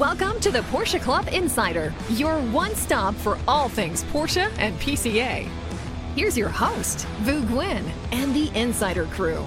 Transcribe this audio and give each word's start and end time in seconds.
Welcome 0.00 0.40
to 0.40 0.50
the 0.50 0.60
Porsche 0.60 0.98
Club 0.98 1.28
Insider, 1.30 1.92
your 2.08 2.38
one 2.38 2.74
stop 2.74 3.14
for 3.14 3.36
all 3.46 3.68
things 3.68 4.02
Porsche 4.04 4.50
and 4.56 4.74
PCA. 4.80 5.46
Here's 6.16 6.38
your 6.38 6.48
host, 6.48 7.06
Vu 7.18 7.42
Nguyen, 7.42 7.84
and 8.10 8.34
the 8.34 8.50
Insider 8.58 9.04
crew. 9.04 9.46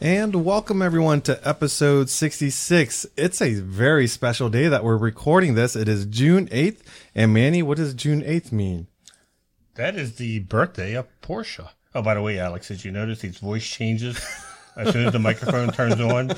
And 0.00 0.46
welcome 0.46 0.80
everyone 0.80 1.20
to 1.20 1.38
episode 1.46 2.08
66. 2.08 3.04
It's 3.18 3.42
a 3.42 3.52
very 3.56 4.06
special 4.06 4.48
day 4.48 4.66
that 4.66 4.82
we're 4.82 4.96
recording 4.96 5.56
this. 5.56 5.76
It 5.76 5.88
is 5.88 6.06
June 6.06 6.46
8th. 6.46 6.80
And 7.14 7.34
Manny, 7.34 7.62
what 7.62 7.76
does 7.76 7.92
June 7.92 8.22
8th 8.22 8.50
mean? 8.50 8.86
That 9.74 9.94
is 9.94 10.14
the 10.14 10.38
birthday 10.38 10.94
of 10.94 11.08
Porsche. 11.20 11.68
Oh, 11.94 12.02
by 12.02 12.14
the 12.14 12.22
way, 12.22 12.38
Alex, 12.38 12.68
did 12.68 12.84
you 12.84 12.90
notice 12.90 13.20
these 13.20 13.38
voice 13.38 13.66
changes 13.66 14.18
as 14.76 14.92
soon 14.92 15.06
as 15.06 15.12
the 15.12 15.18
microphone 15.18 15.70
turns 15.72 16.00
on? 16.00 16.30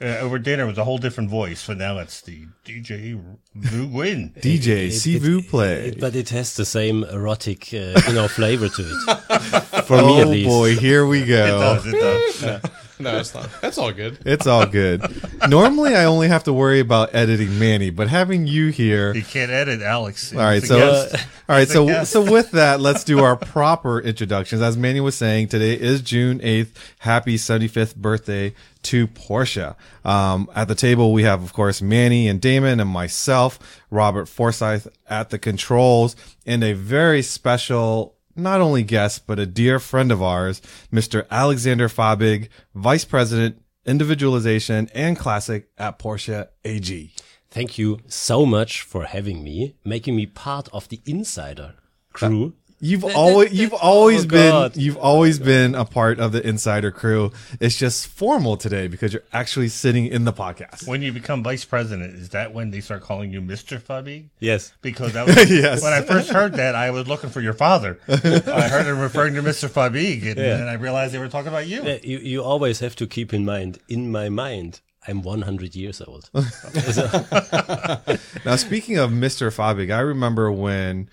Uh, 0.00 0.18
over 0.18 0.38
dinner 0.38 0.64
it 0.64 0.66
was 0.66 0.78
a 0.78 0.84
whole 0.84 0.98
different 0.98 1.30
voice, 1.30 1.64
but 1.66 1.76
now 1.78 1.98
it's 1.98 2.22
the 2.22 2.46
DJ 2.64 3.20
Vu 3.54 3.86
Nguyen. 3.88 4.32
DJ 4.40 4.88
Sivu 4.88 5.48
Play. 5.48 5.88
It, 5.88 6.00
but 6.00 6.14
it 6.16 6.28
has 6.30 6.54
the 6.56 6.64
same 6.64 7.04
erotic, 7.04 7.68
uh, 7.72 8.00
you 8.08 8.14
know, 8.14 8.26
flavor 8.28 8.68
to 8.68 8.82
it. 8.82 9.60
For 9.86 9.98
me, 9.98 10.20
at 10.20 10.26
least. 10.28 10.28
oh 10.28 10.30
least. 10.30 10.48
boy, 10.48 10.76
here 10.76 11.06
we 11.06 11.22
It 11.22 11.26
go. 11.26 11.58
does, 11.58 11.86
it 11.86 11.92
does. 11.92 12.70
No, 13.02 13.18
it's 13.18 13.34
not. 13.34 13.48
That's 13.60 13.78
all 13.78 13.92
good. 13.92 14.18
It's 14.24 14.46
all 14.46 14.66
good. 14.66 15.02
Normally, 15.48 15.94
I 15.94 16.04
only 16.04 16.28
have 16.28 16.44
to 16.44 16.52
worry 16.52 16.80
about 16.80 17.14
editing 17.14 17.58
Manny, 17.58 17.90
but 17.90 18.08
having 18.08 18.46
you 18.46 18.68
here. 18.68 19.14
You 19.14 19.22
can't 19.22 19.50
edit 19.50 19.82
Alex. 19.82 20.32
All 20.32 20.38
right, 20.38 20.62
so 20.62 20.78
guest. 20.78 21.26
all 21.48 21.56
right, 21.56 21.68
so 21.68 21.86
guest. 21.86 22.12
so 22.12 22.30
with 22.30 22.52
that, 22.52 22.80
let's 22.80 23.04
do 23.04 23.20
our 23.20 23.36
proper 23.36 24.00
introductions. 24.00 24.62
As 24.62 24.76
Manny 24.76 25.00
was 25.00 25.16
saying, 25.16 25.48
today 25.48 25.74
is 25.74 26.00
June 26.00 26.40
eighth. 26.42 26.94
Happy 27.00 27.36
seventy 27.36 27.68
fifth 27.68 27.96
birthday 27.96 28.54
to 28.82 29.06
Porsche. 29.08 29.74
Um, 30.04 30.50
at 30.54 30.68
the 30.68 30.74
table, 30.74 31.12
we 31.12 31.24
have 31.24 31.42
of 31.42 31.52
course 31.52 31.82
Manny 31.82 32.28
and 32.28 32.40
Damon 32.40 32.80
and 32.80 32.90
myself, 32.90 33.58
Robert 33.90 34.28
Forsyth 34.28 34.88
at 35.08 35.30
the 35.30 35.38
controls, 35.38 36.14
and 36.46 36.62
a 36.62 36.72
very 36.72 37.22
special. 37.22 38.14
Not 38.34 38.60
only 38.60 38.82
guest, 38.82 39.26
but 39.26 39.38
a 39.38 39.46
dear 39.46 39.78
friend 39.78 40.10
of 40.10 40.22
ours, 40.22 40.62
Mr. 40.92 41.26
Alexander 41.30 41.88
Fabig, 41.88 42.48
Vice 42.74 43.04
President, 43.04 43.62
Individualization 43.84 44.88
and 44.94 45.18
Classic 45.18 45.68
at 45.76 45.98
Porsche 45.98 46.48
AG. 46.64 47.14
Thank 47.50 47.78
you 47.78 47.98
so 48.06 48.46
much 48.46 48.82
for 48.82 49.04
having 49.04 49.42
me, 49.42 49.74
making 49.84 50.16
me 50.16 50.26
part 50.26 50.68
of 50.72 50.88
the 50.88 51.00
insider 51.04 51.74
crew. 52.12 52.54
You've 52.84 53.04
always 53.04 53.52
you've 53.52 53.72
always 53.74 54.24
oh, 54.24 54.28
been 54.28 54.72
you've 54.74 54.96
always 54.96 55.38
been 55.38 55.76
a 55.76 55.84
part 55.84 56.18
of 56.18 56.32
the 56.32 56.44
insider 56.44 56.90
crew. 56.90 57.30
It's 57.60 57.76
just 57.76 58.08
formal 58.08 58.56
today 58.56 58.88
because 58.88 59.12
you're 59.12 59.22
actually 59.32 59.68
sitting 59.68 60.06
in 60.06 60.24
the 60.24 60.32
podcast. 60.32 60.88
when 60.88 61.00
you 61.00 61.12
become 61.12 61.44
vice 61.44 61.64
president, 61.64 62.16
is 62.16 62.30
that 62.30 62.52
when 62.52 62.72
they 62.72 62.80
start 62.80 63.02
calling 63.02 63.30
you 63.32 63.40
Mr. 63.40 63.80
Fabig? 63.80 64.30
Yes. 64.40 64.72
Because 64.82 65.12
that 65.12 65.26
was, 65.28 65.36
Yes. 65.50 65.80
when 65.80 65.92
I 65.92 66.02
first 66.02 66.30
heard 66.30 66.54
that, 66.54 66.74
I 66.74 66.90
was 66.90 67.06
looking 67.06 67.30
for 67.30 67.40
your 67.40 67.52
father. 67.52 68.00
I 68.08 68.68
heard 68.68 68.86
him 68.86 68.98
referring 68.98 69.34
to 69.34 69.42
Mr. 69.42 69.68
Fabig, 69.68 70.26
and 70.26 70.36
then 70.36 70.66
I 70.66 70.72
realized 70.74 71.14
they 71.14 71.18
were 71.20 71.28
talking 71.28 71.48
about 71.48 71.68
you. 71.68 71.82
Uh, 71.82 71.98
You, 72.02 72.18
you 72.18 72.42
always 72.42 72.80
have 72.80 72.96
to 72.96 73.06
keep 73.06 73.32
in 73.32 73.44
mind, 73.44 73.78
in 73.88 74.10
my 74.10 74.28
mind, 74.28 74.80
I'm 75.06 75.22
100 75.22 75.76
years 75.76 76.00
old. 76.00 76.30
Now 78.44 78.56
speaking 78.56 78.98
of 78.98 79.10
Mr. 79.10 79.50
Fabig, 79.54 79.94
I 79.94 80.00
remember 80.00 80.50
when 80.50 81.08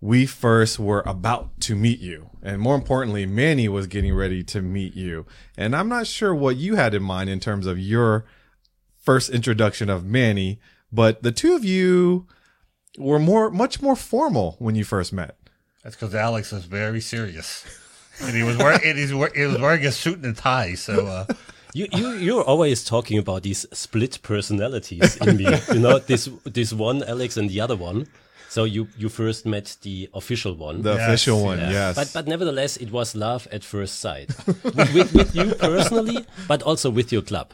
we 0.00 0.26
first 0.26 0.78
were 0.78 1.02
about 1.06 1.60
to 1.62 1.74
meet 1.74 2.00
you. 2.00 2.30
And 2.42 2.60
more 2.60 2.74
importantly, 2.74 3.26
Manny 3.26 3.68
was 3.68 3.86
getting 3.86 4.14
ready 4.14 4.42
to 4.44 4.60
meet 4.60 4.94
you. 4.94 5.26
And 5.56 5.74
I'm 5.74 5.88
not 5.88 6.06
sure 6.06 6.34
what 6.34 6.56
you 6.56 6.76
had 6.76 6.94
in 6.94 7.02
mind 7.02 7.30
in 7.30 7.40
terms 7.40 7.66
of 7.66 7.78
your 7.78 8.24
first 9.02 9.30
introduction 9.30 9.88
of 9.88 10.04
Manny, 10.04 10.60
but 10.92 11.22
the 11.22 11.32
two 11.32 11.54
of 11.54 11.64
you 11.64 12.26
were 12.98 13.18
more 13.18 13.50
much 13.50 13.80
more 13.82 13.96
formal 13.96 14.56
when 14.58 14.74
you 14.74 14.84
first 14.84 15.12
met. 15.12 15.36
That's 15.82 15.96
because 15.96 16.14
Alex 16.14 16.52
was 16.52 16.64
very 16.64 17.00
serious, 17.00 17.64
and 18.20 18.34
he 18.36 18.42
was 18.42 18.56
wearing 18.56 18.80
and 18.84 18.98
he's, 18.98 19.14
wear- 19.14 19.32
he 19.34 19.44
was 19.44 19.58
wearing 19.60 19.84
a 19.86 19.92
suit 19.92 20.16
and 20.24 20.36
a 20.36 20.40
tie. 20.40 20.74
So 20.74 21.06
uh, 21.06 21.26
You, 21.74 21.86
you, 21.92 22.10
you're 22.12 22.42
always 22.44 22.84
talking 22.84 23.18
about 23.18 23.42
these 23.42 23.66
split 23.72 24.20
personalities 24.22 25.16
in 25.18 25.36
me. 25.36 25.46
You 25.70 25.80
know, 25.80 25.98
this, 25.98 26.26
this 26.44 26.72
one 26.72 27.02
Alex 27.02 27.36
and 27.36 27.50
the 27.50 27.60
other 27.60 27.76
one. 27.76 28.06
So 28.48 28.64
you, 28.64 28.88
you 28.96 29.08
first 29.08 29.44
met 29.46 29.76
the 29.82 30.08
official 30.14 30.54
one. 30.54 30.82
The 30.82 30.94
Yes, 30.94 31.08
official 31.08 31.42
one, 31.44 31.58
yeah. 31.58 31.70
yes. 31.70 31.94
But 31.96 32.10
but 32.14 32.26
nevertheless, 32.26 32.76
it 32.76 32.90
was 32.90 33.14
love 33.14 33.46
at 33.52 33.64
first 33.64 33.98
sight 34.00 34.28
with, 34.64 34.94
with, 34.94 35.12
with 35.14 35.34
you 35.34 35.54
personally, 35.54 36.24
but 36.48 36.62
also 36.62 36.90
with 36.90 37.12
your 37.12 37.22
club. 37.22 37.48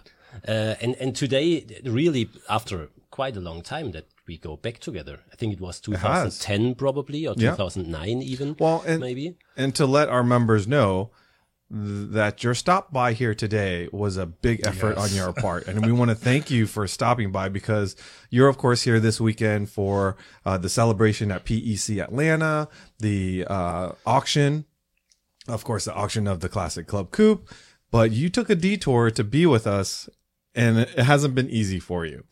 Uh, 0.49 0.75
and 0.83 0.95
and 1.01 1.15
today, 1.17 1.65
really, 1.85 2.29
after 2.49 2.89
quite 3.11 3.37
a 3.37 3.41
long 3.41 3.63
time, 3.63 3.93
that 3.93 4.05
we 4.27 4.37
go 4.39 4.57
back 4.57 4.79
together. 4.79 5.19
I 5.33 5.37
think 5.37 5.53
it 5.53 5.61
was 5.61 5.81
2010 5.81 6.75
probably 6.77 7.27
or 7.27 7.35
Yeah. 7.37 7.51
2009 7.57 8.23
even. 8.23 8.57
Well, 8.59 8.83
and, 8.87 9.01
maybe. 9.01 9.35
and 9.57 9.75
to 9.75 9.87
let 9.87 10.09
our 10.09 10.23
members 10.25 10.67
know 10.67 10.91
th- 11.03 11.13
that 11.75 12.45
your 12.45 12.55
stop 12.55 12.93
by 12.93 13.15
here 13.15 13.35
today 13.35 13.89
was 13.93 14.19
a 14.19 14.27
big 14.27 14.61
effort 14.67 14.99
on 14.99 15.11
your 15.15 15.33
part, 15.33 15.67
and 15.67 15.87
we 15.87 15.91
want 15.91 16.11
to 16.11 16.15
thank 16.15 16.51
you 16.51 16.67
for 16.67 16.87
stopping 16.87 17.33
by 17.33 17.49
because 17.49 17.97
you're 18.29 18.49
of 18.49 18.59
course 18.59 18.83
here 18.83 19.01
this 19.01 19.19
weekend 19.19 19.71
for 19.71 20.17
uh, 20.45 20.59
the 20.59 20.69
celebration 20.69 21.33
at 21.33 21.47
PEC 21.47 22.03
Atlanta, 22.03 22.69
the 22.99 23.47
uh, 23.49 23.93
auction, 24.05 24.67
of 25.49 25.65
course, 25.65 25.87
the 25.87 25.95
auction 25.95 26.27
of 26.27 26.41
the 26.41 26.49
Classic 26.51 26.87
Club 26.87 27.11
Coupe. 27.11 27.49
But 27.91 28.11
you 28.11 28.29
took 28.29 28.51
a 28.51 28.55
detour 28.55 29.11
to 29.11 29.25
be 29.25 29.47
with 29.47 29.67
us, 29.67 30.11
and 30.55 30.79
it 30.79 30.99
hasn't 30.99 31.35
been 31.35 31.49
easy 31.49 31.81
for 31.81 32.05
you. 32.05 32.25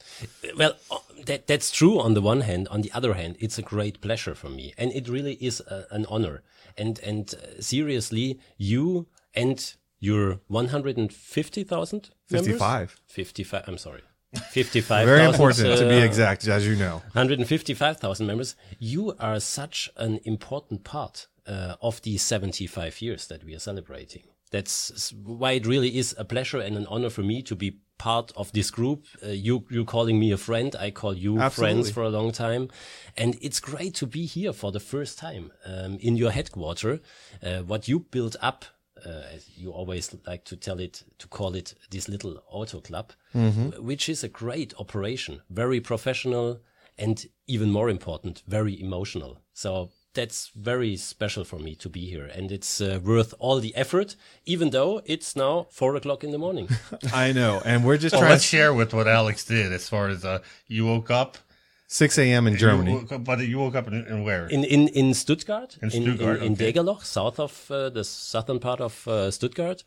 Well, 0.55 0.75
uh, 0.91 0.99
that 1.25 1.47
that's 1.47 1.71
true 1.71 1.99
on 1.99 2.13
the 2.13 2.21
one 2.21 2.43
hand. 2.43 2.69
On 2.69 2.83
the 2.83 2.93
other 2.93 3.15
hand, 3.15 3.37
it's 3.41 3.59
a 3.59 3.63
great 3.63 4.03
pleasure 4.03 4.35
for 4.35 4.51
me, 4.51 4.75
and 4.77 4.93
it 4.93 5.09
really 5.09 5.39
is 5.41 5.61
a, 5.61 5.87
an 5.91 6.05
honor. 6.11 6.43
And 6.77 6.99
and 7.01 7.35
uh, 7.35 7.61
seriously, 7.63 8.39
you 8.59 9.07
and 9.35 9.75
your 9.99 10.41
150,000 10.49 12.11
members? 12.31 12.47
55. 12.47 13.01
55. 13.07 13.65
I'm 13.67 13.79
sorry. 13.79 14.03
55. 14.35 15.07
Very 15.07 15.25
important 15.25 15.79
to 15.79 15.89
be 15.89 15.99
exact, 15.99 16.47
as 16.47 16.67
you 16.67 16.77
know. 16.77 17.03
155,000 17.13 18.27
members. 18.27 18.55
You 18.79 19.15
are 19.19 19.41
such 19.41 19.91
an 19.97 20.21
important 20.25 20.85
part 20.85 21.27
uh, 21.47 21.75
of 21.83 22.01
the 22.03 22.17
75 22.17 23.03
years 23.03 23.27
that 23.27 23.45
we 23.45 23.55
are 23.55 23.59
celebrating. 23.59 24.23
That's 24.53 25.13
why 25.13 25.53
it 25.53 25.67
really 25.67 25.97
is 25.97 26.15
a 26.19 26.25
pleasure 26.25 26.59
and 26.61 26.77
an 26.77 26.87
honor 26.87 27.11
for 27.11 27.23
me 27.23 27.43
to 27.43 27.55
be 27.55 27.79
part 27.99 28.33
of 28.37 28.51
this 28.53 28.71
group. 28.71 29.07
Uh, 29.23 29.29
you, 29.29 29.65
you 29.71 29.85
calling 29.85 30.19
me 30.19 30.33
a 30.33 30.37
friend. 30.37 30.75
I 30.77 30.91
call 30.91 31.15
you 31.15 31.39
Absolutely. 31.39 31.75
friends 31.75 31.91
for 31.91 32.03
a 32.03 32.09
long 32.09 32.33
time. 32.33 32.69
And 33.17 33.37
it's 33.43 33.61
great 33.61 33.95
to 33.97 34.07
be 34.07 34.27
here 34.27 34.53
for 34.53 34.73
the 34.73 34.81
first 34.81 35.19
time, 35.19 35.53
um, 35.67 35.99
in 36.01 36.17
your 36.17 36.31
headquarter. 36.31 37.01
Uh, 37.43 37.59
what 37.59 37.89
you 37.89 38.01
built 38.01 38.37
up, 38.41 38.65
uh, 39.07 39.35
as 39.35 39.49
you 39.57 39.71
always 39.71 40.15
like 40.27 40.45
to 40.45 40.57
tell 40.57 40.81
it, 40.81 41.05
to 41.19 41.29
call 41.29 41.55
it 41.55 41.75
this 41.91 42.09
little 42.09 42.43
auto 42.49 42.81
club, 42.81 43.13
wh- 43.33 43.83
which 43.83 44.09
is 44.09 44.25
a 44.25 44.29
great 44.29 44.75
operation, 44.79 45.43
very 45.51 45.81
professional 45.81 46.61
and 46.99 47.27
even 47.47 47.71
more 47.71 47.89
important, 47.89 48.43
very 48.47 48.81
emotional. 48.81 49.41
So 49.55 49.91
that's 50.15 50.51
very 50.55 50.97
special 50.97 51.45
for 51.45 51.59
me 51.59 51.75
to 51.77 51.89
be 51.89 52.07
here. 52.11 52.27
And 52.27 52.53
it's 52.53 52.81
uh, 52.81 53.01
worth 53.03 53.33
all 53.39 53.61
the 53.61 53.75
effort, 53.75 54.17
even 54.45 54.71
though 54.71 55.01
it's 55.07 55.35
now 55.37 55.67
four 55.71 55.97
o'clock 55.97 56.25
in 56.25 56.31
the 56.33 56.39
morning. 56.39 56.69
I 57.13 57.33
know, 57.33 57.63
and 57.65 57.85
we're 57.85 57.97
just 57.97 58.13
well, 58.13 58.23
trying. 58.23 58.33
let's 58.33 58.45
share 58.45 58.75
with 58.75 58.93
what 58.93 59.09
Alex 59.09 59.45
did 59.45 59.73
as 59.73 59.89
far 59.89 60.09
as 60.09 60.25
uh, 60.25 60.41
you 60.67 60.85
woke 60.87 61.11
up. 61.11 61.39
6 61.93 62.19
a.m. 62.19 62.47
in 62.47 62.57
Germany. 62.57 62.93
woke 62.93 63.11
up, 63.11 63.25
but 63.25 63.41
you 63.41 63.59
woke 63.59 63.75
up 63.75 63.89
in, 63.89 64.07
in 64.07 64.23
where? 64.23 64.47
in 64.47 64.63
in 64.63 64.87
in 64.89 65.13
Stuttgart, 65.13 65.77
In 65.83 65.91
Stuttgart, 65.91 66.39
in, 66.39 66.45
in, 66.45 66.53
okay. 66.53 66.73
Degerloch, 66.73 67.05
south 67.05 67.41
of 67.41 67.69
uh, 67.69 67.91
the 67.91 68.05
southern 68.05 68.61
part 68.61 68.81
of 68.81 69.09
uh, 69.09 69.31
Stuttgart. 69.33 69.83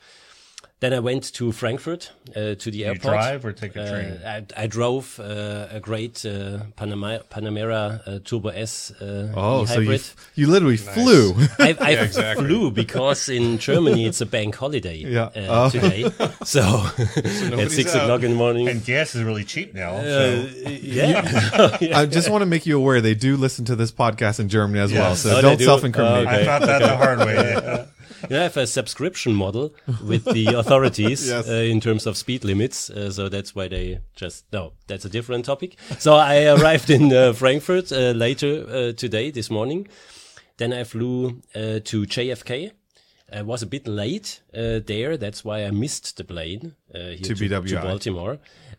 Then 0.80 0.92
I 0.94 1.00
went 1.00 1.32
to 1.36 1.54
Frankfurt 1.54 2.12
uh, 2.36 2.56
to 2.56 2.70
the 2.70 2.80
you 2.80 2.86
airport. 2.88 3.14
drive 3.14 3.46
or 3.46 3.54
take 3.54 3.74
a 3.78 3.88
train? 3.90 4.12
Uh, 4.22 4.42
I, 4.58 4.64
I 4.64 4.68
drove 4.68 5.18
uh, 5.18 5.68
a 5.72 5.80
great 5.80 6.26
uh, 6.26 6.60
Panama, 6.76 7.20
Panamera 7.32 8.02
uh, 8.06 8.20
Turbo 8.26 8.50
S 8.50 8.92
uh, 9.00 9.32
Oh, 9.34 9.64
so 9.64 9.80
you, 9.80 9.94
f- 9.94 10.14
you 10.36 10.48
literally 10.48 10.76
flew. 10.76 11.36
I, 11.60 11.78
I 11.80 11.92
exactly. 11.92 12.46
flew 12.48 12.70
because 12.70 13.30
in 13.30 13.58
Germany 13.70 14.06
it's 14.06 14.20
a 14.20 14.26
bank 14.26 14.56
holiday 14.56 14.98
Yeah. 14.98 15.28
uh, 15.28 15.32
Oh. 15.38 15.70
today. 15.70 16.04
So 16.44 16.60
at 16.62 17.24
nobody's 17.50 17.76
six 17.76 17.96
out. 17.96 18.04
o'clock 18.04 18.24
in 18.24 18.32
the 18.32 18.38
morning. 18.38 18.68
and 18.68 18.84
gas 18.84 19.16
is 19.16 19.24
really 19.24 19.46
cheap 19.46 19.74
now. 19.74 19.92
uh, 19.92 20.04
so 20.04 20.68
yeah. 20.68 21.98
I 21.98 22.06
just 22.06 22.30
want 22.30 22.42
to 22.42 22.46
make 22.46 22.66
you 22.66 22.76
aware 22.78 23.00
they 23.00 23.16
do 23.16 23.38
listen 23.38 23.64
to 23.66 23.78
this 23.78 23.94
podcast 23.94 24.42
in 24.42 24.50
Germany 24.50 24.80
as 24.82 24.92
well, 24.92 25.16
so 25.16 25.38
Oh, 25.38 25.42
don't 25.42 25.58
do? 25.60 25.64
self-incriminate. 25.64 26.28
Okay. 26.28 26.42
I 26.42 26.46
thought 26.46 26.62
that 26.68 26.80
the 26.80 26.98
hard 26.98 27.20
way. 27.20 27.36
yeah. 27.36 27.86
You 28.30 28.36
have 28.38 28.58
a 28.58 28.66
subscription 28.68 29.34
model 29.36 29.74
with 30.04 30.26
the 30.26 30.46
authorities 30.58 31.28
Yes. 31.28 31.50
uh, 31.50 31.54
in 31.54 31.80
terms 31.82 32.06
of 32.06 32.18
speed 32.18 32.44
limits. 32.44 32.90
Uh, 32.90 33.12
so 33.12 33.30
that's 33.30 33.54
why 33.56 33.68
they 33.68 34.00
just, 34.16 34.46
no, 34.54 34.74
that's 34.88 35.06
a 35.06 35.10
different 35.10 35.46
topic. 35.46 35.78
So 36.00 36.14
I 36.16 36.46
arrived 36.56 36.90
in 36.90 37.12
uh, 37.14 37.34
Frankfurt 37.34 37.92
uh, 37.92 38.12
later 38.12 38.66
uh, 38.68 38.94
today, 38.94 39.32
this 39.32 39.50
morning. 39.50 39.88
Then 40.58 40.72
I 40.74 40.84
flew 40.84 41.42
uh, 41.56 41.80
to 41.84 42.04
JFK 42.06 42.72
I 43.32 43.42
was 43.42 43.64
a 43.64 43.66
bit 43.66 43.88
late 43.88 44.42
uh, 44.54 44.80
there. 44.86 45.18
That's 45.18 45.44
why 45.44 45.66
I 45.66 45.72
missed 45.72 46.18
the 46.18 46.24
plane 46.24 46.76
uh, 46.94 47.00
here 47.00 47.18
To 47.18 47.34
to, 47.36 47.50
BWI. 47.50 47.82
Baltimore. 47.82 48.38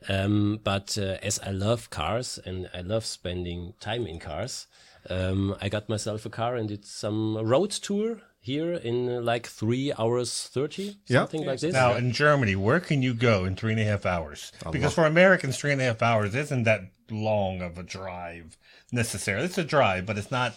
Um, 0.09 0.61
but 0.63 0.97
uh, 0.97 1.17
as 1.23 1.41
I 1.41 1.51
love 1.51 1.91
cars 1.91 2.39
and 2.45 2.69
I 2.73 2.83
love 2.83 3.05
spending 3.05 3.75
time 3.81 4.07
in 4.07 4.21
cars, 4.21 4.69
um, 5.11 5.57
I 5.61 5.69
got 5.69 5.89
myself 5.89 6.25
a 6.25 6.31
car 6.31 6.55
and 6.57 6.69
did 6.69 6.85
some 6.85 7.37
road 7.39 7.71
tour 7.71 8.21
here 8.45 8.75
in 8.75 9.09
uh, 9.09 9.21
like 9.21 9.47
three 9.47 9.93
hours 9.99 10.49
thirty, 10.53 10.99
Yeah. 11.07 11.21
something 11.21 11.45
like 11.47 11.61
this. 11.61 11.73
Now 11.73 11.95
in 11.95 12.13
Germany, 12.13 12.55
where 12.57 12.81
can 12.81 13.03
you 13.03 13.15
go 13.15 13.45
in 13.47 13.57
three 13.57 13.73
and 13.73 13.81
a 13.81 13.85
half 13.85 14.05
hours? 14.07 14.53
Because 14.71 14.95
for 14.95 15.07
Americans, 15.07 15.57
three 15.59 15.73
and 15.73 15.81
a 15.81 15.85
half 15.85 16.03
hours 16.03 16.35
isn't 16.35 16.65
that 16.65 16.83
long 17.11 17.63
of 17.63 17.79
a 17.79 17.83
drive 17.83 18.57
necessarily. 18.93 19.47
It's 19.47 19.59
a 19.59 19.65
drive, 19.65 20.05
but 20.07 20.19
it's 20.19 20.31
not. 20.31 20.55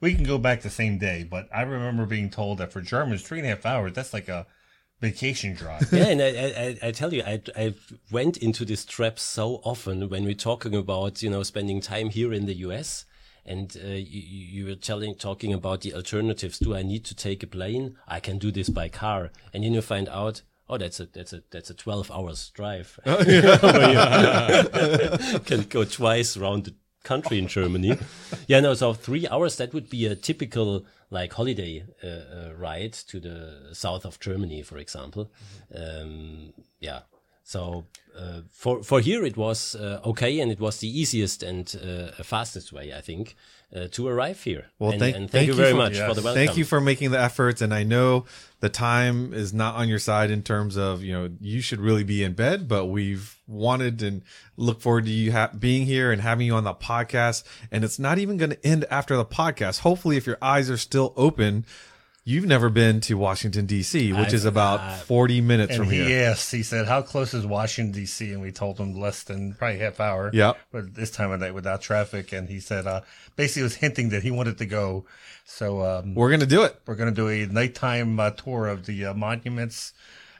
We 0.00 0.14
can 0.14 0.24
go 0.24 0.38
back 0.38 0.62
the 0.62 0.70
same 0.70 0.98
day, 0.98 1.24
but 1.28 1.48
I 1.54 1.62
remember 1.62 2.06
being 2.06 2.30
told 2.30 2.58
that 2.58 2.72
for 2.72 2.80
Germans, 2.80 3.22
three 3.22 3.38
and 3.38 3.46
a 3.46 3.50
half 3.50 3.64
hours 3.66 3.92
that's 3.94 4.12
like 4.12 4.28
a 4.28 4.46
vacation 5.00 5.54
drive. 5.54 5.92
yeah, 5.92 6.04
and 6.06 6.22
I, 6.22 6.26
I, 6.28 6.46
I- 6.82 6.88
I 6.88 6.90
tell 6.92 7.12
you, 7.12 7.22
I, 7.26 7.40
I 7.56 7.74
went 8.10 8.36
into 8.38 8.64
this 8.64 8.84
trap 8.84 9.18
so 9.18 9.60
often 9.64 10.08
when 10.08 10.24
we're 10.24 10.34
talking 10.34 10.74
about, 10.74 11.22
you 11.22 11.30
know, 11.30 11.42
spending 11.42 11.80
time 11.80 12.10
here 12.10 12.32
in 12.32 12.46
the 12.46 12.54
US. 12.68 13.06
And 13.46 13.76
uh, 13.82 13.88
you, 13.88 14.20
you 14.20 14.66
were 14.66 14.74
telling, 14.74 15.14
talking 15.14 15.52
about 15.52 15.82
the 15.82 15.94
alternatives. 15.94 16.58
Do 16.58 16.74
I 16.74 16.82
need 16.82 17.04
to 17.04 17.14
take 17.14 17.42
a 17.42 17.46
plane? 17.46 17.96
I 18.08 18.20
can 18.20 18.38
do 18.38 18.50
this 18.50 18.68
by 18.68 18.88
car. 18.88 19.30
And 19.52 19.64
then 19.64 19.74
you 19.74 19.82
find 19.82 20.08
out, 20.08 20.42
oh, 20.68 20.78
that's 20.78 21.00
a 21.00 21.06
that's 21.06 21.32
a 21.32 21.42
that's 21.50 21.70
a 21.70 21.74
twelve 21.74 22.10
hours 22.10 22.50
drive. 22.50 22.98
Where 23.04 23.20
you 25.32 25.38
can 25.40 25.62
go 25.64 25.84
twice 25.84 26.36
around 26.36 26.64
the 26.64 26.74
country 27.02 27.38
in 27.38 27.48
Germany. 27.48 27.98
yeah, 28.48 28.60
no. 28.60 28.74
So 28.74 28.94
three 28.94 29.28
hours 29.28 29.56
that 29.56 29.74
would 29.74 29.90
be 29.90 30.06
a 30.06 30.16
typical 30.16 30.86
like 31.10 31.32
holiday 31.32 31.84
uh, 32.02 32.06
uh, 32.06 32.52
ride 32.56 32.94
to 32.94 33.20
the 33.20 33.68
south 33.72 34.04
of 34.04 34.18
Germany, 34.20 34.62
for 34.62 34.78
example. 34.78 35.30
Um, 35.74 36.52
yeah. 36.80 37.00
So 37.44 37.84
uh, 38.16 38.40
for 38.50 38.82
for 38.82 39.00
here 39.00 39.24
it 39.24 39.36
was 39.36 39.74
uh, 39.74 40.00
okay, 40.04 40.40
and 40.40 40.50
it 40.52 40.60
was 40.60 40.78
the 40.78 40.88
easiest 41.00 41.42
and 41.42 41.74
uh, 41.82 42.22
fastest 42.22 42.72
way, 42.72 42.92
I 42.92 43.00
think, 43.00 43.34
uh, 43.74 43.88
to 43.92 44.06
arrive 44.06 44.42
here. 44.42 44.66
Well, 44.78 44.92
and, 44.92 45.00
thank- 45.00 45.16
and 45.16 45.30
thank 45.30 45.46
you 45.46 45.52
you 45.52 45.56
very 45.56 45.72
for- 45.72 45.76
much 45.78 45.94
yes. 45.94 46.08
for 46.08 46.14
the 46.14 46.22
welcome. 46.22 46.46
Thank 46.46 46.56
you 46.56 46.64
for 46.64 46.80
making 46.80 47.10
the 47.10 47.20
efforts, 47.20 47.60
and 47.60 47.74
I 47.74 47.82
know 47.82 48.24
the 48.60 48.68
time 48.68 49.32
is 49.34 49.52
not 49.52 49.74
on 49.74 49.88
your 49.88 49.98
side 49.98 50.30
in 50.30 50.42
terms 50.42 50.76
of 50.76 51.02
you 51.02 51.12
know 51.12 51.30
you 51.40 51.60
should 51.60 51.80
really 51.80 52.04
be 52.04 52.22
in 52.22 52.34
bed, 52.34 52.68
but 52.68 52.86
we've 52.86 53.36
wanted 53.46 54.02
and 54.02 54.22
look 54.56 54.80
forward 54.80 55.04
to 55.06 55.10
you 55.10 55.32
ha- 55.32 55.50
being 55.58 55.84
here 55.86 56.12
and 56.12 56.22
having 56.22 56.46
you 56.46 56.54
on 56.54 56.64
the 56.64 56.74
podcast. 56.74 57.44
And 57.70 57.84
it's 57.84 57.98
not 57.98 58.18
even 58.18 58.36
going 58.36 58.50
to 58.50 58.66
end 58.66 58.84
after 58.90 59.16
the 59.16 59.24
podcast. 59.26 59.80
Hopefully, 59.80 60.16
if 60.16 60.26
your 60.26 60.38
eyes 60.40 60.70
are 60.70 60.78
still 60.78 61.12
open, 61.16 61.66
you've 62.24 62.46
never 62.46 62.68
been 62.70 63.00
to 63.02 63.14
Washington 63.14 63.66
D.C., 63.66 64.12
which 64.12 64.28
I've- 64.28 64.36
is 64.36 64.44
about 64.44 64.80
uh, 64.80 64.94
forty 64.96 65.40
minutes 65.40 65.70
And 65.74 65.80
from 65.84 65.90
he 65.90 65.96
here. 65.98 66.08
Yes, 66.08 66.50
he 66.50 66.62
said, 66.62 66.86
"How 66.86 67.02
close 67.02 67.34
is 67.34 67.46
Washington 67.46 67.92
D.C.?" 67.92 68.32
And 68.32 68.40
we 68.42 68.50
told 68.52 68.78
him 68.78 68.94
less 68.94 69.22
than 69.22 69.54
probably 69.54 69.78
half 69.78 70.00
hour. 70.00 70.30
Yep. 70.32 70.56
But 70.72 70.94
this 70.94 71.10
time 71.10 71.30
of 71.30 71.40
night 71.40 71.54
without 71.54 71.82
traffic, 71.82 72.32
and 72.32 72.48
he 72.48 72.60
said, 72.60 72.86
uh, 72.86 73.02
basically 73.36 73.62
was 73.64 73.76
hinting 73.76 74.08
that 74.10 74.22
he 74.22 74.30
wanted 74.30 74.58
to 74.58 74.66
go. 74.66 75.04
So 75.44 75.82
um, 75.82 76.14
We're 76.14 76.30
going 76.30 76.40
to 76.40 76.46
do 76.46 76.62
it. 76.62 76.80
we're 76.86 76.94
going 76.94 77.10
to 77.10 77.14
do 77.14 77.28
a 77.28 77.46
nighttime 77.46 78.18
uh, 78.18 78.30
tour 78.30 78.66
of 78.66 78.86
the 78.86 79.06
uh, 79.06 79.14
monuments 79.14 79.92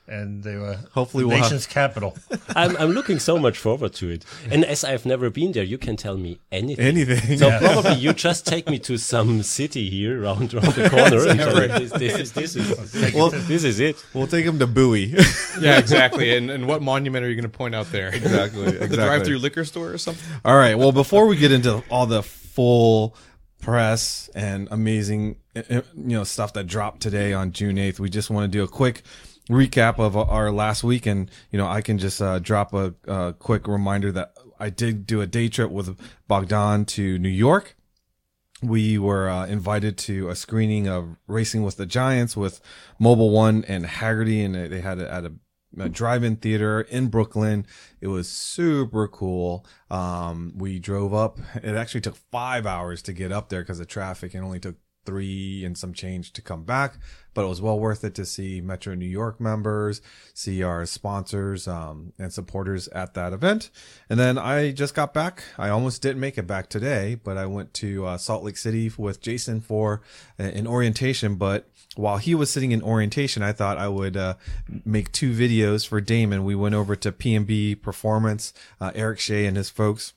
and 0.06 0.43
they 0.43 0.56
were 0.56 0.79
Hopefully 0.93 1.25
we'll 1.25 1.37
have- 1.37 1.45
nation's 1.47 1.67
capital. 1.67 2.17
I'm, 2.55 2.77
I'm 2.77 2.91
looking 2.91 3.19
so 3.19 3.39
much 3.39 3.56
forward 3.59 3.95
to 3.95 4.11
it. 4.11 4.25
And 4.51 4.65
as 4.65 4.85
I've 4.85 5.06
never 5.06 5.31
been 5.31 5.53
there, 5.53 5.62
you 5.65 5.79
can 5.79 5.97
tell 5.97 6.17
me 6.19 6.39
anything. 6.53 6.85
Anything. 6.87 7.39
So 7.39 7.56
probably 7.59 7.95
you 7.95 8.12
just 8.12 8.47
take 8.47 8.69
me 8.69 8.79
to 8.81 8.99
some 8.99 9.43
city 9.43 9.89
here 9.89 10.23
around, 10.23 10.53
around 10.53 10.75
the 10.75 10.91
corner. 10.91 11.27
and 11.29 11.39
tell 11.39 11.55
me 11.59 11.67
this, 11.69 11.93
this, 11.93 12.19
is, 12.19 12.33
this, 12.33 12.56
is, 12.56 13.15
Well- 13.15 13.31
this 13.31 13.65
is 13.65 13.81
it. 13.81 14.05
We'll 14.12 14.27
take 14.27 14.45
him 14.45 14.59
to 14.59 14.67
Bowie. 14.67 15.15
Yeah, 15.61 15.79
exactly. 15.79 16.37
and 16.37 16.50
and 16.50 16.67
what 16.67 16.83
monument 16.83 17.25
are 17.25 17.29
you 17.29 17.37
going 17.37 17.50
to 17.50 17.57
point 17.57 17.75
out 17.77 17.91
there? 17.93 18.09
exactly. 18.09 18.65
exactly. 18.65 18.89
The 18.89 18.97
drive-through 18.97 19.39
liquor 19.39 19.65
store 19.65 19.91
or 19.93 19.99
something? 19.99 20.23
All 20.45 20.57
right. 20.57 20.75
Well, 20.77 20.91
before 20.91 21.27
we 21.29 21.37
get 21.37 21.53
into 21.53 21.83
all 21.91 22.07
the 22.07 22.25
full 22.25 23.17
press 23.61 24.29
and 24.35 24.67
amazing, 24.71 25.37
uh, 25.57 25.62
uh, 25.71 25.75
you 25.97 26.17
know, 26.17 26.25
stuff 26.25 26.53
that 26.55 26.67
dropped 26.67 27.00
today 27.03 27.33
on 27.33 27.53
June 27.53 27.77
8th, 27.77 28.00
we 28.00 28.11
just 28.11 28.31
want 28.31 28.50
to 28.50 28.59
do 28.59 28.65
a 28.65 28.69
quick 28.69 29.03
recap 29.50 29.99
of 29.99 30.17
our 30.17 30.50
last 30.50 30.85
week. 30.85 31.06
And, 31.06 31.31
you 31.50 31.58
know, 31.58 31.67
I 31.67 31.82
can 31.82 31.99
just 31.99 32.23
uh, 32.23 32.38
drop 32.38 32.73
a, 32.73 32.94
a 33.06 33.35
quick 33.38 33.69
reminder 33.69 34.11
that 34.12 34.35
I 34.58 34.70
did 34.70 35.06
do 35.06 35.20
a 35.20 35.26
day 35.26 35.49
trip 35.49 35.70
with 35.70 35.99
Bogdan 36.29 36.85
to 36.87 37.19
New 37.19 37.29
York. 37.29 37.76
We 38.62 38.96
were 38.96 39.29
uh, 39.29 39.46
invited 39.46 39.99
to 39.99 40.31
a 40.31 40.37
screening 40.37 40.88
of 40.88 41.17
Racing 41.26 41.64
with 41.64 41.76
the 41.76 41.85
Giants 41.85 42.35
with 42.37 42.62
Mobil 42.99 43.31
One 43.31 43.64
and 43.69 43.85
Hagerty, 43.85 44.43
and 44.43 44.55
they 44.55 44.81
had 44.81 44.99
it 44.99 45.08
at 45.08 45.25
a, 45.26 45.32
a 45.79 45.88
drive-in 45.90 46.37
theater 46.37 46.81
in 46.81 47.08
Brooklyn. 47.08 47.67
It 48.00 48.06
was 48.06 48.26
super 48.29 49.06
cool. 49.08 49.67
Um, 49.90 50.55
we 50.56 50.79
drove 50.79 51.12
up. 51.12 51.38
It 51.56 51.75
actually 51.75 52.00
took 52.00 52.17
five 52.17 52.64
hours 52.64 53.02
to 53.02 53.12
get 53.12 53.32
up 53.32 53.50
there 53.50 53.61
because 53.61 53.81
of 53.81 53.88
traffic, 53.88 54.32
and 54.32 54.43
only 54.43 54.61
took 54.61 54.76
three 55.05 55.62
and 55.62 55.76
some 55.76 55.93
change 55.93 56.32
to 56.32 56.40
come 56.40 56.64
back. 56.64 56.94
But 57.35 57.45
it 57.45 57.49
was 57.49 57.61
well 57.61 57.79
worth 57.79 58.05
it 58.05 58.15
to 58.15 58.25
see 58.25 58.61
Metro 58.61 58.95
New 58.95 59.07
York 59.07 59.41
members, 59.41 60.01
see 60.33 60.63
our 60.63 60.87
sponsors 60.87 61.69
um, 61.69 62.13
and 62.19 62.33
supporters 62.33 62.89
at 62.89 63.15
that 63.15 63.33
event. 63.33 63.71
And 64.09 64.19
then 64.19 64.39
I 64.39 64.73
just 64.73 64.95
got 64.95 65.13
back. 65.13 65.45
I 65.59 65.69
almost 65.69 66.01
didn't 66.01 66.21
make 66.21 66.39
it 66.39 66.47
back 66.47 66.69
today, 66.69 67.17
but 67.17 67.37
I 67.37 67.47
went 67.47 67.75
to 67.75 68.07
uh, 68.07 68.19
Salt 68.19 68.45
Lake 68.45 68.57
City 68.57 68.91
with 68.97 69.21
Jason 69.21 69.61
for 69.61 70.01
uh, 70.39 70.45
an 70.45 70.67
orientation. 70.67 71.35
But 71.35 71.69
while 71.97 72.19
he 72.19 72.35
was 72.35 72.51
sitting 72.51 72.73
in 72.73 72.83
orientation, 72.83 73.43
I 73.43 73.53
thought 73.53 73.79
I 73.79 73.89
would 73.89 74.17
uh, 74.17 74.35
make 74.85 75.13
two 75.13 75.33
videos 75.33 75.87
for 75.87 76.01
Damon. 76.01 76.45
We 76.45 76.55
went 76.55 76.75
over 76.75 76.97
to 76.97 77.13
PMB 77.13 77.83
Performance, 77.83 78.53
uh, 78.81 78.93
Eric 78.95 79.21
Shea 79.21 79.47
and 79.47 79.57
his 79.57 79.71
folks 79.71 80.15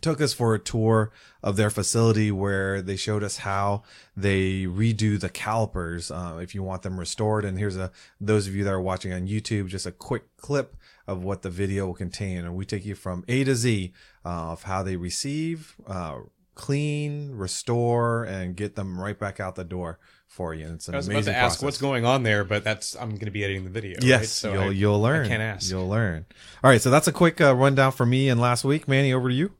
took 0.00 0.20
us 0.20 0.32
for 0.32 0.54
a 0.54 0.58
tour 0.58 1.10
of 1.42 1.56
their 1.56 1.70
facility 1.70 2.30
where 2.30 2.82
they 2.82 2.96
showed 2.96 3.22
us 3.22 3.38
how 3.38 3.82
they 4.16 4.64
redo 4.64 5.18
the 5.18 5.28
calipers 5.28 6.10
uh, 6.10 6.38
if 6.40 6.54
you 6.54 6.62
want 6.62 6.82
them 6.82 6.98
restored 6.98 7.44
and 7.44 7.58
here's 7.58 7.76
a 7.76 7.90
those 8.20 8.46
of 8.46 8.54
you 8.54 8.62
that 8.64 8.72
are 8.72 8.80
watching 8.80 9.12
on 9.12 9.26
youtube 9.26 9.68
just 9.68 9.86
a 9.86 9.92
quick 9.92 10.24
clip 10.36 10.76
of 11.06 11.24
what 11.24 11.42
the 11.42 11.50
video 11.50 11.86
will 11.86 11.94
contain 11.94 12.38
and 12.38 12.54
we 12.54 12.64
take 12.64 12.84
you 12.84 12.94
from 12.94 13.24
a 13.28 13.42
to 13.44 13.54
z 13.54 13.92
uh, 14.24 14.52
of 14.52 14.64
how 14.64 14.82
they 14.82 14.96
receive 14.96 15.76
uh, 15.86 16.16
clean 16.54 17.32
restore 17.34 18.24
and 18.24 18.56
get 18.56 18.74
them 18.76 19.00
right 19.00 19.18
back 19.18 19.40
out 19.40 19.54
the 19.56 19.64
door 19.64 19.98
for 20.26 20.52
you 20.54 20.64
and 20.66 20.74
it's 20.74 20.88
an 20.88 20.94
I 20.94 20.98
was 20.98 21.06
amazing 21.08 21.30
about 21.30 21.32
to 21.32 21.38
ask 21.38 21.48
process. 21.58 21.62
what's 21.64 21.78
going 21.78 22.04
on 22.04 22.22
there, 22.24 22.44
but 22.44 22.64
that's 22.64 22.96
I'm 22.96 23.10
going 23.10 23.26
to 23.26 23.30
be 23.30 23.44
editing 23.44 23.64
the 23.64 23.70
video. 23.70 23.98
Yes, 24.02 24.20
right? 24.20 24.28
So 24.28 24.52
you'll 24.52 24.62
I- 24.62 24.68
you'll 24.70 25.00
learn. 25.00 25.24
I 25.26 25.28
can't 25.28 25.42
ask. 25.42 25.70
You'll 25.70 25.88
learn. 25.88 26.26
All 26.64 26.70
right, 26.70 26.80
so 26.80 26.90
that's 26.90 27.06
a 27.06 27.12
quick 27.12 27.40
uh, 27.40 27.54
rundown 27.54 27.92
for 27.92 28.04
me 28.04 28.28
and 28.28 28.40
last 28.40 28.64
week. 28.64 28.88
Manny, 28.88 29.12
over 29.12 29.28
to 29.28 29.34
you. 29.34 29.52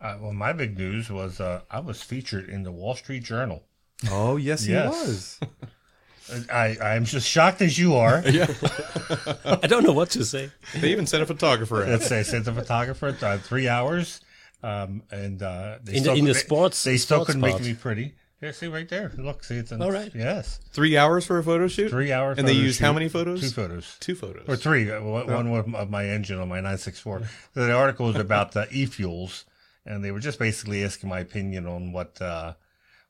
Uh, 0.00 0.16
well, 0.20 0.32
my 0.32 0.52
big 0.52 0.78
news 0.78 1.10
was 1.10 1.40
uh, 1.40 1.60
I 1.70 1.80
was 1.80 2.02
featured 2.02 2.48
in 2.48 2.62
the 2.62 2.72
Wall 2.72 2.94
Street 2.94 3.22
Journal. 3.22 3.62
Oh 4.10 4.36
yes, 4.36 4.64
he 4.64 4.72
was. 4.74 5.38
I, 6.52 6.76
I'm 6.80 7.04
just 7.04 7.26
shocked 7.28 7.60
as 7.60 7.76
you 7.78 7.96
are. 7.96 8.22
I 8.24 9.66
don't 9.66 9.82
know 9.84 9.92
what 9.92 10.10
to 10.10 10.24
say. 10.24 10.50
They 10.76 10.92
even 10.92 11.06
sent 11.06 11.22
a 11.22 11.26
photographer. 11.26 11.84
Let's 11.86 12.06
say 12.06 12.22
sent 12.22 12.46
a 12.46 12.52
photographer 12.52 13.16
uh, 13.20 13.38
three 13.38 13.68
hours, 13.68 14.20
um, 14.62 15.02
and 15.10 15.42
uh, 15.42 15.78
they 15.82 15.96
In 15.96 16.02
the- 16.04 16.14
in 16.14 16.24
the 16.24 16.34
sports- 16.34 16.84
they 16.84 16.96
still 16.96 17.18
sports 17.24 17.26
couldn't 17.26 17.40
make 17.42 17.60
me 17.60 17.74
pretty. 17.74 18.14
Yeah, 18.40 18.52
see 18.52 18.68
right 18.68 18.88
there. 18.88 19.12
Look, 19.18 19.44
see 19.44 19.56
it's 19.56 19.70
an, 19.70 19.82
All 19.82 19.92
right. 19.92 20.10
Yes, 20.14 20.60
Three 20.72 20.96
hours 20.96 21.26
for 21.26 21.36
a 21.38 21.44
photo 21.44 21.68
shoot. 21.68 21.90
three 21.90 22.10
hours. 22.10 22.38
And 22.38 22.48
they 22.48 22.52
photo 22.54 22.64
used 22.64 22.80
how 22.80 22.92
many 22.94 23.08
photos? 23.10 23.40
Two 23.42 23.50
photos. 23.50 23.96
Two 24.00 24.14
photos. 24.14 24.44
Or 24.48 24.56
three. 24.56 24.90
uh, 24.90 25.02
One, 25.02 25.26
one 25.26 25.50
with- 25.50 25.74
of 25.74 25.90
my 25.90 26.06
engine 26.06 26.38
on 26.38 26.48
my 26.48 26.56
964. 26.56 27.22
The 27.52 27.70
article 27.72 28.06
was 28.06 28.16
about 28.16 28.52
the 28.52 28.66
e-fuels, 28.70 29.44
and 29.86 30.04
they 30.04 30.10
were 30.10 30.20
just 30.20 30.38
basically 30.38 30.84
asking 30.84 31.08
my 31.08 31.20
opinion 31.20 31.66
on 31.66 31.92
what 31.92 32.20
uh, 32.20 32.54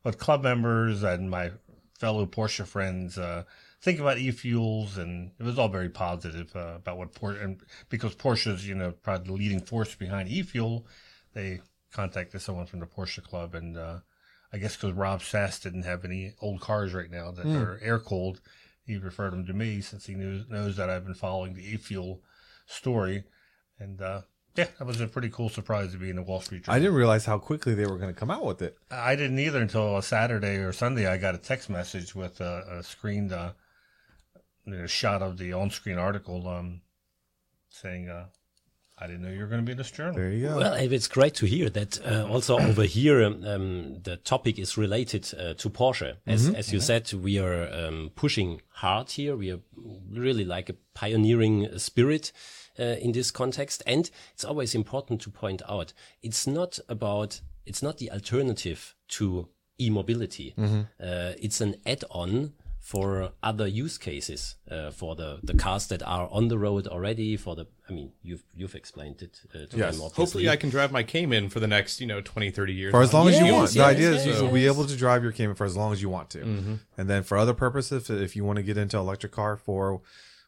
what 0.02 0.18
club 0.18 0.42
members 0.42 1.02
and 1.02 1.30
my 1.30 1.50
fellow 1.98 2.26
Porsche 2.26 2.66
friends 2.66 3.18
uh, 3.18 3.44
think 3.82 4.00
about 4.00 4.18
e-fuels, 4.18 4.96
and 4.96 5.32
it 5.38 5.42
was 5.42 5.58
all 5.58 5.68
very 5.68 5.88
positive 5.88 6.54
uh, 6.56 6.74
about 6.76 6.98
what 6.98 7.14
Porsche. 7.14 7.44
And 7.44 7.60
because 7.88 8.14
Porsche's, 8.14 8.66
you 8.66 8.74
know, 8.74 8.92
probably 8.92 9.26
the 9.26 9.32
leading 9.32 9.60
force 9.60 9.94
behind 9.94 10.28
e-fuel, 10.28 10.86
they 11.34 11.60
contacted 11.92 12.40
someone 12.40 12.66
from 12.66 12.80
the 12.80 12.86
Porsche 12.86 13.22
club, 13.22 13.54
and 13.54 13.76
uh, 13.76 13.98
I 14.52 14.58
guess 14.58 14.76
because 14.76 14.92
Rob 14.92 15.22
Sass 15.22 15.60
didn't 15.60 15.82
have 15.82 16.04
any 16.04 16.34
old 16.40 16.60
cars 16.60 16.94
right 16.94 17.10
now 17.10 17.30
that 17.30 17.46
are 17.46 17.80
air 17.82 17.98
cooled, 17.98 18.40
he 18.84 18.96
referred 18.96 19.32
them 19.32 19.46
to 19.46 19.52
me 19.52 19.80
since 19.80 20.06
he 20.06 20.14
knows, 20.14 20.48
knows 20.48 20.76
that 20.76 20.90
I've 20.90 21.04
been 21.04 21.14
following 21.14 21.54
the 21.54 21.74
e-fuel 21.74 22.22
story. 22.66 23.24
And 23.78 24.00
uh, 24.00 24.22
yeah, 24.56 24.66
that 24.78 24.86
was 24.86 25.00
a 25.00 25.06
pretty 25.06 25.30
cool 25.30 25.48
surprise 25.48 25.92
to 25.92 25.98
be 25.98 26.10
in 26.10 26.16
the 26.16 26.22
Wall 26.22 26.40
Street 26.40 26.64
Journal. 26.64 26.76
I 26.76 26.80
didn't 26.80 26.94
realize 26.94 27.24
how 27.24 27.38
quickly 27.38 27.74
they 27.74 27.86
were 27.86 27.96
going 27.96 28.12
to 28.12 28.18
come 28.18 28.30
out 28.30 28.44
with 28.44 28.62
it. 28.62 28.76
I 28.90 29.14
didn't 29.16 29.38
either 29.38 29.60
until 29.60 29.96
a 29.96 30.02
Saturday 30.02 30.56
or 30.56 30.72
Sunday. 30.72 31.06
I 31.06 31.18
got 31.18 31.34
a 31.34 31.38
text 31.38 31.70
message 31.70 32.14
with 32.14 32.40
a, 32.40 32.78
a 32.78 32.82
screened 32.82 33.32
uh, 33.32 33.52
you 34.64 34.76
know, 34.76 34.86
shot 34.86 35.22
of 35.22 35.38
the 35.38 35.52
on-screen 35.52 35.98
article 35.98 36.48
um, 36.48 36.80
saying, 37.68 38.08
uh, 38.08 38.26
I 38.98 39.06
didn't 39.06 39.22
know 39.22 39.30
you 39.30 39.40
were 39.40 39.46
going 39.46 39.62
to 39.62 39.64
be 39.64 39.72
in 39.72 39.78
this 39.78 39.90
journal. 39.90 40.14
There 40.14 40.30
you 40.30 40.48
go. 40.48 40.56
Well, 40.58 40.74
it's 40.74 41.08
great 41.08 41.34
to 41.36 41.46
hear 41.46 41.70
that 41.70 42.04
uh, 42.04 42.26
also 42.28 42.58
over 42.68 42.82
here 42.82 43.22
um, 43.24 43.44
um, 43.46 44.02
the 44.02 44.18
topic 44.18 44.58
is 44.58 44.76
related 44.76 45.32
uh, 45.38 45.54
to 45.54 45.70
Porsche. 45.70 46.16
As, 46.26 46.48
as 46.50 46.72
you 46.72 46.80
said, 46.80 47.10
we 47.14 47.38
are 47.38 47.72
um, 47.72 48.10
pushing 48.14 48.60
hard 48.68 49.10
here. 49.10 49.36
We 49.36 49.52
are 49.52 49.60
really 50.10 50.44
like 50.44 50.68
a 50.68 50.74
pioneering 50.92 51.78
spirit 51.78 52.32
uh, 52.78 52.82
in 52.82 53.12
this 53.12 53.30
context. 53.30 53.82
And 53.86 54.10
it's 54.34 54.44
always 54.44 54.74
important 54.74 55.20
to 55.22 55.30
point 55.30 55.62
out 55.68 55.92
it's 56.22 56.46
not 56.46 56.78
about, 56.88 57.40
it's 57.66 57.82
not 57.82 57.98
the 57.98 58.10
alternative 58.10 58.94
to 59.08 59.48
e-mobility. 59.80 60.54
Uh, 60.58 61.32
it's 61.40 61.60
an 61.60 61.76
add-on 61.86 62.52
for 62.78 63.30
other 63.42 63.66
use 63.66 63.98
cases 63.98 64.56
uh, 64.70 64.90
for 64.90 65.14
the, 65.14 65.38
the 65.42 65.52
cars 65.54 65.86
that 65.88 66.02
are 66.02 66.28
on 66.32 66.48
the 66.48 66.58
road 66.58 66.86
already 66.88 67.36
for 67.36 67.54
the 67.54 67.66
i 67.90 67.92
mean 67.92 68.10
you've 68.22 68.42
you've 68.54 68.74
explained 68.74 69.20
it 69.20 69.38
uh, 69.54 69.66
to 69.66 69.76
Yes. 69.76 69.96
them 69.96 70.04
obviously. 70.06 70.14
Hopefully, 70.16 70.48
I 70.48 70.56
can 70.56 70.70
drive 70.70 70.90
my 70.90 71.02
Cayman 71.02 71.50
for 71.50 71.60
the 71.60 71.66
next, 71.66 72.00
you 72.00 72.06
know, 72.06 72.22
20, 72.22 72.50
30 72.50 72.72
years. 72.72 72.90
for 72.92 73.02
as 73.02 73.12
long 73.12 73.28
as 73.28 73.38
you 73.38 73.44
Yes, 73.44 73.52
want. 73.54 73.70
the 73.72 73.76
yes, 73.80 73.86
idea 73.88 74.10
is 74.12 74.26
you'll 74.40 74.50
be 74.50 74.64
able 74.66 74.86
to 74.86 74.96
drive 74.96 75.22
your 75.22 75.30
Cayman 75.32 75.56
for 75.56 75.66
as 75.66 75.76
long 75.76 75.92
as 75.92 76.00
you 76.00 76.08
want 76.08 76.30
to. 76.30 76.38
Mm-hmm. 76.38 76.74
And 76.96 77.08
then 77.10 77.22
for 77.22 77.36
other 77.36 77.52
purposes, 77.52 78.08
if 78.08 78.34
you 78.34 78.44
want 78.46 78.56
to 78.56 78.62
get 78.62 78.78
into 78.78 78.96
electric 78.96 79.32
car 79.32 79.58
for 79.58 80.00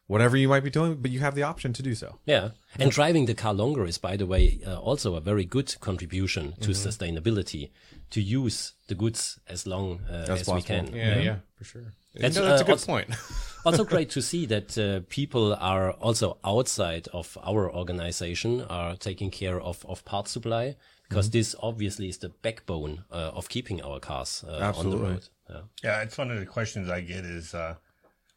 whatever 0.07 0.35
you 0.37 0.47
might 0.49 0.63
be 0.63 0.69
doing, 0.69 0.95
but 0.95 1.11
you 1.11 1.19
have 1.19 1.35
the 1.35 1.43
option 1.43 1.73
to 1.73 1.81
do 1.81 1.95
so. 1.95 2.19
Yeah. 2.25 2.49
And 2.79 2.91
driving 2.91 3.25
the 3.25 3.33
car 3.33 3.53
longer 3.53 3.85
is, 3.85 3.97
by 3.97 4.17
the 4.17 4.25
way, 4.25 4.59
uh, 4.65 4.77
also 4.79 5.15
a 5.15 5.21
very 5.21 5.45
good 5.45 5.75
contribution 5.79 6.53
to 6.61 6.71
Mm-hmm. 6.71 6.87
sustainability 6.89 7.69
to 8.09 8.21
use 8.21 8.73
the 8.87 8.95
goods 8.95 9.39
as 9.47 9.65
long 9.65 10.01
uh, 10.09 10.25
as, 10.29 10.47
we 10.47 10.61
can. 10.61 10.93
Yeah, 10.93 11.19
yeah, 11.19 11.35
for 11.55 11.63
sure. 11.63 11.93
That's, 12.15 12.35
no, 12.35 12.45
that's 12.45 12.61
a 12.61 12.63
uh, 12.63 12.67
good 12.67 12.71
also- 12.73 12.85
point. 12.91 13.09
also 13.65 13.83
great 13.85 14.09
to 14.11 14.21
see 14.31 14.45
that 14.47 14.77
uh, 14.77 15.01
people 15.09 15.55
are 15.55 15.91
also 15.93 16.37
outside 16.43 17.07
of 17.13 17.37
our 17.43 17.71
organization 17.73 18.61
are 18.69 18.95
taking 18.95 19.31
care 19.31 19.59
of, 19.59 19.85
of 19.87 20.03
part 20.05 20.27
supply 20.27 20.75
because 21.09 21.27
Mm-hmm. 21.27 21.37
this 21.39 21.55
obviously 21.61 22.09
is 22.09 22.17
the 22.17 22.29
backbone 22.29 23.03
uh, 23.11 23.31
of 23.33 23.49
keeping 23.49 23.81
our 23.81 23.99
cars 23.99 24.43
uh, 24.47 24.73
on 24.75 24.89
the 24.89 24.97
road. 24.97 25.27
Yeah. 25.49 25.61
Yeah, 25.83 26.01
it's 26.01 26.17
one 26.17 26.31
of 26.31 26.39
the 26.39 26.45
questions 26.45 26.89
I 26.89 27.01
get 27.01 27.23
is, 27.25 27.53
uh, 27.53 27.75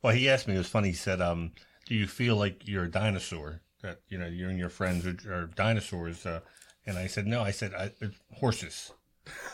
well, 0.03 0.15
he 0.15 0.29
asked 0.29 0.49
me, 0.49 0.55
it 0.55 0.59
was 0.59 0.69
funny. 0.69 0.89
He 0.89 0.95
said, 0.95 1.21
um, 1.21 1.53
do 1.87 1.95
you 1.95 2.07
feel 2.07 2.37
like 2.37 2.67
you're 2.67 2.85
a 2.85 2.91
dinosaur? 2.91 3.63
That, 3.83 4.01
you 4.09 4.19
know, 4.19 4.27
you 4.27 4.49
and 4.49 4.59
your 4.59 4.69
friends 4.69 5.07
are, 5.07 5.17
are 5.33 5.47
dinosaurs? 5.47 6.27
Uh, 6.27 6.41
and 6.87 6.99
I 6.99 7.07
said, 7.07 7.27
no, 7.27 7.43
I 7.43 7.51
said, 7.51 7.75
I, 7.75 7.91
horses. 8.35 8.93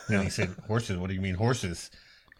And 0.09 0.23
he 0.23 0.31
said, 0.31 0.55
horses? 0.67 0.99
What 0.99 1.09
do 1.09 1.15
you 1.15 1.21
mean 1.21 1.35
horses? 1.35 1.91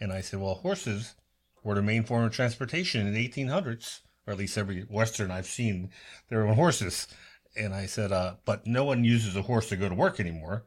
And 0.01 0.13
I 0.13 0.21
said, 0.21 0.41
well, 0.41 0.55
horses 0.55 1.15
were 1.63 1.75
the 1.75 1.83
main 1.83 2.05
form 2.05 2.25
of 2.25 2.33
transportation 2.33 3.07
in 3.07 3.15
the 3.15 3.29
1800s, 3.29 4.01
or 4.27 4.33
at 4.33 4.39
least 4.39 4.59
every 4.59 4.83
Western 4.83 5.31
I've 5.31 5.47
seen, 5.47 5.91
they 6.29 6.37
were 6.37 6.47
on 6.47 6.55
horses. 6.55 7.09
And 7.57 7.75
I 7.75 7.87
said, 7.87 8.13
uh, 8.13 8.35
but 8.45 8.67
no 8.67 8.85
one 8.85 9.05
uses 9.05 9.37
a 9.37 9.43
horse 9.43 9.69
to 9.69 9.77
go 9.77 9.89
to 9.89 9.95
work 9.95 10.21
anymore. 10.21 10.65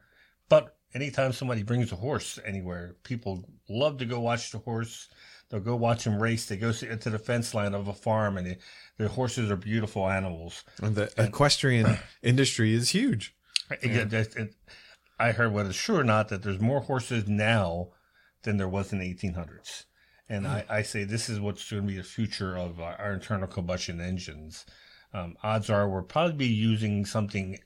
But 0.49 0.77
anytime 0.93 1.33
somebody 1.33 1.63
brings 1.63 1.91
a 1.91 1.97
horse 1.97 2.39
anywhere, 2.45 2.95
people 3.03 3.45
love 3.69 3.97
to 3.97 4.05
go 4.05 4.19
watch 4.19 4.51
the 4.51 4.59
horse. 4.59 5.09
They'll 5.49 5.59
go 5.59 5.75
watch 5.75 6.03
them 6.05 6.21
race. 6.21 6.45
They 6.47 6.57
go 6.57 6.71
sit 6.71 6.89
into 6.89 7.09
the 7.09 7.19
fence 7.19 7.53
line 7.53 7.73
of 7.75 7.87
a 7.87 7.93
farm, 7.93 8.37
and 8.37 8.47
the, 8.47 8.57
the 8.97 9.07
horses 9.09 9.51
are 9.51 9.55
beautiful 9.55 10.09
animals. 10.09 10.63
And 10.81 10.95
the 10.95 11.11
equestrian 11.17 11.97
industry 12.23 12.73
is 12.73 12.89
huge. 12.89 13.35
Again, 13.69 14.09
that- 14.09 14.35
it- 14.35 14.55
I 15.17 15.31
heard 15.31 15.53
whether 15.53 15.69
it's 15.69 15.77
true 15.77 15.95
or 15.97 16.03
not 16.03 16.27
that 16.27 16.43
there's 16.43 16.59
more 16.59 16.81
horses 16.81 17.25
now 17.25 17.91
than 18.43 18.57
there 18.57 18.67
was 18.67 18.91
in 18.91 18.99
the 18.99 19.13
1800s. 19.13 19.85
And 20.27 20.45
I, 20.45 20.65
I 20.67 20.81
say 20.81 21.05
this 21.05 21.29
is 21.29 21.39
what's 21.39 21.69
going 21.71 21.83
to 21.83 21.87
be 21.87 21.95
the 21.95 22.03
future 22.03 22.57
of 22.57 22.81
our, 22.81 22.95
our 22.99 23.13
internal 23.13 23.47
combustion 23.47 24.01
engines. 24.01 24.65
Um, 25.13 25.37
odds 25.41 25.69
are 25.69 25.87
we'll 25.87 26.01
probably 26.01 26.33
be 26.35 26.47
using 26.47 27.05
something, 27.05 27.57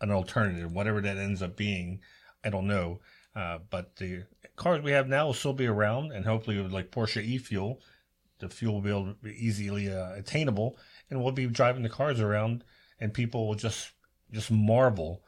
an 0.00 0.10
alternative, 0.10 0.72
whatever 0.72 1.00
that 1.02 1.18
ends 1.18 1.40
up 1.40 1.56
being. 1.56 2.00
I 2.44 2.50
don't 2.50 2.66
know. 2.66 2.98
Uh, 3.34 3.58
but 3.70 3.96
the 3.96 4.24
cars 4.56 4.82
we 4.82 4.92
have 4.92 5.08
now 5.08 5.26
will 5.26 5.34
still 5.34 5.54
be 5.54 5.66
around, 5.66 6.12
and 6.12 6.24
hopefully, 6.24 6.60
with 6.60 6.72
like 6.72 6.90
Porsche 6.90 7.22
e-fuel, 7.22 7.80
the 8.38 8.48
fuel 8.48 8.74
will 8.74 8.80
be 8.82 8.90
able 8.90 9.06
to 9.06 9.14
be 9.14 9.46
easily 9.46 9.92
uh, 9.92 10.14
attainable, 10.14 10.76
and 11.08 11.22
we'll 11.22 11.32
be 11.32 11.46
driving 11.46 11.82
the 11.82 11.88
cars 11.88 12.20
around, 12.20 12.64
and 13.00 13.14
people 13.14 13.48
will 13.48 13.54
just 13.54 13.92
just 14.30 14.50
marvel 14.50 15.22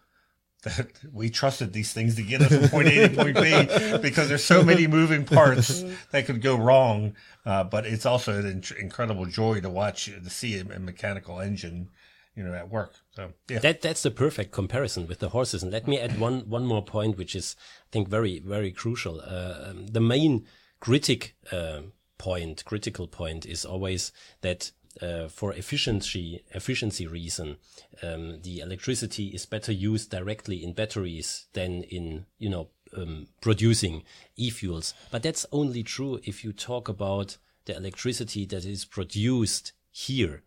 that 0.64 0.88
we 1.12 1.30
trusted 1.30 1.72
these 1.72 1.92
things 1.92 2.16
to 2.16 2.22
get 2.22 2.40
us 2.40 2.48
from 2.48 2.68
point 2.68 2.88
A 2.88 3.08
to 3.08 3.14
point 3.14 3.36
B 3.36 3.98
because 4.02 4.28
there's 4.28 4.44
so 4.44 4.62
many 4.64 4.86
moving 4.86 5.24
parts 5.24 5.84
that 6.10 6.26
could 6.26 6.42
go 6.42 6.56
wrong. 6.56 7.14
Uh, 7.44 7.64
but 7.64 7.86
it's 7.86 8.06
also 8.06 8.38
an 8.38 8.46
in- 8.46 8.78
incredible 8.78 9.26
joy 9.26 9.60
to 9.60 9.68
watch 9.68 10.06
to 10.06 10.30
see 10.30 10.58
a, 10.58 10.62
a 10.62 10.78
mechanical 10.78 11.40
engine, 11.40 11.90
you 12.34 12.42
know, 12.44 12.54
at 12.54 12.70
work. 12.70 12.94
So 13.14 13.32
yeah, 13.48 13.60
That 13.60 13.82
that's 13.82 14.02
the 14.02 14.10
perfect 14.10 14.52
comparison 14.52 15.06
with 15.06 15.20
the 15.20 15.30
horses. 15.30 15.62
And 15.62 15.72
let 15.72 15.86
me 15.86 15.98
add 15.98 16.18
one 16.18 16.48
one 16.48 16.66
more 16.66 16.84
point, 16.84 17.16
which 17.16 17.34
is 17.34 17.56
I 17.58 17.88
think 17.92 18.08
very 18.08 18.38
very 18.40 18.72
crucial. 18.72 19.20
Uh, 19.20 19.70
um, 19.70 19.86
the 19.88 20.00
main 20.00 20.46
critic 20.80 21.36
uh, 21.52 21.82
point, 22.18 22.64
critical 22.64 23.06
point, 23.06 23.46
is 23.46 23.64
always 23.64 24.12
that. 24.40 24.72
Uh, 25.02 25.26
for 25.26 25.52
efficiency 25.54 26.44
efficiency 26.52 27.04
reason, 27.04 27.56
um, 28.00 28.40
the 28.42 28.60
electricity 28.60 29.26
is 29.34 29.44
better 29.44 29.72
used 29.72 30.08
directly 30.08 30.62
in 30.62 30.72
batteries 30.72 31.48
than 31.52 31.82
in 31.82 32.26
you 32.38 32.48
know 32.48 32.68
um, 32.96 33.26
producing 33.40 34.04
e-fuels. 34.36 34.94
But 35.10 35.24
that's 35.24 35.46
only 35.50 35.82
true 35.82 36.20
if 36.22 36.44
you 36.44 36.52
talk 36.52 36.88
about 36.88 37.38
the 37.64 37.76
electricity 37.76 38.46
that 38.46 38.64
is 38.64 38.84
produced 38.84 39.72
here. 39.94 40.42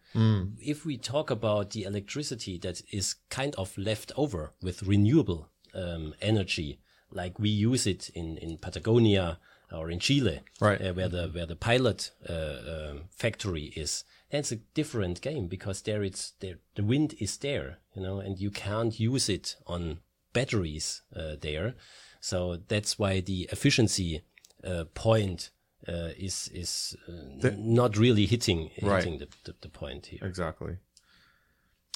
If 0.60 0.86
we 0.86 0.98
talk 0.98 1.30
about 1.32 1.70
the 1.72 1.84
electricity 1.84 2.58
that 2.60 2.82
is 2.92 3.16
kind 3.30 3.56
of 3.56 3.78
left 3.78 4.12
over 4.18 4.54
with 4.62 4.84
renewable 4.84 5.50
um, 5.76 6.14
energy, 6.22 6.80
like 7.12 7.40
we 7.40 7.50
use 7.50 7.88
it 7.88 8.10
in, 8.16 8.38
in 8.38 8.58
Patagonia 8.58 9.38
or 9.72 9.90
in 9.92 10.00
Chile, 10.00 10.42
Right. 10.60 10.82
uh, 10.82 10.94
where 10.94 11.08
the 11.10 11.28
where 11.34 11.46
the 11.46 11.56
pilot 11.56 12.12
uh, 12.28 12.90
um 12.90 13.02
factory 13.10 13.66
is, 13.76 14.04
that's 14.32 14.52
a 14.52 14.58
different 14.74 15.22
game 15.22 15.48
because 15.48 15.82
there 15.84 16.04
it's 16.04 16.34
there 16.40 16.58
the 16.76 16.84
wind 16.84 17.14
is 17.20 17.38
there, 17.38 17.78
you 17.96 18.02
know, 18.02 18.20
and 18.20 18.40
you 18.40 18.52
can't 18.52 19.00
use 19.00 19.30
it 19.30 19.56
on 19.66 20.00
batteries 20.34 21.04
uh, 21.16 21.36
there. 21.40 21.76
So 22.20 22.58
that's 22.68 22.98
why 23.00 23.22
the 23.22 23.48
efficiency 23.52 24.24
uh, 24.64 24.86
point 24.94 25.52
uh, 25.88 26.12
is 26.18 26.50
is 26.54 26.96
uh, 27.08 27.50
not 27.58 27.98
really 27.98 28.26
hitting 28.26 28.70
Right. 28.82 29.04
hitting 29.04 29.20
the, 29.20 29.28
the, 29.46 29.56
the 29.62 29.70
point 29.70 30.08
here. 30.08 30.20
Exactly. 30.24 30.78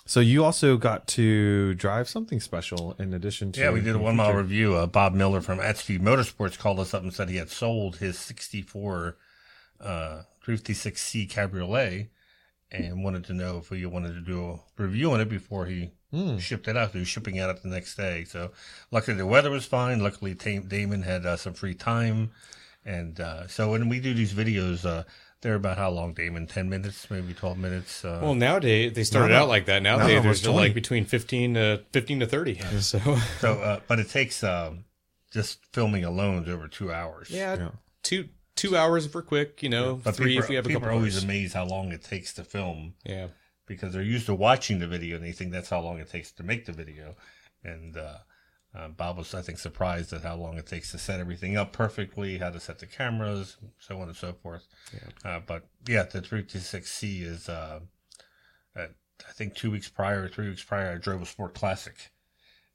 So 0.06 0.20
you 0.20 0.44
also 0.44 0.78
got 0.78 1.08
to 1.10 1.76
drive 1.76 2.10
something 2.10 2.40
special 2.40 2.96
in 2.98 3.14
addition 3.14 3.52
to 3.54 3.60
yeah, 3.62 3.72
we 3.72 3.82
did 3.82 3.96
a 3.96 4.00
one 4.00 4.16
mile 4.16 4.34
review. 4.34 4.76
Uh, 4.76 4.88
Bob 4.88 5.14
Miller 5.14 5.42
from 5.42 5.60
at 5.60 5.78
Speed 5.78 6.02
Motorsports 6.02 6.58
called 6.58 6.80
us 6.80 6.94
up 6.94 7.04
and 7.04 7.14
said 7.14 7.30
he 7.30 7.38
had 7.38 7.50
sold 7.50 7.98
his 7.98 8.18
64 8.18 9.16
uh, 9.80 10.22
356C 10.46 11.30
Cabriolet 11.30 12.10
and 12.72 13.04
wanted 13.04 13.26
to 13.26 13.34
know 13.34 13.58
if 13.60 13.70
we 13.70 13.86
wanted 13.86 14.14
to 14.16 14.22
do 14.22 14.60
a 14.78 14.82
review 14.82 15.12
on 15.12 15.22
it 15.22 15.30
before 15.30 15.66
he 15.68 15.92
shipped 16.40 16.68
it 16.68 16.76
out. 16.76 16.92
He 16.92 17.00
was 17.00 17.08
shipping 17.08 17.36
it 17.36 17.42
out 17.42 17.62
the 17.62 17.70
next 17.70 17.96
day. 17.96 18.24
So 18.26 18.52
luckily 18.92 19.16
the 19.18 19.26
weather 19.26 19.52
was 19.52 19.66
fine. 19.66 20.02
Luckily 20.02 20.34
Damon 20.34 21.04
had 21.04 21.26
uh, 21.26 21.38
some 21.38 21.54
free 21.54 21.76
time. 21.76 22.32
And 22.86 23.20
uh, 23.20 23.48
so 23.48 23.72
when 23.72 23.90
we 23.90 24.00
do 24.00 24.14
these 24.14 24.34
videos, 24.34 24.86
uh, 24.86 25.04
they're 25.42 25.56
about 25.56 25.78
how 25.78 25.90
long, 25.92 26.14
Damon? 26.14 26.48
10 26.48 26.70
minutes, 26.70 27.10
maybe 27.12 27.34
12 27.34 27.58
minutes? 27.58 28.04
Uh, 28.06 28.20
Well, 28.22 28.36
nowadays 28.36 28.94
they 28.94 29.04
started 29.04 29.30
No, 29.30 29.40
no. 29.40 29.44
out 29.44 29.50
like 29.50 29.66
that. 29.66 29.82
No, 29.84 29.98
Nowadays 29.98 30.18
almost 30.18 30.44
they're 30.44 30.52
20. 30.52 30.68
like 30.68 30.74
between 30.76 31.06
fifteen 31.06 31.54
to 31.56 31.84
fifteen 31.92 32.20
to 32.22 32.26
thirty. 32.28 32.56
So 32.82 33.00
so, 33.40 33.54
uh, 33.60 33.80
but 33.88 34.00
it 34.00 34.10
takes 34.10 34.44
um, 34.44 34.86
just 35.32 35.66
filming 35.74 36.04
alone 36.06 36.44
is 36.44 36.50
over 36.50 36.68
two 36.68 36.92
hours. 36.92 37.30
yeah, 37.30 37.56
Yeah. 37.58 37.70
two 38.04 38.30
two 38.56 38.76
hours 38.78 39.08
for 39.08 39.22
quick. 39.22 39.62
You 39.64 39.70
know, 39.70 39.96
But 40.04 40.16
three 40.16 40.34
people, 40.34 40.44
if 40.44 40.50
we 40.50 40.56
have 40.56 40.66
a 40.66 40.68
people 40.68 40.82
couple 40.82 40.94
are 40.94 40.98
always 40.98 41.16
hours. 41.16 41.24
amazed 41.24 41.54
how 41.54 41.66
long 41.66 41.92
it 41.92 42.04
takes 42.04 42.34
to 42.34 42.44
film 42.44 42.96
Yeah. 43.06 43.28
because 43.66 43.94
they're 43.94 44.02
used 44.04 44.26
to 44.28 44.36
watching 44.36 44.80
the 44.80 44.88
video 44.88 45.16
and 45.18 45.26
they 45.26 45.32
think 45.32 45.52
that's 45.52 45.70
how 45.70 45.82
long 45.82 46.00
it 46.00 46.10
takes 46.10 46.32
to 46.34 46.44
make 46.44 46.66
the 46.66 46.74
video. 46.74 47.16
And 47.64 47.96
uh, 48.74 48.78
uh, 48.78 48.88
Bob 48.90 49.18
was, 49.18 49.34
I 49.34 49.42
think, 49.42 49.60
surprised 49.60 50.14
at 50.14 50.22
how 50.24 50.36
long 50.36 50.58
it 50.58 50.66
takes 50.68 50.92
to 50.92 50.98
set 50.98 51.20
everything 51.20 51.58
up 51.58 51.74
perfectly, 51.74 52.38
how 52.38 52.50
to 52.52 52.60
set 52.60 52.80
the 52.80 52.86
cameras, 52.86 53.58
so 53.80 54.00
on 54.00 54.08
and 54.08 54.16
so 54.18 54.34
forth. 54.34 54.68
Uh, 55.26 55.40
but 55.46 55.68
yeah, 55.88 56.04
the 56.04 56.22
326C 56.22 57.22
is, 57.24 57.50
uh, 57.50 57.80
at, 58.76 58.92
I 59.28 59.32
think, 59.34 59.56
two 59.56 59.72
weeks 59.72 59.90
prior, 59.90 60.28
three 60.28 60.50
weeks 60.50 60.64
prior, 60.64 60.94
I 60.94 60.98
drove 60.98 61.22
a 61.22 61.26
Sport 61.26 61.54
Classic. 61.54 62.12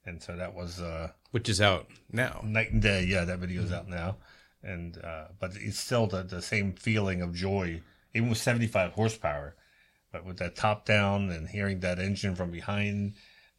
And 0.05 0.21
so 0.23 0.35
that 0.37 0.53
was 0.53 0.79
uh, 0.79 1.11
Which 1.31 1.49
is 1.49 1.59
out 1.59 1.87
now. 2.11 2.39
night 2.43 2.71
and 2.71 2.81
day. 2.81 3.03
Yeah, 3.03 3.25
that 3.25 3.39
video's 3.39 3.73
out 3.73 3.89
now, 3.89 4.15
and 4.63 4.97
uh, 5.03 5.25
but 5.37 5.51
it's 5.57 5.77
still 5.77 6.07
the 6.07 6.23
the 6.23 6.41
same 6.41 6.71
feeling 6.71 7.21
of 7.21 7.33
joy, 7.35 7.81
even 8.15 8.29
with 8.29 8.37
75 8.37 8.93
horsepower. 8.93 9.55
But 10.13 10.23
with 10.23 10.37
that 10.37 10.55
top 10.55 10.85
down 10.85 11.29
and 11.29 11.49
hearing 11.49 11.81
that 11.81 11.99
engine 11.99 12.35
from 12.35 12.51
behind, 12.51 13.15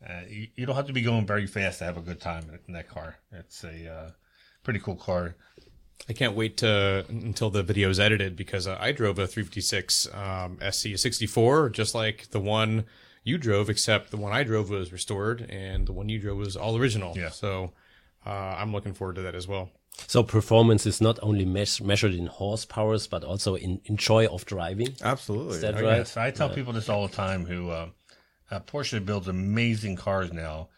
uh, 0.07 0.21
you, 0.28 0.49
you 0.57 0.67
don't 0.67 0.76
have 0.76 0.87
to 0.87 0.93
be 0.93 1.02
going 1.02 1.26
very 1.26 1.47
fast 1.47 1.78
to 1.78 1.85
have 1.85 1.97
a 1.97 2.00
good 2.02 2.21
time 2.21 2.45
in, 2.50 2.59
in 2.69 2.75
that 2.75 2.88
car. 2.88 3.17
It's 3.33 3.64
a 3.64 3.93
uh, 3.93 4.11
pretty 4.62 4.81
cool 4.81 4.97
car. 4.97 5.37
I 6.09 6.12
can't 6.12 6.35
wait 6.35 6.59
to 6.59 7.05
until 7.09 7.50
the 7.50 7.62
video 7.62 7.90
is 7.90 7.99
edited 7.99 8.37
because 8.37 8.67
uh, 8.67 8.78
I 8.81 8.93
drove 8.93 9.19
a 9.19 9.26
356 9.26 10.07
um, 10.14 10.57
SC64 10.61 11.73
just 11.73 11.95
like 11.95 12.31
the 12.31 12.40
one 12.40 12.85
you 13.25 13.37
drove, 13.37 13.69
except 13.69 14.11
the 14.11 14.17
one 14.17 14.33
I 14.33 14.43
drove 14.43 14.71
was 14.71 14.93
restored, 14.93 15.43
and 15.50 15.87
the 15.87 15.93
one 15.93 16.09
you 16.09 16.19
drove 16.19 16.38
was 16.38 16.57
all 16.57 16.76
original. 16.78 17.14
Yeah. 17.17 17.28
So 17.31 17.73
uh, 18.25 18.31
I'm 18.31 18.73
looking 18.73 18.95
forward 18.95 19.17
to 19.17 19.23
that 19.23 19.35
as 19.35 19.47
well. 19.47 19.71
So 20.07 20.23
performance 20.23 20.87
is 20.87 21.00
not 21.00 21.19
only 21.23 21.45
meas- 21.45 21.81
measured 21.81 22.14
in 22.14 22.28
horsepowers, 22.28 23.11
but 23.11 23.25
also 23.25 23.57
in, 23.57 23.81
in 23.85 23.97
joy 23.97 24.26
of 24.26 24.47
driving. 24.47 24.95
Absolutely. 25.02 25.57
Is 25.57 25.61
that 25.62 25.75
Oh, 25.76 25.83
right? 25.83 25.97
Yes, 25.99 26.17
I 26.17 26.31
tell 26.31 26.49
people 26.49 26.73
this 26.73 26.88
all 26.88 27.07
the 27.07 27.14
time. 27.14 27.45
Who 27.45 27.71
uh, 27.71 27.88
uh, 28.50 28.61
Porsche 28.61 29.05
builds 29.05 29.28
amazing 29.28 29.97
cars 29.97 30.33
now, 30.33 30.69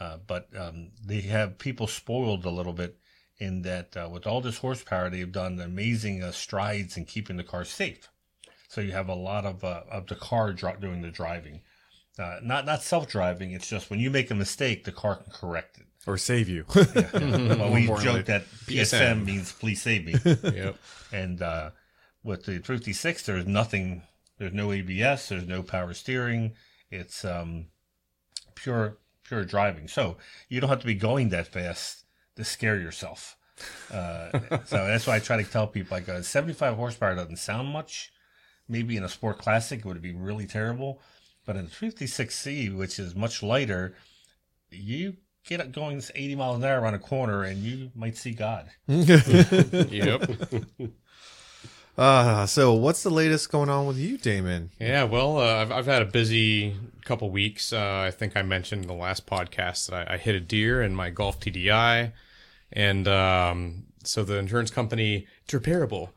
uh, 0.00 0.18
but 0.26 0.48
um, 0.58 0.90
they 1.04 1.20
have 1.22 1.58
people 1.58 1.86
spoiled 1.86 2.44
a 2.44 2.50
little 2.50 2.72
bit 2.72 2.98
in 3.38 3.62
that 3.62 3.96
uh, 3.96 4.08
with 4.10 4.26
all 4.26 4.40
this 4.40 4.58
horsepower, 4.58 5.10
they've 5.10 5.30
done 5.32 5.60
amazing 5.60 6.22
uh, 6.22 6.32
strides 6.32 6.96
in 6.96 7.04
keeping 7.04 7.36
the 7.36 7.44
car 7.44 7.64
safe. 7.64 8.08
So 8.68 8.80
you 8.80 8.92
have 8.92 9.08
a 9.08 9.14
lot 9.14 9.44
of 9.44 9.62
uh, 9.62 9.82
of 9.90 10.06
the 10.06 10.14
car 10.16 10.52
dri- 10.52 10.74
doing 10.80 11.02
the 11.02 11.10
driving, 11.10 11.62
uh, 12.18 12.38
not 12.42 12.64
not 12.64 12.82
self 12.82 13.08
driving. 13.08 13.52
It's 13.52 13.68
just 13.68 13.90
when 13.90 14.00
you 14.00 14.10
make 14.10 14.30
a 14.30 14.34
mistake, 14.34 14.84
the 14.84 14.92
car 14.92 15.16
can 15.16 15.32
correct 15.32 15.78
it. 15.78 15.86
Or 16.06 16.18
save 16.18 16.48
you. 16.48 16.64
well, 16.74 17.72
we 17.72 17.82
importantly, 17.82 18.02
joke 18.02 18.26
that 18.26 18.44
PSM 18.66 19.24
means 19.24 19.52
please 19.52 19.80
save 19.80 20.04
me. 20.04 20.14
Yep. 20.42 20.76
And 21.12 21.40
uh, 21.40 21.70
with 22.22 22.44
the 22.44 22.58
56, 22.58 23.22
there's 23.24 23.46
nothing. 23.46 24.02
There's 24.38 24.52
no 24.52 24.72
ABS. 24.72 25.28
There's 25.28 25.46
no 25.46 25.62
power 25.62 25.94
steering. 25.94 26.54
It's 26.94 27.24
um, 27.24 27.66
pure 28.54 28.98
pure 29.24 29.44
driving. 29.44 29.88
So 29.88 30.16
you 30.48 30.60
don't 30.60 30.70
have 30.70 30.80
to 30.80 30.86
be 30.86 30.94
going 30.94 31.30
that 31.30 31.48
fast 31.48 32.04
to 32.36 32.44
scare 32.44 32.78
yourself. 32.78 33.36
Uh, 33.92 34.30
so 34.64 34.86
that's 34.86 35.06
why 35.06 35.16
I 35.16 35.18
try 35.18 35.42
to 35.42 35.50
tell 35.50 35.66
people 35.66 35.96
like 35.96 36.08
uh, 36.08 36.22
75 36.22 36.76
horsepower 36.76 37.14
doesn't 37.14 37.38
sound 37.38 37.68
much. 37.68 38.12
Maybe 38.68 38.96
in 38.96 39.04
a 39.04 39.08
sport 39.08 39.38
classic 39.38 39.80
it 39.80 39.84
would 39.84 40.00
be 40.00 40.14
really 40.14 40.46
terrible, 40.46 41.00
but 41.44 41.56
in 41.56 41.66
the 41.66 41.70
56C, 41.70 42.74
which 42.74 42.98
is 42.98 43.14
much 43.14 43.42
lighter, 43.42 43.94
you 44.70 45.16
get 45.46 45.60
it 45.60 45.72
going 45.72 46.02
80 46.14 46.36
miles 46.36 46.56
an 46.56 46.64
hour 46.64 46.80
around 46.80 46.94
a 46.94 46.98
corner 46.98 47.44
and 47.44 47.58
you 47.58 47.90
might 47.94 48.16
see 48.16 48.32
God. 48.32 48.68
Yep. 48.88 50.30
Uh, 51.96 52.44
so 52.46 52.72
what's 52.74 53.02
the 53.02 53.10
latest 53.10 53.52
going 53.52 53.68
on 53.68 53.86
with 53.86 53.96
you, 53.96 54.18
Damon? 54.18 54.70
Yeah, 54.80 55.04
well, 55.04 55.38
uh, 55.38 55.62
I've, 55.62 55.70
I've 55.70 55.86
had 55.86 56.02
a 56.02 56.06
busy 56.06 56.76
couple 57.04 57.30
weeks. 57.30 57.72
Uh, 57.72 58.04
I 58.06 58.10
think 58.10 58.36
I 58.36 58.42
mentioned 58.42 58.82
in 58.82 58.88
the 58.88 58.94
last 58.94 59.26
podcast 59.26 59.88
that 59.88 60.10
I, 60.10 60.14
I 60.14 60.16
hit 60.16 60.34
a 60.34 60.40
deer 60.40 60.82
in 60.82 60.94
my 60.94 61.10
Golf 61.10 61.38
TDI, 61.38 62.12
and 62.72 63.06
um, 63.06 63.84
so 64.02 64.24
the 64.24 64.38
insurance 64.38 64.70
company 64.70 65.26
it's 65.44 65.54
repairable. 65.54 66.10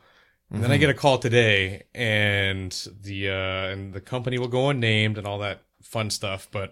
And 0.49 0.63
then 0.63 0.71
I 0.71 0.77
get 0.77 0.89
a 0.89 0.93
call 0.93 1.17
today, 1.17 1.83
and 1.93 2.71
the 3.03 3.29
uh, 3.29 3.67
and 3.67 3.93
the 3.93 3.99
company 3.99 4.37
will 4.37 4.47
go 4.47 4.69
unnamed 4.69 5.17
and 5.17 5.27
all 5.27 5.39
that 5.39 5.63
fun 5.81 6.09
stuff. 6.09 6.47
But 6.49 6.71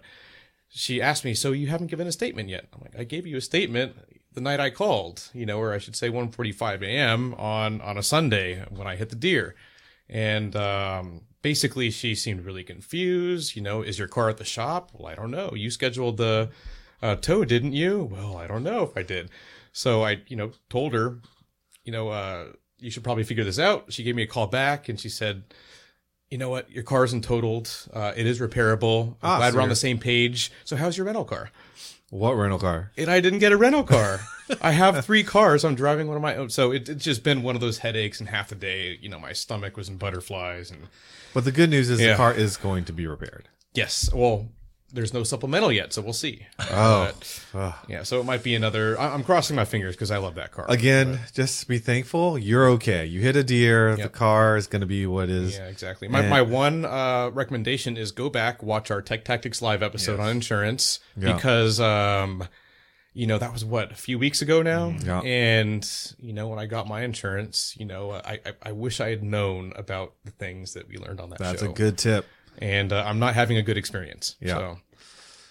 she 0.70 1.02
asked 1.02 1.26
me, 1.26 1.34
"So 1.34 1.52
you 1.52 1.66
haven't 1.66 1.88
given 1.88 2.06
a 2.06 2.12
statement 2.12 2.48
yet?" 2.48 2.68
I'm 2.72 2.80
like, 2.80 2.98
"I 2.98 3.04
gave 3.04 3.26
you 3.26 3.36
a 3.36 3.42
statement 3.42 3.94
the 4.36 4.40
night 4.40 4.60
I 4.60 4.70
called, 4.70 5.28
you 5.34 5.44
know, 5.44 5.58
or 5.58 5.72
I 5.72 5.78
should 5.78 5.96
say 5.96 6.08
1:45 6.08 6.82
a.m. 6.82 7.34
on 7.34 7.80
on 7.80 7.98
a 7.98 8.02
Sunday 8.04 8.64
when 8.70 8.86
I 8.86 8.94
hit 8.94 9.08
the 9.10 9.16
deer." 9.16 9.56
And 10.08 10.54
um, 10.54 11.22
basically, 11.42 11.90
she 11.90 12.14
seemed 12.14 12.44
really 12.44 12.62
confused. 12.62 13.56
You 13.56 13.62
know, 13.62 13.82
is 13.82 13.98
your 13.98 14.06
car 14.06 14.28
at 14.30 14.36
the 14.36 14.44
shop? 14.44 14.92
Well, 14.94 15.08
I 15.10 15.16
don't 15.16 15.32
know. 15.32 15.50
You 15.54 15.70
scheduled 15.70 16.16
the 16.18 16.50
uh, 17.02 17.16
tow, 17.16 17.44
didn't 17.44 17.72
you? 17.72 18.04
Well, 18.12 18.36
I 18.36 18.46
don't 18.46 18.62
know 18.62 18.84
if 18.84 18.96
I 18.96 19.02
did. 19.02 19.30
So 19.72 20.04
I, 20.04 20.22
you 20.28 20.36
know, 20.36 20.52
told 20.70 20.92
her, 20.94 21.18
you 21.84 21.90
know, 21.92 22.08
uh, 22.10 22.52
you 22.78 22.90
should 22.90 23.02
probably 23.04 23.24
figure 23.24 23.42
this 23.44 23.58
out. 23.58 23.92
She 23.92 24.02
gave 24.04 24.14
me 24.14 24.22
a 24.22 24.26
call 24.26 24.46
back 24.46 24.88
and 24.88 24.98
she 24.98 25.08
said, 25.08 25.42
you 26.30 26.38
know 26.38 26.48
what, 26.50 26.70
your 26.70 26.82
car 26.84 27.04
isn't 27.04 27.24
totaled. 27.24 27.68
Uh, 27.92 28.12
it 28.16 28.26
is 28.26 28.40
repairable. 28.40 29.16
I'm 29.22 29.30
Ah, 29.30 29.36
glad 29.38 29.50
so 29.50 29.56
we're 29.56 29.62
on 29.62 29.68
the 29.68 29.76
same 29.76 29.98
page. 29.98 30.50
So 30.64 30.76
how's 30.76 30.96
your 30.96 31.06
rental 31.06 31.24
car? 31.24 31.50
What 32.10 32.32
rental 32.34 32.58
car? 32.58 32.92
And 32.96 33.10
I 33.10 33.20
didn't 33.20 33.40
get 33.40 33.52
a 33.52 33.56
rental 33.56 33.82
car. 33.84 34.20
I 34.60 34.70
have 34.72 35.04
three 35.04 35.24
cars. 35.24 35.64
I'm 35.64 35.74
driving 35.74 36.06
one 36.06 36.16
of 36.16 36.22
my 36.22 36.36
own. 36.36 36.50
So 36.50 36.70
it, 36.70 36.88
it's 36.88 37.04
just 37.04 37.24
been 37.24 37.42
one 37.42 37.56
of 37.56 37.60
those 37.60 37.78
headaches 37.78 38.20
and 38.20 38.28
half 38.28 38.48
the 38.48 38.54
day, 38.54 38.96
you 39.00 39.08
know, 39.08 39.18
my 39.18 39.32
stomach 39.32 39.76
was 39.76 39.88
in 39.88 39.96
butterflies 39.96 40.70
and 40.70 40.86
But 41.34 41.44
the 41.44 41.52
good 41.52 41.70
news 41.70 41.90
is 41.90 41.98
the 41.98 42.14
car 42.14 42.32
is 42.32 42.56
going 42.56 42.84
to 42.84 42.92
be 42.92 43.06
repaired. 43.06 43.48
yes, 43.74 44.08
well, 44.14 44.48
there's 44.92 45.12
no 45.12 45.24
supplemental 45.24 45.70
yet. 45.72 45.92
So 45.92 46.00
we'll 46.02 46.12
see. 46.12 46.46
Oh, 46.70 47.12
But, 47.52 47.80
yeah. 47.88 48.02
So 48.04 48.20
it 48.20 48.24
might 48.24 48.42
be 48.42 48.54
another, 48.54 48.98
I- 48.98 49.12
I'm 49.12 49.24
crossing 49.24 49.56
my 49.56 49.64
fingers 49.64 49.94
because 49.94 50.10
I 50.10 50.18
love 50.18 50.36
that 50.36 50.52
car. 50.52 50.64
again, 50.68 51.20
just 51.34 51.66
be 51.68 51.78
thankful. 51.78 52.38
You're 52.38 52.68
okay. 52.70 53.04
You 53.04 53.20
hit 53.20 53.36
a 53.36 53.44
deer. 53.44 53.96
The 53.96 54.08
car 54.08 54.56
is 54.56 54.66
going 54.66 54.80
to 54.80 54.86
be 54.86 55.06
what 55.06 55.28
is. 55.28 55.56
Yeah, 55.56 55.66
exactly. 55.66 56.08
My, 56.08 56.20
And- 56.20 56.30
my 56.30 56.42
one 56.42 56.84
uh, 56.84 57.30
recommendation 57.32 57.96
is 57.96 58.12
go 58.12 58.30
back, 58.30 58.62
watch 58.62 58.90
our 58.90 59.02
Tech 59.02 59.24
Tactics 59.24 59.60
Live 59.60 59.82
episode 59.82 60.20
on 60.20 60.28
insurance 60.30 61.00
Yeah. 61.16 61.34
because, 61.34 61.80
um, 61.80 62.46
you 63.12 63.26
know, 63.26 63.38
that 63.38 63.52
was 63.52 63.64
what, 63.64 63.90
a 63.92 63.94
few 63.94 64.18
weeks 64.18 64.42
ago 64.42 64.60
now? 64.62 64.90
Mm, 64.90 65.04
Yeah. 65.06 65.20
And, 65.22 65.90
you 66.18 66.32
know, 66.34 66.48
when 66.48 66.58
I 66.58 66.66
got 66.66 66.86
my 66.86 67.02
insurance, 67.02 67.74
you 67.78 67.86
know, 67.86 68.12
I, 68.12 68.40
I, 68.44 68.52
I 68.62 68.72
wish 68.72 69.00
I 69.00 69.08
had 69.10 69.22
known 69.22 69.72
about 69.74 70.12
the 70.24 70.30
things 70.32 70.74
that 70.74 70.86
we 70.88 70.98
learned 70.98 71.20
on 71.20 71.30
that 71.30 71.38
That's 71.38 71.62
show. 71.62 71.70
a 71.70 71.72
good 71.72 71.96
tip. 71.98 72.26
And 72.58 72.92
uh, 72.92 73.04
I'm 73.06 73.18
not 73.18 73.34
having 73.34 73.56
a 73.56 73.62
good 73.62 73.76
experience. 73.76 74.36
Yeah. 74.40 74.54
So. 74.56 74.78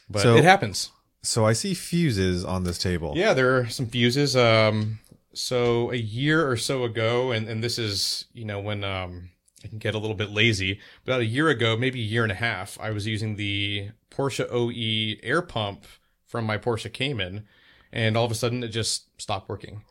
But 0.10 0.22
So- 0.22 0.36
it 0.36 0.44
happens. 0.44 0.92
So 1.22 1.44
I 1.44 1.54
see 1.54 1.74
fuses 1.74 2.46
on 2.46 2.66
this 2.66 2.78
table. 2.78 3.14
Yeah, 3.16 3.34
there 3.34 3.58
are 3.58 3.68
some 3.68 3.88
fuses. 3.88 4.36
Um, 4.36 5.00
so 5.34 5.92
a 5.92 5.96
year 5.96 6.48
or 6.48 6.56
so 6.56 6.84
ago, 6.84 7.32
and, 7.32 7.50
and 7.50 7.64
this 7.64 7.80
is, 7.80 8.26
you 8.32 8.46
know, 8.46 8.60
when 8.60 8.84
um, 8.84 9.32
I 9.64 9.68
can 9.68 9.80
get 9.80 9.96
a 9.96 9.98
little 9.98 10.16
bit 10.16 10.30
lazy. 10.30 10.80
About 11.04 11.22
a 11.22 11.26
year 11.26 11.50
ago, 11.50 11.76
maybe 11.76 12.00
a 12.00 12.04
year 12.04 12.22
and 12.22 12.32
a 12.32 12.36
half, 12.36 12.78
I 12.80 12.92
was 12.92 13.08
using 13.08 13.36
the 13.38 13.90
Porsche 14.12 14.46
OE 14.52 15.20
air 15.28 15.42
pump 15.42 15.86
from 16.28 16.46
my 16.46 16.60
Porsche 16.60 16.94
Cayman, 16.94 17.46
and 17.92 18.16
all 18.16 18.26
of 18.26 18.32
a 18.32 18.36
sudden 18.36 18.64
it 18.64 18.68
just 18.68 19.08
stopped 19.20 19.50
working. 19.50 19.82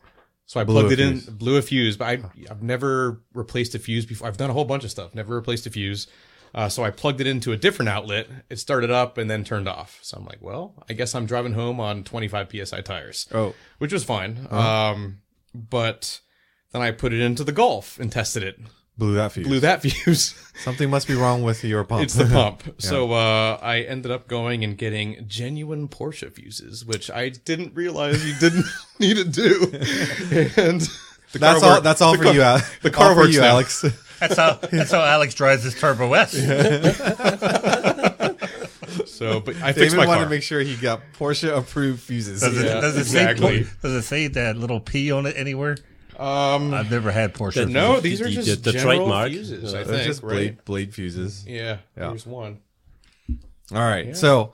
So 0.45 0.59
I 0.59 0.63
Blew 0.63 0.81
plugged 0.81 0.93
it 0.93 0.99
in, 0.99 1.19
blew 1.35 1.57
a 1.57 1.61
fuse, 1.61 1.97
but 1.97 2.05
I, 2.05 2.23
I've 2.49 2.61
never 2.63 3.21
replaced 3.33 3.75
a 3.75 3.79
fuse 3.79 4.05
before. 4.05 4.27
I've 4.27 4.37
done 4.37 4.49
a 4.49 4.53
whole 4.53 4.65
bunch 4.65 4.83
of 4.83 4.91
stuff, 4.91 5.13
never 5.13 5.35
replaced 5.35 5.65
a 5.65 5.69
fuse. 5.69 6.07
Uh, 6.55 6.69
so 6.69 6.83
I 6.85 6.89
plugged 6.89 7.19
it 7.19 7.27
into 7.27 7.51
a 7.51 7.57
different 7.57 7.89
outlet. 7.89 8.27
It 8.49 8.57
started 8.59 8.89
up 8.89 9.17
and 9.17 9.29
then 9.29 9.43
turned 9.43 9.67
off. 9.67 9.99
So 10.01 10.15
I'm 10.17 10.25
like, 10.25 10.41
well, 10.41 10.73
I 10.89 10.93
guess 10.93 11.13
I'm 11.13 11.25
driving 11.25 11.51
home 11.53 11.79
on 11.81 12.03
25 12.05 12.49
psi 12.63 12.79
tires 12.81 13.27
Oh, 13.33 13.53
which 13.77 13.91
was 13.91 14.05
fine. 14.05 14.47
Um, 14.49 15.17
but 15.53 16.21
then 16.71 16.81
I 16.81 16.91
put 16.91 17.11
it 17.11 17.19
into 17.19 17.43
the 17.43 17.51
Golf 17.51 17.99
and 17.99 18.09
tested 18.09 18.41
it. 18.41 18.57
blew 18.97 19.15
that 19.15 19.33
fuse. 19.33 19.45
Blew 19.47 19.59
that 19.59 19.81
fuse. 19.83 20.33
Something 20.63 20.89
must 20.89 21.09
be 21.09 21.13
wrong 21.15 21.43
with 21.43 21.61
your 21.65 21.83
pump. 21.83 22.03
it's 22.03 22.13
the 22.13 22.23
pump. 22.25 22.63
So 22.81 23.11
uh, 23.11 23.59
I 23.61 23.81
ended 23.81 24.11
up 24.11 24.29
going 24.29 24.63
and 24.63 24.77
getting 24.77 25.25
genuine 25.27 25.89
Porsche 25.89 26.31
fuses, 26.33 26.85
which 26.85 27.11
I 27.11 27.27
didn't 27.29 27.75
realize 27.75 28.25
you 28.25 28.33
didn't 28.39 28.65
need 28.99 29.17
to 29.17 29.25
do. 29.25 29.71
And 30.55 30.79
the 31.33 31.39
that's 31.39 31.61
all. 31.63 31.71
worked- 31.73 31.83
That's 31.83 32.01
all 32.01 32.13
the 32.13 32.17
for 32.19 32.23
car- 32.23 32.33
you, 32.33 32.41
Al. 32.41 32.59
The 32.81 32.91
car 32.91 33.13
works 33.13 33.33
you, 33.33 33.41
now. 33.41 33.47
Alex. 33.47 33.83
That's 34.19 34.35
how 34.37 34.53
that's 34.71 34.91
how 34.91 35.01
Alex 35.01 35.33
drives 35.35 35.63
his 35.63 35.75
Turbo 35.79 36.13
S. 36.13 36.33
So, 39.05 39.39
but 39.39 39.55
I 39.57 39.71
fixed 39.73 39.95
David 39.95 39.97
my 39.97 40.05
wanted 40.07 40.19
car. 40.19 40.23
to 40.25 40.29
make 40.29 40.43
sure 40.43 40.59
he 40.61 40.75
got 40.75 41.01
Porsche 41.17 41.55
approved 41.55 42.01
fuses. 42.01 42.41
Does 42.41 42.57
it, 42.59 42.65
Yeah, 42.65 42.81
does 42.81 42.95
it 42.97 43.01
exactly. 43.01 43.63
say 43.63 43.69
does 43.81 43.91
it 43.93 44.01
say 44.03 44.27
that 44.27 44.57
little 44.57 44.79
P 44.79 45.11
on 45.11 45.25
it 45.25 45.35
anywhere? 45.37 45.77
um, 46.17 46.73
I've 46.73 46.91
never 46.91 47.11
had 47.11 47.33
Porsche. 47.33 47.69
no, 47.69 47.99
these 47.99 48.21
are 48.21 48.25
the- 48.25 48.31
just 48.31 48.63
the 48.63 48.71
general 48.73 48.97
trademark. 48.97 49.31
fuses. 49.31 49.73
I 49.73 49.83
They're 49.83 49.95
think, 49.97 50.07
just 50.07 50.23
right? 50.23 50.31
blade 50.33 50.65
blade 50.65 50.93
fuses. 50.93 51.45
Yeah, 51.47 51.77
Yeah. 51.97 52.09
here's 52.09 52.25
one. 52.25 52.59
All 53.73 53.79
right. 53.79 54.15
So 54.15 54.53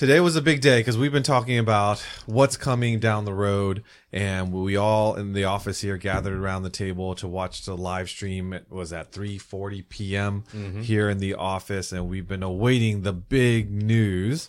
today 0.00 0.18
was 0.18 0.34
a 0.34 0.40
big 0.40 0.62
day 0.62 0.80
because 0.80 0.96
we've 0.96 1.12
been 1.12 1.22
talking 1.22 1.58
about 1.58 1.98
what's 2.24 2.56
coming 2.56 2.98
down 2.98 3.26
the 3.26 3.34
road, 3.34 3.84
and 4.10 4.50
we 4.50 4.74
all 4.74 5.14
in 5.14 5.34
the 5.34 5.44
office 5.44 5.82
here 5.82 5.98
gathered 5.98 6.32
around 6.32 6.62
the 6.62 6.70
table 6.70 7.14
to 7.14 7.28
watch 7.28 7.66
the 7.66 7.76
live 7.76 8.08
stream. 8.08 8.54
It 8.54 8.64
was 8.70 8.94
at 8.94 9.12
3:40 9.12 9.86
p.m. 9.90 10.44
here 10.82 11.10
in 11.10 11.18
the 11.18 11.34
office, 11.34 11.92
and 11.92 12.08
we've 12.08 12.26
been 12.26 12.42
awaiting 12.42 13.02
the 13.02 13.12
big 13.12 13.70
news. 13.70 14.48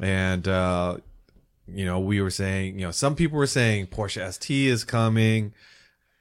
And 0.00 0.48
uh, 0.48 0.96
you 1.68 1.84
know, 1.84 2.00
we 2.00 2.20
were 2.20 2.30
saying, 2.30 2.80
you 2.80 2.86
know, 2.86 2.90
some 2.90 3.14
people 3.14 3.38
were 3.38 3.46
saying 3.46 3.86
Porsche 3.86 4.32
ST 4.32 4.50
is 4.50 4.82
coming. 4.82 5.54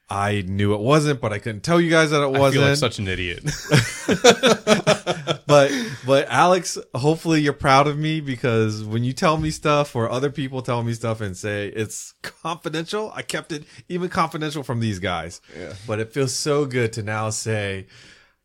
I 0.10 0.44
knew 0.48 0.74
it 0.74 0.80
wasn't, 0.80 1.22
but 1.22 1.32
I 1.32 1.40
couldn't 1.40 1.62
tell 1.62 1.80
you 1.80 1.90
guys 1.90 2.10
that 2.10 2.24
it 2.24 2.32
wasn't 2.32 2.64
feel 2.64 2.70
like 2.70 2.78
such 2.78 2.98
an 2.98 3.08
idiot. 3.08 3.44
but 5.46 5.72
but 6.06 6.28
Alex, 6.30 6.80
hopefully 6.96 7.42
you're 7.42 7.54
proud 7.54 7.88
of 7.88 7.98
me 7.98 8.20
because 8.20 8.84
when 8.84 9.04
you 9.04 9.14
tell 9.14 9.38
me 9.38 9.52
stuff 9.52 9.96
or 9.96 10.10
other 10.10 10.32
people 10.32 10.64
tell 10.64 10.82
me 10.82 10.94
stuff 10.94 11.22
and 11.22 11.38
say 11.38 11.68
it's 11.68 12.16
confidential, 12.24 13.12
I 13.14 13.22
kept 13.22 13.52
it 13.52 13.66
even 13.88 14.10
confidential 14.10 14.64
from 14.64 14.80
these 14.80 14.98
guys. 14.98 15.42
Yeah. 15.58 15.74
But 15.86 16.00
it 16.00 16.12
feels 16.12 16.34
so 16.34 16.66
good 16.66 16.92
to 16.94 17.04
now 17.04 17.30
say, 17.30 17.86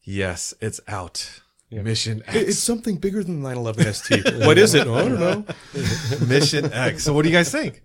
yes, 0.03 0.53
it's 0.61 0.81
out. 0.87 1.41
Mission 1.71 2.23
X. 2.27 2.37
It's 2.37 2.59
something 2.59 2.99
bigger 2.99 3.25
than 3.25 3.43
the 3.43 3.49
911 3.49 3.95
ST. 3.95 4.35
what 4.47 4.59
is 4.59 4.75
it? 4.75 4.83
I 4.83 4.85
don't 4.85 5.19
know. 5.19 5.45
Mission 6.27 6.73
X. 6.73 7.03
So 7.03 7.13
what 7.13 7.23
do 7.23 7.29
you 7.29 7.35
guys 7.35 7.51
think? 7.51 7.83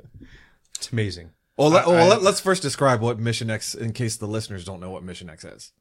It's 0.78 0.92
amazing. 0.92 1.32
Well, 1.60 1.70
let, 1.70 1.86
I- 1.86 1.90
well 1.90 2.08
let, 2.08 2.24
us 2.24 2.40
first 2.40 2.62
describe 2.62 3.02
what 3.02 3.20
Mission 3.20 3.50
X, 3.50 3.76
in 3.76 3.92
case 3.94 4.16
the 4.18 4.28
listeners 4.28 4.64
don't 4.64 4.80
know 4.80 4.90
what 4.90 5.04
Mission 5.04 5.30
X 5.30 5.44
is. 5.44 5.72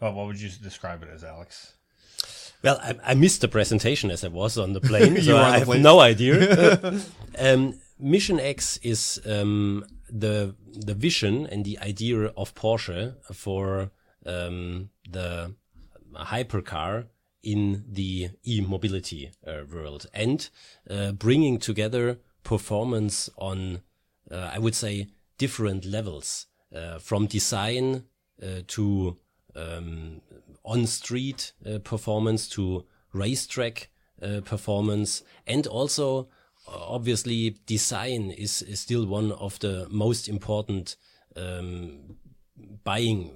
Well, 0.00 0.12
what 0.12 0.26
would 0.26 0.40
you 0.40 0.50
describe 0.62 1.02
it 1.02 1.08
as, 1.12 1.24
Alex? 1.24 1.74
Well, 2.62 2.78
I, 2.82 2.94
I 3.02 3.14
missed 3.14 3.40
the 3.40 3.48
presentation 3.48 4.10
as 4.10 4.22
I 4.24 4.28
was 4.28 4.58
on 4.58 4.74
the 4.74 4.80
plane, 4.80 5.20
so 5.22 5.38
I 5.38 5.58
have 5.58 5.66
plane. 5.66 5.82
no 5.82 6.00
idea. 6.00 7.00
um, 7.38 7.80
Mission 7.98 8.38
X 8.38 8.78
is 8.82 9.20
um, 9.26 9.84
the 10.08 10.54
the 10.66 10.94
vision 10.94 11.46
and 11.46 11.64
the 11.64 11.78
idea 11.78 12.26
of 12.36 12.54
Porsche 12.54 13.14
for 13.34 13.90
um, 14.26 14.90
the 15.08 15.54
hypercar 16.14 17.06
in 17.42 17.84
the 17.88 18.30
e-mobility 18.46 19.30
uh, 19.46 19.62
world 19.72 20.06
and 20.12 20.50
uh, 20.90 21.12
bringing 21.12 21.58
together 21.58 22.18
performance 22.42 23.30
on, 23.38 23.80
I 24.30 24.58
would 24.58 24.74
say, 24.74 25.08
different 25.38 25.84
levels 25.84 26.46
uh, 26.74 26.98
from 26.98 27.26
design 27.26 28.04
uh, 28.42 28.62
to 28.66 29.16
um, 29.56 30.20
on-street 30.64 31.52
uh, 31.66 31.78
performance 31.78 32.48
to 32.48 32.84
racetrack 33.12 33.90
uh, 34.22 34.40
performance 34.44 35.22
and 35.46 35.66
also 35.66 36.28
uh, 36.68 36.78
obviously 36.78 37.56
design 37.66 38.30
is, 38.30 38.62
is 38.62 38.80
still 38.80 39.06
one 39.06 39.32
of 39.32 39.58
the 39.60 39.86
most 39.90 40.28
important 40.28 40.96
um, 41.36 42.16
buying 42.84 43.32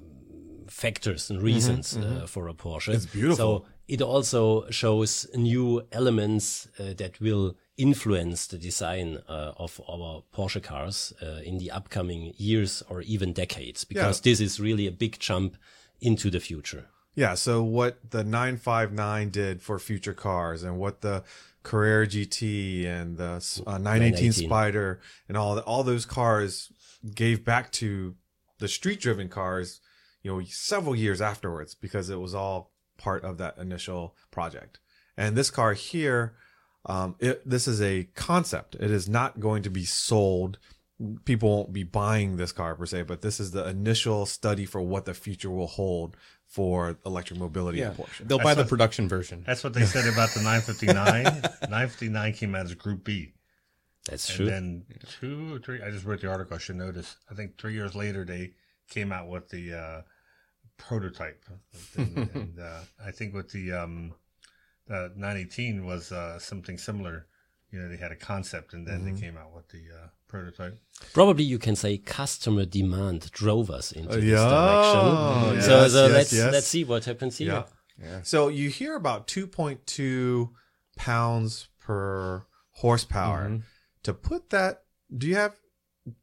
factors 0.69 1.31
and 1.31 1.43
reasons 1.43 1.97
uh, 1.97 2.27
for 2.27 2.49
a 2.49 2.55
Porsche. 2.55 2.95
It's 2.95 3.07
beautiful. 3.07 3.37
So 3.37 3.67
it 3.89 4.01
also 4.01 4.71
shows 4.71 5.27
new 5.35 5.83
elements 5.93 6.69
uh, 6.79 6.95
that 6.97 7.21
will 7.21 7.57
influence 7.77 8.47
the 8.47 8.59
design 8.59 9.19
uh, 9.29 9.53
of 9.57 9.81
our 9.89 10.23
Porsche 10.35 10.63
cars 10.63 11.13
uh, 11.23 11.41
in 11.45 11.59
the 11.59 11.71
upcoming 11.71 12.33
years 12.37 12.83
or 12.89 13.03
even 13.03 13.33
decades, 13.33 13.85
because 13.85 14.21
this 14.21 14.41
is 14.41 14.61
really 14.61 14.87
a 14.87 14.93
big 14.93 15.19
jump 15.19 15.57
into 16.01 16.31
the 16.31 16.41
future. 16.41 16.87
Yeah, 17.15 17.35
so 17.35 17.63
what 17.63 18.11
the 18.11 18.25
959 18.25 19.31
did 19.31 19.63
for 19.63 19.79
future 19.79 20.15
cars 20.15 20.63
and 20.63 20.79
what 20.79 21.01
the 21.01 21.23
Carrera 21.63 22.07
GT 22.07 22.87
and 22.87 23.17
the 23.17 23.63
uh, 23.67 23.79
918 23.79 23.83
918. 23.83 24.33
Spider 24.33 25.01
and 25.29 25.37
all 25.37 25.59
all 25.61 25.83
those 25.83 26.05
cars 26.05 26.71
gave 27.15 27.45
back 27.45 27.71
to 27.73 28.15
the 28.59 28.69
street 28.69 29.01
driven 29.01 29.29
cars, 29.29 29.81
you 30.23 30.31
know, 30.31 30.45
several 30.47 30.95
years 30.95 31.21
afterwards 31.21 31.75
because 31.75 32.11
it 32.11 32.21
was 32.21 32.35
all 32.35 32.73
part 32.99 33.25
of 33.25 33.39
that 33.39 33.57
initial 33.59 34.17
project. 34.31 34.79
And 35.17 35.37
this 35.37 35.51
car 35.51 35.73
here, 35.75 36.35
um, 36.87 37.17
it, 37.19 37.49
this 37.49 37.67
is 37.69 37.81
a 37.83 38.05
concept. 38.15 38.75
It 38.77 38.91
is 38.91 39.09
not 39.09 39.41
going 39.41 39.63
to 39.63 39.71
be 39.71 39.85
sold. 39.85 40.59
People 41.25 41.49
won't 41.51 41.73
be 41.73 41.83
buying 41.83 42.37
this 42.37 42.53
car 42.53 42.75
per 42.75 42.87
se, 42.87 43.03
but 43.03 43.21
this 43.23 43.41
is 43.41 43.51
the 43.51 43.67
initial 43.69 44.27
study 44.27 44.65
for 44.65 44.81
what 44.81 45.05
the 45.07 45.15
future 45.15 45.51
will 45.51 45.67
hold 45.67 46.17
for 46.47 46.97
electric 47.05 47.41
mobility 47.41 47.79
Yeah, 47.79 47.89
in 47.91 47.95
Porsche. 47.97 48.29
they'll 48.29 48.39
buy 48.39 48.55
the 48.55 48.65
production 48.65 49.09
version. 49.09 49.43
That's 49.47 49.65
what 49.65 49.75
they 49.75 49.85
said 49.87 50.07
about 50.13 50.31
the 50.35 50.41
959. 50.43 51.25
959 51.63 52.33
came 52.35 52.55
out 52.55 52.67
as 52.67 52.75
Group 52.75 53.03
B. 53.05 53.33
That's 54.09 54.29
And 54.29 54.37
true. 54.37 54.47
then 54.47 54.85
two 55.21 55.55
or 55.55 55.59
three, 55.59 55.83
I 55.83 55.91
just 55.91 56.05
read 56.05 56.21
the 56.21 56.29
article, 56.31 56.55
I 56.55 56.59
should 56.59 56.77
notice. 56.77 57.17
I 57.31 57.35
think 57.35 57.59
three 57.59 57.73
years 57.73 57.95
later, 57.97 58.25
they 58.25 58.53
came 58.89 59.11
out 59.11 59.29
with 59.29 59.49
the 59.49 59.73
uh, 59.75 60.03
prototype. 60.77 61.43
and 61.97 62.17
and 62.35 62.59
uh, 62.61 62.81
I 63.05 63.11
think 63.11 63.35
with 63.35 63.51
the, 63.51 63.73
um, 63.73 64.15
the 64.87 65.13
918 65.17 65.85
was 65.85 66.13
uh, 66.13 66.39
something 66.39 66.79
similar. 66.79 67.27
You 67.71 67.81
know, 67.81 67.89
they 67.89 67.97
had 67.97 68.13
a 68.13 68.17
concept 68.17 68.73
and 68.73 68.87
then 68.87 69.01
Mm-hmm. 69.01 69.15
they 69.15 69.21
came 69.21 69.37
out 69.37 69.55
with 69.55 69.69
the 69.69 69.83
uh, 69.93 70.09
prototype. 70.29 70.79
Probably 71.13 71.45
you 71.45 71.59
can 71.59 71.77
say 71.77 71.99
customer 71.99 72.65
demand 72.65 73.31
drove 73.33 73.71
us 73.71 73.93
into 73.93 74.17
this 74.17 74.25
yeah. 74.25 74.49
direction. 74.49 75.55
Yes, 75.57 75.67
so 75.67 75.89
so 75.89 76.03
yes, 76.05 76.13
let's 76.13 76.33
yes. 76.33 76.53
let's 76.53 76.67
see 76.67 76.85
what 76.85 77.05
happens 77.05 77.39
here. 77.39 77.65
Yeah. 78.01 78.23
So 78.23 78.49
you 78.49 78.71
hear 78.71 78.97
about 78.97 79.27
2.2 79.27 80.51
pounds 80.97 81.69
per 81.81 82.45
horsepower. 82.73 83.61
To 84.03 84.13
put 84.15 84.51
that, 84.51 84.83
do 85.17 85.27
you 85.27 85.37
have 85.37 85.55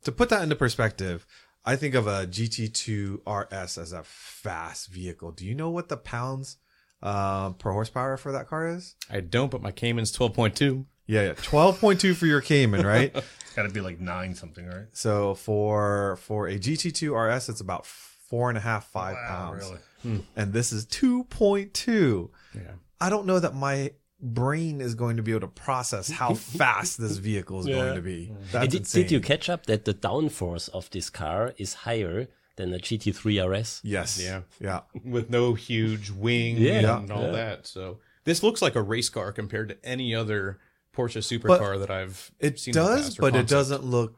to 0.04 0.12
put 0.12 0.30
that 0.30 0.44
into 0.44 0.56
perspective? 0.56 1.26
I 1.64 1.76
think 1.76 1.96
of 1.96 2.08
a 2.08 2.26
GT2 2.28 3.22
RS 3.26 3.78
as 3.78 3.92
a 3.92 4.04
fast 4.04 4.88
vehicle. 4.88 5.32
Do 5.32 5.46
you 5.46 5.56
know 5.56 5.70
what 5.70 5.90
the 5.90 5.98
pounds 5.98 6.58
uh, 7.04 7.52
per 7.52 7.72
horsepower 7.72 8.18
for 8.18 8.32
that 8.32 8.48
car 8.48 8.68
is? 8.68 8.96
I 9.10 9.20
don't, 9.22 9.50
but 9.52 9.62
my 9.62 9.72
Cayman's 9.72 10.16
12.2. 10.16 10.86
Yeah, 11.08 11.24
yeah, 11.24 11.34
12.2 11.34 12.16
for 12.16 12.26
your 12.26 12.42
Cayman, 12.42 12.86
right? 12.86 13.16
It's 13.52 13.58
got 13.58 13.64
to 13.64 13.74
be 13.74 13.82
like 13.82 14.00
nine 14.00 14.34
something, 14.34 14.66
right? 14.66 14.86
so 14.94 15.36
for 15.36 16.16
for 16.22 16.48
a 16.48 16.58
GT2 16.58 17.12
RS, 17.36 17.50
it's 17.50 17.60
about 17.60 17.86
four 17.86 18.48
and 18.48 18.58
a 18.58 18.62
half, 18.62 18.88
five 18.88 19.16
Wow, 19.16 19.28
pounds. 19.28 19.74
really? 20.06 20.24
and 20.38 20.54
this 20.54 20.72
is 20.72 20.86
2.2. 20.86 22.30
Yeah. 22.56 22.62
I 23.02 23.10
don't 23.10 23.26
know 23.26 23.40
that 23.40 23.54
my 23.56 23.92
brain 24.22 24.80
is 24.80 24.96
going 24.96 25.18
to 25.18 25.24
be 25.24 25.32
able 25.32 25.42
to 25.42 25.48
process 25.48 26.10
how 26.10 26.34
fast 26.36 26.98
this 26.98 27.18
vehicle 27.18 27.60
is 27.60 27.66
going 27.66 27.96
to 27.96 28.02
be. 28.02 28.32
That's 28.54 28.68
did, 28.72 28.84
did 28.86 29.12
you 29.12 29.20
catch 29.20 29.50
up 29.50 29.66
that 29.66 29.84
the 29.86 29.94
downforce 29.94 30.70
of 30.70 30.90
this 30.92 31.10
car 31.10 31.54
is 31.58 31.74
higher 31.74 32.28
than 32.58 32.72
the 32.72 32.80
GT3 32.80 33.40
RS? 33.50 33.82
Yes. 33.84 34.20
Yeah. 34.22 34.42
Yeah. 34.60 34.82
with 35.04 35.30
no 35.30 35.54
huge 35.54 36.10
wing 36.12 36.58
Yeah. 36.58 36.98
and 37.00 37.12
all 37.12 37.32
that. 37.32 37.66
So 37.68 38.00
this 38.26 38.44
looks 38.44 38.62
like 38.62 38.76
a 38.76 38.82
race 38.82 39.10
car 39.10 39.32
compared 39.32 39.70
to 39.70 39.78
any 39.86 40.14
other 40.14 40.60
Porsche 40.96 41.42
But 41.42 41.60
supercar 41.62 41.80
that 41.80 41.90
I've 41.90 42.32
It 42.40 42.60
seen. 42.60 42.76
in 42.76 42.82
the 42.84 42.88
does, 42.90 43.04
past, 43.06 43.20
or 43.20 43.22
but 43.22 43.36
it 43.36 43.48
doesn't 43.48 43.84
look 43.84 44.18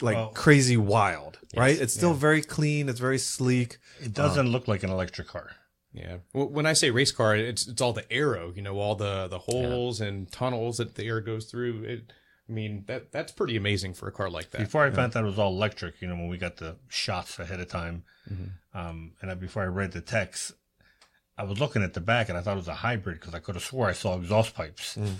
like 0.00 0.16
Well- 0.16 0.28
crazy 0.28 0.76
wild, 0.76 1.38
right? 1.56 1.78
It's 1.80 1.92
still 1.94 2.14
very 2.14 2.42
clean. 2.42 2.88
It's 2.88 3.00
very 3.00 3.18
sleek. 3.18 3.78
It 4.00 4.12
doesn't 4.14 4.46
uh, 4.46 4.50
look 4.50 4.68
like 4.68 4.82
an 4.82 4.90
electric 4.90 5.26
car. 5.28 5.50
Yeah. 5.92 6.18
When 6.34 6.66
I 6.66 6.74
say 6.74 6.90
race 6.90 7.10
car, 7.12 7.34
it's 7.34 7.66
it's 7.66 7.80
all 7.80 7.94
the 7.94 8.10
aero. 8.12 8.52
You 8.54 8.60
know, 8.62 8.78
all 8.78 8.94
the 8.94 9.26
the 9.28 9.38
holes 9.38 10.00
and 10.00 10.30
tunnels 10.30 10.76
that 10.76 10.94
the 10.94 11.04
air 11.06 11.20
goes 11.22 11.46
through. 11.46 11.84
It. 11.84 12.12
I 12.48 12.52
mean, 12.52 12.84
that 12.86 13.10
that's 13.10 13.32
pretty 13.32 13.56
amazing 13.56 13.94
for 13.94 14.06
a 14.08 14.12
car 14.12 14.30
like 14.30 14.50
that. 14.52 14.58
Before 14.58 14.84
I 14.84 14.90
found 14.90 15.16
out 15.16 15.24
it 15.24 15.26
was 15.26 15.38
all 15.38 15.52
electric, 15.52 16.00
you 16.00 16.06
know, 16.08 16.14
when 16.14 16.28
we 16.28 16.38
got 16.38 16.56
the 16.56 16.76
shots 16.88 17.38
ahead 17.38 17.60
of 17.60 17.68
time, 17.68 18.04
Mm-hmm. 18.32 18.76
um, 18.76 19.12
and 19.22 19.30
I, 19.30 19.34
before 19.34 19.62
I 19.62 19.66
read 19.66 19.92
the 19.92 20.00
text, 20.00 20.52
I 21.38 21.44
was 21.44 21.60
looking 21.60 21.84
at 21.84 21.94
the 21.94 22.00
back 22.00 22.28
and 22.28 22.36
I 22.36 22.40
thought 22.40 22.54
it 22.54 22.56
was 22.56 22.66
a 22.66 22.74
hybrid 22.74 23.20
because 23.20 23.34
I 23.34 23.38
could 23.38 23.54
have 23.54 23.62
swore 23.62 23.88
I 23.88 23.92
saw 23.92 24.16
exhaust 24.16 24.54
pipes. 24.54 24.96
Mm. 24.96 25.14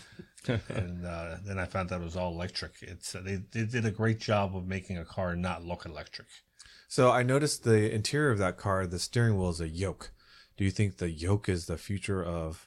and 0.68 1.04
uh, 1.04 1.36
then 1.44 1.58
I 1.58 1.64
found 1.66 1.92
out 1.92 2.00
it 2.00 2.04
was 2.04 2.16
all 2.16 2.32
electric. 2.32 2.72
It's 2.80 3.14
uh, 3.14 3.20
they, 3.24 3.36
they 3.50 3.64
did 3.64 3.84
a 3.84 3.90
great 3.90 4.20
job 4.20 4.56
of 4.56 4.66
making 4.66 4.96
a 4.96 5.04
car 5.04 5.34
not 5.34 5.64
look 5.64 5.84
electric. 5.84 6.28
So 6.88 7.10
I 7.10 7.22
noticed 7.24 7.64
the 7.64 7.92
interior 7.92 8.30
of 8.30 8.38
that 8.38 8.56
car, 8.56 8.86
the 8.86 8.98
steering 8.98 9.36
wheel 9.38 9.50
is 9.50 9.60
a 9.60 9.68
yoke. 9.68 10.10
Do 10.56 10.64
you 10.64 10.70
think 10.70 10.96
the 10.96 11.10
yoke 11.10 11.48
is 11.48 11.66
the 11.66 11.76
future 11.76 12.24
of 12.24 12.65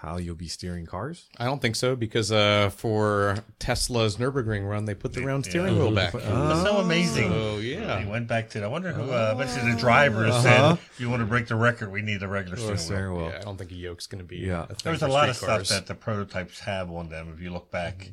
how 0.00 0.18
you'll 0.18 0.34
be 0.36 0.46
steering 0.48 0.84
cars? 0.84 1.26
I 1.38 1.44
don't 1.46 1.60
think 1.62 1.74
so 1.74 1.96
because 1.96 2.30
uh, 2.30 2.68
for 2.70 3.38
Tesla's 3.58 4.18
Nurburgring 4.18 4.68
run, 4.68 4.84
they 4.84 4.94
put 4.94 5.14
the 5.14 5.22
round 5.22 5.46
steering 5.46 5.78
wheel 5.78 5.90
back. 5.90 6.12
That's 6.12 6.62
so 6.62 6.76
amazing. 6.78 7.32
Oh 7.32 7.58
yeah. 7.58 8.00
He 8.00 8.06
went 8.06 8.28
back 8.28 8.50
to. 8.50 8.62
I 8.62 8.66
wonder 8.66 8.92
who. 8.92 9.10
Uh, 9.10 9.34
I 9.34 9.38
bet 9.42 9.48
the 9.64 9.74
driver 9.80 10.26
Uh-huh. 10.26 10.42
said, 10.42 10.72
"If 10.72 11.00
you 11.00 11.08
want 11.08 11.20
to 11.20 11.26
break 11.26 11.46
the 11.48 11.56
record, 11.56 11.90
we 11.90 12.02
need 12.02 12.22
a 12.22 12.28
regular 12.28 12.56
Or 12.56 12.58
steering 12.58 12.76
wheel." 12.76 12.78
steering 12.78 13.14
wheel. 13.16 13.28
Yeah, 13.30 13.38
I 13.38 13.42
don't 13.42 13.56
think 13.56 13.70
a 13.72 13.74
yoke's 13.74 14.06
going 14.06 14.22
to 14.22 14.28
be. 14.28 14.36
Yeah. 14.38 14.64
a 14.64 14.66
thing 14.68 14.76
There's 14.84 14.98
for 15.00 15.06
a 15.06 15.08
lot 15.12 15.28
of 15.30 15.36
street 15.36 15.46
stuff 15.46 15.56
cars. 15.58 15.68
that 15.70 15.86
the 15.86 15.94
prototypes 15.94 16.60
have 16.60 16.90
on 16.90 17.08
them. 17.08 17.32
If 17.34 17.40
you 17.40 17.50
look 17.50 17.70
back, 17.70 17.96
Mm-hmm. 17.98 18.10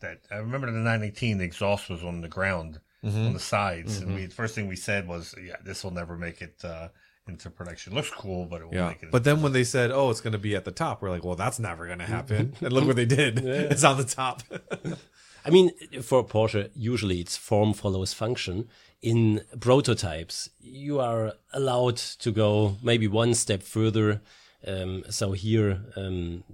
that 0.00 0.18
I 0.32 0.36
remember 0.38 0.66
the 0.66 0.78
918, 0.78 1.38
the 1.38 1.44
exhaust 1.44 1.88
was 1.90 2.02
on 2.02 2.20
the 2.22 2.28
ground 2.28 2.80
Mm-hmm. 3.04 3.26
on 3.28 3.32
the 3.32 3.40
sides, 3.40 3.96
and 3.98 4.14
we 4.14 4.26
the 4.26 4.34
first 4.34 4.54
thing 4.54 4.66
we 4.68 4.76
said 4.76 5.08
was, 5.08 5.34
"Yeah, 5.42 5.56
this 5.64 5.82
will 5.84 5.90
never 5.92 6.16
make 6.18 6.42
it 6.42 6.56
uh, 6.62 6.88
into 7.28 7.50
production. 7.50 7.94
Looks 7.94 8.10
cool, 8.10 8.46
but 8.46 8.60
it 8.60 8.64
won't 8.64 8.74
Yeah. 8.74 8.88
make 8.88 9.02
it." 9.02 9.10
But 9.10 9.24
then 9.24 9.42
when 9.42 9.52
they 9.52 9.64
said, 9.64 9.90
oh, 9.90 10.10
it's 10.10 10.20
going 10.20 10.32
to 10.32 10.38
be 10.38 10.56
at 10.56 10.64
the 10.64 10.72
top, 10.72 11.00
we're 11.02 11.10
like, 11.10 11.24
well, 11.24 11.36
that's 11.36 11.58
never 11.58 11.86
going 11.86 11.98
to 12.00 12.06
happen. 12.06 12.54
and 12.60 12.72
look 12.72 12.86
what 12.86 12.96
they 12.96 13.06
did. 13.06 13.38
It's 13.44 13.84
on 13.84 13.96
the 13.96 14.04
top. 14.04 14.42
I 15.44 15.50
mean, 15.50 15.70
for 16.02 16.22
Porsche, 16.24 16.70
usually 16.74 17.20
it's 17.20 17.36
form 17.36 17.72
follows 17.72 18.12
function. 18.12 18.68
In 19.00 19.40
prototypes, 19.58 20.50
you 20.60 21.00
are 21.00 21.32
allowed 21.52 21.96
to 21.96 22.30
go 22.30 22.76
maybe 22.82 23.08
one 23.08 23.32
step 23.34 23.62
further. 23.62 24.20
Um, 24.66 25.04
so 25.08 25.32
here, 25.32 25.80
um, 25.96 26.44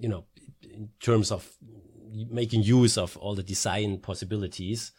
you 0.00 0.08
know, 0.08 0.24
in 0.62 0.88
terms 1.00 1.30
of 1.30 1.46
making 2.30 2.62
use 2.62 2.96
of 2.96 3.16
all 3.18 3.34
the 3.34 3.42
design 3.42 3.98
possibilities, 3.98 4.92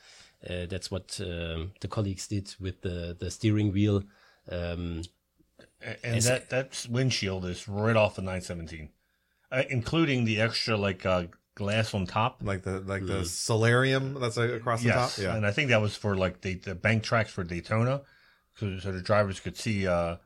uh, 0.47 0.67
that's 0.67 0.91
what 0.91 1.19
um, 1.21 1.71
the 1.81 1.87
colleagues 1.87 2.27
did 2.27 2.53
with 2.59 2.81
the, 2.81 3.17
the 3.19 3.31
steering 3.31 3.71
wheel. 3.73 4.03
Um, 4.51 5.03
and 6.03 6.21
that 6.23 6.49
that 6.49 6.85
windshield 6.89 7.45
is 7.45 7.67
right 7.67 7.95
off 7.95 8.15
the 8.15 8.21
917, 8.21 8.89
uh, 9.51 9.63
including 9.69 10.25
the 10.25 10.41
extra 10.41 10.75
like 10.75 11.05
uh, 11.05 11.25
glass 11.55 11.93
on 11.93 12.05
top. 12.05 12.39
like 12.43 12.63
the 12.63 12.79
like 12.81 13.05
the 13.05 13.25
solarium 13.25 14.15
that's 14.19 14.37
like 14.37 14.49
across 14.51 14.81
the 14.81 14.87
Yes, 14.87 15.15
top. 15.15 15.23
Yeah. 15.23 15.35
and 15.35 15.45
I 15.45 15.51
think 15.51 15.69
that 15.69 15.81
was 15.81 15.95
for 15.95 16.15
like 16.17 16.41
the, 16.41 16.55
the 16.55 16.75
bank 16.75 17.03
tracks 17.03 17.31
for 17.31 17.43
Daytona, 17.43 18.01
so, 18.55 18.77
so 18.79 18.91
the 18.91 19.01
drivers 19.01 19.39
could 19.39 19.55
see 19.57 19.87
uh, 19.87 20.17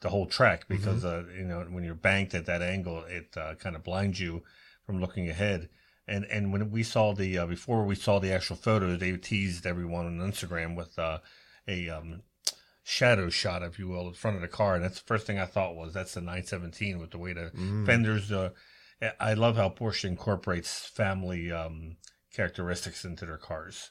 the 0.00 0.08
whole 0.08 0.26
track 0.26 0.62
Mm-hmm. 0.68 0.76
because 0.76 1.04
uh, 1.04 1.24
you 1.36 1.44
know 1.44 1.60
when 1.70 1.84
you're 1.84 1.94
banked 1.94 2.34
at 2.34 2.46
that 2.46 2.62
angle, 2.62 3.04
it 3.04 3.36
uh, 3.36 3.54
kind 3.56 3.76
of 3.76 3.82
blinds 3.84 4.18
you 4.20 4.42
from 4.86 5.00
looking 5.00 5.28
ahead. 5.28 5.68
And 6.08 6.24
and 6.26 6.52
when 6.52 6.70
we 6.70 6.82
saw 6.82 7.12
the 7.14 7.38
uh, 7.38 7.46
before 7.46 7.84
we 7.84 7.94
saw 7.94 8.18
the 8.18 8.32
actual 8.32 8.56
photos, 8.56 8.98
they 8.98 9.12
teased 9.16 9.66
everyone 9.66 10.06
on 10.06 10.30
Instagram 10.30 10.74
with 10.74 10.98
uh, 10.98 11.18
a 11.68 11.88
um, 11.90 12.22
shadow 12.82 13.28
shot, 13.30 13.62
if 13.62 13.78
you 13.78 13.88
will, 13.88 14.08
in 14.08 14.14
front 14.14 14.36
of 14.36 14.42
the 14.42 14.48
car. 14.48 14.74
And 14.74 14.84
that's 14.84 14.98
the 15.00 15.06
first 15.06 15.26
thing 15.26 15.38
I 15.38 15.46
thought 15.46 15.76
was 15.76 15.92
that's 15.94 16.14
the 16.14 16.20
917 16.20 16.98
with 16.98 17.10
the 17.10 17.18
way 17.18 17.32
the 17.32 17.50
Mm. 17.54 17.86
fenders. 17.86 18.30
Uh, 18.32 18.50
I 19.18 19.34
love 19.34 19.56
how 19.56 19.68
Porsche 19.68 20.04
incorporates 20.04 20.84
family 20.86 21.50
um, 21.50 21.96
characteristics 22.32 23.04
into 23.04 23.26
their 23.26 23.38
cars. 23.38 23.90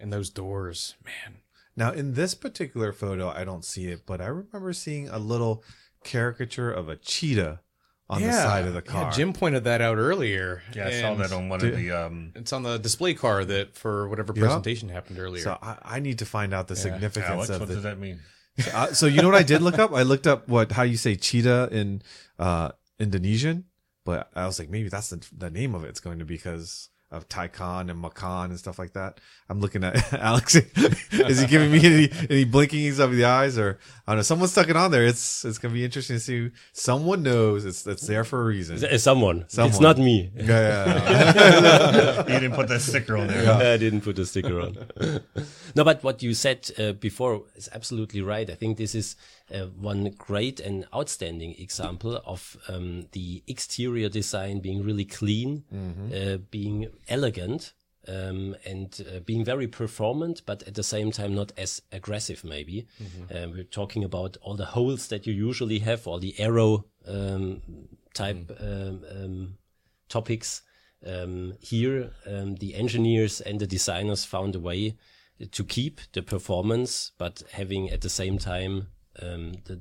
And 0.00 0.12
those 0.12 0.30
doors, 0.30 0.94
man. 1.04 1.38
Now, 1.76 1.92
in 1.92 2.14
this 2.14 2.34
particular 2.34 2.92
photo, 2.92 3.28
I 3.28 3.44
don't 3.44 3.64
see 3.64 3.88
it, 3.88 4.06
but 4.06 4.20
I 4.22 4.26
remember 4.26 4.72
seeing 4.72 5.08
a 5.08 5.18
little 5.18 5.62
caricature 6.04 6.70
of 6.70 6.88
a 6.88 6.96
cheetah 6.96 7.60
on 8.08 8.22
the 8.22 8.32
side 8.32 8.66
of 8.66 8.74
the 8.74 8.82
car. 8.82 9.04
Yeah, 9.04 9.10
Jim 9.10 9.32
pointed 9.32 9.64
that 9.64 9.80
out 9.80 9.96
earlier. 9.98 10.62
Yeah, 10.74 10.86
I 10.86 11.00
saw 11.00 11.14
that 11.14 11.32
on 11.32 11.48
one 11.48 11.58
Did- 11.60 11.72
of 11.74 11.78
the. 11.78 11.90
Um, 11.90 12.32
It's 12.34 12.52
on 12.52 12.62
the 12.62 12.78
display 12.78 13.14
car 13.14 13.44
that 13.44 13.76
for 13.76 14.08
whatever 14.08 14.32
Yeah. 14.34 14.42
presentation 14.44 14.88
happened 14.88 15.18
earlier. 15.18 15.42
So 15.42 15.58
I, 15.60 15.76
I 15.82 16.00
need 16.00 16.18
to 16.20 16.26
find 16.26 16.54
out 16.54 16.68
the 16.68 16.76
significance 16.76 17.26
Alex, 17.30 17.50
of 17.50 17.60
what 17.60 17.68
the, 17.68 17.74
does 17.74 17.82
that 17.84 17.98
mean? 17.98 18.20
Uh, 18.72 18.92
so 18.92 19.06
you 19.06 19.20
know 19.20 19.28
what 19.28 19.36
I 19.36 19.42
did 19.42 19.60
look 19.60 19.78
up? 19.78 19.92
I 19.92 20.02
looked 20.02 20.26
up 20.26 20.48
what 20.48 20.72
how 20.72 20.82
you 20.82 20.96
say 20.96 21.14
cheetah 21.16 21.68
in 21.72 22.00
uh, 22.38 22.70
Indonesian, 22.98 23.64
but 24.04 24.30
I 24.34 24.46
was 24.46 24.58
like 24.58 24.70
maybe 24.70 24.88
that's 24.88 25.10
the, 25.10 25.20
the 25.36 25.50
name 25.50 25.74
of 25.74 25.84
it. 25.84 25.88
It's 25.88 26.00
going 26.00 26.20
to 26.20 26.24
be 26.24 26.36
because 26.36 26.88
of 27.16 27.28
Taycan 27.28 27.90
and 27.90 27.98
Macan 27.98 28.50
and 28.50 28.58
stuff 28.58 28.78
like 28.78 28.92
that. 28.92 29.20
I'm 29.48 29.60
looking 29.60 29.84
at 29.84 30.12
Alex. 30.30 30.54
Is 31.12 31.40
he 31.40 31.46
giving 31.46 31.70
me 31.72 31.78
any 31.84 32.10
any 32.30 32.44
blinkings 32.44 32.98
of 32.98 33.12
the 33.12 33.24
eyes 33.24 33.58
or 33.58 33.78
I 34.06 34.12
don't 34.12 34.18
know? 34.18 34.22
Someone 34.22 34.48
stuck 34.48 34.68
it 34.68 34.76
on 34.76 34.90
there. 34.90 35.04
It's 35.04 35.44
it's 35.44 35.58
gonna 35.58 35.74
be 35.74 35.84
interesting 35.84 36.16
to 36.16 36.20
see. 36.20 36.50
Someone 36.72 37.22
knows 37.22 37.64
it's 37.64 37.86
it's 37.86 38.06
there 38.06 38.24
for 38.24 38.42
a 38.42 38.44
reason. 38.44 38.84
Uh, 38.84 38.98
Someone. 38.98 39.44
It's 39.48 39.80
not 39.80 39.98
me. 39.98 40.30
Yeah, 40.34 40.44
yeah, 40.46 41.34
yeah. 41.34 42.18
you 42.34 42.40
didn't 42.40 42.54
put 42.54 42.68
that 42.68 42.80
sticker 42.80 43.16
on 43.16 43.28
there. 43.28 43.52
I 43.52 43.76
didn't 43.76 44.02
put 44.02 44.16
the 44.16 44.26
sticker 44.26 44.60
on. 44.60 44.76
no, 45.74 45.84
but 45.84 46.02
what 46.02 46.22
you 46.22 46.34
said 46.34 46.70
uh, 46.78 46.92
before 46.92 47.42
is 47.54 47.68
absolutely 47.72 48.22
right. 48.22 48.48
I 48.50 48.54
think 48.54 48.76
this 48.76 48.94
is 48.94 49.16
uh, 49.54 49.66
one 49.66 50.10
great 50.18 50.60
and 50.60 50.86
outstanding 50.94 51.54
example 51.58 52.20
of 52.24 52.56
um, 52.68 53.06
the 53.12 53.42
exterior 53.46 54.08
design 54.08 54.60
being 54.60 54.82
really 54.82 55.04
clean, 55.04 55.64
uh, 56.14 56.36
being 56.50 56.88
elegant. 57.08 57.74
Um, 58.08 58.54
and 58.64 59.04
uh, 59.04 59.18
being 59.18 59.44
very 59.44 59.66
performant, 59.66 60.42
but 60.46 60.62
at 60.62 60.74
the 60.74 60.84
same 60.84 61.10
time 61.10 61.34
not 61.34 61.50
as 61.56 61.82
aggressive. 61.90 62.44
Maybe 62.44 62.86
uh, 63.34 63.48
we're 63.50 63.64
talking 63.64 64.04
about 64.04 64.36
all 64.42 64.54
the 64.54 64.64
holes 64.64 65.08
that 65.08 65.26
you 65.26 65.32
usually 65.32 65.80
have, 65.80 66.06
all 66.06 66.20
the 66.20 66.38
aero 66.38 66.84
um, 67.04 67.62
type 68.14 68.56
um, 68.60 69.04
um, 69.10 69.58
topics. 70.08 70.62
Um, 71.04 71.54
here, 71.60 72.12
um, 72.26 72.54
the 72.54 72.76
engineers 72.76 73.40
and 73.40 73.58
the 73.58 73.66
designers 73.66 74.24
found 74.24 74.54
a 74.54 74.60
way 74.60 74.96
to 75.50 75.64
keep 75.64 76.00
the 76.12 76.22
performance, 76.22 77.10
but 77.18 77.42
having 77.52 77.90
at 77.90 78.02
the 78.02 78.08
same 78.08 78.38
time 78.38 78.86
um, 79.22 79.52
the 79.64 79.80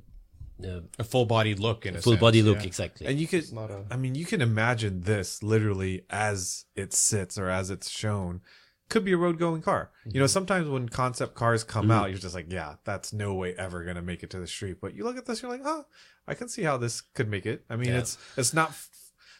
uh, 0.64 0.80
a 0.98 1.04
full 1.04 1.26
bodied 1.26 1.60
look 1.60 1.86
in 1.86 1.96
a 1.96 2.02
full 2.02 2.14
sense, 2.14 2.22
body 2.22 2.42
look 2.42 2.60
yeah. 2.60 2.68
exactly. 2.68 3.08
And 3.08 3.20
you 3.20 3.28
could, 3.28 3.52
not 3.52 3.70
a- 3.72 3.84
I 3.92 3.98
mean, 3.98 4.16
you 4.16 4.26
can 4.26 4.42
imagine 4.42 5.02
this 5.02 5.44
literally 5.44 6.06
as 6.10 6.66
it 6.76 6.94
sits 6.94 7.38
or 7.38 7.50
as 7.50 7.70
it's 7.70 7.90
shown. 7.90 8.42
Could 8.88 9.04
be 9.04 9.14
a 9.14 9.18
road 9.18 9.40
going 9.40 9.62
car. 9.64 9.90
You 10.06 10.20
know, 10.20 10.28
sometimes 10.28 10.70
when 10.70 10.88
concept 10.88 11.34
cars 11.34 11.64
come 11.64 11.90
out, 11.90 12.10
you're 12.12 12.20
just 12.20 12.36
like, 12.36 12.52
yeah, 12.52 12.76
that's 12.84 13.12
no 13.12 13.34
way 13.34 13.56
ever 13.58 13.84
going 13.84 13.96
to 13.96 14.02
make 14.04 14.22
it 14.22 14.30
to 14.30 14.40
the 14.40 14.46
street. 14.48 14.78
But 14.80 14.94
you 14.94 15.04
look 15.04 15.18
at 15.18 15.26
this, 15.26 15.42
you're 15.42 15.52
like, 15.52 15.64
oh, 15.66 15.86
I 16.28 16.36
can 16.36 16.48
see 16.48 16.62
how 16.62 16.78
this 16.78 17.02
could 17.02 17.28
make 17.28 17.48
it. 17.48 17.66
I 17.68 17.78
mean, 17.78 17.90
Yeah. 17.90 17.98
it's, 18.00 18.18
it's 18.38 18.54
not, 18.54 18.74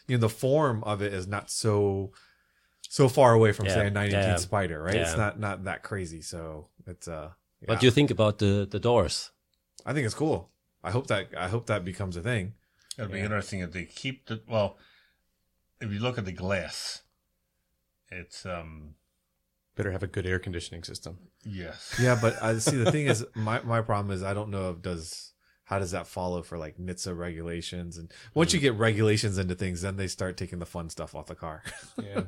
you 0.08 0.16
know, 0.16 0.20
the 0.20 0.28
form 0.28 0.82
of 0.82 1.00
it 1.00 1.14
is 1.14 1.28
not 1.28 1.48
so, 1.48 2.10
so 2.88 3.08
far 3.08 3.34
away 3.34 3.52
from 3.52 3.66
Yeah, 3.66 3.74
say 3.74 3.86
a 3.86 3.90
918 3.90 4.30
yeah. 4.30 4.36
Spider, 4.36 4.82
right? 4.82 4.96
It's 4.96 5.16
not, 5.16 5.38
not 5.38 5.64
that 5.64 5.84
crazy. 5.84 6.22
So 6.22 6.68
it's, 6.86 7.06
uh, 7.06 7.30
yeah. 7.62 7.68
What 7.68 7.80
do 7.80 7.86
you 7.86 7.92
think 7.92 8.10
about 8.10 8.38
the 8.38 8.66
the 8.70 8.78
doors? 8.80 9.30
I 9.86 9.92
think 9.94 10.04
it's 10.04 10.14
cool. 10.14 10.50
I 10.84 10.90
hope 10.90 11.06
that, 11.06 11.28
I 11.38 11.48
hope 11.48 11.66
that 11.66 11.84
becomes 11.84 12.16
a 12.16 12.20
thing. 12.20 12.54
It'll 12.98 13.10
be 13.10 13.20
interesting 13.20 13.60
if 13.60 13.72
they 13.72 13.84
keep 13.84 14.26
the 14.26 14.42
well. 14.48 14.76
If 15.80 15.92
you 15.92 16.00
look 16.00 16.18
at 16.18 16.24
the 16.24 16.32
glass, 16.32 17.02
it's 18.10 18.44
um 18.44 18.94
Better 19.76 19.92
have 19.92 20.02
a 20.02 20.06
good 20.06 20.26
air 20.26 20.38
conditioning 20.38 20.82
system. 20.84 21.18
yes. 21.44 21.94
Yeah, 22.00 22.18
but 22.20 22.42
I 22.42 22.58
see 22.58 22.76
the 22.76 22.90
thing 22.90 23.06
is 23.06 23.24
my 23.34 23.60
my 23.62 23.80
problem 23.82 24.14
is 24.14 24.22
I 24.22 24.32
don't 24.34 24.50
know 24.50 24.70
if 24.70 24.82
does 24.82 25.32
how 25.64 25.78
does 25.78 25.90
that 25.90 26.06
follow 26.06 26.42
for 26.42 26.56
like 26.56 26.78
NHTSA 26.78 27.16
regulations 27.16 27.98
and 27.98 28.10
once 28.34 28.54
you 28.54 28.60
get 28.60 28.74
regulations 28.74 29.36
into 29.36 29.54
things, 29.54 29.82
then 29.82 29.96
they 29.96 30.06
start 30.06 30.36
taking 30.36 30.58
the 30.60 30.66
fun 30.66 30.88
stuff 30.88 31.14
off 31.14 31.26
the 31.26 31.34
car. 31.34 31.62
Yeah. 32.02 32.22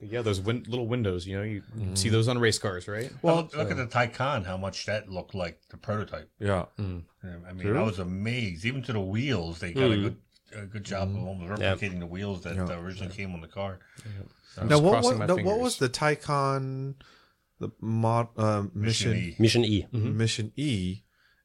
But 0.00 0.08
yeah, 0.10 0.22
those 0.22 0.40
win- 0.40 0.64
little 0.68 0.88
windows, 0.88 1.26
you 1.26 1.36
know, 1.36 1.42
you 1.44 1.62
Mm-hmm. 1.76 1.94
see 1.94 2.08
those 2.08 2.26
on 2.28 2.38
race 2.38 2.58
cars, 2.58 2.88
right? 2.88 3.10
Well, 3.22 3.36
look, 3.36 3.56
look 3.56 3.70
at 3.70 3.76
the 3.76 3.86
Taycan, 3.86 4.44
how 4.44 4.56
much 4.56 4.86
that 4.86 5.08
looked 5.08 5.34
like 5.34 5.60
the 5.70 5.76
prototype. 5.76 6.30
yeah, 6.38 6.66
Um, 6.78 7.04
I 7.24 7.52
mean, 7.52 7.66
True. 7.66 7.78
I 7.78 7.82
was 7.82 7.98
amazed. 7.98 8.64
Even 8.64 8.82
to 8.82 8.92
the 8.92 9.00
wheels, 9.00 9.60
they 9.60 9.72
got 9.72 9.90
a 9.90 9.96
good 9.96 10.16
a 10.56 10.66
good 10.66 10.84
job 10.84 11.08
of 11.10 11.16
almost 11.16 11.60
Yeah. 11.60 11.74
replicating 11.74 11.98
the 11.98 12.06
wheels 12.06 12.42
that 12.42 12.54
Yeah. 12.54 12.64
uh, 12.66 12.78
originally 12.80 13.12
came 13.12 13.34
on 13.34 13.40
the 13.40 13.48
car. 13.48 13.80
I'm 14.56 14.68
Now 14.68 14.78
what 14.78 15.02
crossing 15.02 15.18
what, 15.18 15.42
what 15.44 15.58
was 15.58 15.78
the 15.78 15.88
Taycan, 15.88 16.94
the 17.58 17.70
mod 17.80 18.28
uh, 18.36 18.64
mission 18.72 19.14
E. 19.16 19.36
Mission 19.40 19.64
E, 19.64 19.86
mission 19.92 20.52
E, 20.56 21.00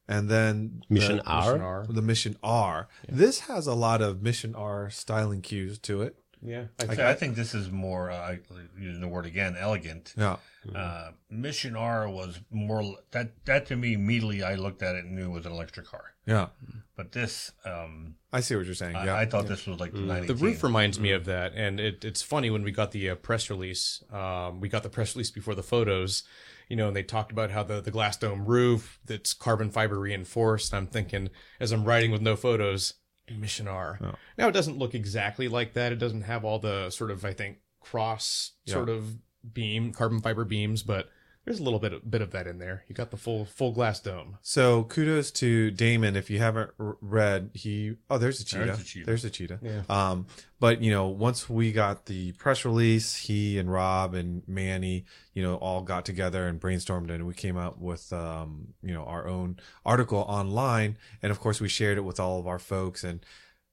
and 0.07 0.29
then 0.29 0.83
Mission 0.89 1.17
the, 1.17 1.23
R. 1.25 1.41
Mission 1.53 1.61
R. 1.61 1.85
the 1.89 2.01
mission 2.03 2.37
R. 2.43 2.87
This 3.07 3.39
has 3.41 3.65
a 3.65 3.73
lot 3.73 4.01
of 4.03 4.21
mission 4.21 4.53
R 4.53 4.89
styling 4.91 5.41
cues 5.41 5.79
to 5.79 6.03
it. 6.03 6.15
Yeah. 6.41 6.65
I, 6.79 7.09
I 7.11 7.13
think 7.15 7.35
this 7.35 7.53
is 7.53 7.69
more, 7.69 8.09
uh, 8.11 8.35
using 8.77 9.01
the 9.01 9.07
word 9.07 9.25
again, 9.25 9.55
elegant. 9.59 10.13
Yeah, 10.17 10.37
Uh, 10.73 11.11
Mission 11.29 11.75
R 11.75 12.09
was 12.09 12.39
more 12.51 12.97
that 13.11 13.31
that 13.45 13.65
to 13.67 13.75
me 13.75 13.93
immediately 13.93 14.43
I 14.43 14.55
looked 14.55 14.81
at 14.83 14.95
it 14.95 15.05
and 15.05 15.15
knew 15.15 15.25
it 15.25 15.33
was 15.33 15.45
an 15.45 15.51
electric 15.51 15.85
car. 15.87 16.13
yeah. 16.25 16.47
But 16.95 17.13
this, 17.13 17.53
um, 17.63 18.15
I 18.33 18.41
see 18.41 18.57
what 18.57 18.65
you're 18.65 18.75
saying. 18.75 18.93
Yeah, 18.93 19.15
I, 19.15 19.21
I 19.21 19.25
thought 19.25 19.47
this 19.47 19.65
was 19.65 19.79
like 19.79 19.93
the, 19.93 19.99
The 20.27 20.35
roof 20.35 20.63
reminds 20.63 20.99
me 20.99 21.11
of 21.11 21.23
that, 21.25 21.53
and 21.55 21.79
it, 21.79 22.03
it's 22.03 22.21
funny 22.21 22.49
when 22.49 22.61
we 22.61 22.71
got 22.71 22.91
the 22.91 23.09
uh, 23.11 23.15
press 23.15 23.49
release. 23.49 24.03
Um, 24.11 24.59
we 24.59 24.67
got 24.67 24.83
the 24.83 24.89
press 24.89 25.15
release 25.15 25.31
before 25.31 25.55
the 25.55 25.63
photos, 25.63 26.23
you 26.67 26.75
know, 26.75 26.87
and 26.87 26.95
they 26.97 27.03
talked 27.03 27.31
about 27.31 27.51
how 27.51 27.63
the 27.63 27.79
the 27.79 27.89
glass 27.91 28.17
dome 28.17 28.45
roof 28.45 28.99
that's 29.05 29.33
carbon 29.33 29.69
fiber 29.69 29.97
reinforced. 29.97 30.73
I'm 30.73 30.87
thinking 30.87 31.29
as 31.57 31.71
I'm 31.71 31.85
writing 31.85 32.11
with 32.11 32.21
no 32.21 32.35
photos, 32.35 32.95
Mission 33.31 33.67
R. 33.67 33.97
Now 34.37 34.47
it 34.47 34.53
doesn't 34.53 34.77
look 34.77 34.95
exactly 34.95 35.47
like 35.47 35.73
that. 35.73 35.91
It 35.91 35.99
doesn't 35.99 36.21
have 36.23 36.45
all 36.45 36.59
the 36.59 36.89
sort 36.89 37.11
of 37.11 37.25
I 37.25 37.33
think 37.33 37.57
cross 37.81 38.53
sort 38.65 38.89
of 38.89 39.15
beam 39.53 39.91
carbon 39.93 40.19
fiber 40.21 40.45
beams, 40.45 40.83
but 40.83 41.09
there's 41.49 41.59
a 41.59 41.63
little 41.63 41.79
bit 41.79 41.93
of, 41.93 42.11
bit 42.11 42.21
of 42.21 42.29
that 42.29 42.45
in 42.45 42.59
there. 42.59 42.83
You 42.87 42.93
got 42.93 43.09
the 43.09 43.17
full 43.17 43.43
full 43.43 43.71
glass 43.71 43.99
dome. 43.99 44.37
So 44.43 44.83
kudos 44.83 45.31
to 45.31 45.71
Damon. 45.71 46.15
If 46.15 46.29
you 46.29 46.37
haven't 46.37 46.69
read, 46.77 47.49
he 47.55 47.95
oh 48.07 48.19
there's 48.19 48.39
a 48.39 48.45
cheetah. 48.45 48.65
There's 48.65 48.79
a 48.79 48.83
cheetah. 48.83 49.05
There's 49.07 49.25
a 49.25 49.29
cheetah. 49.31 49.59
Yeah. 49.59 49.81
Um, 49.89 50.27
but 50.59 50.83
you 50.83 50.91
know, 50.91 51.07
once 51.07 51.49
we 51.49 51.71
got 51.71 52.05
the 52.05 52.33
press 52.33 52.65
release, 52.65 53.15
he 53.15 53.57
and 53.57 53.71
Rob 53.71 54.13
and 54.13 54.43
Manny, 54.47 55.05
you 55.33 55.41
know, 55.41 55.55
all 55.55 55.81
got 55.81 56.05
together 56.05 56.47
and 56.47 56.61
brainstormed, 56.61 57.09
and 57.09 57.25
we 57.25 57.33
came 57.33 57.57
up 57.57 57.79
with 57.79 58.13
um, 58.13 58.75
you 58.83 58.93
know, 58.93 59.05
our 59.05 59.27
own 59.27 59.57
article 59.83 60.19
online, 60.19 60.99
and 61.23 61.31
of 61.31 61.39
course 61.39 61.59
we 61.59 61.67
shared 61.67 61.97
it 61.97 62.01
with 62.01 62.19
all 62.19 62.39
of 62.39 62.45
our 62.45 62.59
folks 62.59 63.03
and. 63.03 63.25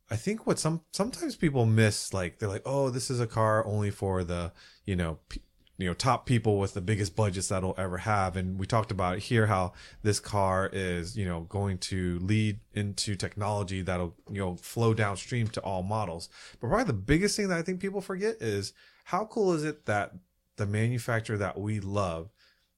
I 0.09 0.15
think 0.15 0.47
what 0.47 0.61
some 0.61 0.83
sometimes 0.93 1.35
people 1.35 1.67
miss, 1.67 2.15
like 2.15 2.39
they're 2.39 2.49
like, 2.49 2.63
"Oh, 2.65 2.91
this 2.91 3.11
is 3.11 3.19
a 3.19 3.27
car 3.27 3.67
only 3.67 3.91
for 3.91 4.23
the 4.23 4.53
you 4.85 4.95
know 4.95 5.19
p- 5.29 5.41
you 5.79 5.87
know 5.87 5.95
top 5.95 6.27
people 6.27 6.59
with 6.59 6.75
the 6.75 6.81
biggest 6.81 7.17
budgets 7.17 7.49
that'll 7.49 7.75
ever 7.77 7.99
have. 7.99 8.37
And 8.37 8.59
we 8.59 8.67
talked 8.67 8.91
about 8.91 9.19
here 9.19 9.47
how 9.47 9.73
this 10.03 10.21
car 10.21 10.71
is 10.73 11.17
you 11.17 11.25
know 11.25 11.41
going 11.43 11.79
to 11.79 12.19
lead 12.21 12.61
into 12.75 13.15
technology 13.17 13.83
that'll 13.83 14.15
you 14.31 14.39
know 14.39 14.57
flow 14.57 14.95
downstream 14.95 15.49
to 15.49 15.61
all 15.61 15.83
models. 15.83 16.29
But 16.61 16.69
probably 16.69 16.85
the 16.85 16.93
biggest 16.93 17.37
thing 17.37 17.49
that 17.49 17.59
i 17.59 17.63
think 17.63 17.81
people 17.81 18.01
forget 18.01 18.37
is 18.41 18.73
how 19.05 19.25
cool 19.27 19.53
is 19.53 19.65
it 19.65 19.87
that 19.87 20.13
the 20.57 20.67
manufacturer 20.67 21.37
that 21.37 21.59
we 21.59 21.81
love 21.81 22.31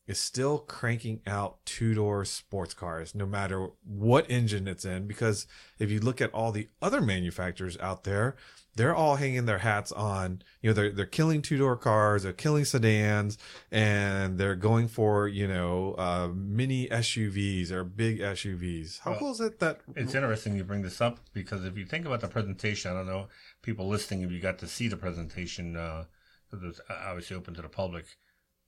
is 0.08 0.18
still 0.18 0.58
cranking 0.58 1.20
out 1.26 1.64
two-door 1.64 2.24
sports 2.24 2.74
cars 2.74 3.14
no 3.14 3.26
matter 3.26 3.68
what 3.84 4.28
engine 4.28 4.66
it's 4.66 4.84
in 4.84 5.06
because 5.06 5.46
if 5.78 5.90
you 5.90 6.00
look 6.00 6.20
at 6.20 6.32
all 6.34 6.50
the 6.50 6.68
other 6.82 7.00
manufacturers 7.00 7.76
out 7.78 8.02
there 8.04 8.34
they're 8.74 8.94
all 8.94 9.16
hanging 9.16 9.44
their 9.44 9.58
hats 9.58 9.92
on 9.92 10.40
you 10.62 10.70
know 10.70 10.74
they're 10.74 10.90
they're 10.90 11.04
killing 11.04 11.42
two-door 11.42 11.76
cars 11.76 12.22
they're 12.22 12.32
killing 12.32 12.64
sedans 12.64 13.36
and 13.70 14.38
they're 14.38 14.54
going 14.54 14.88
for 14.88 15.28
you 15.28 15.46
know 15.46 15.94
uh 15.98 16.28
mini 16.34 16.88
SUVs 16.88 17.70
or 17.70 17.84
big 17.84 18.20
SUVs 18.20 19.00
how 19.00 19.10
Well, 19.10 19.20
cool 19.20 19.32
is 19.32 19.40
it 19.40 19.58
that 19.58 19.80
It's 19.94 20.14
interesting 20.14 20.56
you 20.56 20.64
bring 20.64 20.82
this 20.82 21.00
up 21.00 21.18
because 21.32 21.64
if 21.64 21.76
you 21.76 21.84
think 21.84 22.06
about 22.06 22.20
the 22.20 22.28
presentation, 22.28 22.90
I 22.90 22.94
don't 22.94 23.06
know 23.06 23.28
people 23.62 23.88
listening 23.88 24.22
if 24.22 24.30
you 24.30 24.40
got 24.40 24.58
to 24.60 24.66
see 24.66 24.88
the 24.88 24.96
presentation. 24.96 25.76
Uh, 25.76 26.04
it 26.52 26.62
was 26.62 26.80
obviously 26.88 27.36
open 27.36 27.54
to 27.54 27.62
the 27.62 27.68
public. 27.68 28.06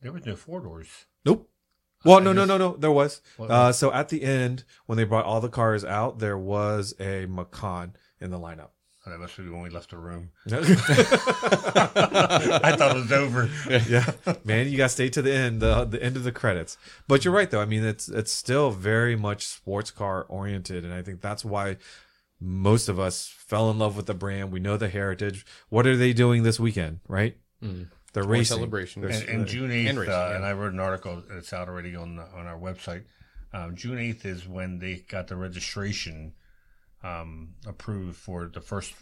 There 0.02 0.12
was 0.12 0.26
no 0.26 0.36
four 0.36 0.60
doors. 0.60 1.06
Nope. 1.24 1.50
Well, 2.04 2.18
I 2.18 2.22
no, 2.22 2.32
no, 2.32 2.44
no, 2.44 2.56
no. 2.56 2.76
There 2.76 2.90
was. 2.90 3.20
Uh, 3.38 3.72
so 3.72 3.92
at 3.92 4.08
the 4.08 4.22
end, 4.22 4.64
when 4.86 4.96
they 4.96 5.04
brought 5.04 5.26
all 5.26 5.40
the 5.40 5.48
cars 5.48 5.84
out, 5.84 6.18
there 6.18 6.38
was 6.38 6.94
a 6.98 7.26
Macan 7.26 7.94
in 8.20 8.30
the 8.30 8.38
lineup. 8.38 8.70
Oh, 9.06 9.10
that 9.10 9.18
must 9.18 9.36
be 9.36 9.48
when 9.48 9.62
we 9.62 9.70
left 9.70 9.90
the 9.90 9.96
room. 9.96 10.30
I 10.46 10.52
thought 12.76 12.96
it 12.96 13.00
was 13.00 13.12
over. 13.12 13.48
yeah, 13.88 14.12
man, 14.44 14.68
you 14.70 14.76
got 14.76 14.84
to 14.84 14.90
stay 14.90 15.08
to 15.10 15.22
the 15.22 15.32
end, 15.32 15.60
the 15.60 15.84
the 15.86 16.02
end 16.02 16.16
of 16.16 16.24
the 16.24 16.32
credits. 16.32 16.76
But 17.08 17.24
you're 17.24 17.32
right, 17.32 17.50
though. 17.50 17.62
I 17.62 17.64
mean, 17.64 17.82
it's 17.82 18.08
it's 18.08 18.30
still 18.30 18.70
very 18.70 19.16
much 19.16 19.46
sports 19.46 19.90
car 19.90 20.26
oriented, 20.28 20.84
and 20.84 20.92
I 20.92 21.00
think 21.00 21.22
that's 21.22 21.46
why 21.46 21.78
most 22.40 22.90
of 22.90 22.98
us 22.98 23.26
fell 23.26 23.70
in 23.70 23.78
love 23.78 23.96
with 23.96 24.04
the 24.06 24.14
brand. 24.14 24.52
We 24.52 24.60
know 24.60 24.76
the 24.76 24.88
heritage. 24.90 25.46
What 25.70 25.86
are 25.86 25.96
they 25.96 26.12
doing 26.12 26.42
this 26.42 26.60
weekend? 26.60 27.00
Right? 27.08 27.36
They're 28.12 28.24
More 28.24 28.32
racing. 28.32 28.56
celebration. 28.56 29.02
They're- 29.02 29.10
And, 29.10 29.28
and 29.28 29.46
June 29.46 29.70
eighth, 29.70 29.88
And 29.90 29.98
racing, 30.00 30.14
uh, 30.14 30.28
yeah. 30.30 30.36
and 30.36 30.44
I 30.44 30.52
wrote 30.52 30.72
an 30.72 30.80
article. 30.80 31.22
It's 31.30 31.52
out 31.52 31.68
already 31.68 31.94
on 31.94 32.16
the, 32.16 32.22
on 32.24 32.46
our 32.46 32.58
website. 32.58 33.04
Um, 33.52 33.74
June 33.76 33.98
eighth 33.98 34.24
is 34.24 34.46
when 34.48 34.78
they 34.78 34.96
got 35.08 35.28
the 35.28 35.36
registration 35.36 36.32
um, 37.02 37.54
approved 37.66 38.16
for 38.16 38.46
the 38.52 38.60
first 38.60 38.94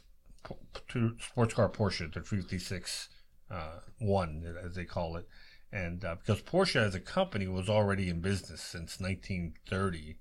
two 0.89 1.17
sports 1.21 1.55
car 1.55 1.69
Porsche, 1.69 2.13
the 2.13 2.21
356 2.21 3.09
uh, 3.51 3.81
one, 3.99 4.57
as 4.65 4.75
they 4.75 4.85
call 4.85 5.17
it. 5.17 5.27
And 5.73 6.05
uh, 6.05 6.17
because 6.17 6.41
Porsche 6.43 6.77
as 6.77 6.95
a 6.95 7.01
company 7.01 7.47
was 7.47 7.69
already 7.69 8.09
in 8.09 8.21
business 8.21 8.63
since 8.63 9.01
1930, 9.01 10.19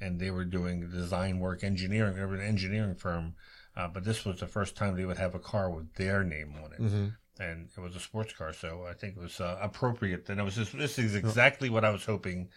and 0.00 0.20
they 0.20 0.30
were 0.30 0.44
doing 0.44 0.88
design 0.90 1.40
work, 1.40 1.64
engineering. 1.64 2.14
They 2.16 2.24
were 2.24 2.34
an 2.34 2.40
engineering 2.46 2.94
firm, 2.94 3.34
uh, 3.76 3.88
but 3.88 4.04
this 4.04 4.24
was 4.24 4.38
the 4.40 4.46
first 4.46 4.76
time 4.76 4.94
they 4.96 5.04
would 5.06 5.18
have 5.18 5.34
a 5.34 5.38
car 5.40 5.70
with 5.70 5.94
their 5.94 6.22
name 6.22 6.54
on 6.62 6.72
it, 6.72 7.12
and 7.40 7.68
it 7.76 7.80
was 7.80 7.94
a 7.96 8.00
sports 8.00 8.32
car. 8.32 8.52
So 8.52 8.84
I 8.88 8.94
think 8.94 9.16
it 9.16 9.22
was 9.22 9.40
uh, 9.40 9.58
appropriate. 9.60 10.28
And 10.28 10.40
it 10.40 10.42
was 10.42 10.56
just 10.56 10.76
this 10.76 10.98
is 10.98 11.14
exactly 11.14 11.70
what 11.70 11.84
I 11.84 11.90
was 11.90 12.04
hoping 12.04 12.48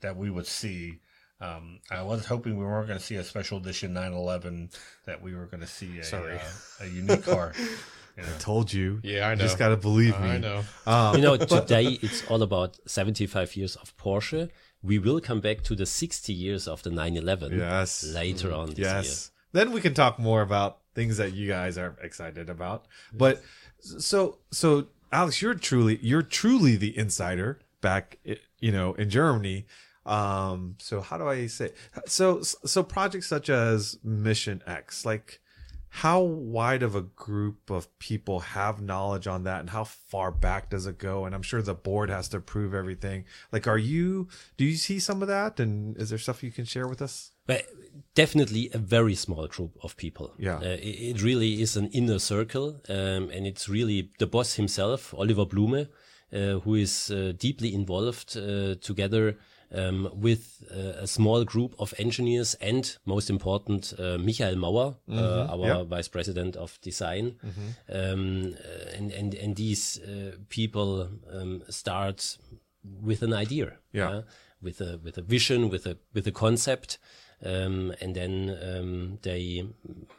that 0.00 0.16
we 0.16 0.30
would 0.30 0.46
see. 0.46 1.00
Um, 1.40 1.80
I 1.90 2.02
was 2.02 2.24
hoping 2.26 2.56
we 2.56 2.64
weren't 2.64 2.86
going 2.88 2.98
to 2.98 3.04
see 3.04 3.16
a 3.16 3.24
special 3.24 3.58
edition 3.58 3.92
911. 3.92 4.70
That 5.06 5.20
we 5.22 5.34
were 5.34 5.46
going 5.46 5.60
to 5.60 5.66
see 5.66 5.98
a 5.98 6.04
Sorry. 6.04 6.36
uh, 6.36 6.84
a 6.84 6.86
unique 6.86 7.24
car. 7.24 7.52
You 8.18 8.22
know. 8.22 8.28
Told 8.38 8.72
you. 8.72 8.98
Yeah, 9.02 9.26
I 9.28 9.32
You 9.32 9.36
know. 9.36 9.42
just 9.42 9.58
got 9.58 9.68
to 9.68 9.76
believe 9.76 10.18
me. 10.18 10.30
I 10.30 10.38
know. 10.38 10.64
Um, 10.86 11.16
you 11.16 11.20
know, 11.20 11.36
today 11.36 11.98
it's 12.00 12.24
all 12.30 12.42
about 12.42 12.78
75 12.88 13.54
years 13.56 13.76
of 13.76 13.94
Porsche. 13.98 14.48
We 14.82 14.98
will 14.98 15.20
come 15.20 15.40
back 15.42 15.62
to 15.64 15.74
the 15.76 15.84
60 15.84 16.32
years 16.32 16.66
of 16.66 16.82
the 16.82 16.88
911 16.88 17.58
Yes. 17.58 18.02
later 18.04 18.54
on 18.54 18.68
this 18.70 18.78
yes. 18.78 19.30
Then 19.52 19.70
we 19.70 19.82
can 19.82 19.92
talk 19.92 20.18
more 20.18 20.40
about 20.40 20.78
things 20.94 21.18
that 21.18 21.34
you 21.34 21.46
guys 21.46 21.76
are 21.76 21.94
excited 22.02 22.48
about. 22.48 22.86
But 23.12 23.42
so 23.80 24.38
so 24.50 24.86
Alex, 25.12 25.40
you're 25.40 25.54
truly 25.54 25.98
you're 26.02 26.22
truly 26.22 26.76
the 26.76 26.96
insider 26.96 27.60
back 27.80 28.18
you 28.58 28.72
know 28.72 28.94
in 28.94 29.10
Germany. 29.10 29.66
Um 30.04 30.76
so 30.78 31.00
how 31.00 31.18
do 31.18 31.28
I 31.28 31.46
say 31.46 31.72
so 32.06 32.42
so 32.42 32.82
projects 32.82 33.26
such 33.26 33.48
as 33.50 33.98
Mission 34.04 34.62
X 34.66 35.04
like 35.04 35.40
how 35.96 36.20
wide 36.20 36.82
of 36.82 36.94
a 36.94 37.00
group 37.00 37.70
of 37.70 37.98
people 37.98 38.40
have 38.40 38.82
knowledge 38.82 39.26
on 39.26 39.44
that 39.44 39.60
and 39.60 39.70
how 39.70 39.84
far 39.84 40.30
back 40.30 40.68
does 40.68 40.86
it 40.86 40.98
go 40.98 41.24
and 41.24 41.34
i'm 41.34 41.42
sure 41.42 41.62
the 41.62 41.74
board 41.74 42.10
has 42.10 42.28
to 42.28 42.36
approve 42.36 42.74
everything 42.74 43.24
like 43.50 43.66
are 43.66 43.78
you 43.78 44.28
do 44.58 44.64
you 44.64 44.76
see 44.76 44.98
some 44.98 45.22
of 45.22 45.28
that 45.28 45.58
and 45.58 45.96
is 45.96 46.10
there 46.10 46.18
stuff 46.18 46.42
you 46.42 46.52
can 46.52 46.64
share 46.64 46.86
with 46.86 47.00
us 47.00 47.32
But 47.46 47.64
definitely 48.14 48.70
a 48.74 48.78
very 48.78 49.14
small 49.14 49.46
group 49.46 49.72
of 49.82 49.96
people. 49.96 50.34
Yeah. 50.38 50.56
Uh, 50.56 50.78
it, 50.90 50.96
it 51.10 51.22
really 51.22 51.62
is 51.62 51.76
an 51.76 51.88
inner 51.92 52.18
circle, 52.18 52.80
um, 52.88 53.30
and 53.30 53.46
it's 53.46 53.68
really 53.68 54.10
the 54.18 54.26
boss 54.26 54.54
himself, 54.54 55.14
Oliver 55.14 55.46
Blume, 55.46 55.86
uh, 56.32 56.58
who 56.64 56.74
is 56.74 57.10
uh, 57.10 57.32
deeply 57.38 57.72
involved 57.72 58.36
uh, 58.36 58.74
together 58.80 59.38
um, 59.74 60.08
with 60.14 60.62
uh, 60.70 61.02
a 61.02 61.06
small 61.06 61.44
group 61.44 61.74
of 61.78 61.92
engineers 61.98 62.54
and, 62.60 62.96
most 63.04 63.30
important, 63.30 63.92
uh, 63.98 64.18
Michael 64.18 64.56
Mauer, 64.56 64.96
uh, 65.08 65.46
our 65.52 65.66
Yeah. 65.66 65.82
vice 65.84 66.08
president 66.08 66.56
of 66.56 66.78
design. 66.82 67.36
Um, 67.88 68.54
uh, 68.54 68.96
and, 68.96 69.12
and, 69.12 69.34
and 69.34 69.56
these 69.56 70.00
uh, 70.00 70.36
people 70.48 71.08
um, 71.32 71.62
start 71.68 72.38
with 73.02 73.22
an 73.22 73.32
idea 73.32 73.78
Yeah. 73.92 74.22
with 74.62 74.80
a 74.80 74.98
with 75.04 75.18
a 75.18 75.22
vision, 75.22 75.68
with 75.70 75.86
a 75.86 75.96
with 76.14 76.26
a 76.26 76.32
concept, 76.32 76.98
um, 77.44 77.92
and 78.00 78.14
then 78.14 78.56
um, 78.62 79.18
they 79.22 79.64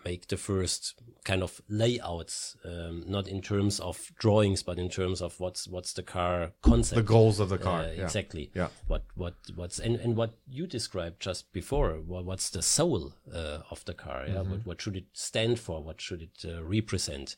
make 0.05 0.27
the 0.27 0.37
first 0.37 0.93
kind 1.27 1.43
of 1.43 1.61
layouts, 1.67 2.55
um, 2.63 3.03
not 3.05 3.27
in 3.27 3.41
terms 3.41 3.81
of 3.81 4.13
drawings, 4.17 4.63
but 4.63 4.79
in 4.79 4.87
terms 4.87 5.21
of 5.21 5.37
what's 5.41 5.67
what's 5.67 5.91
the 5.91 6.01
car 6.01 6.53
concept, 6.61 6.95
the 6.95 7.13
goals 7.13 7.41
of 7.41 7.49
the 7.49 7.57
car 7.57 7.81
uh, 7.81 7.91
yeah. 7.91 8.03
exactly. 8.05 8.49
Yeah. 8.55 8.69
What 8.87 9.03
what 9.15 9.35
what's 9.53 9.77
and, 9.77 9.97
and 9.97 10.15
what 10.15 10.31
you 10.47 10.65
described 10.65 11.19
just 11.19 11.51
before. 11.51 11.91
What, 11.95 12.23
what's 12.23 12.49
the 12.49 12.61
soul 12.61 13.13
uh, 13.41 13.59
of 13.69 13.83
the 13.83 13.93
car? 13.93 14.23
Yeah. 14.25 14.35
Mm-hmm. 14.35 14.51
What 14.51 14.65
what 14.65 14.81
should 14.81 14.95
it 14.95 15.07
stand 15.11 15.59
for? 15.59 15.83
What 15.83 15.99
should 15.99 16.21
it 16.21 16.45
uh, 16.45 16.63
represent? 16.63 17.35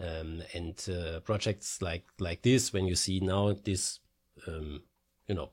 Um, 0.00 0.42
and 0.54 0.76
uh, 0.88 1.20
projects 1.20 1.82
like 1.82 2.06
like 2.18 2.40
this, 2.42 2.72
when 2.72 2.86
you 2.86 2.94
see 2.94 3.20
now 3.20 3.52
this, 3.52 4.00
um, 4.46 4.84
you 5.26 5.34
know, 5.34 5.50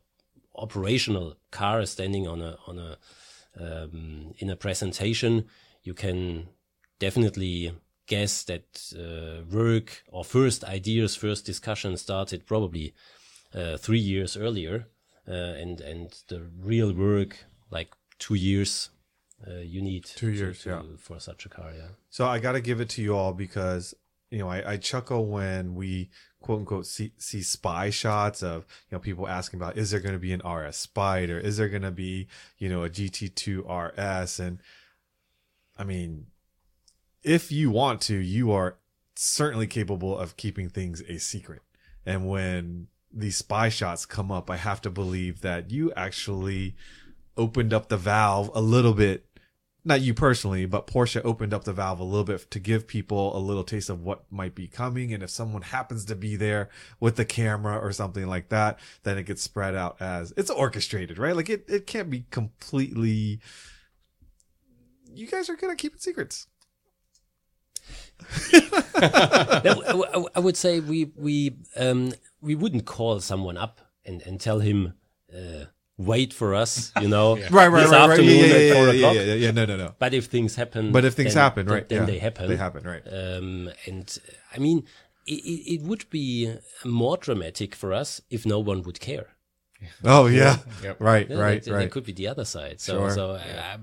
operational 0.55 1.35
car 1.51 1.85
standing 1.85 2.25
on 2.25 2.41
a 2.41 2.57
on 2.67 2.79
a 2.79 2.97
um, 3.59 4.33
in 4.37 4.49
a 4.49 4.55
presentation, 4.55 5.45
you 5.83 5.93
can 5.93 6.47
definitely 7.05 7.71
guess 8.07 8.43
that 8.51 8.67
uh, 9.03 9.43
work 9.59 9.87
or 10.15 10.23
first 10.23 10.63
ideas, 10.63 11.15
first 11.15 11.45
discussion 11.45 11.97
started 11.97 12.39
probably 12.45 12.93
uh, 13.53 13.77
three 13.85 14.03
years 14.13 14.31
earlier, 14.45 14.75
uh, 15.27 15.61
and 15.61 15.81
and 15.91 16.07
the 16.31 16.39
real 16.71 16.91
work 16.93 17.31
like 17.77 17.89
two 18.25 18.35
years. 18.49 18.89
Uh, 19.47 19.61
you 19.73 19.81
need 19.81 20.03
Two 20.05 20.31
to- 20.31 20.37
years, 20.37 20.61
to- 20.63 20.69
yeah. 20.69 20.81
for 20.97 21.19
such 21.19 21.45
a 21.45 21.49
car, 21.49 21.71
yeah. 21.81 21.89
So 22.09 22.21
I 22.35 22.39
got 22.39 22.53
to 22.53 22.61
give 22.69 22.79
it 22.83 22.89
to 22.95 23.01
you 23.05 23.11
all 23.19 23.33
because 23.33 23.93
you 24.31 24.39
know 24.39 24.49
I, 24.55 24.59
I 24.73 24.77
chuckle 24.77 25.23
when 25.37 25.75
we 25.75 26.09
quote 26.41 26.59
unquote 26.59 26.85
see, 26.87 27.11
see 27.17 27.41
spy 27.43 27.89
shots 27.91 28.41
of 28.43 28.57
you 28.89 28.95
know 28.95 28.99
people 28.99 29.27
asking 29.27 29.59
about 29.61 29.77
is 29.77 29.87
there 29.91 29.99
going 30.05 30.19
to 30.19 30.27
be 30.29 30.33
an 30.37 30.41
RS 30.57 30.77
Spider 30.77 31.37
is 31.49 31.57
there 31.57 31.69
going 31.75 31.87
to 31.91 31.97
be 32.07 32.27
you 32.61 32.69
know 32.71 32.83
a 32.85 32.89
GT2 32.89 33.45
RS 33.83 34.39
and 34.45 34.59
I 35.77 35.83
mean 35.83 36.27
if 37.25 37.51
you 37.51 37.69
want 37.69 37.99
to 37.99 38.15
you 38.15 38.51
are 38.51 38.77
certainly 39.15 39.67
capable 39.67 40.17
of 40.17 40.37
keeping 40.37 40.69
things 40.69 41.01
a 41.09 41.17
secret 41.17 41.61
and 42.05 42.27
when 42.27 42.87
these 43.11 43.37
spy 43.37 43.69
shots 43.69 44.05
come 44.05 44.31
up 44.31 44.49
I 44.49 44.57
have 44.57 44.81
to 44.81 44.89
believe 44.89 45.41
that 45.41 45.71
you 45.71 45.91
actually 45.93 46.75
opened 47.35 47.73
up 47.73 47.89
the 47.89 47.97
valve 47.97 48.49
a 48.53 48.61
little 48.61 48.93
bit 48.93 49.25
not 49.87 50.01
you 50.01 50.15
personally, 50.15 50.65
but 50.65 50.87
Porsche 50.87 51.21
opened 51.23 51.53
up 51.53 51.63
the 51.63 51.71
valve 51.71 51.99
a 51.99 52.03
little 52.03 52.23
bit 52.23 52.49
to 52.49 52.59
give 52.59 52.87
people 52.87 53.37
a 53.37 53.39
little 53.39 53.63
taste 53.63 53.91
of 53.91 54.01
what 54.01 54.23
might 54.31 54.55
be 54.55 54.67
coming. 54.67 55.13
And 55.13 55.21
if 55.21 55.29
someone 55.29 55.61
happens 55.61 56.05
to 56.05 56.15
be 56.15 56.35
there 56.35 56.69
with 56.99 57.17
the 57.17 57.23
camera 57.23 57.77
or 57.77 57.91
something 57.91 58.25
like 58.25 58.49
that, 58.49 58.79
then 59.03 59.19
it 59.19 59.27
gets 59.27 59.43
spread 59.43 59.75
out 59.75 60.01
as 60.01 60.33
it's 60.35 60.49
orchestrated, 60.49 61.19
right? 61.19 61.35
Like 61.35 61.51
it, 61.51 61.65
it 61.69 61.85
can't 61.85 62.09
be 62.09 62.25
completely. 62.31 63.39
You 65.13 65.27
guys 65.27 65.49
are 65.49 65.55
good 65.55 65.69
at 65.69 65.77
keeping 65.77 65.99
secrets. 65.99 66.47
No, 69.01 69.83
I, 70.13 70.19
I- 70.19 70.25
I 70.35 70.39
would 70.39 70.57
say 70.57 70.79
we 70.79 71.11
we 71.15 71.55
um, 71.75 72.13
we 72.41 72.55
wouldn't 72.55 72.85
call 72.85 73.19
someone 73.19 73.57
up 73.57 73.81
and, 74.05 74.21
and 74.23 74.39
tell 74.39 74.59
him 74.59 74.93
uh, 75.35 75.65
wait 75.97 76.33
for 76.33 76.53
us, 76.55 76.91
you 77.01 77.07
know, 77.07 77.37
Right, 77.49 77.67
right, 77.67 77.81
this 77.83 77.91
right, 77.91 78.09
right. 78.09 78.19
Yeah, 78.23 78.31
yeah, 78.31 78.53
at 78.55 78.61
yeah, 78.61 78.73
four 78.73 78.85
yeah, 78.87 78.91
yeah, 78.91 79.07
o'clock. 79.07 79.15
yeah, 79.15 79.33
yeah. 79.33 79.51
No, 79.51 79.65
no, 79.65 79.77
no. 79.77 79.95
But 79.99 80.13
if 80.13 80.25
things 80.25 80.55
happen, 80.55 80.91
But 80.91 81.05
if 81.05 81.13
things 81.13 81.33
then- 81.33 81.43
happen, 81.43 81.67
right? 81.67 81.87
then 81.87 82.01
yeah. 82.01 82.05
they 82.05 82.19
happen. 82.19 82.49
They 82.49 82.55
happen, 82.57 82.83
right? 82.83 83.01
Um, 83.05 83.69
and 83.85 84.17
uh, 84.27 84.33
I 84.55 84.59
mean, 84.59 84.85
it, 85.27 85.33
it, 85.43 85.73
it 85.75 85.81
would 85.83 86.09
be 86.09 86.53
more 86.83 87.17
dramatic 87.17 87.73
for 87.75 87.93
us 87.93 88.21
if 88.29 88.45
no 88.45 88.59
one 88.59 88.83
would 88.83 88.99
care. 88.99 89.27
Oh, 90.03 90.27
yeah. 90.27 90.57
Yep. 90.83 90.97
Right, 90.99 91.29
Yeah, 91.29 91.37
right, 91.37 91.63
that, 91.63 91.69
that 91.71 91.75
right. 91.77 91.91
could 91.91 92.05
be 92.05 92.13
the 92.13 92.27
other 92.27 92.45
side. 92.45 92.79
So, 92.81 92.93
Sure. 92.99 93.09
so 93.11 93.31
I, 93.31 93.77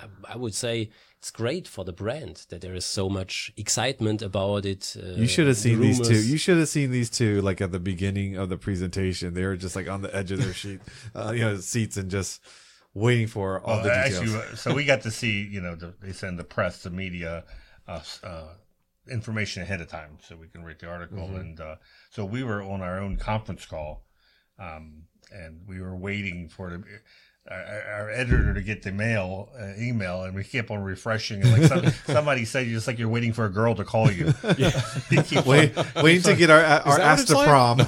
I, 0.00 0.32
I 0.34 0.36
would 0.36 0.54
say 0.54 0.90
it's 1.18 1.32
great 1.32 1.66
for 1.66 1.84
the 1.84 1.92
brand 1.92 2.46
that 2.48 2.60
there 2.60 2.74
is 2.74 2.84
so 2.84 3.08
much 3.08 3.52
excitement 3.56 4.22
about 4.22 4.64
it. 4.64 4.96
Uh, 4.96 5.14
You 5.16 5.26
should 5.26 5.48
have 5.48 5.56
seen 5.56 5.80
these 5.80 6.00
two. 6.00 6.14
You 6.14 6.38
should 6.38 6.58
have 6.58 6.68
seen 6.68 6.92
these 6.92 7.10
two 7.10 7.40
like 7.42 7.60
at 7.60 7.72
the 7.72 7.80
beginning 7.80 8.36
of 8.36 8.48
the 8.48 8.56
presentation. 8.56 9.34
They 9.34 9.44
were 9.44 9.56
just 9.56 9.74
like 9.74 9.88
on 9.88 10.02
the 10.02 10.14
edge 10.14 10.30
of 10.30 10.40
their 10.40 10.54
sheet, 10.54 10.80
uh, 11.16 11.32
you 11.32 11.40
know, 11.40 11.56
seats 11.56 11.96
and 11.96 12.08
just 12.08 12.40
waiting 12.94 13.26
for 13.26 13.60
all 13.60 13.76
Well, 13.76 13.84
the 13.84 13.90
details. 13.90 14.34
actually, 14.34 14.56
so 14.56 14.74
we 14.74 14.84
got 14.84 15.02
to 15.02 15.10
see, 15.10 15.42
you 15.42 15.60
know, 15.60 15.74
the, 15.74 15.94
they 16.00 16.12
send 16.12 16.38
the 16.38 16.44
press, 16.44 16.82
the 16.82 16.90
media, 16.90 17.44
uh, 17.88 18.00
uh, 18.22 18.48
information 19.10 19.62
ahead 19.62 19.80
of 19.80 19.88
time 19.88 20.18
so 20.22 20.36
we 20.36 20.46
can 20.46 20.62
read 20.62 20.78
the 20.78 20.86
article. 20.86 21.18
Mm-hmm. 21.18 21.36
And 21.36 21.60
uh, 21.60 21.76
so 22.10 22.24
we 22.24 22.44
were 22.44 22.62
on 22.62 22.80
our 22.80 23.00
own 23.00 23.16
conference 23.16 23.66
call, 23.66 24.04
um, 24.58 25.02
and 25.32 25.62
we 25.66 25.80
were 25.80 25.96
waiting 25.96 26.48
for 26.48 26.70
the. 26.70 26.84
Our, 27.50 27.82
our 28.02 28.10
editor 28.10 28.52
to 28.52 28.60
get 28.60 28.82
the 28.82 28.92
mail 28.92 29.48
uh, 29.58 29.72
email, 29.78 30.24
and 30.24 30.34
we 30.34 30.44
kept 30.44 30.70
on 30.70 30.82
refreshing. 30.82 31.42
And 31.42 31.52
like 31.52 31.62
some, 31.62 31.92
somebody 32.14 32.44
said, 32.44 32.66
you 32.66 32.74
just 32.74 32.86
like 32.86 32.98
you're 32.98 33.08
waiting 33.08 33.32
for 33.32 33.46
a 33.46 33.48
girl 33.50 33.74
to 33.76 33.84
call 33.84 34.10
you. 34.10 34.34
You 35.10 35.22
keep 35.22 35.46
Wait, 35.46 35.76
on- 35.78 35.86
waiting 36.04 36.22
to 36.24 36.36
get 36.36 36.50
our 36.50 36.60
our 36.62 36.98
that 36.98 37.00
asked 37.00 37.28
to 37.28 37.34
prom. 37.34 37.80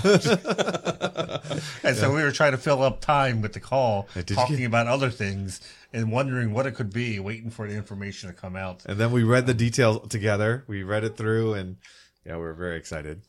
and 1.84 1.96
so 1.96 2.14
we 2.14 2.22
were 2.22 2.32
trying 2.32 2.52
to 2.52 2.58
fill 2.58 2.82
up 2.82 3.00
time 3.00 3.42
with 3.42 3.52
the 3.52 3.60
call, 3.60 4.08
talking 4.26 4.56
get- 4.56 4.66
about 4.66 4.86
other 4.86 5.10
things 5.10 5.60
and 5.92 6.10
wondering 6.10 6.52
what 6.52 6.66
it 6.66 6.72
could 6.74 6.92
be, 6.92 7.18
waiting 7.20 7.50
for 7.50 7.68
the 7.68 7.74
information 7.74 8.28
to 8.30 8.34
come 8.34 8.56
out. 8.56 8.82
And 8.86 8.98
then 8.98 9.10
we 9.12 9.24
read 9.24 9.46
the 9.46 9.54
details 9.54 10.08
together. 10.08 10.64
We 10.68 10.82
read 10.84 11.04
it 11.04 11.16
through, 11.16 11.54
and 11.54 11.76
yeah, 12.24 12.36
we 12.36 12.42
were 12.42 12.54
very 12.54 12.76
excited. 12.78 13.22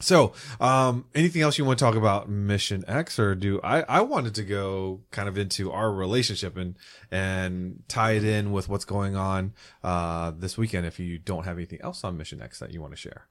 So, 0.00 0.32
um, 0.60 1.04
anything 1.14 1.42
else 1.42 1.58
you 1.58 1.64
want 1.64 1.78
to 1.78 1.84
talk 1.84 1.94
about 1.94 2.28
Mission 2.28 2.84
X, 2.88 3.18
or 3.18 3.34
do 3.34 3.60
I? 3.62 3.82
I 3.82 4.00
wanted 4.00 4.34
to 4.36 4.44
go 4.44 5.00
kind 5.10 5.28
of 5.28 5.36
into 5.36 5.70
our 5.70 5.92
relationship 5.92 6.56
and 6.56 6.76
and 7.10 7.82
tie 7.88 8.12
it 8.12 8.24
in 8.24 8.50
with 8.52 8.68
what's 8.68 8.84
going 8.86 9.14
on 9.16 9.52
uh, 9.84 10.32
this 10.36 10.56
weekend. 10.56 10.86
If 10.86 10.98
you 10.98 11.18
don't 11.18 11.44
have 11.44 11.56
anything 11.58 11.80
else 11.82 12.02
on 12.02 12.16
Mission 12.16 12.40
X 12.40 12.58
that 12.60 12.72
you 12.72 12.80
want 12.80 12.92
to 12.94 12.96
share, 12.96 13.26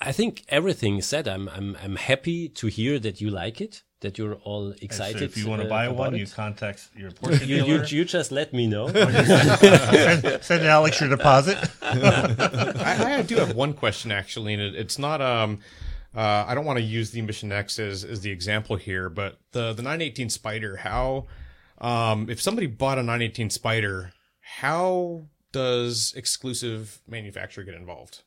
I 0.00 0.12
think 0.12 0.44
everything 0.48 1.02
said. 1.02 1.28
I'm 1.28 1.48
I'm 1.50 1.76
I'm 1.82 1.96
happy 1.96 2.48
to 2.48 2.66
hear 2.68 2.98
that 2.98 3.20
you 3.20 3.28
like 3.30 3.60
it, 3.60 3.82
that 4.00 4.16
you're 4.16 4.36
all 4.36 4.68
And 4.68 4.78
so 4.80 4.84
excited. 4.86 5.22
if 5.22 5.36
you 5.36 5.48
want 5.48 5.60
to 5.60 5.66
uh, 5.66 5.70
buy 5.70 5.84
about 5.84 5.96
one, 5.98 6.14
it. 6.14 6.18
you 6.18 6.26
contact 6.26 6.88
your 6.96 7.10
Porsche 7.18 7.46
you, 7.46 7.64
you, 7.64 7.82
you 7.84 8.04
just 8.06 8.32
let 8.32 8.54
me 8.54 8.66
know. 8.66 8.88
send, 8.92 10.42
send 10.42 10.66
Alex 10.66 10.98
your 11.00 11.10
deposit. 11.10 11.58
I, 11.82 13.16
I 13.18 13.22
do 13.22 13.36
have 13.36 13.54
one 13.54 13.74
question 13.74 14.10
actually, 14.12 14.54
and 14.54 14.62
it, 14.62 14.74
it's 14.74 14.98
not. 14.98 15.20
Um, 15.20 15.58
uh, 16.14 16.44
I 16.46 16.54
don't 16.54 16.64
want 16.64 16.78
to 16.78 16.84
use 16.84 17.12
the 17.12 17.22
Mission 17.22 17.52
X 17.52 17.78
as, 17.78 18.04
as 18.04 18.20
the 18.20 18.30
example 18.30 18.76
here, 18.76 19.08
but 19.08 19.38
the 19.52 19.72
the 19.72 19.82
918 19.82 20.28
Spider. 20.30 20.76
How, 20.76 21.26
um, 21.78 22.28
if 22.28 22.40
somebody 22.40 22.66
bought 22.66 22.98
a 22.98 23.02
918 23.02 23.50
Spider, 23.50 24.12
how 24.40 25.26
does 25.52 26.12
exclusive 26.16 27.00
manufacturer 27.08 27.64
get 27.64 27.74
involved? 27.74 28.22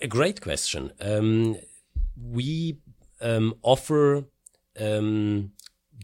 A 0.00 0.08
great 0.08 0.40
question. 0.40 0.92
Um, 1.00 1.56
we 2.20 2.78
um, 3.20 3.54
offer 3.62 4.24
um, 4.80 5.52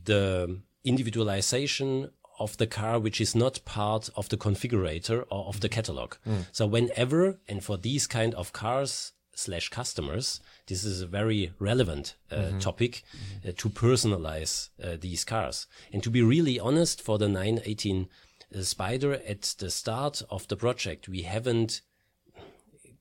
the 0.04 0.60
individualization 0.84 2.10
of 2.38 2.58
the 2.58 2.66
car, 2.66 2.98
which 2.98 3.20
is 3.20 3.34
not 3.34 3.64
part 3.64 4.10
of 4.16 4.28
the 4.28 4.36
configurator 4.36 5.24
or 5.30 5.46
of 5.46 5.60
the 5.60 5.70
catalog. 5.70 6.16
So 6.52 6.66
whenever, 6.66 7.38
and 7.48 7.64
for 7.64 7.78
these 7.78 8.06
kind 8.06 8.34
of 8.34 8.52
cars 8.52 9.12
slash 9.36 9.68
customers, 9.68 10.40
this 10.66 10.82
is 10.84 11.02
a 11.02 11.06
very 11.06 11.52
relevant 11.58 12.16
uh, 12.30 12.58
topic 12.58 13.04
uh, 13.46 13.52
to 13.56 13.68
personalize 13.68 14.70
uh, 14.82 14.96
these 15.00 15.24
cars. 15.24 15.66
And 15.92 16.02
to 16.02 16.10
be 16.10 16.22
really 16.22 16.58
honest, 16.58 17.02
for 17.02 17.18
the 17.18 17.28
918 17.28 18.08
uh, 18.54 18.62
Spider, 18.62 19.20
at 19.26 19.42
the 19.58 19.70
start 19.70 20.22
of 20.30 20.48
the 20.48 20.56
project, 20.56 21.08
we 21.08 21.22
haven't 21.22 21.82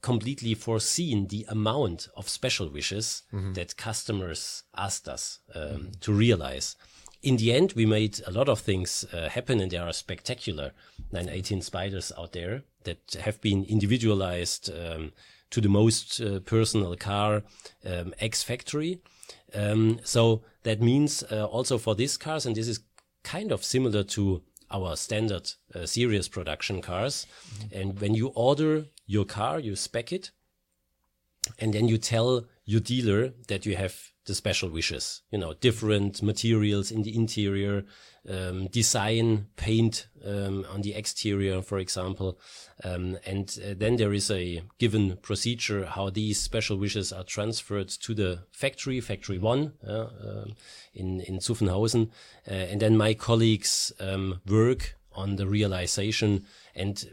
completely 0.01 0.53
foreseen 0.53 1.27
the 1.27 1.45
amount 1.49 2.09
of 2.15 2.29
special 2.29 2.69
wishes 2.69 3.23
that 3.53 3.75
customers 3.75 4.63
asked 4.77 5.07
us 5.07 5.39
um, 5.55 5.91
to 5.99 6.13
realize. 6.13 6.75
In 7.23 7.37
the 7.37 7.51
end, 7.51 7.73
we 7.73 7.87
made 7.87 8.21
a 8.27 8.31
lot 8.31 8.47
of 8.47 8.59
things 8.59 9.03
uh, 9.11 9.29
happen, 9.29 9.59
and 9.59 9.71
there 9.71 9.81
are 9.81 9.93
spectacular 9.93 10.73
918 11.11 11.63
spiders 11.63 12.11
out 12.15 12.33
there 12.33 12.61
that 12.83 13.17
have 13.19 13.41
been 13.41 13.63
individualized 13.63 14.69
um, 14.69 15.11
to 15.55 15.61
the 15.61 15.69
most 15.69 16.19
uh, 16.19 16.41
personal 16.41 16.97
car 16.97 17.41
um, 17.85 18.13
X 18.19 18.43
Factory. 18.43 18.99
Um, 19.53 20.01
so 20.03 20.41
that 20.63 20.81
means 20.81 21.23
uh, 21.31 21.45
also 21.45 21.77
for 21.77 21.95
these 21.95 22.17
cars, 22.17 22.45
and 22.45 22.57
this 22.57 22.67
is 22.67 22.81
kind 23.23 23.53
of 23.53 23.63
similar 23.63 24.03
to 24.03 24.41
our 24.69 24.97
standard 24.97 25.53
uh, 25.73 25.85
series 25.85 26.27
production 26.27 26.81
cars. 26.81 27.25
And 27.71 28.01
when 28.01 28.15
you 28.15 28.33
order 28.35 28.87
your 29.07 29.23
car, 29.23 29.61
you 29.61 29.77
spec 29.77 30.11
it, 30.11 30.31
and 31.57 31.73
then 31.73 31.87
you 31.87 31.97
tell 31.97 32.47
your 32.65 32.81
dealer 32.81 33.31
that 33.47 33.65
you 33.65 33.77
have 33.77 33.95
the 34.25 34.35
special 34.35 34.69
wishes, 34.69 35.21
you 35.31 35.37
know, 35.37 35.53
different 35.53 36.21
materials 36.21 36.91
in 36.91 37.03
the 37.03 37.15
interior, 37.15 37.85
um, 38.29 38.67
design, 38.67 39.47
paint 39.55 40.07
um, 40.25 40.65
on 40.71 40.81
the 40.81 40.95
exterior, 40.95 41.61
for 41.61 41.77
example. 41.77 42.39
Um, 42.83 43.17
and 43.25 43.57
uh, 43.63 43.73
then 43.77 43.97
there 43.97 44.13
is 44.13 44.31
a 44.31 44.63
given 44.79 45.17
procedure 45.17 45.85
how 45.85 46.09
these 46.09 46.39
special 46.39 46.77
wishes 46.77 47.13
are 47.13 47.23
transferred 47.23 47.89
to 47.89 48.13
the 48.13 48.39
factory, 48.51 48.99
factory 48.99 49.37
one 49.37 49.73
uh, 49.87 50.07
um, 50.23 50.55
in, 50.93 51.21
in 51.21 51.37
Zuffenhausen. 51.37 52.09
Uh, 52.47 52.53
and 52.53 52.81
then 52.81 52.97
my 52.97 53.13
colleagues 53.13 53.93
um, 53.99 54.41
work 54.47 54.95
on 55.13 55.35
the 55.35 55.47
realization 55.47 56.45
and 56.75 57.09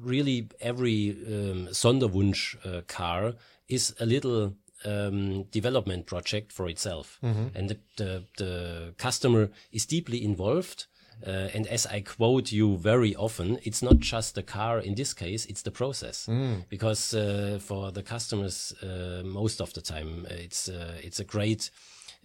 really 0.00 0.48
every 0.60 1.10
um, 1.10 1.68
Sonderwunsch 1.68 2.56
uh, 2.64 2.80
car 2.86 3.34
is 3.68 3.94
a 4.00 4.06
little 4.06 4.54
um, 4.86 5.44
development 5.50 6.06
project 6.06 6.52
for 6.52 6.68
itself, 6.68 7.18
and 7.54 7.68
the, 7.68 7.78
the 7.96 8.22
the 8.36 8.94
customer 8.98 9.50
is 9.72 9.86
deeply 9.86 10.24
involved. 10.24 10.86
Uh, 11.26 11.48
and 11.54 11.66
as 11.68 11.86
I 11.86 12.02
quote 12.02 12.52
you 12.52 12.76
very 12.76 13.14
often, 13.16 13.58
it's 13.64 13.82
not 13.82 13.98
just 14.00 14.34
the 14.34 14.42
car 14.42 14.80
in 14.80 14.94
this 14.94 15.14
case, 15.14 15.46
it's 15.46 15.62
the 15.62 15.70
process. 15.70 16.28
Because 16.68 17.14
uh, 17.14 17.58
for 17.58 17.90
the 17.90 18.02
customers, 18.02 18.74
uh, 18.82 19.22
most 19.24 19.60
of 19.60 19.72
the 19.72 19.80
time, 19.80 20.26
it's, 20.28 20.68
uh, 20.68 21.00
it's 21.02 21.18
a 21.18 21.24
great 21.24 21.70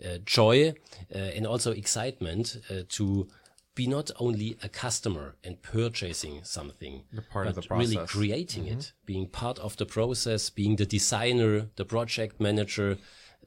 uh, 0.04 0.18
joy 0.26 0.74
uh, 1.16 1.18
and 1.38 1.48
also 1.48 1.72
excitement 1.72 2.58
uh, 2.70 2.84
to 2.90 3.28
be 3.82 3.88
not 3.88 4.12
only 4.20 4.50
a 4.68 4.70
customer 4.70 5.28
and 5.44 5.62
purchasing 5.62 6.36
something, 6.44 6.96
part 7.32 7.48
of 7.48 7.56
but 7.56 7.68
the 7.68 7.76
really 7.76 7.96
process. 7.96 8.18
creating 8.18 8.68
it, 8.68 8.94
being 9.06 9.28
part 9.28 9.58
of 9.60 9.76
the 9.78 9.86
process, 9.86 10.52
being 10.52 10.76
the 10.76 10.86
designer, 10.86 11.54
the 11.76 11.86
project 11.86 12.40
manager. 12.40 12.98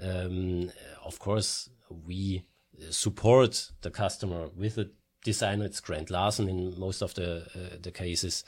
Um, 0.01 0.73
of 1.05 1.19
course, 1.27 1.71
we 2.09 2.43
support 2.91 3.53
the 3.83 3.91
customer 3.91 4.49
with 4.63 4.75
a 4.79 4.87
designer. 5.25 5.67
It's 5.67 5.81
Grant 5.81 6.11
Larson 6.11 6.49
in 6.49 6.61
most 6.87 7.01
of 7.03 7.15
the 7.15 7.29
uh, 7.59 7.77
the 7.87 7.93
cases. 7.93 8.45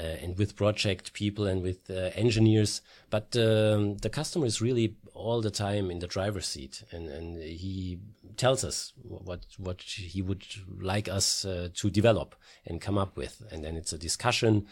Uh, 0.00 0.24
and 0.24 0.36
with 0.40 0.56
project 0.56 1.12
people 1.12 1.44
and 1.50 1.62
with 1.62 1.88
uh, 1.88 2.10
engineers, 2.24 2.82
but 3.10 3.36
um, 3.36 3.96
the 3.98 4.10
customer 4.10 4.44
is 4.44 4.60
really 4.60 4.96
all 5.14 5.40
the 5.40 5.50
time 5.50 5.90
in 5.90 6.00
the 6.00 6.06
driver's 6.06 6.46
seat, 6.46 6.82
and, 6.90 7.08
and 7.08 7.42
he 7.42 7.98
tells 8.36 8.64
us 8.64 8.92
what 9.02 9.46
what 9.58 9.80
he 9.82 10.20
would 10.22 10.44
like 10.80 11.08
us 11.08 11.44
uh, 11.44 11.68
to 11.74 11.88
develop 11.90 12.34
and 12.66 12.80
come 12.80 12.98
up 12.98 13.16
with, 13.16 13.42
and 13.50 13.64
then 13.64 13.76
it's 13.76 13.92
a 13.92 13.98
discussion, 13.98 14.66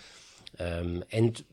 um, 0.59 1.05
and 1.13 1.45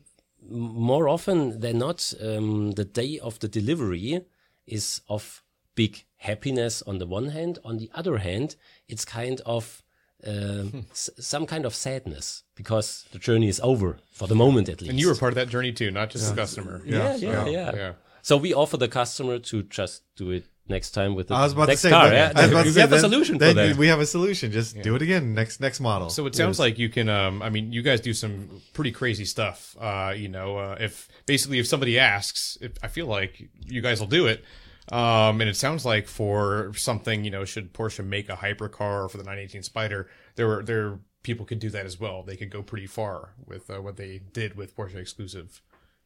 more 0.48 1.08
often 1.08 1.60
than 1.60 1.78
not, 1.78 2.12
um, 2.20 2.72
the 2.72 2.84
day 2.84 3.18
of 3.18 3.38
the 3.38 3.48
delivery 3.48 4.22
is 4.66 5.00
of 5.08 5.42
big 5.74 6.04
happiness 6.16 6.82
on 6.86 6.98
the 6.98 7.06
one 7.06 7.28
hand. 7.28 7.58
On 7.64 7.76
the 7.78 7.90
other 7.94 8.18
hand, 8.18 8.56
it's 8.88 9.04
kind 9.04 9.40
of 9.46 9.82
uh, 10.26 10.64
s- 10.90 11.10
some 11.18 11.46
kind 11.46 11.64
of 11.64 11.74
sadness 11.74 12.42
because 12.54 13.06
the 13.12 13.18
journey 13.18 13.48
is 13.48 13.60
over 13.60 13.98
for 14.12 14.26
the 14.28 14.34
moment 14.34 14.68
at 14.68 14.80
least. 14.80 14.90
And 14.90 15.00
you 15.00 15.08
were 15.08 15.14
part 15.14 15.32
of 15.32 15.36
that 15.36 15.48
journey 15.48 15.72
too, 15.72 15.90
not 15.90 16.10
just 16.10 16.28
the 16.30 16.36
customer. 16.36 16.82
yeah, 16.84 17.16
yeah, 17.16 17.46
yeah, 17.46 17.74
yeah. 17.76 17.92
So 18.22 18.36
we 18.36 18.54
offer 18.54 18.76
the 18.76 18.88
customer 18.88 19.38
to 19.38 19.62
just 19.64 20.02
do 20.16 20.30
it 20.30 20.44
next 20.68 20.92
time 20.92 21.14
with 21.14 21.28
the 21.28 21.34
I 21.34 21.42
was 21.42 21.52
about 21.52 21.68
next 21.68 21.82
to 21.82 21.88
say, 21.88 21.90
car. 21.90 22.08
then- 22.08 22.32
yeah? 22.34 22.40
I 22.40 22.42
was 22.42 22.50
about 22.50 22.62
to 22.62 22.68
we 22.68 22.72
say, 22.72 22.80
have 22.80 22.92
a 22.92 23.00
solution 23.00 23.38
then 23.38 23.56
for 23.56 23.62
that. 23.66 23.76
We 23.76 23.88
have 23.88 24.00
a 24.00 24.06
solution. 24.06 24.52
Just 24.52 24.80
do 24.80 24.94
it 24.94 25.02
again 25.02 25.34
next 25.34 25.60
next 25.60 25.80
model. 25.80 26.10
So 26.10 26.26
it 26.26 26.34
sounds 26.34 26.58
like 26.58 26.78
you 26.78 26.88
can. 26.88 27.08
Um, 27.08 27.42
I 27.42 27.50
mean, 27.50 27.72
you 27.72 27.82
guys 27.82 28.00
do 28.00 28.14
some 28.14 28.62
pretty 28.72 28.92
crazy 28.92 29.24
stuff. 29.24 29.76
Uh, 29.78 30.14
you 30.16 30.28
know, 30.28 30.56
uh, 30.56 30.76
if 30.80 31.08
basically 31.26 31.58
if 31.58 31.66
somebody 31.66 31.98
asks, 31.98 32.56
if, 32.60 32.72
I 32.82 32.88
feel 32.88 33.06
like 33.06 33.48
you 33.66 33.80
guys 33.80 34.00
will 34.00 34.06
do 34.06 34.26
it. 34.26 34.44
Um, 34.92 35.40
and 35.40 35.48
it 35.48 35.56
sounds 35.56 35.84
like 35.84 36.08
for 36.08 36.72
something, 36.74 37.24
you 37.24 37.30
know, 37.30 37.44
should 37.44 37.72
Porsche 37.72 38.04
make 38.04 38.28
a 38.28 38.34
hypercar 38.34 39.08
for 39.08 39.18
the 39.18 39.22
918 39.22 39.62
Spider, 39.62 40.08
there 40.34 40.48
were 40.48 40.64
there 40.64 40.98
people 41.22 41.46
could 41.46 41.58
do 41.58 41.70
that 41.70 41.86
as 41.86 42.00
well. 42.00 42.22
They 42.22 42.36
could 42.36 42.50
go 42.50 42.62
pretty 42.62 42.86
far 42.86 43.34
with 43.46 43.70
uh, 43.70 43.80
what 43.80 43.96
they 43.96 44.20
did 44.32 44.56
with 44.56 44.76
Porsche 44.76 44.96
exclusive 44.96 45.60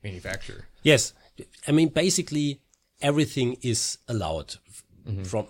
manufacturer. 0.05 0.67
Yes, 0.83 1.13
I 1.69 1.73
mean 1.73 1.89
basically 1.89 2.61
everything 3.01 3.57
is 3.63 3.99
allowed 4.09 4.55
f- 4.69 5.27
from 5.27 5.47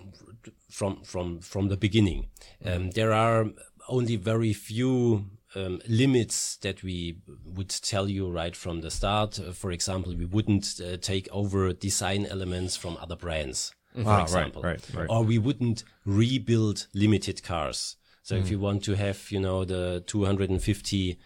from 0.70 1.02
from 1.04 1.40
from 1.40 1.68
the 1.68 1.76
beginning. 1.76 2.28
Um, 2.64 2.90
there 2.92 3.12
are 3.12 3.46
only 3.88 4.16
very 4.16 4.52
few 4.54 5.26
um, 5.54 5.80
limits 5.86 6.56
that 6.62 6.82
we 6.82 7.18
would 7.44 7.68
tell 7.68 8.08
you 8.08 8.30
right 8.30 8.56
from 8.56 8.80
the 8.80 8.90
start. 8.90 9.38
Uh, 9.38 9.52
for 9.52 9.70
example, 9.72 10.14
we 10.16 10.24
wouldn't 10.24 10.80
uh, 10.80 10.96
take 10.96 11.28
over 11.30 11.72
design 11.72 12.26
elements 12.26 12.76
from 12.76 12.96
other 13.00 13.16
brands. 13.16 13.72
For 13.94 14.08
Ah, 14.08 14.14
right, 14.16 14.22
example, 14.22 14.62
right, 14.62 14.80
right. 14.94 15.06
or 15.08 15.22
we 15.22 15.38
wouldn't 15.38 15.84
rebuild 16.04 16.88
limited 16.94 17.42
cars. 17.44 17.96
So 18.24 18.34
if 18.34 18.50
you 18.50 18.58
want 18.58 18.82
to 18.84 18.96
have, 18.96 19.30
you 19.30 19.38
know, 19.38 19.64
the 19.64 20.02
250 20.06 21.18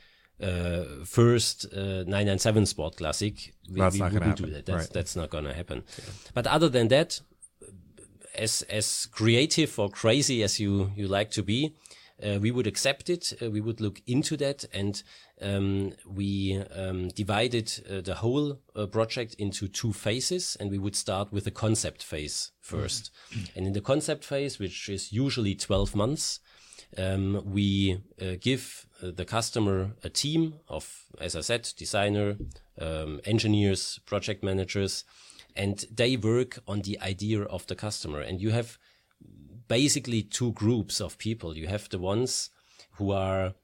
uh, 0.43 1.05
first 1.05 1.67
uh, 1.73 2.05
997 2.05 2.67
Sport 2.67 2.97
Classic, 2.97 3.55
we, 3.71 3.81
That's 3.81 3.95
we 3.95 4.01
not 4.01 4.13
gonna 4.13 4.21
wouldn't 4.21 4.37
do 4.37 4.43
happen, 4.45 4.55
that. 4.55 4.67
That's, 4.67 4.85
right. 4.85 4.93
that's 4.93 5.17
not 5.17 5.31
going 5.31 5.45
to 5.45 5.55
happen. 5.55 5.85
But 6.35 6.47
other 6.47 6.69
than 6.69 6.89
that, 6.89 7.21
as 8.35 8.63
as 8.71 9.07
creative 9.07 9.79
or 9.79 9.89
crazy 9.89 10.43
as 10.43 10.61
you 10.61 10.93
you 10.95 11.09
like 11.09 11.31
to 11.33 11.43
be, 11.43 11.75
uh, 12.23 12.39
we 12.41 12.51
would 12.51 12.67
accept 12.67 13.11
it. 13.11 13.33
Uh, 13.43 13.51
we 13.51 13.61
would 13.61 13.81
look 13.81 14.01
into 14.07 14.37
that, 14.37 14.65
and 14.73 15.03
um, 15.41 15.93
we 16.07 16.63
um, 16.75 17.09
divided 17.09 17.73
uh, 17.91 18.01
the 18.01 18.17
whole 18.17 18.61
uh, 18.75 18.87
project 18.87 19.35
into 19.39 19.69
two 19.69 19.93
phases, 19.93 20.57
and 20.61 20.71
we 20.71 20.79
would 20.79 20.97
start 20.97 21.33
with 21.33 21.45
the 21.45 21.51
concept 21.51 22.03
phase 22.03 22.53
1st 22.65 23.11
And 23.57 23.67
in 23.67 23.73
the 23.73 23.81
concept 23.81 24.25
phase, 24.25 24.59
which 24.59 24.89
is 24.89 25.13
usually 25.13 25.55
12 25.55 25.95
months, 25.95 26.41
um, 26.97 27.43
we 27.45 28.01
uh, 28.21 28.35
give 28.41 28.88
the 29.01 29.25
customer 29.25 29.93
a 30.03 30.09
team 30.09 30.55
of, 30.69 31.05
as 31.21 31.37
I 31.37 31.41
said, 31.41 31.69
designer, 31.77 32.37
um, 32.81 33.21
engineers, 33.25 34.01
project 34.07 34.43
managers, 34.43 35.05
and 35.55 35.85
they 35.91 36.17
work 36.17 36.59
on 36.67 36.83
the 36.83 36.99
idea 37.01 37.43
of 37.43 37.67
the 37.67 37.75
customer. 37.75 38.21
And 38.21 38.41
you 38.41 38.51
have 38.51 38.79
basically 39.69 40.23
two 40.23 40.53
groups 40.53 41.01
of 41.01 41.19
people. 41.19 41.57
You 41.57 41.69
have 41.69 41.89
the 41.89 41.99
ones 41.99 42.51
who 42.93 43.13
are 43.13 43.55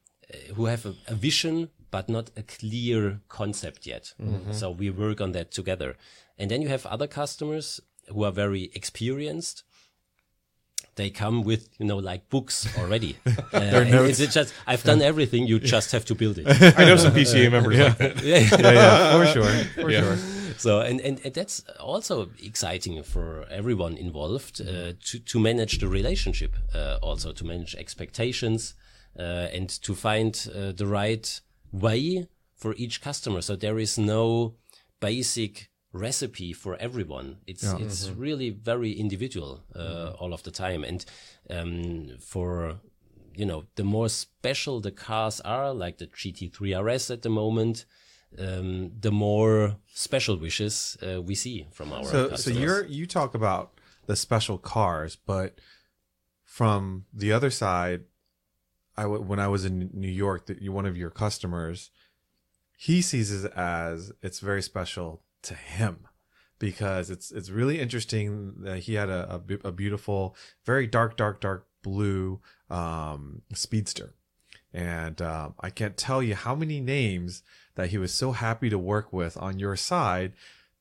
who 0.55 0.67
have 0.67 0.87
a, 0.87 0.95
a 1.07 1.15
vision 1.15 1.69
but 1.91 2.09
not 2.09 2.31
a 2.37 2.43
clear 2.43 3.21
concept 3.29 3.87
yet. 3.87 4.15
So 4.53 4.71
we 4.73 4.91
work 4.91 5.21
on 5.21 5.33
that 5.33 5.53
together. 5.53 5.97
And 6.37 6.51
then 6.51 6.61
you 6.61 6.69
have 6.69 6.87
other 6.87 7.07
customers 7.07 7.81
who 8.09 8.25
are 8.25 8.33
very 8.33 8.71
experienced. 8.75 9.63
They 10.97 11.11
come 11.11 11.43
with, 11.43 11.69
you 11.79 11.87
know, 11.87 11.99
like 11.99 12.29
books 12.31 12.67
already. 12.79 13.17
Uh, 13.55 13.59
and 13.59 13.95
it's 14.11 14.19
just, 14.35 14.53
I've 14.67 14.83
done 14.83 15.01
everything. 15.01 15.47
You 15.47 15.59
just 15.61 15.93
have 15.93 16.05
to 16.07 16.15
build 16.15 16.39
it. 16.39 16.47
I 16.79 16.85
know 16.85 16.97
some 16.97 17.13
PCA 17.13 17.51
members 17.51 17.79
like 17.79 17.99
that. 17.99 18.23
yeah, 18.23 18.73
yeah, 18.73 19.17
for 19.19 19.27
sure, 19.27 19.53
for 19.83 19.91
Yeah. 19.91 20.01
sure. 20.01 20.17
So 20.59 20.81
and, 20.81 21.01
and, 21.01 21.21
and 21.25 21.33
that's 21.35 21.63
also 21.81 22.31
exciting 22.43 23.03
for 23.03 23.45
everyone 23.51 23.97
involved 23.97 24.61
uh, 24.61 24.93
to 25.09 25.19
to 25.31 25.39
manage 25.41 25.79
the 25.79 25.89
relationship, 25.89 26.53
uh, 26.75 26.99
also 27.03 27.33
to 27.33 27.45
manage 27.45 27.75
expectations, 27.77 28.75
uh, 29.19 29.23
and 29.57 29.69
to 29.83 29.95
find 29.95 30.35
uh, 30.55 30.73
the 30.73 30.87
right 30.87 31.41
way 31.73 32.27
for 32.57 32.75
each 32.77 33.01
customer. 33.01 33.41
So 33.43 33.57
there 33.57 33.79
is 33.81 33.99
no 33.99 34.55
basic 35.01 35.71
recipe 35.95 36.53
for 36.53 36.77
everyone. 36.77 37.39
It's 37.47 37.65
it's 37.81 38.11
really 38.11 38.51
very 38.51 38.93
individual 38.93 39.65
uh, 39.75 40.13
all 40.19 40.35
of 40.35 40.43
the 40.43 40.51
time, 40.51 40.85
and 40.85 41.05
um, 41.49 42.19
for 42.21 42.81
you 43.35 43.47
know 43.47 43.65
the 43.77 43.85
more 43.85 44.09
special 44.09 44.81
the 44.81 44.91
cars 44.91 45.41
are, 45.41 45.73
like 45.73 45.99
the 45.99 46.07
GT3 46.07 46.75
RS 46.85 47.11
at 47.11 47.23
the 47.23 47.31
moment 47.31 47.87
um, 48.39 48.93
the 49.01 49.11
more 49.11 49.77
special 49.93 50.37
wishes 50.37 50.97
uh, 51.03 51.23
we 51.23 51.35
see 51.35 51.67
from 51.73 51.93
our 51.93 52.05
So, 52.05 52.35
so 52.37 52.51
you're 52.51 52.85
you 52.85 53.07
talk 53.07 53.35
about 53.35 53.79
the 54.07 54.17
special 54.17 54.59
cars, 54.59 55.17
but 55.17 55.61
from 56.45 57.07
the 57.13 57.33
other 57.33 57.51
side, 57.51 58.03
I 58.97 59.03
w- 59.03 59.23
when 59.23 59.39
I 59.39 59.49
was 59.49 59.65
in 59.65 59.91
New 59.93 60.11
York, 60.11 60.47
that 60.47 60.61
you 60.61 60.73
one 60.73 60.87
of 60.87 60.97
your 60.97 61.11
customers, 61.11 61.91
he 62.77 63.03
sees 63.03 63.45
it 63.45 63.53
as 63.57 64.13
it's 64.23 64.41
very 64.41 64.63
special 64.63 65.23
to 65.45 65.55
him 65.55 66.09
because 66.59 67.11
it's 67.11 67.31
it's 67.31 67.51
really 67.51 67.81
interesting 67.81 68.55
that 68.59 68.81
he 68.81 68.95
had 68.95 69.09
a, 69.09 69.43
a, 69.49 69.69
a 69.69 69.73
beautiful, 69.73 70.37
very 70.65 70.87
dark, 70.87 71.17
dark, 71.17 71.41
dark 71.41 71.67
blue 71.83 72.41
um, 72.71 73.43
speedster, 73.53 74.15
and 74.73 75.21
um, 75.21 75.55
I 75.61 75.71
can't 75.71 75.97
tell 75.97 76.23
you 76.23 76.35
how 76.35 76.55
many 76.55 76.81
names 76.81 77.43
that 77.75 77.91
he 77.91 77.99
was 77.99 78.15
so 78.15 78.33
happy 78.33 78.71
to 78.71 78.79
work 78.79 79.13
with 79.13 79.37
on 79.37 79.59
your 79.59 79.77
side 79.77 80.33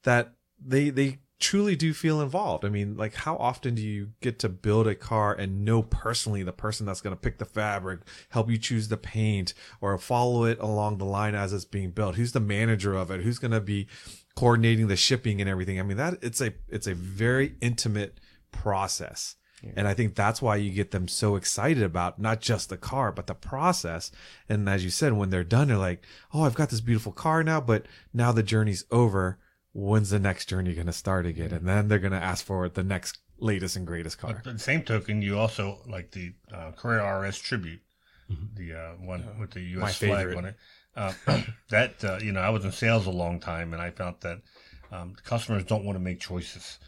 that 0.04 0.34
they 0.64 0.90
they 0.90 1.20
truly 1.44 1.76
do 1.76 1.94
feel 1.94 2.22
involved. 2.22 2.64
I 2.64 2.70
mean, 2.70 2.96
like 2.96 3.16
how 3.16 3.36
often 3.36 3.76
do 3.76 3.82
you 3.82 4.12
get 4.22 4.40
to 4.40 4.50
build 4.50 4.88
a 4.88 4.96
car 4.96 5.34
and 5.34 5.66
know 5.66 5.84
personally 5.84 6.42
the 6.42 6.54
person 6.54 6.86
that's 6.86 7.02
going 7.02 7.16
to 7.16 7.20
pick 7.20 7.38
the 7.38 7.46
fabric, 7.46 8.00
help 8.30 8.50
you 8.50 8.58
choose 8.58 8.88
the 8.88 8.98
paint, 8.98 9.54
or 9.82 9.98
follow 9.98 10.46
it 10.46 10.58
along 10.60 10.98
the 10.98 11.06
line 11.06 11.36
as 11.36 11.52
it's 11.52 11.66
being 11.66 11.92
built? 11.92 12.16
Who's 12.16 12.32
the 12.32 12.40
manager 12.40 12.96
of 12.96 13.12
it? 13.12 13.22
Who's 13.22 13.40
going 13.40 13.52
to 13.52 13.60
be 13.60 13.88
coordinating 14.36 14.88
the 14.88 14.96
shipping 14.96 15.42
and 15.42 15.50
everything? 15.50 15.80
I 15.80 15.84
mean, 15.84 15.98
that 15.98 16.16
it's 16.22 16.42
a 16.42 16.54
it's 16.70 16.88
a 16.88 16.94
very 16.94 17.56
intimate 17.62 18.20
process. 18.52 19.36
And 19.76 19.88
I 19.88 19.94
think 19.94 20.16
that's 20.16 20.42
why 20.42 20.58
you 20.58 20.72
get 20.72 20.92
them 20.92 21.08
so 21.08 21.36
excited 21.36 21.84
about 21.84 22.20
not 22.20 22.42
just 22.42 22.70
the 22.70 22.78
car, 22.78 23.12
but 23.12 23.28
the 23.28 23.34
process. 23.34 24.12
And 24.50 24.68
as 24.68 24.84
you 24.84 24.90
said, 24.90 25.14
when 25.14 25.30
they're 25.30 25.44
done, 25.44 25.70
they're 25.70 25.78
like, 25.78 26.04
Oh, 26.34 26.44
I've 26.44 26.56
got 26.56 26.70
this 26.70 26.82
beautiful 26.82 27.14
car 27.14 27.44
now, 27.44 27.62
but 27.62 27.86
now 28.14 28.32
the 28.32 28.44
journey's 28.44 28.84
over. 28.92 29.40
When's 29.72 30.10
the 30.10 30.20
next 30.20 30.48
journey 30.48 30.74
going 30.74 30.88
to 30.88 30.94
start 30.94 31.26
again? 31.26 31.52
And 31.52 31.68
then 31.68 31.88
they're 31.88 32.00
going 32.00 32.12
to 32.12 32.22
ask 32.22 32.46
for 32.46 32.68
the 32.70 32.84
next 32.84 33.20
latest 33.40 33.76
and 33.76 33.88
greatest 33.88 34.20
car. 34.20 34.42
But 34.44 34.54
the 34.54 34.60
same 34.60 34.84
token, 34.84 35.22
you 35.22 35.40
also 35.40 35.80
like 35.88 36.12
the 36.12 36.34
uh, 36.54 36.72
Carrera 36.72 37.22
RS 37.22 37.40
Tribute, 37.40 37.82
the 38.56 38.74
uh, 38.74 38.92
one 39.00 39.26
with 39.40 39.52
the 39.52 39.62
U.S. 39.62 39.82
My 39.82 39.92
flag 39.92 40.18
favorite. 40.18 40.38
on 40.38 40.46
it. 40.46 40.56
Uh, 40.96 41.14
that 41.70 42.04
uh, 42.04 42.20
you 42.22 42.32
know, 42.32 42.42
I 42.42 42.50
was 42.50 42.66
in 42.66 42.72
sales 42.72 43.08
a 43.08 43.12
long 43.12 43.40
time, 43.40 43.74
and 43.74 43.82
I 43.82 43.90
found 43.92 44.18
that 44.22 44.42
um, 44.92 45.16
customers 45.24 45.64
don't 45.64 45.86
want 45.86 45.96
to 45.96 46.04
make 46.04 46.20
choices. 46.20 46.80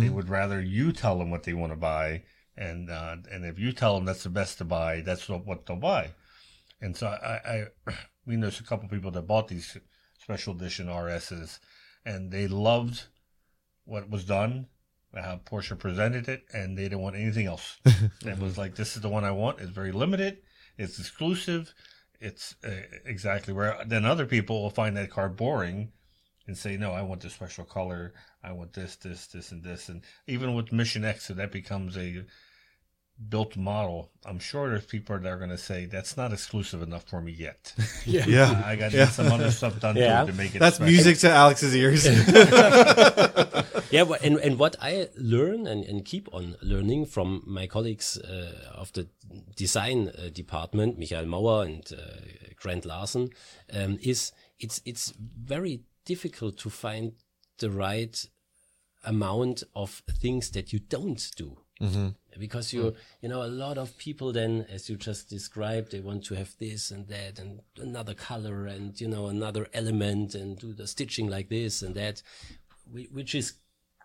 They 0.00 0.08
would 0.08 0.30
rather 0.30 0.62
you 0.62 0.92
tell 0.92 1.18
them 1.18 1.30
what 1.30 1.42
they 1.42 1.52
want 1.52 1.70
to 1.72 1.76
buy, 1.76 2.22
and 2.56 2.90
uh, 2.90 3.16
and 3.30 3.44
if 3.44 3.58
you 3.58 3.70
tell 3.70 3.94
them 3.94 4.06
that's 4.06 4.22
the 4.22 4.30
best 4.30 4.56
to 4.58 4.64
buy, 4.64 5.02
that's 5.02 5.28
what, 5.28 5.44
what 5.44 5.66
they'll 5.66 5.76
buy. 5.76 6.12
And 6.80 6.96
so 6.96 7.08
I, 7.08 7.66
I 7.86 7.92
we 8.26 8.36
know 8.36 8.48
a 8.48 8.62
couple 8.62 8.88
people 8.88 9.10
that 9.10 9.26
bought 9.26 9.48
these 9.48 9.76
special 10.18 10.54
edition 10.54 10.86
RSs, 10.86 11.58
and 12.06 12.30
they 12.30 12.46
loved 12.48 13.04
what 13.84 14.08
was 14.08 14.24
done, 14.24 14.68
how 15.14 15.38
Porsche 15.44 15.78
presented 15.78 16.30
it, 16.30 16.44
and 16.54 16.78
they 16.78 16.84
didn't 16.84 17.02
want 17.02 17.16
anything 17.16 17.46
else. 17.46 17.76
it 17.84 18.38
was 18.38 18.56
like, 18.56 18.74
this 18.74 18.96
is 18.96 19.02
the 19.02 19.10
one 19.10 19.24
I 19.24 19.32
want. 19.32 19.60
It's 19.60 19.70
very 19.70 19.92
limited. 19.92 20.38
It's 20.78 20.98
exclusive. 20.98 21.74
It's 22.24 22.56
uh, 22.64 22.70
exactly 23.04 23.52
where. 23.52 23.76
Then 23.86 24.04
other 24.04 24.26
people 24.26 24.62
will 24.62 24.70
find 24.70 24.96
that 24.96 25.10
car 25.10 25.28
boring, 25.28 25.92
and 26.46 26.56
say, 26.56 26.76
no, 26.76 26.92
I 26.92 27.02
want 27.02 27.22
this 27.22 27.32
special 27.32 27.64
color. 27.64 28.12
I 28.42 28.52
want 28.52 28.72
this, 28.72 28.96
this, 28.96 29.26
this, 29.28 29.52
and 29.52 29.62
this. 29.62 29.88
And 29.88 30.02
even 30.26 30.54
with 30.54 30.72
Mission 30.72 31.04
X, 31.04 31.30
if 31.30 31.36
that 31.36 31.52
becomes 31.52 31.96
a 31.96 32.24
built 33.28 33.56
model, 33.56 34.10
I'm 34.26 34.38
sure 34.40 34.68
there's 34.70 34.86
people 34.86 35.18
that 35.18 35.28
are 35.28 35.36
going 35.38 35.50
to 35.50 35.58
say 35.58 35.86
that's 35.86 36.16
not 36.16 36.32
exclusive 36.32 36.82
enough 36.82 37.04
for 37.04 37.20
me 37.20 37.32
yet. 37.32 37.72
Yeah. 38.06 38.24
yeah. 38.26 38.62
I 38.66 38.76
got 38.76 38.90
to 38.90 38.96
get 38.98 39.08
some 39.10 39.28
other 39.32 39.50
stuff 39.50 39.78
done 39.80 39.96
Yeah. 39.96 40.24
to, 40.24 40.32
to 40.32 40.36
make 40.36 40.54
it. 40.54 40.58
That's 40.58 40.76
special. 40.76 40.92
music 40.92 41.18
to 41.18 41.30
Alex's 41.30 41.74
ears. 41.74 42.04
yeah, 43.90 44.04
but- 44.04 44.22
and, 44.22 44.38
and 44.38 44.58
what 44.58 44.76
I 44.80 45.08
learn 45.16 45.66
and, 45.66 45.84
and 45.84 46.04
keep 46.04 46.28
on 46.32 46.56
learning 46.62 47.06
from 47.06 47.42
my 47.46 47.66
colleagues 47.66 48.18
uh, 48.18 48.72
of 48.74 48.92
the 48.92 49.08
design 49.56 50.08
uh, 50.18 50.28
department, 50.32 50.98
Michael 50.98 51.24
Mauer 51.24 51.64
and 51.66 51.84
uh, 51.92 52.54
Grant 52.56 52.84
Larson, 52.84 53.30
um, 53.72 53.98
is 54.02 54.32
it's 54.58 54.80
it's 54.84 55.12
very 55.16 55.80
difficult 56.04 56.58
to 56.58 56.70
find 56.70 57.12
the 57.58 57.70
right 57.70 58.26
amount 59.04 59.62
of 59.74 60.02
things 60.20 60.50
that 60.50 60.72
you 60.72 60.78
don't 60.78 61.30
do. 61.36 61.56
Because 62.38 62.72
you, 62.72 62.94
you 63.20 63.28
know, 63.28 63.42
a 63.42 63.48
lot 63.48 63.78
of 63.78 63.96
people 63.96 64.32
then, 64.32 64.66
as 64.70 64.88
you 64.88 64.96
just 64.96 65.28
described, 65.28 65.92
they 65.92 66.00
want 66.00 66.24
to 66.24 66.34
have 66.34 66.54
this 66.58 66.90
and 66.90 67.06
that 67.08 67.38
and 67.38 67.60
another 67.78 68.14
color 68.14 68.66
and, 68.66 69.00
you 69.00 69.08
know, 69.08 69.26
another 69.26 69.68
element 69.72 70.34
and 70.34 70.58
do 70.58 70.72
the 70.72 70.86
stitching 70.86 71.28
like 71.28 71.48
this 71.48 71.82
and 71.82 71.94
that, 71.94 72.22
which 72.90 73.34
is 73.34 73.54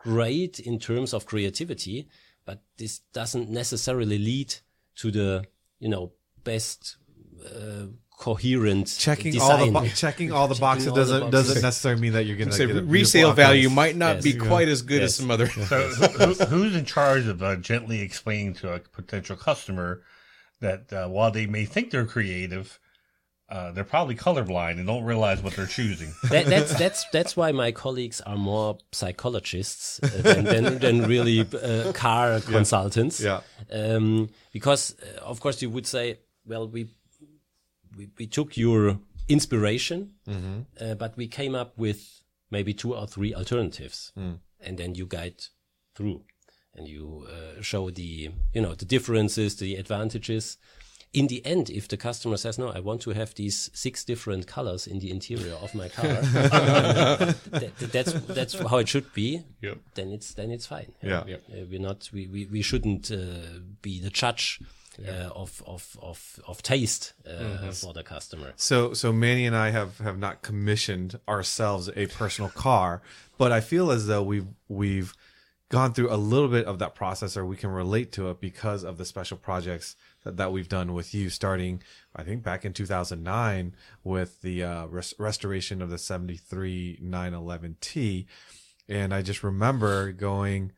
great 0.01 0.59
in 0.59 0.80
terms 0.80 1.13
of 1.13 1.25
creativity, 1.25 2.07
but 2.45 2.61
this 2.77 2.99
doesn't 3.13 3.49
necessarily 3.49 4.17
lead 4.17 4.55
to 4.95 5.11
the, 5.11 5.43
you 5.80 5.89
know, 5.89 6.11
best, 6.43 6.97
uh, 7.45 7.86
coherent 8.20 8.93
checking 8.99 9.32
design. 9.32 9.59
all 9.59 9.65
the 9.65 9.72
bo- 9.72 9.88
checking 9.95 10.32
all 10.34 10.47
the 10.49 10.55
boxes 10.59 10.89
all 10.89 10.93
the 10.93 10.99
doesn't 11.01 11.20
boxes. 11.22 11.47
doesn't 11.47 11.61
necessarily 11.63 12.01
mean 12.01 12.13
that 12.13 12.26
you're 12.26 12.36
going 12.36 12.49
to 12.49 12.55
Say 12.55 12.67
get 12.67 12.76
a 12.76 12.84
resale 12.84 13.32
value 13.32 13.67
outcome. 13.67 13.76
might 13.76 13.95
not 13.95 14.15
Yes. 14.15 14.24
be 14.26 14.34
quite 14.34 14.67
as 14.67 14.82
good 14.82 15.01
as 15.01 15.15
some 15.15 15.32
other. 15.32 15.47
So 15.70 15.88
who, 15.88 16.34
who's 16.45 16.76
in 16.76 16.84
charge 16.86 17.26
of 17.28 17.41
uh, 17.41 17.55
gently 17.55 18.01
explaining 18.01 18.55
to 18.55 18.74
a 18.74 18.80
potential 18.80 19.38
customer 19.38 20.01
that 20.59 20.91
uh, 20.91 21.07
while 21.07 21.32
they 21.32 21.45
may 21.47 21.63
think 21.63 21.91
they're 21.91 22.05
creative, 22.05 22.78
uh, 23.47 23.72
they're 23.72 23.86
probably 23.86 24.15
colorblind 24.15 24.74
and 24.74 24.86
don't 24.86 25.05
realize 25.05 25.41
what 25.41 25.55
they're 25.55 25.65
choosing. 25.65 26.11
that, 26.30 26.45
that's 26.47 26.78
that's 26.78 27.05
that's 27.13 27.38
why 27.38 27.53
my 27.53 27.72
colleagues 27.72 28.20
are 28.22 28.36
more 28.36 28.78
psychologists 28.91 29.99
uh, 30.03 30.07
than, 30.22 30.43
than, 30.43 30.80
than 30.80 31.07
really 31.07 31.39
uh, 31.41 31.93
car 31.93 32.41
consultants. 32.41 33.22
Yeah. 33.22 33.39
Um, 33.72 34.30
because 34.51 34.95
uh, 35.01 35.22
of 35.22 35.39
course 35.39 35.61
you 35.61 35.70
would 35.70 35.88
say, 35.88 36.20
well, 36.45 36.67
we 36.67 36.89
we, 38.00 38.10
we 38.18 38.28
took 38.28 38.56
your 38.56 39.00
inspiration, 39.28 40.14
uh, 40.80 40.95
but 40.95 41.16
we 41.18 41.28
came 41.28 41.54
up 41.54 41.78
with 41.78 42.24
maybe 42.50 42.74
two 42.74 42.95
or 42.95 43.06
three 43.06 43.36
alternatives, 43.36 44.12
and 44.62 44.78
then 44.78 44.95
you 44.95 45.06
guide 45.06 45.43
through, 45.95 46.24
and 46.74 46.88
you 46.88 47.28
uh, 47.30 47.62
show 47.62 47.89
the 47.89 48.30
you 48.54 48.62
know 48.62 48.74
the 48.74 48.86
differences, 48.86 49.58
the 49.58 49.76
advantages. 49.76 50.58
In 51.12 51.26
the 51.26 51.43
end, 51.43 51.72
if 51.72 51.88
the 51.88 51.97
customer 51.97 52.38
says, 52.38 52.58
"No, 52.60 52.70
I 52.70 52.80
want 52.80 53.02
to 53.02 53.10
have 53.12 53.34
these 53.34 53.70
six 53.74 54.06
different 54.06 54.45
colors 54.45 54.88
in 54.88 55.00
the 55.00 55.10
interior 55.10 55.56
of 55.56 55.74
my 55.74 55.89
car," 55.89 56.08
that, 56.32 57.74
that's 57.91 58.14
that's 58.14 58.54
how 58.54 58.78
it 58.78 58.88
should 58.88 59.12
be. 59.14 59.43
Yep. 59.62 59.78
Then 59.95 60.12
it's 60.12 60.34
then 60.36 60.52
it's 60.52 60.68
fine. 60.68 60.93
Yeah. 61.02 61.24
Yep. 61.28 61.41
Uh, 61.52 61.66
we're 61.70 61.80
not 61.80 62.10
we 62.14 62.28
we, 62.28 62.45
we 62.45 62.62
shouldn't 62.62 63.12
uh, 63.12 63.60
be 63.82 64.00
the 64.00 64.12
judge 64.12 64.60
uh, 65.08 65.30
of, 65.36 65.64
of 65.66 65.97
of 66.02 66.39
of 66.47 66.62
taste 66.62 67.14
uh, 67.28 67.72
for 67.72 67.93
the 67.93 68.04
customer. 68.04 68.54
So 68.56 68.93
so 68.93 69.12
Manny 69.12 69.45
and 69.45 69.56
I 69.56 69.72
have 69.72 69.97
have 70.00 70.18
not 70.18 70.41
commissioned 70.41 71.20
ourselves 71.28 71.89
a 71.95 72.08
personal 72.08 72.50
car, 72.50 73.02
but 73.38 73.52
I 73.52 73.62
feel 73.62 73.91
as 73.91 74.08
though 74.08 74.24
we've 74.24 74.47
we've 74.68 75.14
gone 75.70 75.93
through 75.93 76.12
a 76.12 76.18
little 76.18 76.47
bit 76.47 76.66
of 76.66 76.80
that 76.80 76.95
process 76.95 77.38
or 77.38 77.45
we 77.45 77.56
can 77.56 77.70
relate 77.70 78.12
to 78.12 78.30
it 78.30 78.41
because 78.41 78.84
of 78.84 78.97
the 78.97 79.06
special 79.06 79.38
projects 79.38 79.95
that, 80.24 80.36
that 80.36 80.52
we've 80.52 80.68
done 80.68 80.93
with 80.93 81.14
you 81.14 81.30
starting 81.30 81.82
I 82.16 82.24
think 82.24 82.41
back 82.41 82.66
in 82.66 82.74
2009 82.74 83.76
with 84.04 84.41
the 84.41 84.64
uh, 84.64 84.86
res- 84.88 85.14
restoration 85.20 85.84
of 85.84 85.91
the 85.91 86.00
73 86.00 87.00
911T 87.04 88.26
and 88.88 89.14
I 89.14 89.22
just 89.22 89.43
remember 89.43 90.12
going 90.12 90.72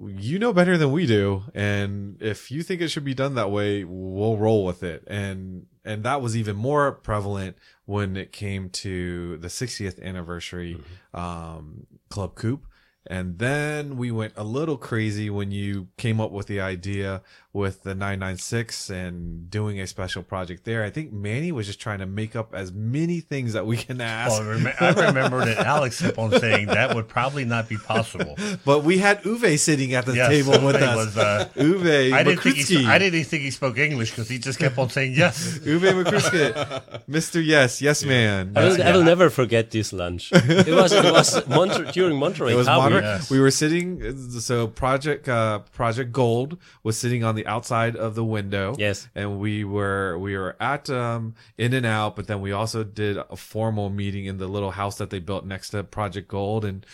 you 0.00 0.38
know 0.38 0.52
better 0.52 0.78
than 0.78 0.90
we 0.90 1.06
do 1.06 1.42
and 1.54 2.16
if 2.20 2.50
you 2.50 2.62
think 2.62 2.80
it 2.80 2.88
should 2.88 3.04
be 3.04 3.14
done 3.14 3.34
that 3.34 3.50
way 3.50 3.84
we'll 3.84 4.38
roll 4.38 4.64
with 4.64 4.82
it. 4.82 5.04
And 5.06 5.66
and 5.84 6.04
that 6.04 6.22
was 6.22 6.36
even 6.36 6.56
more 6.56 6.92
prevalent 6.92 7.56
when 7.84 8.16
it 8.16 8.32
came 8.32 8.70
to 8.70 9.36
the 9.38 9.48
60th 9.48 10.02
anniversary 10.02 10.80
um 11.12 11.86
club 12.08 12.34
coupe 12.34 12.66
and 13.06 13.38
then 13.38 13.96
we 13.96 14.10
went 14.10 14.32
a 14.36 14.44
little 14.44 14.76
crazy 14.76 15.28
when 15.28 15.50
you 15.50 15.88
came 15.96 16.20
up 16.20 16.30
with 16.30 16.46
the 16.46 16.60
idea 16.60 17.22
with 17.54 17.82
the 17.82 17.94
996 17.94 18.88
and 18.88 19.50
doing 19.50 19.78
a 19.78 19.86
special 19.86 20.22
project 20.22 20.64
there. 20.64 20.84
I 20.84 20.88
think 20.90 21.12
Manny 21.12 21.52
was 21.52 21.66
just 21.66 21.78
trying 21.78 21.98
to 21.98 22.06
make 22.06 22.34
up 22.34 22.54
as 22.54 22.72
many 22.72 23.20
things 23.20 23.52
that 23.52 23.66
we 23.66 23.76
can 23.76 24.00
ask. 24.00 24.30
Well, 24.40 24.48
rem- 24.58 24.72
I 24.80 25.06
remember 25.08 25.44
that 25.44 25.58
Alex 25.58 26.00
kept 26.00 26.16
on 26.16 26.30
saying 26.40 26.68
that 26.68 26.94
would 26.94 27.08
probably 27.08 27.44
not 27.44 27.68
be 27.68 27.76
possible. 27.76 28.38
but 28.64 28.84
we 28.84 28.96
had 28.98 29.22
Uwe 29.24 29.58
sitting 29.58 29.92
at 29.92 30.06
the 30.06 30.14
Yes, 30.14 30.30
table 30.30 30.52
with 30.66 30.76
Uwe 30.76 30.82
us. 30.82 30.96
was, 30.96 31.16
uh, 31.18 31.48
Uwe 31.56 32.12
I 32.14 32.22
didn't 32.22 32.40
think 32.40 32.56
he. 32.56 32.86
I 32.86 32.98
didn't 32.98 33.24
think 33.24 33.42
he 33.42 33.50
spoke 33.50 33.76
English 33.76 34.10
because 34.12 34.30
he 34.30 34.38
just 34.38 34.58
kept 34.58 34.78
on 34.78 34.88
saying 34.88 35.12
yes. 35.14 35.58
Uwe 35.62 36.04
Makrutzki. 36.04 37.02
Mr. 37.10 37.44
Yes, 37.44 37.82
yes 37.82 38.02
man. 38.02 38.52
I 38.56 38.64
will, 38.64 38.82
I 38.82 38.92
will 38.92 39.04
never 39.04 39.28
forget 39.28 39.70
this 39.70 39.92
lunch. 39.92 40.30
It 40.32 40.74
was 40.74 40.92
it 40.92 41.04
was 41.12 41.34
Monter- 41.46 41.92
during 41.92 42.16
Monterey. 42.18 42.52
It 42.52 42.56
was 42.56 42.66
Harbor. 42.66 42.94
modern. 42.94 43.04
Yes. 43.04 43.30
We 43.30 43.40
were 43.40 43.50
sitting. 43.50 44.40
So 44.40 44.68
Project 44.68 45.28
uh, 45.28 45.58
Project 45.74 46.12
Gold 46.12 46.56
was 46.82 46.96
sitting 46.96 47.22
on 47.24 47.34
the 47.34 47.41
outside 47.46 47.96
of 47.96 48.14
the 48.14 48.24
window. 48.24 48.74
Yes. 48.78 49.08
and 49.14 49.38
we 49.38 49.64
were 49.64 50.18
we 50.18 50.36
were 50.36 50.56
at 50.60 50.88
um, 50.90 51.34
In 51.58 51.72
and 51.74 51.86
Out, 51.86 52.16
but 52.16 52.26
then 52.26 52.40
we 52.40 52.52
also 52.52 52.84
did 52.84 53.16
a 53.16 53.36
formal 53.36 53.90
meeting 53.90 54.26
in 54.26 54.38
the 54.38 54.46
little 54.48 54.70
house 54.72 54.96
that 54.98 55.10
they 55.10 55.18
built 55.18 55.44
next 55.46 55.70
to 55.70 55.82
Project 55.84 56.28
Gold, 56.28 56.64
and 56.64 56.84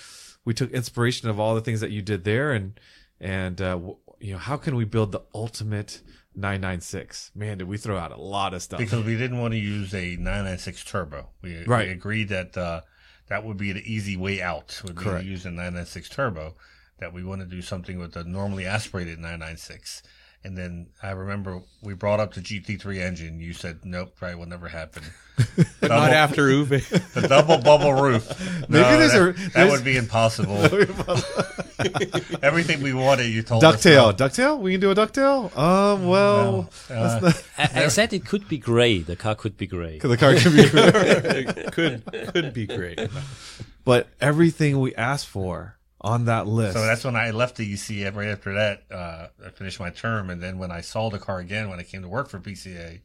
we 0.44 0.54
took 0.54 0.70
inspiration 0.72 1.28
of 1.28 1.38
all 1.40 1.54
the 1.54 1.60
things 1.60 1.80
that 1.80 1.90
you 1.90 2.02
did 2.02 2.24
there, 2.24 2.52
and 2.52 2.78
and 3.20 3.60
uh, 3.60 3.70
w- 3.72 3.96
you 4.20 4.32
know 4.32 4.38
how 4.38 4.56
can 4.56 4.74
we 4.76 4.84
build 4.84 5.12
the 5.12 5.22
ultimate 5.34 6.02
996? 6.34 7.32
Man, 7.34 7.58
did 7.58 7.68
we 7.68 7.76
throw 7.76 7.98
out 7.98 8.12
a 8.12 8.20
lot 8.20 8.54
of 8.54 8.62
stuff. 8.62 8.78
because 8.78 9.04
we 9.04 9.16
didn't 9.16 9.38
want 9.40 9.52
to 9.52 9.58
use 9.58 9.92
a 9.94 10.16
996 10.16 10.84
turbo. 10.84 11.28
We, 11.42 11.64
Right. 11.64 11.86
we 11.88 11.92
agreed 11.92 12.28
that 12.30 12.56
uh, 12.56 12.82
that 13.28 13.44
would 13.44 13.56
be 13.56 13.72
the 13.72 13.82
easy 13.92 14.16
way 14.16 14.40
out. 14.40 14.80
Would 14.84 14.96
be 14.96 15.02
Correct. 15.02 15.24
to 15.24 15.30
use 15.30 15.44
a 15.44 15.50
996 15.50 16.08
turbo. 16.08 16.54
That 17.00 17.12
we 17.12 17.22
want 17.22 17.40
to 17.42 17.46
do 17.46 17.62
something 17.62 17.98
with 17.98 18.16
a 18.16 18.24
normally 18.24 18.66
aspirated 18.66 19.18
996. 19.20 20.02
And 20.48 20.56
then 20.56 20.86
I 21.02 21.10
remember 21.10 21.60
we 21.82 21.92
brought 21.92 22.20
up 22.20 22.32
the 22.32 22.40
GT3 22.40 23.00
engine. 23.00 23.38
You 23.38 23.52
said 23.52 23.80
nope, 23.84 24.16
probably 24.16 24.36
will 24.36 24.46
never 24.46 24.66
happen. 24.66 25.02
But 25.78 25.88
not 25.90 26.10
after 26.10 26.48
Uwe. 26.48 26.80
The 27.12 27.28
double 27.28 27.58
bubble 27.58 27.92
roof. 27.92 28.26
Maybe 28.70 28.80
No, 28.82 28.98
there's 28.98 29.12
that, 29.12 29.46
a- 29.46 29.50
that 29.52 29.70
would 29.70 29.84
be 29.84 29.98
impossible. 29.98 30.56
Everything 32.42 32.82
we 32.82 32.92
wanted, 32.94 33.26
you 33.26 33.42
told 33.42 33.62
Ducktail, 33.62 34.08
us. 34.14 34.18
no. 34.18 34.26
ducktail. 34.26 34.58
We 34.60 34.72
can 34.72 34.80
do 34.80 34.90
a 34.90 34.94
ducktail. 34.94 35.54
Um, 35.56 36.06
well, 36.08 36.70
Uh, 36.90 37.32
I, 37.58 37.84
I 37.84 37.88
said 37.88 38.12
it 38.14 38.24
could 38.24 38.48
be 38.48 38.56
gray. 38.58 39.00
The 39.00 39.16
car 39.16 39.34
could 39.34 39.56
be 39.58 39.66
gray. 39.66 39.98
the 39.98 40.16
car 40.16 40.34
could 40.34 40.52
be. 40.56 40.62
It 40.62 41.72
could 41.72 42.32
could 42.32 42.54
be 42.54 42.66
great. 42.66 42.98
but 43.84 44.08
everything 44.20 44.80
we 44.80 44.94
asked 44.94 45.26
for 45.26 45.76
on 46.00 46.26
that 46.26 46.46
list. 46.46 46.74
So 46.74 46.82
that's 46.84 47.04
when 47.04 47.16
I 47.16 47.30
left 47.30 47.56
the 47.56 47.72
ECA. 47.72 48.14
Right 48.14 48.28
after 48.28 48.54
that, 48.54 48.84
uh, 48.90 49.28
I 49.44 49.50
finished 49.50 49.80
my 49.80 49.90
term, 49.90 50.30
and 50.30 50.42
then 50.42 50.58
when 50.58 50.70
I 50.70 50.80
saw 50.80 51.10
the 51.10 51.18
car 51.18 51.38
again, 51.38 51.68
when 51.68 51.80
I 51.80 51.82
came 51.82 52.02
to 52.02 52.08
work 52.08 52.28
for 52.28 52.38
PCA, 52.38 53.00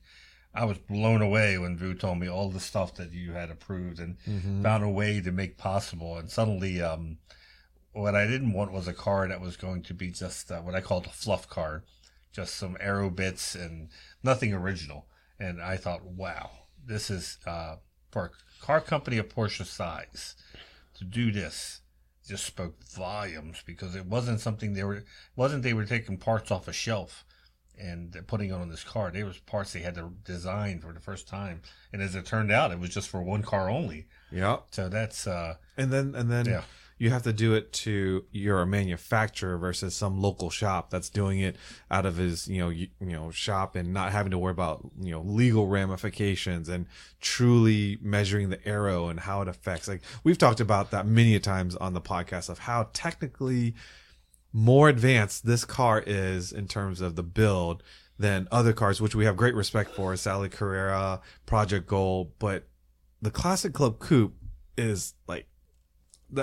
I 0.55 0.65
was 0.65 0.77
blown 0.77 1.21
away 1.21 1.57
when 1.57 1.77
Vu 1.77 1.95
told 1.95 2.19
me 2.19 2.29
all 2.29 2.49
the 2.49 2.59
stuff 2.59 2.93
that 2.95 3.11
you 3.11 3.31
had 3.31 3.49
approved 3.49 3.99
and 3.99 4.17
found 4.61 4.83
a 4.83 4.89
way 4.89 5.19
to 5.21 5.31
make 5.31 5.57
possible. 5.57 6.17
And 6.17 6.29
suddenly, 6.29 6.81
um, 6.81 7.17
what 7.93 8.15
I 8.15 8.27
didn't 8.27 8.53
want 8.53 8.71
was 8.71 8.87
a 8.87 8.93
car 8.93 9.27
that 9.27 9.41
was 9.41 9.57
going 9.57 9.81
to 9.83 9.93
be 9.95 10.11
just 10.11 10.51
uh, 10.51 10.61
what 10.61 10.75
I 10.75 10.81
called 10.81 11.07
a 11.07 11.09
fluff 11.09 11.49
car, 11.49 11.83
just 12.31 12.55
some 12.55 12.77
aero 12.79 13.09
bits 13.09 13.55
and 13.55 13.89
nothing 14.21 14.53
original. 14.53 15.07
And 15.39 15.59
I 15.59 15.77
thought, 15.77 16.05
wow, 16.05 16.51
this 16.85 17.09
is 17.09 17.39
uh, 17.47 17.77
for 18.11 18.25
a 18.25 18.63
car 18.63 18.79
company 18.79 19.17
of 19.17 19.29
Porsche 19.29 19.65
size 19.65 20.35
to 20.95 21.03
do 21.03 21.31
this 21.31 21.81
just 22.27 22.45
spoke 22.45 22.83
volumes 22.83 23.61
because 23.65 23.95
it 23.95 24.05
wasn't 24.05 24.39
something 24.39 24.73
they 24.73 24.83
were 24.83 25.03
wasn't 25.35 25.63
they 25.63 25.73
were 25.73 25.85
taking 25.85 26.17
parts 26.17 26.51
off 26.51 26.67
a 26.67 26.73
shelf 26.73 27.25
and 27.79 28.15
putting 28.27 28.49
it 28.49 28.53
on 28.53 28.69
this 28.69 28.83
car. 28.83 29.09
They 29.11 29.23
was 29.23 29.39
parts 29.39 29.73
they 29.73 29.79
had 29.79 29.95
to 29.95 30.11
design 30.23 30.79
for 30.79 30.93
the 30.93 30.99
first 30.99 31.27
time, 31.27 31.61
and 31.91 32.01
as 32.01 32.15
it 32.15 32.25
turned 32.25 32.51
out, 32.51 32.71
it 32.71 32.79
was 32.79 32.91
just 32.91 33.09
for 33.09 33.21
one 33.21 33.41
car 33.41 33.69
only. 33.69 34.07
yeah. 34.31 34.57
So 34.71 34.89
that's 34.89 35.25
uh, 35.27 35.55
And 35.75 35.91
then 35.91 36.13
and 36.15 36.31
then 36.31 36.45
Yeah. 36.45 36.63
You 37.03 37.09
have 37.09 37.23
to 37.23 37.33
do 37.33 37.53
it 37.53 37.73
to 37.73 38.23
you're 38.31 38.61
a 38.61 38.65
manufacturer 38.65 39.57
versus 39.57 39.93
some 39.93 40.21
local 40.21 40.49
shop 40.49 40.89
that's 40.89 41.09
doing 41.09 41.39
it 41.39 41.57
out 41.91 42.05
of 42.05 42.15
his 42.15 42.47
you 42.47 42.59
know 42.59 42.69
you, 42.69 42.87
you 43.01 43.11
know 43.11 43.29
shop 43.29 43.75
and 43.75 43.93
not 43.93 44.13
having 44.13 44.31
to 44.31 44.37
worry 44.37 44.51
about 44.51 44.89
you 45.01 45.11
know 45.11 45.21
legal 45.21 45.67
ramifications 45.67 46.69
and 46.69 46.85
truly 47.19 47.97
measuring 48.01 48.51
the 48.51 48.65
aero 48.65 49.09
and 49.09 49.19
how 49.19 49.41
it 49.41 49.49
affects. 49.49 49.89
Like 49.89 50.01
we've 50.23 50.37
talked 50.37 50.61
about 50.61 50.91
that 50.91 51.05
many 51.05 51.35
a 51.35 51.41
times 51.41 51.75
on 51.75 51.93
the 51.93 51.99
podcast 51.99 52.47
of 52.47 52.59
how 52.59 52.87
technically 52.93 53.75
more 54.53 54.87
advanced 54.87 55.45
this 55.45 55.65
car 55.65 56.01
is 56.07 56.53
in 56.53 56.69
terms 56.69 57.01
of 57.01 57.17
the 57.17 57.23
build 57.23 57.83
than 58.17 58.47
other 58.49 58.71
cars, 58.71 59.01
which 59.01 59.13
we 59.13 59.25
have 59.25 59.35
great 59.35 59.55
respect 59.55 59.93
for, 59.93 60.15
Sally 60.15 60.47
Carrera, 60.47 61.19
Project 61.45 61.85
Gold, 61.85 62.31
but 62.39 62.67
the 63.21 63.31
Classic 63.31 63.73
Club 63.73 63.99
Coupe 63.99 64.35
is 64.77 65.15
like 65.27 65.47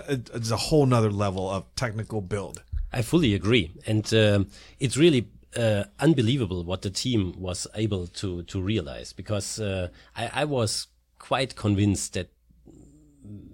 it's 0.09 0.51
a 0.51 0.57
whole 0.57 0.87
nother 0.87 1.11
level 1.11 1.49
of 1.49 1.65
technical 1.75 2.21
build. 2.21 2.63
I 2.93 3.03
fully 3.03 3.35
agree, 3.35 3.71
and 3.87 4.13
um, 4.15 4.49
it's 4.79 4.97
really 4.97 5.29
uh, 5.57 5.85
unbelievable 5.99 6.65
what 6.65 6.83
the 6.83 6.91
team 6.91 7.35
was 7.39 7.67
able 7.75 8.07
to 8.07 8.43
to 8.43 8.61
realize. 8.61 9.13
Because 9.13 9.61
uh, 9.61 9.89
I, 10.17 10.43
I 10.43 10.45
was 10.45 10.89
quite 11.19 11.55
convinced 11.55 12.15
that 12.15 12.29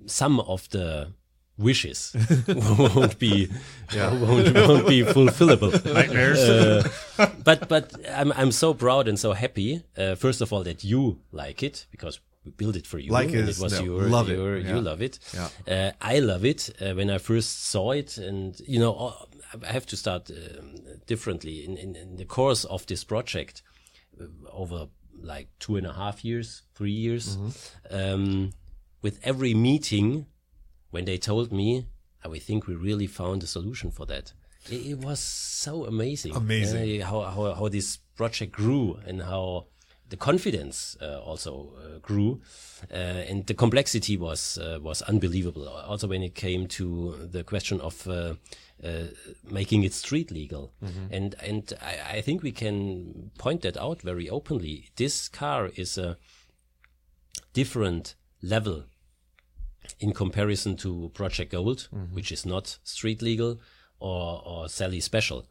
some 0.07 0.41
of 0.41 0.69
the 0.71 1.13
wishes 1.59 2.15
won't 2.49 3.19
be 3.19 3.49
won't, 3.95 4.55
won't 4.55 4.87
be 4.87 5.03
fulfillable. 5.03 5.73
nightmares. 5.95 6.39
Uh, 6.39 6.89
but 7.45 7.69
but 7.69 7.93
I'm 8.11 8.33
I'm 8.33 8.53
so 8.53 8.75
proud 8.75 9.09
and 9.09 9.19
so 9.19 9.33
happy. 9.33 9.83
Uh, 9.97 10.15
first 10.15 10.41
of 10.41 10.53
all, 10.53 10.63
that 10.65 10.85
you 10.85 11.21
like 11.33 11.63
it 11.63 11.87
because 11.91 12.21
we 12.47 12.53
built 12.53 12.77
it 12.77 12.87
for 12.87 12.99
you. 12.99 13.11
Like 13.11 13.29
and 13.29 13.49
it 13.49 13.59
was 13.59 13.73
no, 13.73 13.85
your, 13.85 14.03
love 14.03 14.31
it, 14.31 14.39
your 14.39 14.57
yeah. 14.57 14.75
you 14.75 14.81
love 14.81 15.03
it. 15.03 15.19
Yeah. 15.35 15.49
Uh, 15.69 15.93
I 16.01 16.21
love 16.21 16.45
it 16.45 16.71
uh, 16.81 16.95
when 16.95 17.11
I 17.11 17.19
first 17.19 17.67
saw 17.67 17.91
it, 17.91 18.17
and 18.17 18.59
you 18.67 18.79
know 18.79 18.95
uh, 18.95 19.63
I 19.69 19.73
have 19.73 19.87
to 19.87 19.97
start 19.97 20.31
um, 20.31 20.77
differently 21.07 21.65
in, 21.65 21.77
in 21.77 21.97
in 21.97 22.17
the 22.17 22.25
course 22.25 22.65
of 22.65 22.87
this 22.87 23.05
project 23.05 23.63
uh, 24.21 24.27
over 24.53 24.89
like 25.21 25.49
two 25.59 25.77
and 25.77 25.87
a 25.87 25.93
half 25.93 26.25
years, 26.25 26.63
three 26.75 26.93
years. 26.93 27.37
Mm-hmm. 27.37 27.97
Um, 27.97 28.53
with 29.03 29.19
every 29.23 29.55
meeting, 29.55 30.27
when 30.91 31.05
they 31.05 31.19
told 31.19 31.53
me, 31.53 31.87
"I 32.25 32.39
think 32.39 32.67
we 32.67 32.75
really 32.75 33.09
found 33.09 33.43
a 33.43 33.47
solution 33.47 33.91
for 33.91 34.07
that." 34.07 34.33
It, 34.71 34.87
it 34.87 34.99
was 34.99 35.21
so 35.21 35.85
amazing. 35.85 36.35
Amazing. 36.37 37.03
Uh, 37.03 37.07
how, 37.07 37.21
how 37.23 37.55
how 37.55 37.69
this 37.69 37.99
project 38.17 38.53
grew 38.53 38.99
and 39.05 39.23
how 39.23 39.67
the 40.09 40.17
confidence 40.17 40.97
uh, 41.01 41.21
also 41.21 41.73
uh, 41.79 41.99
grew, 41.99 42.41
uh, 42.91 42.95
and 42.95 43.47
the 43.47 43.55
complexity 43.55 44.17
was 44.17 44.59
uh, 44.59 44.79
was 44.81 45.03
unbelievable. 45.03 45.69
Also, 45.69 46.07
when 46.07 46.23
it 46.23 46.35
came 46.35 46.67
to 46.69 47.29
the 47.33 47.43
question 47.43 47.81
of 47.81 48.07
uh, 48.07 48.35
uh, 48.85 49.05
making 49.51 49.83
it 49.85 49.93
street 49.93 50.31
legal, 50.31 50.73
and 51.11 51.35
and 51.43 51.73
I, 51.83 52.19
I 52.19 52.21
think 52.23 52.43
we 52.43 52.53
can 52.53 53.31
point 53.39 53.63
that 53.63 53.77
out 53.77 54.03
very 54.03 54.31
openly. 54.31 54.91
This 54.97 55.29
car 55.29 55.71
is 55.75 55.99
a 55.99 56.17
different 57.53 58.15
level 58.43 58.85
in 59.99 60.13
comparison 60.13 60.77
to 60.77 61.11
Project 61.15 61.53
Gold, 61.53 61.89
which 62.13 62.31
is 62.33 62.45
not 62.45 62.79
street 62.85 63.23
legal, 63.23 63.61
or, 63.99 64.43
or 64.45 64.69
Sally 64.69 65.01
Special. 65.01 65.47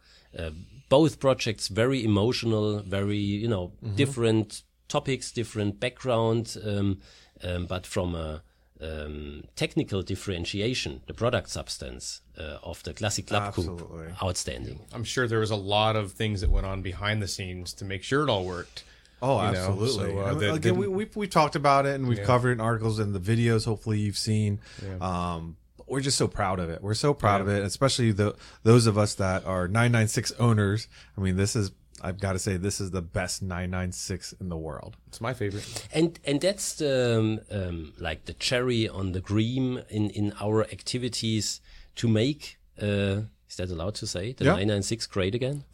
Both 0.89 1.19
projects 1.19 1.67
very 1.67 2.03
emotional, 2.03 2.79
very 2.79 3.17
you 3.17 3.47
know 3.47 3.71
different 3.95 4.63
topics, 4.87 5.31
different 5.31 5.79
background, 5.79 6.57
um, 6.63 6.99
um, 7.43 7.65
but 7.65 7.85
from 7.87 8.15
a 8.15 8.41
um, 8.81 9.43
technical 9.55 10.01
differentiation, 10.01 11.01
the 11.07 11.13
product 11.13 11.49
substance 11.49 12.21
uh, 12.37 12.57
of 12.63 12.83
the 12.83 12.93
classic 12.93 13.27
club 13.27 13.43
Absolutely. 13.43 14.07
coupe, 14.07 14.23
outstanding. 14.23 14.79
I'm 14.93 15.03
sure 15.03 15.27
there 15.27 15.39
was 15.39 15.51
a 15.51 15.55
lot 15.55 15.95
of 15.95 16.11
things 16.11 16.41
that 16.41 16.49
went 16.49 16.65
on 16.65 16.81
behind 16.81 17.21
the 17.21 17.27
scenes 17.27 17.73
to 17.75 17.85
make 17.85 18.03
sure 18.03 18.23
it 18.23 18.29
all 18.29 18.45
worked. 18.45 18.83
Oh, 19.21 19.37
you 19.41 19.47
absolutely. 19.47 20.11
so, 20.13 20.19
uh, 20.19 20.31
And 20.31 20.41
Again, 20.41 20.59
didn't- 20.59 20.77
we, 20.77 20.87
we've, 20.87 21.15
we've 21.15 21.29
talked 21.29 21.55
about 21.55 21.85
it 21.85 21.95
and 21.95 22.07
we've 22.07 22.21
covered 22.23 22.49
it 22.49 22.53
in 22.53 22.61
articles 22.61 22.99
and 22.99 23.15
the 23.15 23.19
videos. 23.19 23.65
Hopefully, 23.65 23.99
you've 23.99 24.17
seen. 24.17 24.59
Um, 25.01 25.55
but 25.55 25.64
we're 25.87 26.01
just 26.01 26.17
so 26.17 26.27
proud 26.27 26.59
of 26.59 26.69
it. 26.69 26.81
We're 26.81 26.93
so 26.93 27.13
proud 27.13 27.41
of 27.41 27.47
it, 27.47 27.63
especially 27.63 28.11
the 28.11 28.35
those 28.63 28.87
of 28.87 28.97
us 28.97 29.15
that 29.15 29.45
are 29.45 29.67
996 29.67 30.33
owners. 30.39 30.87
I 31.17 31.21
mean, 31.21 31.37
this 31.37 31.55
is. 31.55 31.71
I've 32.01 32.19
got 32.19 32.33
to 32.33 32.39
say, 32.39 32.57
this 32.57 32.81
is 32.81 32.91
the 32.91 33.01
best 33.01 33.41
996 33.41 34.33
in 34.33 34.49
the 34.49 34.57
world. 34.57 34.97
It's 35.07 35.21
my 35.21 35.33
favorite. 35.33 35.87
And 35.93 36.19
and 36.25 36.41
that's 36.41 36.73
the 36.75 37.17
um, 37.17 37.39
um, 37.49 37.93
like 37.97 38.25
the 38.25 38.33
cherry 38.33 38.87
on 38.87 39.13
the 39.13 39.21
cream 39.21 39.81
in 39.89 40.09
in 40.09 40.33
our 40.39 40.63
activities 40.63 41.61
to 41.95 42.07
make. 42.07 42.57
Uh, 42.79 43.21
is 43.59 43.69
that 43.69 43.73
allowed 43.73 43.95
to 43.95 44.07
say 44.07 44.33
the 44.33 44.43
Yeah. 44.45 44.51
996 44.51 45.07
great 45.07 45.33
again? 45.35 45.63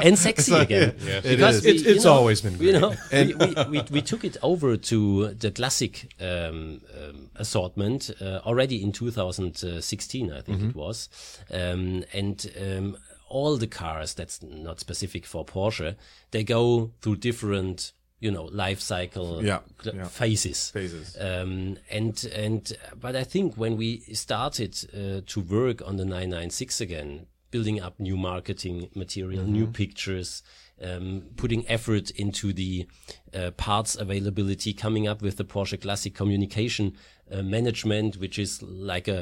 and 0.00 0.18
sexy 0.18 0.54
again. 0.54 0.96
Yes. 1.04 1.22
Because 1.22 1.56
is. 1.56 1.64
we, 1.64 1.70
It's- 1.70 1.86
it's 1.96 2.04
know, 2.04 2.12
always 2.12 2.40
been 2.40 2.56
great. 2.56 2.74
You 2.74 2.80
know, 2.80 2.94
we, 3.12 3.54
we, 3.70 3.82
we, 3.90 4.02
took 4.02 4.24
it 4.24 4.36
over 4.42 4.76
to 4.76 5.28
the 5.34 5.50
classic 5.50 6.12
um, 6.20 6.80
um, 6.98 7.30
assortment 7.36 8.10
uh, 8.20 8.40
already 8.44 8.82
in 8.82 8.92
2016, 8.92 10.32
I 10.32 10.40
think 10.40 10.58
Mm-hmm. 10.58 10.68
it 10.70 10.76
was. 10.76 11.08
Um, 11.50 12.04
and 12.12 12.50
um, 12.60 12.96
all 13.28 13.56
the 13.56 13.66
cars, 13.66 14.14
that's 14.14 14.42
not 14.42 14.78
specific 14.80 15.26
for 15.26 15.44
Porsche, 15.44 15.96
they 16.30 16.44
go 16.44 16.90
through 17.00 17.16
different, 17.16 17.92
you 18.24 18.30
know, 18.36 18.44
life 18.64 18.80
cycle 18.80 19.44
Yeah, 19.44 19.60
yeah. 19.84 20.08
phases. 20.08 20.70
Phases. 20.70 21.16
Um, 21.20 21.76
and 21.98 22.16
and 22.44 22.62
but 23.04 23.14
I 23.22 23.24
think 23.32 23.54
when 23.62 23.76
we 23.76 24.00
started 24.14 24.72
uh, 24.92 25.20
to 25.32 25.40
work 25.40 25.78
on 25.88 25.96
the 25.96 26.04
996 26.04 26.80
again, 26.80 27.26
building 27.50 27.80
up 27.86 27.94
new 28.00 28.16
marketing 28.16 28.88
material, 28.94 29.42
Mm-hmm. 29.44 29.52
new 29.52 29.66
pictures, 29.66 30.42
um, 30.82 31.22
putting 31.36 31.62
effort 31.68 32.10
into 32.22 32.52
the 32.52 32.86
uh, 33.34 33.50
parts 33.66 33.94
availability, 33.96 34.72
coming 34.72 35.06
up 35.06 35.20
with 35.22 35.36
the 35.36 35.44
Porsche 35.44 35.78
Classic 35.80 36.14
communication 36.14 36.86
uh, 37.30 37.42
management, 37.42 38.16
which 38.16 38.38
is 38.38 38.62
like 38.62 39.06
a 39.08 39.20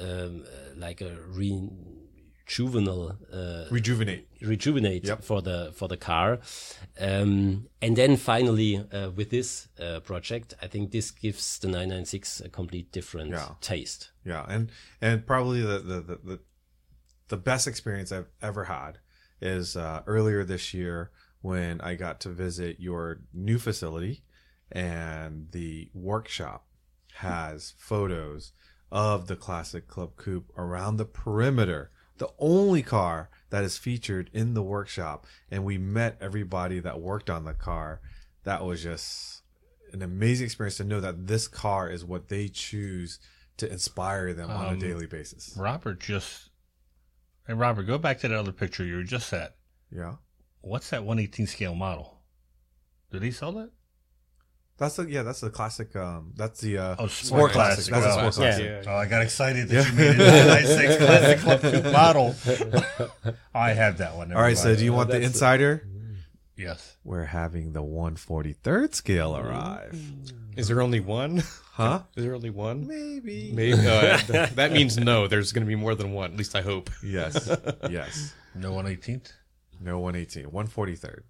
um, 0.00 0.44
uh, 0.44 0.74
like 0.86 1.00
a 1.00 1.16
rejuvenal 2.46 3.16
uh, 3.32 3.64
Rejuvenate. 3.70 4.28
rejuvenate 4.40 5.04
Yep. 5.04 5.22
for 5.24 5.42
the 5.42 5.72
for 5.74 5.88
the 5.88 5.96
car 5.96 6.38
um, 7.00 7.66
and 7.82 7.96
then 7.96 8.16
finally 8.16 8.76
uh, 8.92 9.10
with 9.10 9.30
this 9.30 9.68
uh, 9.80 10.00
project 10.00 10.54
i 10.62 10.66
think 10.68 10.90
this 10.92 11.10
gives 11.10 11.58
the 11.58 11.66
996 11.68 12.40
a 12.40 12.48
complete 12.48 12.92
different 12.92 13.30
Yeah. 13.30 13.48
taste 13.60 14.12
Yeah, 14.24 14.44
and 14.48 14.70
and 15.00 15.26
probably 15.26 15.60
the 15.62 15.78
the 15.78 16.00
the, 16.00 16.16
the, 16.24 16.38
the 17.28 17.36
best 17.36 17.66
experience 17.66 18.12
I've 18.12 18.30
ever 18.40 18.64
had 18.64 18.98
is 19.40 19.76
uh, 19.76 20.02
earlier 20.06 20.44
this 20.44 20.72
year 20.72 21.10
when 21.42 21.80
I 21.80 21.94
got 21.96 22.20
to 22.20 22.28
visit 22.30 22.80
your 22.80 23.20
new 23.32 23.58
facility, 23.58 24.22
and 24.72 25.48
the 25.52 25.90
workshop 25.94 26.66
has 27.16 27.74
photos 27.78 28.52
of 28.90 29.26
the 29.26 29.36
classic 29.36 29.86
Club 29.88 30.16
Coupe 30.16 30.50
around 30.56 30.96
the 30.96 31.04
perimeter. 31.04 31.90
The 32.18 32.28
only 32.38 32.82
car 32.82 33.28
that 33.50 33.62
is 33.64 33.76
featured 33.78 34.30
in 34.32 34.54
the 34.54 34.62
workshop, 34.62 35.26
and 35.50 35.64
we 35.64 35.78
met 35.78 36.16
everybody 36.20 36.80
that 36.80 37.00
worked 37.00 37.28
on 37.30 37.44
the 37.44 37.54
car. 37.54 38.00
That 38.44 38.64
was 38.64 38.82
just 38.82 39.42
an 39.92 40.02
amazing 40.02 40.46
experience 40.46 40.76
to 40.78 40.84
know 40.84 41.00
that 41.00 41.26
this 41.26 41.46
car 41.48 41.88
is 41.90 42.04
what 42.04 42.28
they 42.28 42.48
choose 42.48 43.18
to 43.58 43.70
inspire 43.70 44.34
them 44.34 44.50
on 44.50 44.66
a 44.66 44.68
Um, 44.70 44.78
daily 44.78 45.06
basis. 45.06 45.54
Robert 45.56 46.00
just. 46.00 46.50
Hey, 47.46 47.54
Robert, 47.54 47.84
go 47.84 47.96
back 47.98 48.18
to 48.20 48.28
that 48.28 48.36
other 48.36 48.52
picture 48.52 48.84
you 48.84 48.96
were 48.96 49.02
just 49.04 49.32
at. 49.32 49.56
Yeah, 49.90 50.16
What's 50.62 50.90
that 50.90 51.04
118 51.04 51.46
scale 51.46 51.74
model? 51.76 52.20
Did 53.12 53.22
he 53.22 53.30
sell 53.30 53.52
that? 53.52 53.70
That's 54.78 54.96
the 54.96 55.04
yeah, 55.10 55.22
that's 55.22 55.40
the 55.40 55.50
classic. 55.50 55.94
Um, 55.96 56.32
that's 56.36 56.60
the 56.60 56.78
uh, 56.78 56.96
Oh, 56.98 57.06
sport 57.06 57.52
classic. 57.52 57.92
That's 57.92 58.06
a 58.06 58.12
sport 58.12 58.34
classic. 58.34 58.64
Yeah. 58.86 58.92
Oh, 58.92 58.96
I 58.96 59.06
got 59.06 59.22
excited 59.22 59.68
that 59.68 59.86
you 59.86 59.92
made 59.94 60.16
it 60.18 60.20
a 60.20 60.46
96 60.46 60.96
Classic 61.04 61.38
Club 61.40 61.60
Coupe 61.60 61.92
model. 61.92 62.34
I 63.54 63.72
have 63.72 63.98
that 63.98 64.16
one. 64.16 64.32
All 64.32 64.40
right, 64.42 64.56
so 64.58 64.74
do 64.76 64.84
you 64.84 64.92
want 64.92 65.08
the 65.08 65.14
that's- 65.14 65.32
insider? 65.32 65.86
Yes. 66.56 66.96
We're 67.04 67.24
having 67.24 67.72
the 67.74 67.82
143rd 67.82 68.94
scale 68.94 69.36
arrive. 69.36 70.00
Is 70.56 70.68
there 70.68 70.80
only 70.80 71.00
one? 71.00 71.42
Huh? 71.72 72.00
Is 72.16 72.24
there 72.24 72.34
only 72.34 72.48
one? 72.48 72.86
Maybe. 72.86 73.52
Maybe 73.52 73.74
uh, 73.86 74.16
that 74.54 74.72
means 74.72 74.96
no. 74.96 75.26
There's 75.26 75.52
going 75.52 75.64
to 75.66 75.68
be 75.68 75.74
more 75.74 75.94
than 75.94 76.12
one. 76.12 76.32
At 76.32 76.38
least 76.38 76.54
I 76.56 76.62
hope. 76.62 76.88
Yes. 77.04 77.54
Yes. 77.90 78.32
No 78.54 78.72
118th? 78.72 79.32
No 79.82 79.98
118. 80.00 80.50
143rd. 80.50 81.20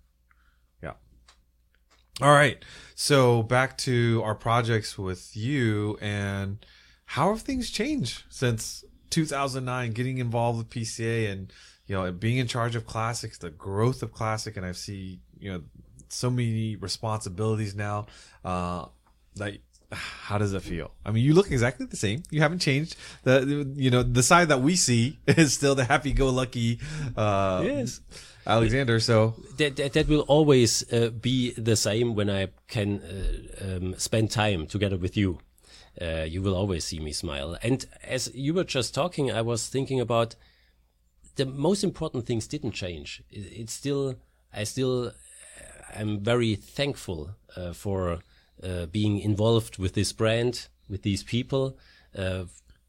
All 2.22 2.32
right. 2.32 2.64
So 2.94 3.42
back 3.42 3.76
to 3.78 4.22
our 4.24 4.34
projects 4.34 4.96
with 4.96 5.36
you 5.36 5.98
and 6.00 6.64
how 7.04 7.28
have 7.34 7.42
things 7.42 7.70
changed 7.70 8.22
since 8.30 8.84
2009 9.10 9.92
getting 9.92 10.18
involved 10.18 10.58
with 10.58 10.70
PCA 10.70 11.30
and 11.30 11.52
you 11.86 11.94
know 11.94 12.10
being 12.10 12.38
in 12.38 12.46
charge 12.46 12.74
of 12.74 12.86
classics, 12.86 13.36
the 13.36 13.50
growth 13.50 14.02
of 14.02 14.12
classic 14.12 14.56
and 14.56 14.64
I 14.64 14.72
see, 14.72 15.20
you 15.38 15.52
know, 15.52 15.62
so 16.08 16.30
many 16.30 16.76
responsibilities 16.76 17.74
now 17.74 18.06
uh 18.44 18.86
that 19.34 19.58
how 19.92 20.38
does 20.38 20.52
it 20.52 20.62
feel? 20.62 20.90
I 21.04 21.10
mean, 21.12 21.24
you 21.24 21.32
look 21.34 21.50
exactly 21.50 21.86
the 21.86 21.96
same. 21.96 22.22
You 22.30 22.40
haven't 22.40 22.58
changed. 22.58 22.96
The 23.22 23.66
you 23.76 23.90
know 23.90 24.02
the 24.02 24.22
side 24.22 24.48
that 24.48 24.60
we 24.60 24.76
see 24.76 25.18
is 25.26 25.52
still 25.54 25.74
the 25.74 25.84
happy-go-lucky 25.84 26.80
uh, 27.16 27.62
Yes. 27.64 28.00
Alexander. 28.46 29.00
So 29.00 29.34
that, 29.58 29.76
that, 29.76 29.92
that 29.94 30.08
will 30.08 30.20
always 30.22 30.84
uh, 30.92 31.10
be 31.10 31.52
the 31.52 31.76
same 31.76 32.14
when 32.14 32.30
i 32.30 32.48
can 32.68 33.00
uh, 33.02 33.76
um, 33.76 33.94
spend 33.98 34.30
time 34.30 34.66
together 34.66 34.96
with 34.96 35.16
you 35.16 35.38
uh, 36.00 36.24
you 36.28 36.42
will 36.42 36.54
always 36.54 36.84
see 36.84 37.00
me 37.00 37.12
smile 37.12 37.56
and 37.62 37.86
as 38.04 38.30
you 38.34 38.52
were 38.54 38.64
just 38.64 38.94
talking 38.94 39.32
i 39.32 39.40
was 39.40 39.68
thinking 39.68 40.00
about 40.00 40.36
the 41.36 41.46
most 41.46 41.82
important 41.82 42.26
things 42.26 42.46
didn't 42.46 42.72
change 42.72 43.22
It- 43.30 43.52
it's 43.60 43.72
still 43.72 44.14
i 44.52 44.64
still 44.64 45.12
am 45.94 46.20
very 46.20 46.54
thankful 46.54 47.30
uh, 47.56 47.72
for 47.72 48.18
uh, 48.62 48.86
being 48.86 49.18
involved 49.18 49.78
with 49.78 49.94
this 49.94 50.12
brand, 50.12 50.68
with 50.88 51.02
these 51.02 51.22
people, 51.22 51.76
uh, 52.16 52.44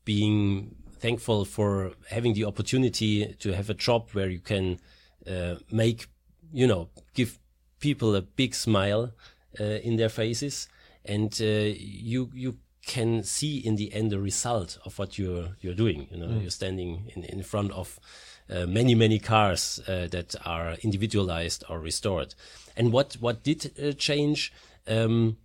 being 0.05 0.75
thankful 0.99 1.45
for 1.45 1.91
having 2.09 2.33
the 2.33 2.45
opportunity 2.45 3.35
to 3.39 3.53
have 3.53 3.69
a 3.69 3.73
job 3.73 4.09
where 4.13 4.29
you 4.29 4.39
can 4.39 4.79
uh, 5.29 5.55
make, 5.71 6.07
you 6.53 6.65
know, 6.65 6.89
give 7.13 7.39
people 7.79 8.15
a 8.15 8.21
big 8.21 8.55
smile 8.55 9.11
uh, 9.59 9.63
in 9.63 9.97
their 9.97 10.09
faces, 10.09 10.67
and 11.05 11.39
uh, 11.41 11.45
you 11.45 12.29
you 12.33 12.57
can 12.85 13.23
see 13.23 13.57
in 13.57 13.75
the 13.75 13.93
end 13.93 14.11
the 14.11 14.19
result 14.19 14.77
of 14.85 14.97
what 14.97 15.17
you're 15.17 15.49
you're 15.61 15.75
doing. 15.75 16.07
You 16.11 16.17
know, 16.17 16.39
you're 16.39 16.51
standing 16.51 17.11
in 17.15 17.23
in 17.23 17.43
front 17.43 17.71
of 17.71 17.99
uh, 18.49 18.65
many 18.65 18.95
many 18.95 19.19
cars 19.19 19.79
uh, 19.87 20.07
that 20.07 20.35
are 20.45 20.77
individualized 20.81 21.63
or 21.69 21.79
restored. 21.79 22.33
And 22.75 22.91
what 22.91 23.17
what 23.19 23.43
did 23.43 23.71
uh, 23.77 23.91
change? 23.91 24.53
Um, 24.87 25.37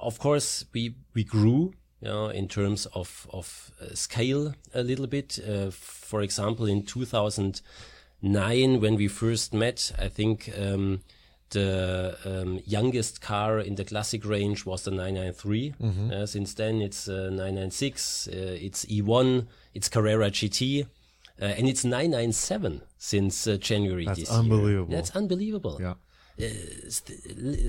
of 0.00 0.18
course, 0.18 0.64
we 0.72 0.94
we 1.14 1.24
grew. 1.24 1.72
You 2.02 2.08
know, 2.08 2.28
in 2.28 2.48
terms 2.48 2.86
of 2.94 3.26
of 3.30 3.70
uh, 3.80 3.94
scale 3.94 4.54
a 4.74 4.82
little 4.82 5.06
bit. 5.06 5.38
Uh, 5.38 5.70
for 5.70 6.22
example, 6.22 6.64
in 6.64 6.82
2009, 8.22 8.80
when 8.80 8.96
we 8.96 9.08
first 9.08 9.52
met, 9.52 9.92
I 9.98 10.08
think 10.08 10.50
um, 10.58 11.00
the 11.50 12.16
um, 12.24 12.60
youngest 12.66 13.20
car 13.20 13.58
in 13.58 13.74
the 13.74 13.84
classic 13.84 14.24
range 14.24 14.64
was 14.64 14.84
the 14.84 14.90
993. 14.90 15.74
Uh, 16.12 16.26
since 16.26 16.54
then, 16.54 16.80
it's 16.80 17.08
uh, 17.08 17.28
996, 17.30 18.28
uh, 18.28 18.56
it's 18.60 18.84
E1, 18.86 19.46
it's 19.74 19.88
Carrera 19.88 20.30
GT, 20.30 20.86
uh, 21.40 21.44
and 21.44 21.68
it's 21.68 21.84
997 21.84 22.80
since 22.98 23.46
uh, 23.46 23.56
January 23.56 24.04
That's 24.06 24.20
this 24.20 24.30
unbelievable. 24.30 24.90
year. 24.90 24.98
That's 24.98 25.10
unbelievable. 25.16 25.78
yeah. 25.80 25.94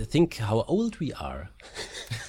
Think 0.05 0.37
how 0.37 0.61
old 0.67 0.99
we 0.99 1.13
are. 1.13 1.49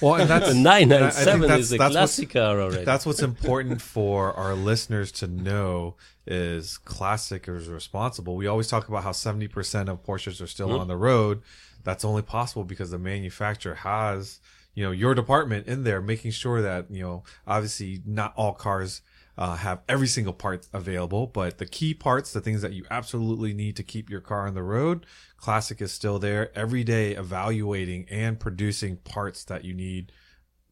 Well, 0.01 0.15
and 0.15 0.29
that's 0.29 0.45
The 0.51 0.51
and 0.51 0.67
I- 0.67 0.77
I 0.77 0.81
think 0.81 1.41
997 1.41 1.41
that's- 1.41 1.59
is 1.59 1.71
a 1.73 1.77
classic 1.77 2.29
car 2.31 2.61
already. 2.61 2.85
That's 2.85 3.05
what's 3.05 3.21
important 3.21 3.81
for 3.81 4.33
our 4.33 4.53
listeners 4.53 5.11
to 5.13 5.27
know 5.27 5.95
is 6.25 6.77
classic 6.77 7.47
is 7.47 7.67
responsible. 7.67 8.35
We 8.35 8.47
always 8.47 8.67
talk 8.67 8.87
about 8.87 9.03
how 9.03 9.11
70% 9.11 9.89
of 9.89 10.03
Porsches 10.03 10.41
are 10.41 10.47
still 10.47 10.69
hmm? 10.69 10.79
on 10.79 10.87
the 10.87 10.95
road. 10.95 11.41
That's 11.83 12.05
only 12.05 12.21
possible 12.21 12.63
because 12.63 12.91
the 12.91 12.97
manufacturer 12.97 13.75
has, 13.75 14.39
you 14.73 14.83
know, 14.83 14.91
your 14.91 15.13
department 15.13 15.67
in 15.67 15.83
there 15.83 16.01
making 16.01 16.31
sure 16.31 16.61
that, 16.61 16.89
you 16.89 17.03
know, 17.03 17.23
obviously 17.45 18.01
not 18.05 18.33
all 18.37 18.53
cars 18.53 19.01
uh, 19.37 19.55
have 19.55 19.81
every 19.89 20.07
single 20.07 20.33
part 20.33 20.67
available, 20.73 21.27
but 21.27 21.57
the 21.57 21.65
key 21.65 21.93
parts, 21.93 22.33
the 22.33 22.41
things 22.41 22.61
that 22.61 22.73
you 22.73 22.85
absolutely 22.91 23.53
need 23.53 23.75
to 23.75 23.83
keep 23.83 24.09
your 24.09 24.21
car 24.21 24.47
on 24.47 24.53
the 24.53 24.63
road, 24.63 25.05
Classic 25.37 25.81
is 25.81 25.91
still 25.91 26.19
there 26.19 26.57
every 26.57 26.83
day 26.83 27.15
evaluating 27.15 28.05
and 28.09 28.39
producing 28.39 28.97
parts 28.97 29.43
that 29.45 29.65
you 29.65 29.73
need 29.73 30.11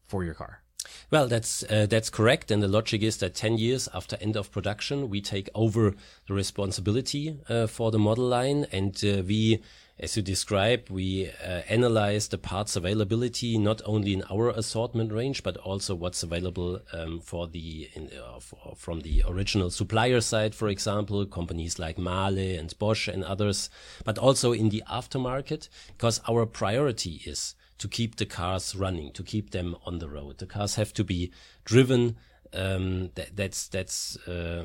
for 0.06 0.24
your 0.24 0.34
car. 0.34 0.62
Well, 1.10 1.28
that's 1.28 1.62
uh, 1.64 1.86
that's 1.88 2.10
correct, 2.10 2.50
and 2.50 2.62
the 2.62 2.68
logic 2.68 3.02
is 3.02 3.18
that 3.18 3.34
ten 3.34 3.56
years 3.56 3.88
after 3.94 4.16
end 4.20 4.36
of 4.36 4.50
production, 4.50 5.08
we 5.08 5.20
take 5.20 5.48
over 5.54 5.94
the 6.26 6.34
responsibility 6.34 7.38
uh, 7.48 7.66
for 7.66 7.90
the 7.90 7.98
model 7.98 8.26
line, 8.26 8.66
and 8.72 8.94
uh, 9.04 9.22
we, 9.22 9.62
as 9.98 10.16
you 10.16 10.22
describe, 10.22 10.88
we 10.90 11.30
uh, 11.44 11.62
analyze 11.68 12.28
the 12.28 12.38
parts 12.38 12.76
availability 12.76 13.58
not 13.58 13.82
only 13.84 14.14
in 14.14 14.24
our 14.30 14.50
assortment 14.50 15.12
range, 15.12 15.42
but 15.42 15.56
also 15.58 15.94
what's 15.94 16.22
available 16.22 16.80
um, 16.92 17.20
for 17.20 17.46
the 17.46 17.88
in, 17.94 18.08
uh, 18.08 18.40
for, 18.40 18.74
from 18.74 19.00
the 19.00 19.22
original 19.28 19.70
supplier 19.70 20.20
side, 20.20 20.54
for 20.54 20.68
example, 20.68 21.24
companies 21.26 21.78
like 21.78 21.98
Mahle 21.98 22.58
and 22.58 22.76
Bosch 22.78 23.06
and 23.06 23.22
others, 23.22 23.70
but 24.04 24.18
also 24.18 24.52
in 24.52 24.70
the 24.70 24.82
aftermarket, 24.90 25.68
because 25.88 26.20
our 26.28 26.46
priority 26.46 27.22
is 27.26 27.54
to 27.78 27.86
keep 27.86 28.16
the 28.16 28.26
cars 28.26 28.74
running, 28.74 29.12
to 29.12 29.22
keep 29.22 29.50
them 29.50 29.76
on 29.84 29.98
the 29.98 30.08
road. 30.08 30.38
The 30.38 30.46
cars 30.46 30.76
have 30.76 30.92
to 30.94 31.04
be 31.04 31.32
driven. 31.64 32.16
Um, 32.54 33.10
that, 33.14 33.34
that's 33.36 33.68
that's 33.68 34.16
uh, 34.28 34.64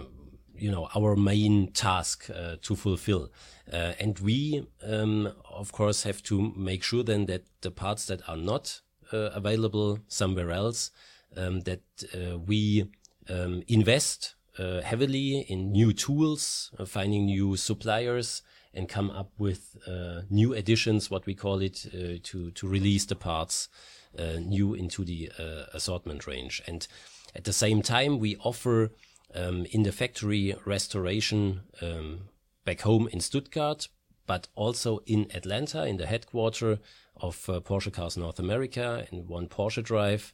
you 0.57 0.71
know 0.71 0.87
our 0.95 1.15
main 1.15 1.71
task 1.71 2.29
uh, 2.29 2.55
to 2.61 2.75
fulfill, 2.75 3.31
uh, 3.71 3.93
and 3.99 4.19
we 4.19 4.67
um, 4.85 5.33
of 5.49 5.71
course 5.71 6.03
have 6.03 6.21
to 6.23 6.53
make 6.55 6.83
sure 6.83 7.03
then 7.03 7.25
that 7.25 7.43
the 7.61 7.71
parts 7.71 8.05
that 8.05 8.27
are 8.27 8.37
not 8.37 8.81
uh, 9.13 9.29
available 9.33 9.99
somewhere 10.07 10.51
else, 10.51 10.91
um, 11.35 11.61
that 11.61 11.81
uh, 12.13 12.37
we 12.37 12.89
um, 13.29 13.63
invest 13.67 14.35
uh, 14.59 14.81
heavily 14.81 15.45
in 15.49 15.71
new 15.71 15.93
tools, 15.93 16.71
finding 16.85 17.25
new 17.25 17.55
suppliers 17.55 18.41
and 18.73 18.87
come 18.87 19.09
up 19.09 19.31
with 19.37 19.75
uh, 19.87 20.21
new 20.29 20.53
additions, 20.53 21.09
what 21.09 21.25
we 21.25 21.33
call 21.33 21.61
it, 21.61 21.85
uh, 21.87 22.19
to 22.23 22.51
to 22.51 22.67
release 22.67 23.05
the 23.05 23.15
parts 23.15 23.69
uh, 24.17 24.39
new 24.39 24.73
into 24.73 25.03
the 25.03 25.31
uh, 25.39 25.65
assortment 25.73 26.27
range. 26.27 26.61
And 26.67 26.87
at 27.35 27.43
the 27.43 27.53
same 27.53 27.81
time, 27.81 28.19
we 28.19 28.35
offer 28.37 28.91
um, 29.33 29.65
in 29.71 29.83
the 29.83 29.91
factory 29.91 30.55
restoration 30.65 31.61
um, 31.81 32.29
back 32.65 32.81
home 32.81 33.07
in 33.11 33.19
Stuttgart, 33.19 33.87
but 34.25 34.47
also 34.55 34.99
in 35.05 35.27
Atlanta, 35.33 35.85
in 35.85 35.97
the 35.97 36.05
headquarter 36.05 36.79
of 37.15 37.49
uh, 37.49 37.59
Porsche 37.59 37.91
Cars 37.91 38.17
North 38.17 38.39
America, 38.39 39.07
in 39.11 39.27
one 39.27 39.47
Porsche 39.47 39.83
Drive. 39.83 40.33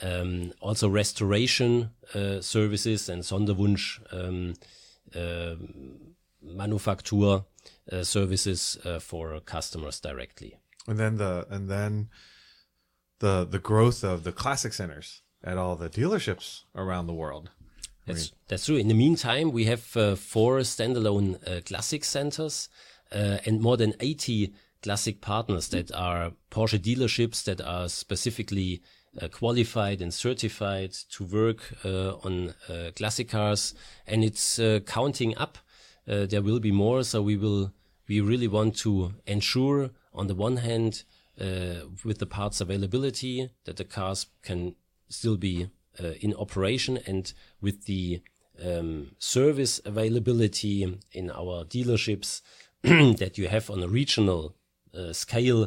Um, 0.00 0.52
also 0.60 0.88
restoration 0.88 1.90
uh, 2.14 2.40
services 2.40 3.08
and 3.08 3.22
Sonderwunsch 3.22 3.98
um, 4.12 4.54
uh, 5.14 5.56
manufacture 6.40 7.42
uh, 7.90 8.02
services 8.02 8.78
uh, 8.84 9.00
for 9.00 9.40
customers 9.40 10.00
directly. 10.00 10.56
And 10.86 10.98
then 10.98 11.16
the 11.16 11.46
and 11.50 11.68
then 11.68 12.08
the 13.18 13.44
the 13.44 13.58
growth 13.58 14.04
of 14.04 14.22
the 14.24 14.32
classic 14.32 14.72
centers 14.72 15.22
at 15.42 15.58
all 15.58 15.76
the 15.76 15.90
dealerships 15.90 16.62
around 16.74 17.06
the 17.06 17.14
world. 17.14 17.50
That's 18.08 18.32
that's 18.48 18.66
true. 18.66 18.76
In 18.76 18.88
the 18.88 18.94
meantime, 18.94 19.52
we 19.52 19.64
have 19.66 19.96
uh, 19.96 20.16
four 20.16 20.58
standalone 20.60 21.36
uh, 21.46 21.60
classic 21.62 22.04
centers 22.04 22.68
uh, 23.12 23.38
and 23.46 23.60
more 23.60 23.76
than 23.76 23.94
80 24.00 24.52
classic 24.82 25.20
partners 25.20 25.68
that 25.68 25.92
are 25.92 26.32
Porsche 26.50 26.78
dealerships 26.78 27.44
that 27.44 27.60
are 27.60 27.88
specifically 27.88 28.80
uh, 29.20 29.28
qualified 29.28 30.00
and 30.00 30.12
certified 30.14 30.92
to 31.10 31.24
work 31.24 31.74
uh, 31.84 32.14
on 32.24 32.54
uh, 32.68 32.90
classic 32.94 33.28
cars, 33.28 33.74
and 34.06 34.22
it's 34.22 34.60
counting 34.86 35.36
up. 35.36 35.58
there 36.06 36.42
will 36.42 36.60
be 36.60 36.72
more, 36.72 37.02
so 37.02 37.22
we 37.22 37.36
will. 37.36 37.72
We 38.08 38.22
really 38.22 38.48
want 38.48 38.74
to 38.78 39.12
ensure, 39.26 39.90
on 40.14 40.28
the 40.28 40.34
one 40.34 40.58
hand, 40.58 41.04
with 42.04 42.18
the 42.18 42.26
parts 42.26 42.60
availability, 42.60 43.50
that 43.64 43.76
the 43.76 43.84
cars 43.84 44.26
can 44.42 44.76
still 45.10 45.36
be 45.36 45.68
in 46.20 46.34
operation 46.34 46.98
and 47.06 47.32
with 47.60 47.84
the 47.84 48.22
um, 48.64 49.12
service 49.18 49.80
availability 49.84 50.98
in 51.12 51.30
our 51.30 51.64
dealerships 51.64 52.42
that 52.82 53.38
you 53.38 53.48
have 53.48 53.70
on 53.70 53.82
a 53.82 53.88
regional 53.88 54.54
uh, 54.94 55.12
scale 55.12 55.64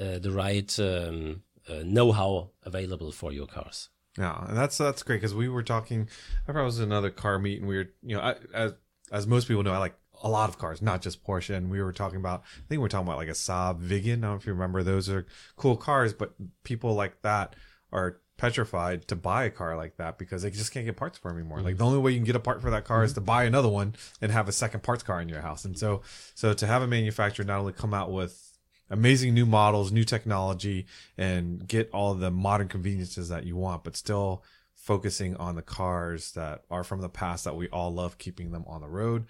uh, 0.00 0.18
the 0.18 0.30
right 0.30 0.78
um, 0.78 1.42
uh, 1.68 1.82
know-how 1.84 2.50
available 2.64 3.12
for 3.12 3.32
your 3.32 3.46
cars. 3.46 3.90
Yeah, 4.18 4.46
and 4.46 4.56
that's 4.56 4.76
that's 4.76 5.02
great 5.02 5.16
because 5.16 5.34
we 5.34 5.48
were 5.48 5.62
talking. 5.62 6.08
I 6.46 6.52
probably 6.52 6.66
was 6.66 6.78
in 6.78 6.84
another 6.84 7.10
car 7.10 7.38
meet, 7.38 7.60
and 7.60 7.68
we 7.68 7.76
were, 7.76 7.90
you 8.02 8.16
know, 8.16 8.22
I, 8.22 8.36
as 8.52 8.74
as 9.10 9.26
most 9.26 9.48
people 9.48 9.62
know, 9.62 9.72
I 9.72 9.78
like 9.78 9.94
a 10.22 10.28
lot 10.28 10.48
of 10.48 10.58
cars, 10.58 10.82
not 10.82 11.00
just 11.02 11.24
Porsche. 11.24 11.54
And 11.54 11.70
we 11.70 11.82
were 11.82 11.92
talking 11.92 12.18
about, 12.18 12.42
I 12.56 12.68
think 12.68 12.70
we 12.72 12.78
were 12.78 12.88
talking 12.88 13.06
about 13.06 13.16
like 13.16 13.28
a 13.28 13.32
Saab 13.32 13.80
Viggen. 13.80 14.18
I 14.18 14.20
don't 14.20 14.20
know 14.20 14.34
if 14.34 14.46
you 14.46 14.52
remember; 14.52 14.82
those 14.82 15.08
are 15.08 15.26
cool 15.56 15.76
cars, 15.76 16.12
but 16.12 16.34
people 16.62 16.94
like 16.94 17.22
that 17.22 17.56
are 17.90 18.20
petrified 18.42 19.06
to 19.06 19.14
buy 19.14 19.44
a 19.44 19.50
car 19.50 19.76
like 19.76 19.98
that 19.98 20.18
because 20.18 20.42
they 20.42 20.50
just 20.50 20.72
can't 20.72 20.84
get 20.84 20.96
parts 20.96 21.16
for 21.16 21.28
them 21.28 21.38
anymore. 21.38 21.58
Mm-hmm. 21.58 21.66
Like 21.66 21.76
the 21.76 21.84
only 21.84 22.00
way 22.00 22.10
you 22.10 22.18
can 22.18 22.24
get 22.26 22.34
a 22.34 22.40
part 22.40 22.60
for 22.60 22.70
that 22.70 22.84
car 22.84 22.98
mm-hmm. 22.98 23.04
is 23.04 23.12
to 23.12 23.20
buy 23.20 23.44
another 23.44 23.68
one 23.68 23.94
and 24.20 24.32
have 24.32 24.48
a 24.48 24.52
second 24.52 24.82
parts 24.82 25.04
car 25.04 25.20
in 25.20 25.28
your 25.28 25.42
house. 25.42 25.64
And 25.64 25.78
so, 25.78 26.02
so 26.34 26.52
to 26.52 26.66
have 26.66 26.82
a 26.82 26.88
manufacturer 26.88 27.44
not 27.44 27.60
only 27.60 27.72
come 27.72 27.94
out 27.94 28.10
with 28.10 28.58
amazing 28.90 29.32
new 29.32 29.46
models, 29.46 29.92
new 29.92 30.02
technology, 30.02 30.86
and 31.16 31.68
get 31.68 31.88
all 31.92 32.14
the 32.14 32.32
modern 32.32 32.66
conveniences 32.66 33.28
that 33.28 33.46
you 33.46 33.54
want, 33.54 33.84
but 33.84 33.96
still 33.96 34.42
focusing 34.74 35.36
on 35.36 35.54
the 35.54 35.62
cars 35.62 36.32
that 36.32 36.64
are 36.68 36.82
from 36.82 37.00
the 37.00 37.08
past 37.08 37.44
that 37.44 37.54
we 37.54 37.68
all 37.68 37.94
love 37.94 38.18
keeping 38.18 38.50
them 38.50 38.64
on 38.66 38.80
the 38.80 38.88
road. 38.88 39.24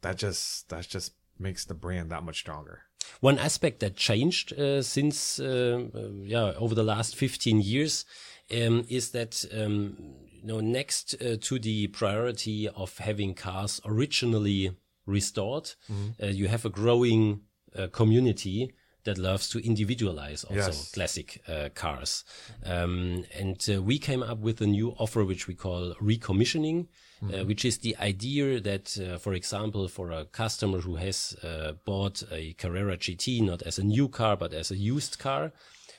That 0.00 0.16
just, 0.16 0.70
that 0.70 0.88
just 0.88 1.12
makes 1.38 1.66
the 1.66 1.74
brand 1.74 2.10
that 2.10 2.22
much 2.22 2.38
stronger. 2.38 2.84
One 3.20 3.38
aspect 3.38 3.80
that 3.80 3.96
changed 3.96 4.52
uh, 4.54 4.82
since, 4.82 5.38
uh, 5.38 5.84
uh, 5.94 6.08
yeah, 6.22 6.52
over 6.56 6.74
the 6.74 6.82
last 6.82 7.16
15 7.16 7.60
years 7.60 8.06
um, 8.52 8.84
is 8.88 9.10
that 9.10 9.44
um, 9.52 9.96
you 10.30 10.46
know 10.46 10.60
next 10.60 11.14
uh, 11.20 11.36
to 11.40 11.58
the 11.58 11.88
priority 11.88 12.68
of 12.68 12.98
having 12.98 13.34
cars 13.34 13.80
originally 13.84 14.76
restored, 15.06 15.74
mm-hmm. 15.90 16.22
uh, 16.22 16.26
you 16.26 16.48
have 16.48 16.64
a 16.64 16.70
growing 16.70 17.42
uh, 17.76 17.86
community 17.88 18.72
that 19.06 19.18
loves 19.18 19.48
to 19.48 19.64
individualize 19.64 20.44
also 20.44 20.56
yes. 20.56 20.90
classic 20.92 21.40
uh, 21.48 21.70
cars. 21.74 22.24
Um, 22.64 23.24
and 23.38 23.64
uh, 23.72 23.80
we 23.80 23.98
came 23.98 24.22
up 24.22 24.38
with 24.38 24.60
a 24.60 24.66
new 24.66 24.90
offer 24.98 25.24
which 25.24 25.46
we 25.46 25.54
call 25.54 25.94
recommissioning, 26.02 26.88
uh, 27.22 27.26
mm-hmm. 27.26 27.46
which 27.46 27.64
is 27.64 27.78
the 27.78 27.96
idea 27.98 28.60
that, 28.60 28.98
uh, 28.98 29.16
for 29.18 29.32
example, 29.32 29.88
for 29.88 30.10
a 30.10 30.24
customer 30.26 30.80
who 30.80 30.96
has 30.96 31.36
uh, 31.42 31.72
bought 31.84 32.22
a 32.30 32.52
Carrera 32.54 32.96
GT 32.98 33.42
not 33.42 33.62
as 33.62 33.78
a 33.78 33.84
new 33.84 34.08
car 34.08 34.36
but 34.36 34.52
as 34.52 34.70
a 34.70 34.76
used 34.76 35.18
car, 35.18 35.52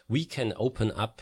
we 0.08 0.26
can 0.26 0.54
open 0.58 0.92
up 0.92 1.22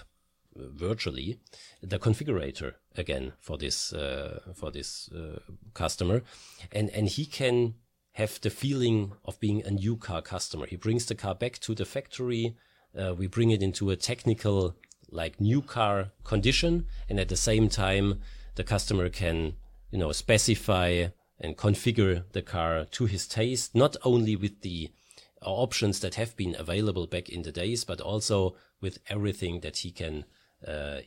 virtually 0.55 1.39
the 1.81 1.99
configurator 1.99 2.73
again 2.95 3.33
for 3.39 3.57
this 3.57 3.93
uh, 3.93 4.39
for 4.53 4.71
this 4.71 5.09
uh, 5.11 5.39
customer, 5.73 6.23
and 6.71 6.89
and 6.91 7.09
he 7.09 7.25
can 7.25 7.75
have 8.13 8.39
the 8.41 8.49
feeling 8.49 9.11
of 9.25 9.39
being 9.39 9.61
a 9.63 9.71
new 9.71 9.97
car 9.97 10.21
customer. 10.21 10.65
He 10.65 10.77
brings 10.77 11.05
the 11.05 11.15
car 11.15 11.35
back 11.35 11.59
to 11.59 11.75
the 11.75 11.85
factory. 11.85 12.55
Uh, 12.97 13.13
we 13.13 13.27
bring 13.27 13.51
it 13.51 13.61
into 13.61 13.89
a 13.89 13.97
technical 13.97 14.75
like 15.11 15.41
new 15.41 15.61
car 15.61 16.11
condition, 16.23 16.85
and 17.09 17.19
at 17.19 17.29
the 17.29 17.37
same 17.37 17.67
time, 17.69 18.21
the 18.55 18.63
customer 18.63 19.09
can 19.09 19.55
you 19.91 19.99
know 19.99 20.11
specify 20.11 21.07
and 21.37 21.57
configure 21.57 22.23
the 22.31 22.41
car 22.41 22.85
to 22.85 23.05
his 23.05 23.27
taste, 23.27 23.75
not 23.75 23.97
only 24.03 24.37
with 24.37 24.61
the 24.61 24.89
options 25.41 25.99
that 25.99 26.15
have 26.15 26.35
been 26.37 26.55
available 26.57 27.05
back 27.05 27.29
in 27.29 27.43
the 27.43 27.51
days, 27.51 27.83
but 27.83 27.99
also 27.99 28.55
with 28.81 28.99
everything 29.09 29.59
that 29.59 29.77
he 29.77 29.91
can 29.91 30.23
uh, 30.23 30.23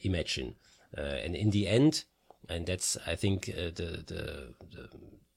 imagine. 0.02 0.54
Uh, 0.96 1.00
and 1.24 1.36
in 1.36 1.50
the 1.50 1.66
end, 1.66 2.04
and 2.48 2.66
that's 2.66 2.96
I 3.06 3.14
think 3.14 3.48
uh, 3.50 3.70
the, 3.74 4.04
the, 4.06 4.54
the 4.70 4.88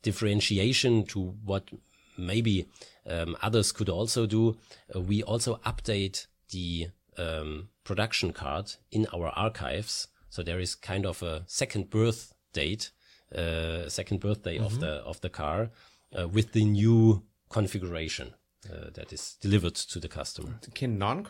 differentiation 0.01 1.05
to 1.07 1.35
what 1.43 1.69
maybe 2.17 2.67
um, 3.05 3.35
others 3.41 3.71
could 3.71 3.89
also 3.89 4.25
do. 4.25 4.57
we 4.95 5.23
also 5.23 5.59
update 5.65 6.27
the 6.51 6.87
um, 7.17 7.69
production 7.83 8.31
card 8.31 8.73
in 8.91 9.07
our 9.13 9.29
archives, 9.29 10.07
so 10.29 10.43
there 10.43 10.59
is 10.59 10.75
kind 10.75 11.05
of 11.05 11.21
a 11.21 11.43
second 11.47 11.89
birth 11.89 12.33
date, 12.53 12.91
uh, 13.35 13.89
second 13.89 14.19
birthday 14.19 14.57
mm 14.57 14.63
-hmm. 14.63 14.65
of 14.65 14.71
mm-hmm. 14.71 14.81
the 14.81 15.03
of 15.03 15.19
the 15.19 15.29
car 15.29 15.71
uh, 16.17 16.33
with 16.33 16.51
the 16.51 16.65
new 16.65 17.23
configuration 17.49 18.33
uh, 18.69 18.89
that 18.93 19.11
is 19.11 19.37
delivered 19.41 19.75
to 19.75 19.99
the 19.99 20.07
customer. 20.07 20.59
Can 20.75 20.97
non 20.97 21.25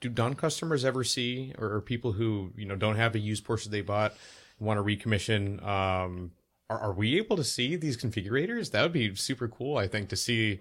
do 0.00 0.10
non 0.10 0.34
customers 0.34 0.84
ever 0.84 1.04
see, 1.04 1.54
or, 1.58 1.80
people 1.80 2.12
who 2.12 2.52
you 2.56 2.66
know 2.66 2.76
don't 2.76 2.96
have 2.96 3.14
a 3.14 3.18
used 3.18 3.44
Porsche 3.44 3.66
they 3.66 3.80
bought 3.80 4.14
want 4.58 4.78
to 4.78 4.84
recommission? 4.84 5.64
Um, 5.64 6.32
are, 6.68 6.78
are 6.78 6.92
we 6.92 7.16
able 7.16 7.36
to 7.36 7.44
see 7.44 7.76
these 7.76 7.96
configurators? 7.96 8.70
That 8.70 8.82
would 8.82 8.92
be 8.92 9.14
super 9.14 9.48
cool. 9.48 9.78
I 9.78 9.86
think 9.88 10.08
to 10.10 10.16
see 10.16 10.60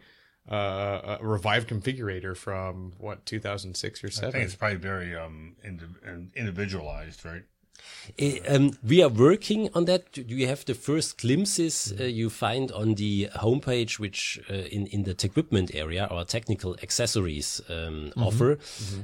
uh, 0.49 1.17
a 1.19 1.25
revived 1.25 1.69
configurator 1.69 2.35
from 2.35 2.93
what 2.97 3.25
2006 3.25 4.03
or 4.03 4.09
7 4.09 4.27
I 4.27 4.31
think 4.31 4.45
it's 4.45 4.55
probably 4.55 4.77
very 4.77 5.15
um 5.15 5.55
individualized, 6.35 7.23
right? 7.25 7.43
Eh, 8.19 8.39
um, 8.47 8.71
we 8.83 9.01
are 9.01 9.09
working 9.09 9.69
on 9.73 9.85
that. 9.85 10.11
Do 10.11 10.23
You 10.35 10.47
have 10.47 10.65
the 10.65 10.73
first 10.73 11.17
glimpses 11.17 11.93
uh, 11.99 12.03
you 12.03 12.29
find 12.29 12.71
on 12.71 12.95
the 12.95 13.29
homepage, 13.35 13.99
which 13.99 14.39
uh, 14.49 14.53
in 14.53 14.87
in 14.87 15.03
the 15.03 15.15
equipment 15.23 15.71
area, 15.73 16.07
our 16.11 16.25
technical 16.25 16.75
accessories 16.83 17.61
um, 17.69 18.11
offer. 18.17 18.57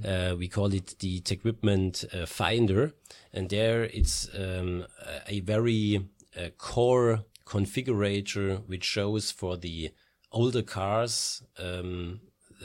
Uh, 0.05 0.35
we 0.37 0.47
call 0.47 0.73
it 0.73 0.95
the 0.99 1.21
equipment 1.31 2.05
uh, 2.13 2.25
finder, 2.25 2.93
and 3.33 3.49
there 3.49 3.83
it's 3.83 4.29
um, 4.37 4.85
a 5.27 5.39
very 5.41 6.05
uh, 6.37 6.49
core 6.57 7.23
configurator 7.45 8.61
which 8.67 8.83
shows 8.83 9.31
for 9.31 9.57
the 9.57 9.91
older 10.31 10.61
cars 10.61 11.41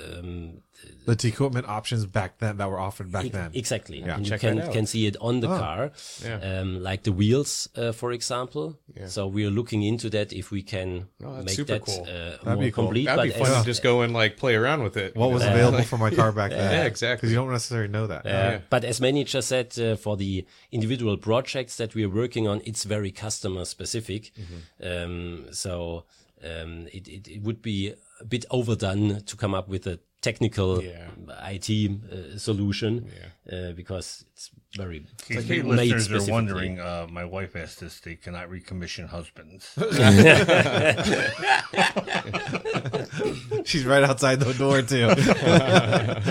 um, 0.03 0.62
um, 1.09 1.16
The 1.16 1.28
equipment 1.28 1.66
options 1.68 2.05
back 2.07 2.38
then 2.38 2.57
that 2.59 2.68
were 2.68 2.80
offered 2.80 3.11
back 3.12 3.26
then. 3.30 3.51
Exactly. 3.55 4.03
and 4.03 4.26
you 4.26 4.38
can 4.38 4.61
can 4.72 4.86
see 4.86 5.07
it 5.07 5.16
on 5.20 5.40
the 5.40 5.47
car, 5.47 5.92
Yeah. 6.24 6.61
um, 6.61 6.82
like 6.82 7.03
the 7.05 7.12
wheels, 7.12 7.68
uh, 7.76 7.92
for 7.92 8.12
example. 8.12 8.78
Yeah. 8.97 9.07
So 9.09 9.26
we 9.26 9.47
are 9.47 9.51
looking 9.51 9.82
into 9.82 10.11
that 10.11 10.32
if 10.32 10.51
we 10.51 10.62
can 10.62 11.07
Oh, 11.24 11.42
make 11.42 11.57
that 11.66 11.82
cool. 11.86 12.03
uh, 12.03 12.07
That'd 12.09 12.45
more 12.45 12.57
be 12.57 12.70
cool. 12.70 12.84
complete. 12.86 13.07
That'd 13.07 13.32
be 13.34 13.38
fun 13.45 13.59
to 13.61 13.64
just 13.66 13.82
go 13.82 14.03
and 14.03 14.12
like 14.12 14.36
play 14.36 14.55
around 14.57 14.82
with 14.82 14.97
it. 14.97 15.14
What 15.16 15.30
was 15.30 15.42
know? 15.42 15.53
available 15.53 15.82
for 15.92 15.99
my 15.99 16.11
car 16.11 16.32
back 16.32 16.51
then? 16.51 16.72
Yeah, 16.72 16.84
exactly. 16.84 17.16
Because 17.16 17.30
you 17.30 17.36
don't 17.36 17.53
necessarily 17.53 17.88
know 17.88 18.07
that. 18.09 18.26
uh, 18.26 18.28
Yeah. 18.28 18.61
But 18.70 18.84
as 18.84 19.01
manager 19.01 19.42
said, 19.42 19.78
uh, 19.78 19.97
for 19.97 20.16
the 20.16 20.45
individual 20.72 21.16
projects 21.16 21.76
that 21.76 21.95
we 21.95 22.05
are 22.05 22.11
working 22.22 22.49
on, 22.49 22.61
it's 22.64 22.84
very 22.84 23.11
customer 23.12 23.64
specific. 23.64 24.32
Mm-hmm. 24.34 24.86
Um, 24.90 25.47
so 25.53 26.05
um, 26.45 26.86
it, 26.92 27.09
it, 27.09 27.28
it 27.28 27.42
would 27.42 27.62
be 27.62 27.95
a 28.20 28.24
bit 28.24 28.45
overdone 28.51 29.22
to 29.22 29.36
come 29.36 29.55
up 29.55 29.68
with 29.68 29.86
a 29.86 29.99
technical 30.20 30.82
Yeah. 30.82 31.09
IT 31.51 31.68
uh, 31.70 32.38
solution 32.38 33.11
uh, 33.53 33.72
because 33.72 34.24
it's 34.32 34.51
very 34.77 34.99
In 34.99 35.07
case 35.37 35.49
made 35.49 35.64
listeners 35.64 36.29
are 36.29 36.33
wondering, 36.33 36.81
uh, 36.81 37.07
my 37.11 37.25
wife 37.25 37.57
asked 37.57 37.81
this 37.81 38.01
they 38.01 38.16
cannot 38.16 38.49
recommission 38.51 39.09
husbands. 39.09 39.72
She's 43.64 43.85
right 43.85 44.03
outside 44.03 44.41
the 44.41 44.53
door 44.55 44.83
too. 44.83 45.09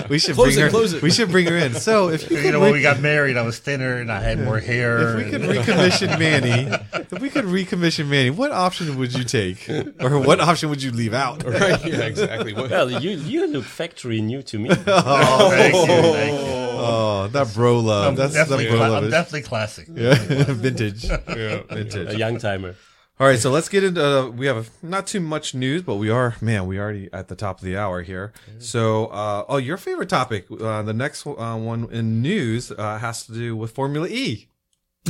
we 0.08 0.18
should 0.18 0.34
Close 0.34 0.54
bring 0.54 0.58
it, 0.58 0.62
her. 0.62 0.70
close 0.70 0.92
it. 0.92 1.02
We 1.02 1.10
should 1.10 1.30
bring 1.30 1.46
her 1.46 1.56
in. 1.56 1.74
So 1.74 2.08
if 2.10 2.30
you 2.30 2.36
you 2.36 2.42
could, 2.42 2.52
know, 2.52 2.60
when 2.60 2.72
we 2.72 2.82
got 2.82 3.00
married, 3.00 3.36
I 3.36 3.42
was 3.42 3.58
thinner 3.58 3.96
and 3.96 4.12
I 4.12 4.20
had 4.20 4.38
more 4.40 4.60
hair. 4.60 5.18
if 5.18 5.24
we 5.24 5.30
could 5.30 5.42
recommission 5.42 6.18
Manny, 6.18 6.68
if 6.92 7.20
we 7.20 7.30
could 7.30 7.44
recommission 7.46 8.08
Manny, 8.08 8.30
what 8.30 8.52
option 8.52 8.96
would 8.98 9.14
you 9.14 9.24
take, 9.24 9.68
or 10.00 10.18
what 10.20 10.40
option 10.40 10.68
would 10.70 10.82
you 10.82 10.92
leave 10.92 11.14
out? 11.14 11.42
right? 11.44 11.84
Yeah, 11.84 12.00
exactly. 12.02 12.52
Well, 12.52 12.90
you 12.90 13.12
you 13.12 13.46
look 13.46 13.64
factory 13.64 14.20
new 14.20 14.42
to 14.42 14.58
me. 14.58 14.70
Oh, 14.86 15.50
thank 15.50 15.74
you, 15.74 15.86
thank 15.86 16.46
you. 16.46 16.63
Oh, 16.78 17.26
that 17.28 17.52
bro 17.54 17.80
love. 17.80 18.08
I'm 18.08 18.14
That's 18.16 18.32
the 18.34 18.38
definitely, 18.40 18.66
bro 18.66 18.76
cla- 18.76 18.88
love. 18.88 18.98
I'm 18.98 19.04
is- 19.04 19.10
definitely 19.10 19.42
classic. 19.42 19.88
yeah, 19.94 20.14
vintage. 20.48 21.04
yeah. 21.04 21.62
Vintage. 21.68 22.14
a 22.14 22.18
young 22.18 22.38
timer. 22.38 22.74
All 23.20 23.28
right, 23.28 23.38
so 23.38 23.50
let's 23.52 23.68
get 23.68 23.84
into. 23.84 24.04
Uh, 24.04 24.28
we 24.28 24.46
have 24.46 24.70
not 24.82 25.06
too 25.06 25.20
much 25.20 25.54
news, 25.54 25.82
but 25.82 25.94
we 25.96 26.10
are 26.10 26.34
man. 26.40 26.66
We 26.66 26.80
already 26.80 27.08
at 27.12 27.28
the 27.28 27.36
top 27.36 27.58
of 27.60 27.64
the 27.64 27.76
hour 27.76 28.02
here. 28.02 28.32
So, 28.58 29.06
uh, 29.06 29.44
oh, 29.48 29.58
your 29.58 29.76
favorite 29.76 30.08
topic. 30.08 30.46
Uh, 30.50 30.82
the 30.82 30.92
next 30.92 31.24
uh, 31.24 31.56
one 31.56 31.88
in 31.92 32.22
news 32.22 32.72
uh, 32.72 32.98
has 32.98 33.24
to 33.26 33.32
do 33.32 33.56
with 33.56 33.70
Formula 33.70 34.08
E. 34.08 34.48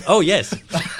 Oh 0.09 0.21
yes, 0.21 0.53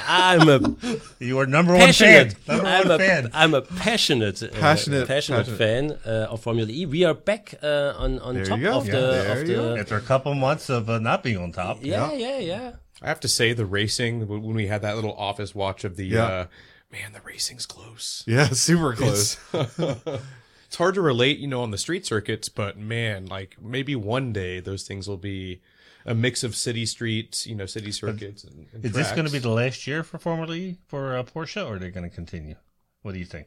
I'm 0.07 0.49
a 0.49 0.77
You 1.19 1.39
are 1.41 1.47
number 1.47 1.77
one 1.77 1.93
fan. 1.93 2.33
Number 2.47 2.65
I'm 2.67 2.89
one 2.89 2.91
a, 2.93 2.99
fan. 3.05 3.31
I'm 3.35 3.53
a 3.53 3.61
passionate, 3.63 4.41
uh, 4.41 4.49
Passionate- 4.49 5.09
passionate, 5.09 5.47
passionate. 5.49 5.59
fan 5.59 5.99
uh, 6.07 6.29
of 6.31 6.41
Formula 6.43 6.69
E. 6.71 6.87
We 6.87 7.03
are 7.05 7.13
back 7.15 7.55
uh, 7.61 7.95
on 7.99 8.21
on 8.21 8.35
There 8.37 8.45
top 8.45 8.59
of 8.59 8.87
Yeah, 8.87 8.93
the 8.93 9.33
of 9.33 9.47
the. 9.49 9.77
After 9.81 9.97
a 9.97 10.01
couple 10.01 10.33
months 10.35 10.71
of 10.71 10.89
uh, 10.89 11.01
not 11.01 11.25
being 11.25 11.39
on 11.39 11.51
top. 11.51 11.79
Yeah, 11.83 12.13
yeah, 12.13 12.39
yeah. 12.39 12.73
I 13.03 13.09
have 13.09 13.19
to 13.21 13.29
say 13.29 13.53
the 13.53 13.67
racing 13.67 14.29
when 14.29 14.43
when 14.43 14.55
we 14.55 14.69
had 14.69 14.83
that 14.83 14.95
little 14.95 15.15
office 15.15 15.55
watch 15.57 15.83
of 15.83 15.97
the 15.97 16.07
Yeah. 16.07 16.25
uh, 16.25 16.47
man, 16.93 17.13
the 17.13 17.21
racing's 17.23 17.67
close. 17.67 18.23
Yeah, 18.29 18.47
super 18.53 18.95
close. 18.95 19.39
It's 20.67 20.79
hard 20.79 20.95
to 20.97 21.03
relate, 21.03 21.39
you 21.39 21.47
know, 21.47 21.63
on 21.63 21.71
the 21.71 21.79
street 21.79 22.05
circuits, 22.05 22.49
but 22.49 22.77
man, 22.77 23.27
like 23.27 23.57
maybe 23.63 23.95
one 23.95 24.33
day 24.33 24.59
those 24.59 24.83
things 24.83 25.07
will 25.07 25.17
be 25.19 25.61
a 26.07 26.15
mix 26.15 26.45
of 26.45 26.55
city 26.55 26.87
streets, 26.87 27.47
you 27.47 27.55
know, 27.55 27.67
city 27.67 27.91
circuits. 27.93 28.45
And, 28.45 28.67
and 28.73 28.85
Is 28.85 28.93
this 28.93 29.13
going 29.13 29.27
to 29.27 29.33
be 29.33 29.39
the 29.39 29.51
last 29.51 29.87
year 29.87 30.03
for 30.03 30.19
Formula 30.19 30.55
E 30.55 30.79
for 30.87 31.17
uh, 31.17 31.23
Porsche, 31.23 31.67
or 31.67 31.77
are 31.77 31.79
they 31.79 31.91
going 31.91 32.09
to 32.09 32.15
continue? 32.15 32.57
What 33.03 33.13
do 33.13 33.19
you 33.19 33.25
think? 33.25 33.47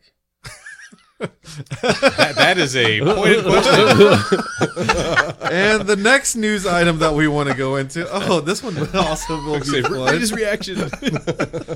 that, 1.20 2.34
that 2.36 2.58
is 2.58 2.76
a 2.76 3.00
pointed 3.02 3.44
question. 3.44 3.74
and 5.52 5.82
the 5.88 5.96
next 5.98 6.36
news 6.36 6.68
item 6.68 7.00
that 7.00 7.14
we 7.16 7.28
want 7.28 7.50
to 7.50 7.56
go 7.56 7.76
into. 7.78 8.08
Oh, 8.12 8.40
this 8.40 8.62
one 8.62 8.78
also 8.96 9.42
will 9.44 9.60
be 9.60 9.66
Say, 9.66 9.82
fun. 9.82 9.94
read 9.94 10.32
reaction. 10.32 10.78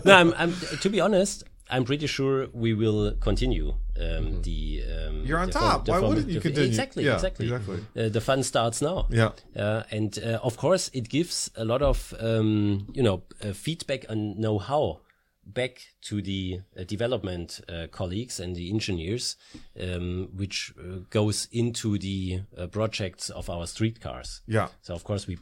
No, 0.05 0.15
I'm, 0.15 0.34
I'm. 0.38 0.53
To 0.82 0.89
be 0.89 1.01
honest, 1.01 1.43
I'm 1.72 1.86
pretty 1.86 2.07
sure 2.07 2.47
we 2.53 2.74
will 2.74 3.13
continue 3.19 3.69
um, 3.99 4.41
the. 4.41 4.84
Um, 5.07 5.24
You're 5.26 5.39
on 5.39 5.47
the 5.47 5.53
top. 5.53 5.86
the 5.86 5.91
Why 5.93 5.99
wouldn't 5.99 6.28
you 6.30 6.41
continue? 6.41 6.67
Exactly, 6.67 7.05
Yeah, 7.05 7.15
exactly. 7.15 7.45
exactly. 7.45 7.80
Uh, 7.95 8.09
the 8.09 8.22
fun 8.22 8.43
starts 8.43 8.82
now. 8.82 9.07
Yeah. 9.09 9.32
Uh, 9.55 9.84
and 9.91 10.17
uh, 10.19 10.39
of 10.43 10.57
course, 10.57 10.89
it 10.93 11.09
gives 11.09 11.49
a 11.55 11.63
lot 11.65 11.82
of 11.82 12.13
um, 12.19 12.88
you 12.93 13.03
know 13.03 13.24
uh, 13.43 13.53
feedback 13.53 14.05
and 14.09 14.38
know-how 14.38 14.99
back 15.45 15.82
to 16.01 16.22
the 16.22 16.59
uh, 16.78 16.84
development 16.84 17.61
uh, 17.67 17.88
colleagues 17.91 18.39
and 18.39 18.55
the 18.55 18.69
engineers, 18.69 19.36
um, 19.82 20.30
which 20.36 20.74
uh, 20.80 20.99
goes 21.09 21.47
into 21.51 21.97
the 21.97 22.41
uh, 22.57 22.67
projects 22.67 23.30
of 23.30 23.49
our 23.49 23.65
streetcars. 23.65 24.41
Yeah. 24.47 24.67
So 24.82 24.93
of 24.93 25.03
course 25.03 25.26
we, 25.28 25.38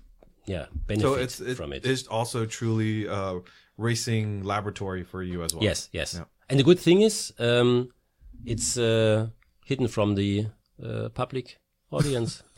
yeah, 0.46 0.66
benefit 0.88 1.02
So 1.08 1.14
it's 1.16 1.40
it, 1.42 1.56
from 1.58 1.74
it. 1.74 1.86
it's 1.86 2.08
also 2.08 2.46
truly 2.46 3.06
a 3.08 3.40
racing 3.80 4.44
laboratory 4.44 5.04
for 5.04 5.24
you 5.24 5.44
as 5.44 5.54
well. 5.54 5.64
Yes, 5.64 5.90
yes. 5.92 6.16
Yeah. 6.16 6.26
And 6.50 6.60
the 6.60 6.64
good 6.64 6.80
thing 6.80 7.02
is, 7.02 7.34
um, 7.40 7.90
it's 8.46 8.78
uh, 8.78 9.28
hidden 9.66 9.88
from 9.88 10.16
the 10.16 10.48
uh, 10.84 11.10
public 11.10 11.58
audience. 11.92 12.44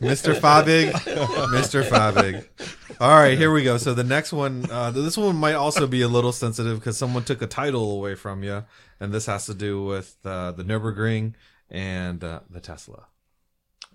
Mr. 0.00 0.34
Fabig, 0.34 0.92
Mr. 1.52 1.84
Fabig. 1.84 2.44
All 3.00 3.10
right, 3.10 3.36
here 3.38 3.52
we 3.52 3.62
go. 3.62 3.76
So 3.78 3.94
the 3.94 4.04
next 4.04 4.32
one, 4.32 4.66
uh, 4.70 4.90
this 4.90 5.16
one 5.16 5.36
might 5.36 5.54
also 5.54 5.86
be 5.86 6.02
a 6.02 6.08
little 6.08 6.32
sensitive 6.32 6.78
because 6.80 6.96
someone 6.96 7.24
took 7.24 7.42
a 7.42 7.46
title 7.46 7.92
away 7.92 8.14
from 8.14 8.42
you, 8.42 8.64
and 9.00 9.12
this 9.12 9.26
has 9.26 9.46
to 9.46 9.54
do 9.54 9.84
with 9.84 10.16
uh, 10.24 10.52
the 10.52 10.64
Nurburgring 10.64 11.34
and 11.70 12.24
uh, 12.24 12.40
the 12.50 12.60
Tesla. 12.60 13.06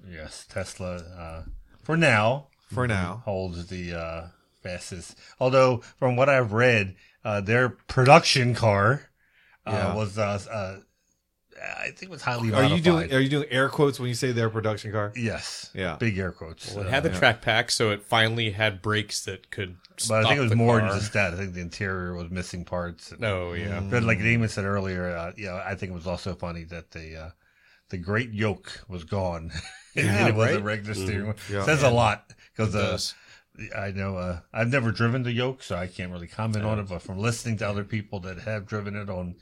Yes, 0.10 0.46
Tesla. 0.50 0.96
Uh, 0.96 1.44
for 1.82 1.98
now, 1.98 2.48
For 2.72 2.88
now, 2.88 3.22
holds 3.26 3.68
the 3.68 4.32
fastest. 4.64 5.18
Although, 5.40 5.78
from 5.98 6.16
what 6.16 6.30
I've 6.30 6.54
read, 6.54 6.96
uh, 7.24 7.42
their 7.42 7.70
production 7.70 8.56
car 8.56 9.10
uh, 9.66 9.72
Yeah. 9.72 9.96
was, 9.96 10.18
uh, 10.18 10.40
uh, 10.52 10.78
I 11.80 11.92
think, 11.92 12.12
was 12.12 12.22
highly 12.22 12.50
are 12.50 12.52
modified. 12.64 12.72
you 12.78 12.82
doing 12.84 13.14
are 13.14 13.20
you 13.20 13.30
doing 13.30 13.48
air 13.50 13.70
quotes 13.70 13.98
when 14.00 14.10
you 14.10 14.16
say 14.16 14.32
their 14.34 14.50
production 14.50 14.92
car? 14.92 15.14
Yes. 15.16 15.70
Yeah. 15.74 15.96
Big 15.98 16.18
air 16.18 16.32
quotes. 16.32 16.74
Well, 16.74 16.84
it 16.84 16.88
Uh, 16.88 16.90
had 16.92 17.04
the 17.04 17.10
track 17.10 17.42
pack, 17.42 17.72
so 17.72 17.92
it 17.92 18.04
finally 18.04 18.52
had 18.52 18.82
brakes 18.82 19.24
that 19.26 19.50
could. 19.52 19.78
but 20.10 20.26
I 20.26 20.30
think 20.30 20.40
it 20.40 20.44
was 20.44 20.56
more 20.56 20.80
car. 20.80 20.90
than 20.90 21.00
just 21.00 21.14
that. 21.14 21.34
I 21.34 21.38
think 21.38 21.54
the 21.54 21.62
interior 21.62 22.16
was 22.16 22.30
missing 22.30 22.66
parts. 22.66 23.14
No, 23.18 23.54
yeah. 23.54 23.80
But 23.80 24.04
like 24.04 24.20
Damon 24.20 24.50
said 24.50 24.66
earlier, 24.66 25.16
uh, 25.16 25.32
yeah, 25.38 25.64
I 25.66 25.76
think 25.76 25.92
it 25.92 25.96
was 25.96 26.08
also 26.08 26.36
funny 26.36 26.64
that 26.66 26.92
the 26.92 27.16
uh, 27.16 27.30
the 27.90 27.98
great 27.98 28.32
yoke 28.34 28.82
was 28.90 29.04
gone. 29.06 29.52
and 29.96 30.28
it 30.30 30.36
was 30.36 30.50
a 30.52 30.56
right? 30.56 30.64
regular 30.64 30.96
steering 30.96 31.26
wheel. 31.28 31.36
Yeah. 31.50 31.64
Says 31.64 31.84
a 31.84 31.90
lot 31.92 32.34
because 32.56 32.74
It 32.76 32.80
uh, 32.82 32.92
does. 32.92 33.16
I 33.76 33.92
know 33.92 34.18
uh, 34.18 34.40
I've 34.52 34.72
never 34.72 34.92
driven 34.92 35.24
the 35.24 35.32
yoke, 35.32 35.62
so 35.62 35.76
I 35.76 35.88
can't 35.88 36.12
really 36.12 36.28
comment 36.28 36.66
on 36.66 36.80
it. 36.80 36.90
But 36.90 37.04
from 37.04 37.20
listening 37.20 37.58
to 37.58 37.70
other 37.70 37.84
people 37.84 38.20
that 38.22 38.40
have 38.40 38.66
driven 38.66 38.96
it 38.96 39.10
on 39.10 39.36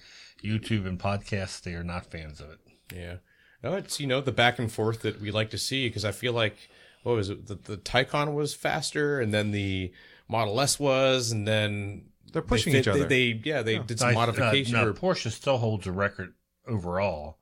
YouTube 0.44 0.86
and 0.86 1.00
podcasts, 1.00 1.62
they 1.62 1.74
are 1.74 1.84
not 1.84 2.12
fans 2.12 2.42
of 2.42 2.52
it. 2.52 2.60
Yeah. 2.94 3.16
No, 3.64 3.76
it's 3.76 4.00
you 4.00 4.08
know 4.08 4.22
the 4.22 4.32
back 4.32 4.60
and 4.60 4.72
forth 4.72 5.02
that 5.04 5.22
we 5.22 5.32
like 5.32 5.50
to 5.52 5.58
see 5.58 5.88
because 5.88 6.04
I 6.04 6.12
feel 6.12 6.34
like 6.34 6.58
what 7.04 7.16
was 7.16 7.30
it 7.30 7.48
the, 7.48 7.56
the 7.56 7.78
Taycan 7.78 8.34
was 8.34 8.54
faster 8.54 9.22
and 9.22 9.34
then 9.34 9.52
the 9.52 9.94
Model 10.28 10.60
S 10.60 10.80
was 10.80 11.32
and 11.32 11.48
then 11.48 12.06
They're 12.34 12.42
pushing 12.42 12.74
they, 12.74 12.80
each 12.80 12.88
other. 12.88 13.06
They, 13.06 13.34
they 13.34 13.42
yeah 13.44 13.62
they 13.62 13.80
did 13.80 14.00
some 14.00 14.10
Now, 14.10 14.22
modification. 14.22 14.76
Uh, 14.76 14.84
now, 14.84 14.88
or, 14.90 14.94
Porsche 14.94 15.32
still 15.32 15.60
holds 15.60 15.88
a 15.88 15.92
record 15.92 16.34
overall 16.68 17.38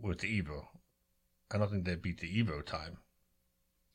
with 0.00 0.18
the 0.18 0.42
Evo. 0.42 0.66
I 1.52 1.58
don't 1.58 1.70
think 1.70 1.84
they 1.84 1.94
beat 1.94 2.20
the 2.20 2.42
Evo 2.42 2.64
time. 2.64 2.98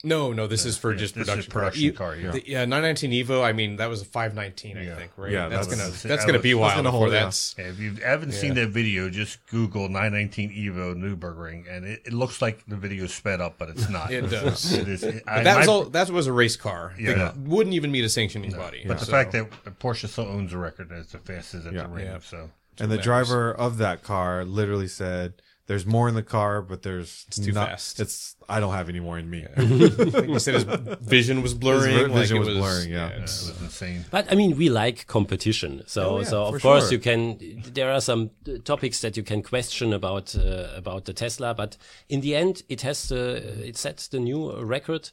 No, 0.03 0.33
no, 0.33 0.47
this 0.47 0.65
is 0.65 0.77
for 0.77 0.91
yeah, 0.91 0.97
just 0.97 1.15
this 1.15 1.27
is 1.27 1.45
production. 1.47 1.51
production 1.51 1.93
car, 1.93 2.15
yeah. 2.15 2.31
the- 2.31 2.47
yeah, 2.47 2.65
919 2.65 3.11
Evo. 3.25 3.43
I 3.43 3.53
mean, 3.53 3.75
that 3.75 3.87
was 3.89 4.01
a 4.01 4.05
519, 4.05 4.77
I 4.77 4.83
Yeah. 4.85 4.95
think, 4.95 5.11
right? 5.17 5.31
Yeah, 5.31 5.47
that's, 5.49 5.67
that's- 5.67 5.67
gonna 5.67 5.83
that's- 5.83 6.03
that's 6.03 6.25
gonna 6.25 6.37
was- 6.39 6.43
be 6.43 6.51
a 6.51 6.55
that's 6.55 6.61
while 6.61 6.75
gonna 6.75 6.91
hold, 6.91 7.11
that's. 7.11 7.55
Yeah, 7.57 7.65
if 7.65 7.79
you 7.79 7.93
haven't 8.03 8.31
seen 8.33 8.53
that 8.55 8.69
video, 8.69 9.09
just 9.09 9.45
Google 9.47 9.89
919 9.89 10.49
Evo 10.51 10.95
Nürburgring, 10.95 11.65
and 11.69 11.85
it, 11.85 12.01
it 12.05 12.13
looks 12.13 12.41
like 12.41 12.63
the 12.67 12.75
video 12.75 13.03
is 13.05 13.13
sped 13.13 13.41
up, 13.41 13.57
but 13.57 13.69
it's 13.69 13.89
not. 13.89 14.11
It 14.11 14.21
does. 14.29 14.73
It 14.73 14.87
is. 14.87 15.01
But 15.03 15.23
I- 15.27 15.43
that 15.43 15.57
was 15.59 15.67
all. 15.67 15.83
That 15.85 16.09
was 16.09 16.27
a 16.27 16.33
race 16.33 16.55
car. 16.57 16.93
Yeah. 16.99 17.13
That 17.13 17.37
wouldn't 17.37 17.75
even 17.75 17.91
meet 17.91 18.03
a 18.03 18.09
sanctioning 18.09 18.51
body. 18.51 18.83
But 18.87 18.99
the 18.99 19.05
so- 19.05 19.11
fact 19.11 19.31
that 19.33 19.49
Porsche 19.79 20.07
still 20.07 20.25
owns 20.27 20.51
the 20.51 20.57
record 20.57 20.91
as 20.91 21.07
the 21.07 21.19
fastest 21.19 21.67
at 21.67 21.73
Yeah. 21.73 21.83
the 21.83 21.89
ring, 21.89 22.05
Yeah. 22.05 22.19
so 22.21 22.49
and 22.79 22.89
the 22.89 22.95
matters. 22.95 23.03
driver 23.03 23.51
of 23.53 23.77
that 23.77 24.01
car 24.03 24.45
literally 24.45 24.87
said 24.87 25.33
There's 25.71 25.85
more 25.85 26.09
in 26.09 26.15
the 26.15 26.21
car, 26.37 26.61
but 26.61 26.81
there's 26.81 27.23
it's 27.29 27.39
too 27.39 27.53
fast. 27.53 28.01
It's 28.01 28.35
I 28.49 28.59
don't 28.59 28.73
have 28.73 28.89
any 28.89 28.99
more 28.99 29.17
in 29.17 29.29
me. 29.29 29.47
Like 29.57 30.27
you 30.27 30.37
said 30.39 30.55
his 30.55 30.65
vision 30.99 31.41
was 31.41 31.53
blurring. 31.53 31.95
His 32.09 32.11
vision 32.11 32.35
it 32.35 32.39
was 32.41 32.49
was 32.49 32.57
blurring, 32.57 32.89
yeah. 32.91 33.07
It 33.07 33.21
was 33.21 33.53
insane. 33.61 34.03
But 34.11 34.29
I 34.29 34.35
mean, 34.35 34.57
we 34.57 34.69
like 34.69 35.07
competition. 35.07 35.83
So, 35.87 36.01
Oh, 36.01 36.17
yeah, 36.19 36.25
so 36.25 36.43
of 36.43 36.61
course 36.61 36.83
sure. 36.89 36.91
you 36.91 36.99
can. 36.99 37.37
There 37.73 37.89
are 37.89 38.01
some 38.01 38.31
uh, 38.45 38.57
topics 38.65 38.99
that 38.99 39.15
you 39.15 39.23
can 39.23 39.41
question 39.43 39.93
about 39.93 40.35
uh, 40.35 40.67
about 40.75 41.05
the 41.05 41.13
Tesla, 41.13 41.53
but 41.53 41.77
in 42.09 42.19
the 42.19 42.35
end, 42.35 42.63
it 42.67 42.81
has 42.81 43.09
uh, 43.09 43.39
it 43.69 43.77
sets 43.77 44.09
the 44.09 44.19
new 44.19 44.51
record. 44.61 45.11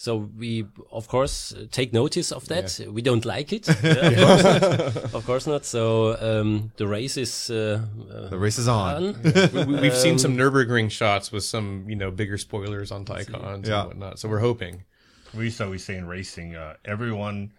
So 0.00 0.16
we, 0.38 0.64
of 0.90 1.08
course, 1.08 1.52
uh, 1.52 1.66
take 1.70 1.92
notice 1.92 2.32
of 2.32 2.46
that. 2.48 2.80
We 2.90 3.02
don't 3.02 3.26
like 3.26 3.52
it, 3.52 3.68
Yeah, 3.82 3.92
of, 3.92 4.16
course 4.16 4.42
not. 5.04 5.14
of 5.14 5.26
course 5.26 5.46
not. 5.46 5.64
So 5.66 6.16
um, 6.18 6.72
the 6.78 6.86
race 6.86 7.18
is 7.18 7.50
uh, 7.50 7.82
uh, 8.10 8.28
The 8.30 8.38
race 8.38 8.58
is 8.58 8.66
on. 8.66 9.12
fun. 9.12 9.52
we, 9.52 9.64
we- 9.74 9.80
we've 9.82 9.94
seen 9.96 10.18
some 10.18 10.38
Nurburgring 10.38 10.90
shots 10.90 11.30
with 11.30 11.44
some, 11.44 11.84
you 11.86 11.96
know, 11.96 12.10
bigger 12.10 12.38
spoilers 12.38 12.90
on 12.90 13.04
Taycans 13.04 13.66
Yeah. 13.66 13.80
and 13.82 13.88
whatnot. 13.88 14.18
So 14.18 14.26
we're 14.30 14.38
hoping. 14.40 14.84
We 15.36 15.44
used 15.44 15.58
to 15.58 15.64
always 15.64 15.84
say 15.84 15.96
in 15.96 16.06
racing, 16.06 16.56
uh, 16.56 16.76
everyone 16.86 17.52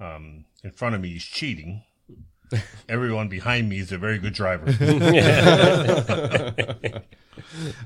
um, 0.00 0.44
in 0.64 0.72
front 0.72 0.96
of 0.96 1.00
me 1.00 1.10
is 1.14 1.24
cheating. 1.24 1.84
everyone 2.88 3.28
behind 3.28 3.68
me 3.68 3.78
is 3.78 3.92
a 3.92 3.98
very 3.98 4.18
good 4.18 4.34
driver. 4.34 4.66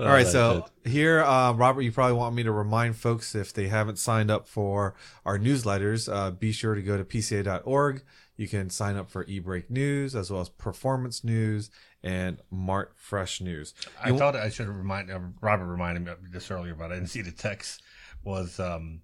All 0.01 0.07
right, 0.07 0.27
so 0.27 0.67
here, 0.85 1.23
uh, 1.23 1.53
Robert, 1.53 1.83
you 1.83 1.93
probably 1.93 2.17
want 2.17 2.35
me 2.35 2.43
to 2.43 2.53
remind 2.53 2.97
folks 2.97 3.35
if 3.35 3.53
they 3.53 3.69
haven't 3.69 3.99
signed 3.99 4.31
up 4.31 4.47
for 4.47 4.95
our 5.25 5.39
newsletters, 5.39 6.13
uh, 6.13 6.31
be 6.31 6.53
sure 6.53 6.75
to 6.75 6.83
go 6.83 6.97
to 6.97 7.05
pca.org. 7.05 8.03
You 8.37 8.49
can 8.49 8.71
sign 8.71 8.97
up 8.97 9.11
for 9.11 9.25
eBrake 9.27 9.69
News 9.69 10.17
as 10.17 10.31
well 10.31 10.41
as 10.41 10.49
Performance 10.49 11.23
News 11.23 11.71
and 12.03 12.41
Mart 12.51 12.93
Fresh 12.97 13.41
News. 13.41 13.75
I 14.03 14.17
thought 14.17 14.35
I 14.35 14.49
should 14.49 14.69
remind 14.69 15.11
uh, 15.11 15.21
Robert 15.41 15.67
reminded 15.67 16.05
me 16.05 16.13
of 16.13 16.33
this 16.33 16.51
earlier, 16.51 16.75
but 16.75 16.91
I 16.91 16.95
didn't 16.95 17.11
see 17.11 17.23
the 17.23 17.33
text. 17.33 17.83
Was 18.25 18.59
um, 18.59 19.03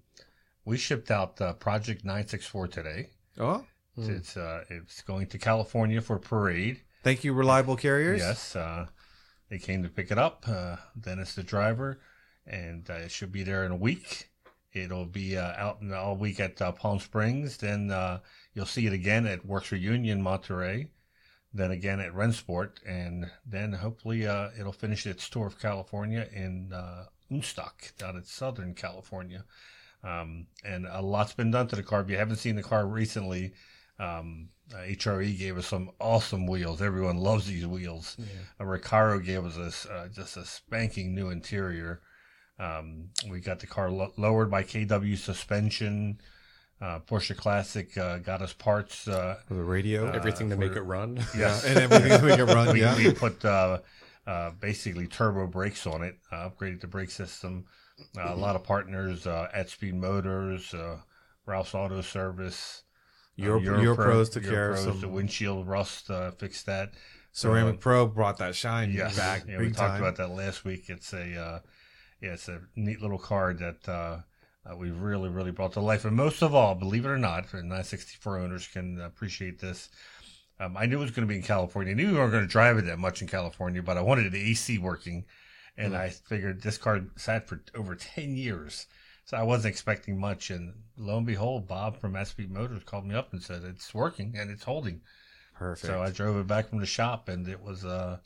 we 0.65 0.77
shipped 0.77 1.11
out 1.11 1.39
uh, 1.39 1.53
Project 1.53 2.03
Nine 2.03 2.27
Six 2.27 2.47
Four 2.47 2.67
today? 2.67 3.11
Oh, 3.39 3.63
It's 3.97 4.37
uh, 4.37 4.63
it's 4.69 5.01
going 5.01 5.27
to 5.27 5.37
California 5.37 6.01
for 6.01 6.19
parade. 6.19 6.81
thank 7.03 7.23
you, 7.23 7.33
reliable 7.33 7.75
carriers. 7.75 8.19
Yes, 8.19 8.55
uh, 8.55 8.87
they 9.49 9.57
came 9.57 9.83
to 9.83 9.89
pick 9.89 10.11
it 10.11 10.17
up. 10.17 10.45
Uh, 10.47 10.77
Dennis, 10.99 11.35
the 11.35 11.43
driver, 11.43 11.99
and 12.45 12.89
uh, 12.89 12.93
it 12.93 13.11
should 13.11 13.31
be 13.31 13.43
there 13.43 13.65
in 13.65 13.71
a 13.71 13.75
week. 13.75 14.29
It'll 14.73 15.05
be 15.05 15.37
uh, 15.37 15.53
out 15.57 15.81
in, 15.81 15.93
all 15.93 16.15
week 16.15 16.39
at 16.39 16.61
uh, 16.61 16.71
Palm 16.71 16.99
Springs. 16.99 17.57
Then 17.57 17.91
uh, 17.91 18.19
you'll 18.53 18.65
see 18.65 18.85
it 18.85 18.93
again 18.93 19.25
at 19.25 19.45
Werks 19.45 19.71
Reunion 19.71 20.21
Monterey. 20.21 20.87
Then 21.53 21.71
again 21.71 21.99
at 21.99 22.13
Rennsport, 22.13 22.85
and 22.85 23.31
then 23.45 23.73
hopefully 23.73 24.27
uh, 24.27 24.49
it'll 24.59 24.73
finish 24.73 25.07
its 25.07 25.27
tour 25.29 25.47
of 25.47 25.59
California 25.59 26.27
in 26.31 26.71
uh, 26.73 27.05
Unstock 27.31 27.97
down 27.97 28.17
in 28.17 28.23
Southern 28.23 28.73
California. 28.73 29.43
Um, 30.03 30.47
and 30.63 30.85
a 30.85 31.01
lot's 31.01 31.33
been 31.33 31.49
done 31.49 31.67
to 31.69 31.75
the 31.75 31.83
car. 31.83 32.01
If 32.01 32.09
you 32.09 32.17
haven't 32.17 32.35
seen 32.35 32.57
the 32.57 32.63
car 32.63 32.85
recently, 32.85 33.53
um, 33.99 34.49
uh, 34.73 34.77
HRE 34.79 35.37
gave 35.37 35.57
us 35.57 35.67
some 35.67 35.89
awesome 35.99 36.45
wheels. 36.45 36.81
Everyone 36.81 37.17
loves 37.17 37.47
these 37.47 37.65
wheels. 37.65 38.17
Uh, 38.59 38.63
Recaro 38.63 39.23
gave 39.23 39.45
us 39.45 39.57
a, 39.57 39.65
s- 39.67 39.85
uh, 39.85 40.07
just 40.13 40.37
a 40.37 40.45
spanking 40.45 41.15
new 41.15 41.29
interior. 41.29 42.01
Um, 42.59 43.09
we 43.29 43.39
got 43.39 43.59
the 43.59 43.67
car 43.67 43.89
lo- 43.89 44.13
lowered 44.17 44.49
by 44.51 44.63
KW 44.63 45.17
suspension. 45.17 46.19
Uh, 46.81 46.99
Porsche 46.99 47.35
Classic 47.35 47.97
uh, 47.97 48.17
got 48.19 48.41
us 48.41 48.53
parts. 48.53 49.07
Uh, 49.07 49.37
For 49.47 49.53
the 49.55 49.63
radio. 49.63 50.11
Everything 50.11 50.49
to 50.49 50.55
make 50.57 50.73
it 50.75 50.81
run. 50.81 51.15
yes, 51.37 51.63
and 51.65 51.77
everything 51.79 52.19
to 52.19 52.25
make 52.25 52.39
it 52.39 52.45
run. 52.45 52.67
we, 52.73 52.81
yeah. 52.81 52.95
we 52.95 53.11
put 53.13 53.43
uh, 53.45 53.79
uh, 54.27 54.51
basically 54.59 55.07
turbo 55.07 55.47
brakes 55.47 55.87
on 55.87 56.03
it, 56.03 56.17
uh, 56.31 56.49
upgraded 56.49 56.81
the 56.81 56.87
brake 56.87 57.09
system. 57.09 57.65
Uh, 58.15 58.33
a 58.33 58.35
lot 58.35 58.55
of 58.55 58.63
partners 58.63 59.25
uh, 59.25 59.47
at 59.53 59.69
Speed 59.71 59.95
Motors, 59.95 60.71
uh, 60.73 60.97
Ralph's 61.47 61.73
Auto 61.73 62.01
Service, 62.01 62.83
Your, 63.37 63.57
uh, 63.57 63.81
your 63.81 63.95
pros 63.95 64.29
took 64.29 64.43
care 64.43 64.71
of 64.71 64.79
some. 64.79 64.99
The 64.99 65.07
windshield 65.07 65.67
rust 65.67 66.09
uh, 66.09 66.31
fixed 66.31 66.65
that. 66.65 66.93
Ceramic 67.31 67.79
Pro 67.79 68.07
brought 68.07 68.39
that 68.39 68.55
shine 68.55 68.91
Yes, 68.91 69.15
back 69.15 69.43
yeah, 69.47 69.59
we 69.59 69.67
talked 69.67 69.77
time. 69.77 70.01
about 70.01 70.15
that 70.15 70.31
last 70.31 70.65
week. 70.65 70.89
It's 70.89 71.13
a 71.13 71.39
uh, 71.39 71.59
yeah, 72.19 72.33
it's 72.33 72.47
a 72.47 72.61
neat 72.75 72.99
little 72.99 73.19
card 73.19 73.59
that 73.59 73.87
uh, 73.87 74.17
uh, 74.65 74.75
we 74.75 74.89
really 74.89 75.29
really 75.29 75.51
brought 75.51 75.73
to 75.73 75.79
life. 75.79 76.03
And 76.03 76.15
most 76.15 76.41
of 76.41 76.55
all, 76.55 76.73
believe 76.73 77.05
it 77.05 77.09
or 77.09 77.17
not, 77.19 77.45
for 77.45 77.57
964 77.57 78.39
owners 78.39 78.67
can 78.67 78.99
appreciate 78.99 79.59
this. 79.59 79.89
Um, 80.59 80.75
I 80.75 80.87
knew 80.87 80.97
it 80.97 81.01
was 81.01 81.11
going 81.11 81.27
to 81.27 81.31
be 81.31 81.37
in 81.37 81.43
California. 81.45 81.91
I 81.91 81.95
knew 81.95 82.07
we 82.07 82.17
weren't 82.17 82.31
going 82.31 82.43
to 82.43 82.49
drive 82.49 82.79
it 82.79 82.85
that 82.85 82.97
much 82.97 83.21
in 83.21 83.27
California, 83.27 83.83
but 83.83 83.97
I 83.97 84.01
wanted 84.01 84.31
the 84.31 84.49
AC 84.49 84.79
working, 84.79 85.25
and 85.77 85.95
I 85.95 86.09
figured 86.09 86.63
this 86.63 86.79
car 86.79 87.01
sat 87.15 87.47
for 87.47 87.61
over 87.75 87.93
10 87.93 88.35
years. 88.35 88.87
So 89.27 89.35
I 89.35 89.43
wasn't 89.43 89.73
expecting 89.73 90.17
much, 90.17 90.51
and 90.51 90.73
lo 90.97 91.17
and 91.17 91.25
behold, 91.25 91.67
Bob 91.67 91.99
from 91.99 92.15
Speed 92.23 92.49
Motors 92.49 92.83
called 92.85 93.05
me 93.05 93.13
up 93.13 93.33
and 93.33 93.43
said 93.43 93.61
it's 93.65 93.93
working 93.93 94.35
and 94.37 94.49
it's 94.49 94.63
holding. 94.63 95.01
Perfect. 95.53 95.91
So 95.91 96.01
I 96.01 96.11
drove 96.11 96.37
it 96.37 96.47
back 96.47 96.69
from 96.69 96.79
the 96.79 96.85
shop, 96.85 97.27
and 97.27 97.45
it 97.45 97.61
was 97.61 97.83
uh, 97.83 98.19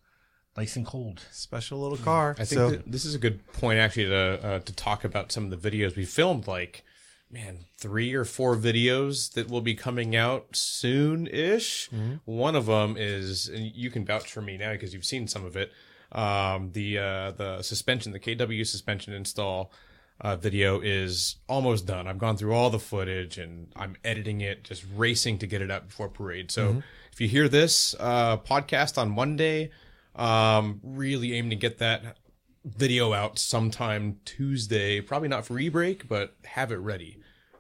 nice 0.56 0.76
and 0.76 0.86
cold. 0.86 1.22
Special 1.32 1.80
little 1.80 1.98
car. 1.98 2.36
I 2.38 2.46
think 2.46 2.60
so, 2.60 2.70
that 2.70 2.92
this 2.92 3.04
is 3.04 3.16
a 3.16 3.18
good 3.18 3.52
point 3.52 3.80
actually 3.80 4.10
to 4.10 4.46
uh, 4.46 4.60
to 4.60 4.74
talk 4.74 5.04
about 5.04 5.32
some 5.32 5.52
of 5.52 5.60
the 5.60 5.72
videos 5.72 5.96
we 5.96 6.06
filmed. 6.06 6.46
Like, 6.46 6.84
man, 7.32 7.66
three 7.80 8.14
or 8.14 8.24
four 8.24 8.56
videos 8.56 9.34
that 9.34 9.50
will 9.50 9.62
be 9.62 9.74
coming 9.74 10.16
out 10.16 10.56
soon 10.56 11.26
ish. 11.26 11.90
One 12.26 12.56
of 12.56 12.68
them 12.68 12.96
is, 12.96 13.48
and 13.48 13.66
you 13.74 13.90
can 13.90 14.06
vouch 14.06 14.32
for 14.32 14.44
me 14.44 14.56
now 14.56 14.74
because 14.74 14.94
you've 14.94 15.06
seen 15.06 15.28
some 15.28 15.46
of 15.46 15.58
it. 15.58 15.72
Um, 16.12 16.74
the 16.74 17.00
uh, 17.00 17.32
the 17.32 17.64
suspension, 17.64 18.12
the 18.12 18.20
KW 18.20 18.68
suspension 18.68 19.14
install. 19.14 19.72
Uh, 20.24 20.36
video 20.36 20.80
is 20.80 21.38
almost 21.50 21.88
done. 21.88 22.08
I've 22.08 22.20
gone 22.20 22.38
through 22.38 22.54
all 22.54 22.70
the 22.70 22.78
footage 22.78 23.40
and 23.40 23.72
I'm 23.76 23.96
editing 24.04 24.42
it, 24.42 24.64
just 24.64 24.86
racing 24.96 25.40
to 25.40 25.48
get 25.48 25.64
it 25.64 25.72
up 25.72 25.88
before 25.88 26.10
parade. 26.10 26.52
So 26.52 26.84
if 27.12 27.20
you 27.20 27.28
hear 27.28 27.50
this 27.50 27.96
uh, 28.00 28.38
podcast 28.38 29.00
on 29.00 29.10
Monday, 29.10 29.72
um, 30.16 30.80
really 30.84 31.34
aim 31.34 31.50
to 31.50 31.56
get 31.56 31.80
that 31.80 32.18
video 32.64 33.14
out 33.14 33.40
sometime 33.40 34.20
Tuesday. 34.24 35.02
Probably 35.02 35.28
not 35.28 35.44
for 35.44 35.58
e-brake, 35.58 36.08
but 36.08 36.36
have 36.46 36.72
it 36.72 36.78
ready. 36.78 37.18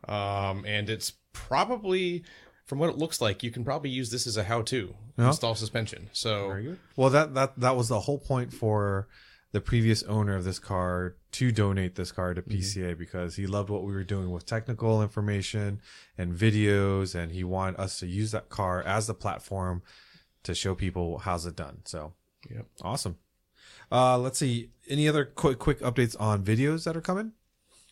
Um, 0.07 0.64
and 0.68 0.88
it's 0.88 1.14
probably, 1.34 2.24
from 2.66 2.78
what 2.78 2.91
it 2.91 2.97
looks 2.97 3.22
like, 3.22 3.41
you 3.41 3.49
can 3.49 3.64
probably 3.64 3.89
use 3.89 4.12
this 4.12 4.28
as 4.28 4.38
a 4.38 4.43
how-to 4.43 4.93
install 5.18 5.55
suspension. 5.55 6.09
So 6.14 6.49
well, 6.95 7.09
that 7.09 7.34
that 7.34 7.59
that 7.59 7.76
was 7.76 7.89
the 7.89 8.01
whole 8.01 8.20
point 8.20 8.53
for 8.53 9.07
the 9.52 9.62
previous 9.62 10.02
owner 10.04 10.36
of 10.36 10.43
this 10.43 10.60
car 10.60 11.16
to 11.34 11.52
donate 11.52 11.95
this 11.95 12.12
car 12.12 12.34
to 12.34 12.41
PCA 12.41 12.97
because 12.97 13.36
he 13.36 13.45
loved 13.47 13.70
what 13.70 13.84
we 13.84 13.91
were 13.93 14.04
doing 14.04 14.32
with 14.32 14.45
technical 14.45 15.02
information 15.02 15.82
and 16.18 16.34
videos, 16.34 17.16
and 17.16 17.32
he 17.32 17.43
wanted 17.43 17.80
us 17.80 17.99
to 17.99 18.08
use 18.08 18.32
that 18.32 18.49
car 18.49 18.82
as 18.84 19.08
the 19.08 19.14
platform 19.14 19.82
to 20.43 20.56
show 20.56 20.74
people 20.74 21.20
how's 21.20 21.45
it 21.45 21.56
done. 21.56 21.80
So, 21.86 22.14
Yep. 22.49 22.66
awesome. 22.82 23.18
Uh, 23.91 24.18
let's 24.18 24.39
see. 24.39 24.70
Any 24.89 25.08
other 25.08 25.26
quick 25.26 25.60
quick 25.60 25.80
updates 25.82 26.16
on 26.20 26.43
videos 26.43 26.86
that 26.86 26.95
are 26.97 27.02
coming? 27.02 27.34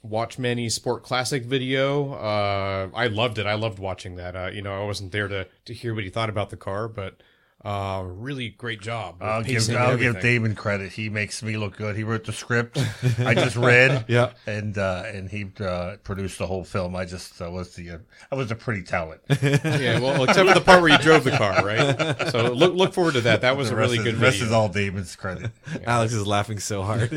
watch 0.02 0.40
Manny's 0.40 0.74
Sport 0.76 1.04
Classic 1.04 1.44
video. 1.44 2.14
Uh, 2.14 2.90
I 2.96 3.08
loved 3.08 3.38
it. 3.38 3.46
I 3.46 3.56
loved 3.56 3.80
watching 3.80 4.16
that. 4.16 4.34
Uh, 4.34 4.50
you 4.54 4.62
know, 4.62 4.82
I 4.82 4.86
wasn't 4.86 5.12
there 5.12 5.28
to 5.28 5.46
to 5.66 5.74
hear 5.74 5.94
what 5.94 6.06
he 6.06 6.10
thought 6.10 6.30
about 6.30 6.50
the 6.52 6.58
car, 6.58 6.88
but 6.88 7.22
uh, 7.66 8.02
really 8.06 8.50
great 8.50 8.80
job. 8.80 9.18
I'll 9.22 9.44
give 9.44 9.70
I'll 9.72 9.98
give. 9.98 10.22
Damon 10.22 10.56
credit. 10.56 10.94
He 10.94 11.10
makes 11.10 11.44
me 11.44 11.58
look 11.58 11.76
good. 11.76 11.98
He 11.98 12.04
wrote 12.04 12.24
the 12.24 12.32
script. 12.32 12.78
I 13.20 13.34
just 13.34 13.56
read. 13.56 14.06
Yeah. 14.08 14.32
and 14.48 14.78
uh, 14.78 15.04
and 15.06 15.30
he 15.30 15.52
uh, 15.60 15.98
produced 16.04 16.38
the 16.40 16.48
whole 16.48 16.64
film. 16.64 16.96
I 16.96 17.06
just 17.06 17.42
uh, 17.42 17.52
was 17.52 17.76
the 17.76 17.92
uh, 17.92 17.98
I 18.32 18.36
was 18.36 18.50
a 18.50 18.56
pretty 18.56 18.84
talent. 18.84 19.22
Yeah, 19.42 20.00
well, 20.00 20.24
except 20.24 20.48
for 20.48 20.54
the 20.54 20.62
part 20.62 20.82
where 20.82 20.90
you 20.92 20.98
drove 21.00 21.24
the 21.24 21.32
car, 21.32 21.64
right? 21.66 22.30
So 22.32 22.54
look 22.54 22.74
look 22.74 22.94
forward 22.94 23.14
to 23.16 23.22
that. 23.22 23.42
That 23.42 23.58
was 23.58 23.70
the 23.70 23.76
a 23.76 23.78
really 23.78 23.98
is, 23.98 24.04
good 24.04 24.16
the 24.16 24.20
rest 24.20 24.38
video. 24.38 24.48
is 24.48 24.54
all 24.54 24.70
Damon's 24.70 25.16
credit. 25.16 25.52
Alex 25.86 26.14
is 26.14 26.26
laughing 26.26 26.60
so 26.60 26.84
hard. 26.84 27.10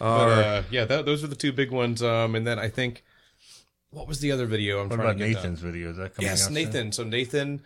But, 0.00 0.06
uh, 0.06 0.62
yeah, 0.70 0.86
that, 0.86 1.04
those 1.04 1.22
are 1.22 1.26
the 1.26 1.36
two 1.36 1.52
big 1.52 1.70
ones. 1.70 2.02
Um, 2.02 2.34
and 2.34 2.46
then 2.46 2.58
I 2.58 2.68
think 2.68 3.04
what 3.90 4.08
was 4.08 4.20
the 4.20 4.32
other 4.32 4.46
video? 4.46 4.80
I'm 4.80 4.88
What 4.88 4.96
trying 4.96 5.08
about 5.08 5.18
to 5.18 5.26
get 5.28 5.36
Nathan's 5.36 5.60
video? 5.60 5.90
Is 5.90 5.96
that 5.98 6.14
coming 6.14 6.28
up? 6.28 6.32
Yes, 6.32 6.42
out 6.42 6.46
soon? 6.46 6.54
Nathan. 6.54 6.92
So 6.92 7.04
Nathan, 7.04 7.62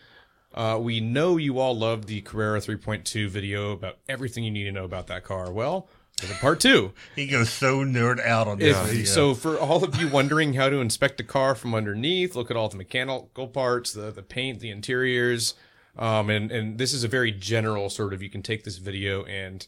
uh, 0.54 0.78
we 0.80 1.00
know 1.00 1.36
you 1.36 1.58
all 1.58 1.76
loved 1.76 2.06
the 2.08 2.20
Carrera 2.22 2.60
3.2 2.60 3.28
video 3.28 3.72
about 3.72 3.98
everything 4.08 4.44
you 4.44 4.50
need 4.50 4.64
to 4.64 4.72
know 4.72 4.84
about 4.84 5.08
that 5.08 5.24
car. 5.24 5.52
Well, 5.52 5.88
there's 6.20 6.30
a 6.32 6.36
part 6.40 6.60
two. 6.60 6.92
He 7.16 7.26
goes 7.26 7.50
so 7.50 7.84
nerd 7.84 8.24
out 8.24 8.46
on 8.46 8.58
this 8.58 8.76
If- 8.92 9.08
So 9.08 9.34
for 9.34 9.58
all 9.58 9.82
of 9.82 10.00
you 10.00 10.08
wondering 10.08 10.54
how 10.54 10.68
to 10.68 10.76
inspect 10.80 11.18
a 11.20 11.24
car 11.24 11.54
from 11.56 11.74
underneath, 11.74 12.36
look 12.36 12.50
at 12.50 12.56
all 12.56 12.68
the 12.68 12.76
mechanical 12.76 13.48
parts, 13.48 13.92
the 13.92 14.10
the 14.12 14.22
paint, 14.22 14.60
the 14.60 14.70
interiors, 14.70 15.54
um, 15.98 16.30
and 16.30 16.52
and 16.52 16.78
this 16.78 16.92
is 16.92 17.02
a 17.04 17.08
very 17.08 17.32
general 17.32 17.90
sort 17.90 18.12
of. 18.14 18.22
You 18.22 18.30
can 18.30 18.42
take 18.42 18.62
this 18.64 18.78
video 18.78 19.24
and 19.24 19.66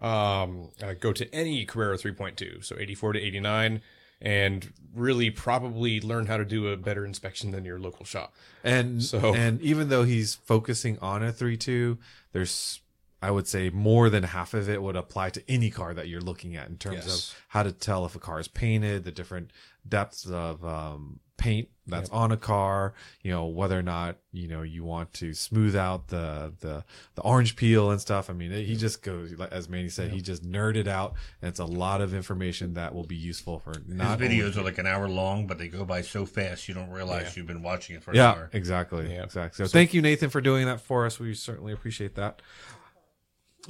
um, 0.00 0.70
uh, 0.82 0.94
go 0.98 1.12
to 1.12 1.32
any 1.34 1.64
Carrera 1.64 1.96
3.2, 1.96 2.64
so 2.64 2.76
84 2.78 3.14
to 3.14 3.20
89, 3.20 3.82
and 4.20 4.72
really 4.94 5.30
probably 5.30 6.00
learn 6.00 6.26
how 6.26 6.36
to 6.36 6.44
do 6.44 6.68
a 6.68 6.76
better 6.76 7.04
inspection 7.04 7.50
than 7.52 7.64
your 7.64 7.78
local 7.78 8.04
shop. 8.04 8.34
And 8.64 9.02
So- 9.02 9.34
and 9.34 9.60
even 9.62 9.88
though 9.88 10.04
he's 10.04 10.34
focusing 10.34 10.98
on 10.98 11.22
a 11.22 11.32
three 11.32 11.56
two, 11.56 11.98
there's 12.32 12.80
I 13.22 13.30
would 13.30 13.46
say 13.46 13.68
more 13.70 14.08
than 14.08 14.22
half 14.22 14.54
of 14.54 14.68
it 14.68 14.82
would 14.82 14.96
apply 14.96 15.30
to 15.30 15.42
any 15.50 15.70
car 15.70 15.92
that 15.94 16.08
you're 16.08 16.20
looking 16.22 16.56
at 16.56 16.68
in 16.68 16.76
terms 16.78 17.04
Yes. 17.06 17.30
of 17.32 17.44
how 17.48 17.62
to 17.62 17.72
tell 17.72 18.06
if 18.06 18.14
a 18.14 18.18
car 18.18 18.40
is 18.40 18.48
painted, 18.48 19.04
the 19.04 19.12
different 19.12 19.50
depths 19.86 20.26
of 20.26 20.64
um, 20.64 21.20
paint 21.36 21.68
that's 21.86 22.08
on 22.10 22.30
a 22.30 22.36
car, 22.36 22.94
you 23.22 23.30
know, 23.32 23.46
whether 23.46 23.76
or 23.78 23.82
not, 23.82 24.16
you 24.32 24.46
know, 24.46 24.62
you 24.62 24.84
want 24.84 25.12
to 25.14 25.34
smooth 25.34 25.74
out 25.74 26.06
the, 26.08 26.52
the, 26.60 26.84
the 27.16 27.22
orange 27.22 27.56
peel 27.56 27.90
and 27.90 28.00
stuff. 28.00 28.30
I 28.30 28.32
mean, 28.32 28.52
he 28.52 28.76
just 28.76 29.02
goes, 29.02 29.32
as 29.50 29.68
Manny 29.68 29.88
said, 29.88 30.12
he 30.12 30.20
just 30.20 30.44
nerded 30.44 30.86
out 30.86 31.14
and 31.42 31.48
it's 31.48 31.58
a 31.58 31.64
lot 31.64 32.00
of 32.00 32.14
information 32.14 32.74
that 32.74 32.94
will 32.94 33.06
be 33.06 33.16
useful 33.16 33.58
for 33.58 33.70
His 33.70 33.84
videos 33.88 34.50
only- 34.50 34.60
are 34.60 34.64
like 34.64 34.78
an 34.78 34.86
hour 34.86 35.08
long, 35.08 35.46
but 35.46 35.58
they 35.58 35.68
go 35.68 35.84
by 35.84 36.02
so 36.02 36.24
fast 36.26 36.68
you 36.68 36.74
don't 36.74 36.90
realize 36.90 37.36
you've 37.36 37.46
been 37.48 37.62
watching 37.62 37.96
it 37.96 38.02
for 38.02 38.12
an 38.12 38.18
yeah, 38.18 38.30
hour. 38.30 38.50
exactly. 38.52 39.12
Yeah. 39.12 39.24
Exactly. 39.24 39.64
So, 39.66 39.68
thank 39.70 39.92
you, 39.92 40.00
Nathan, 40.00 40.30
for 40.30 40.40
doing 40.40 40.66
that 40.66 40.80
for 40.80 41.04
us. 41.06 41.18
We 41.18 41.34
certainly 41.34 41.72
appreciate 41.72 42.14
that. 42.14 42.40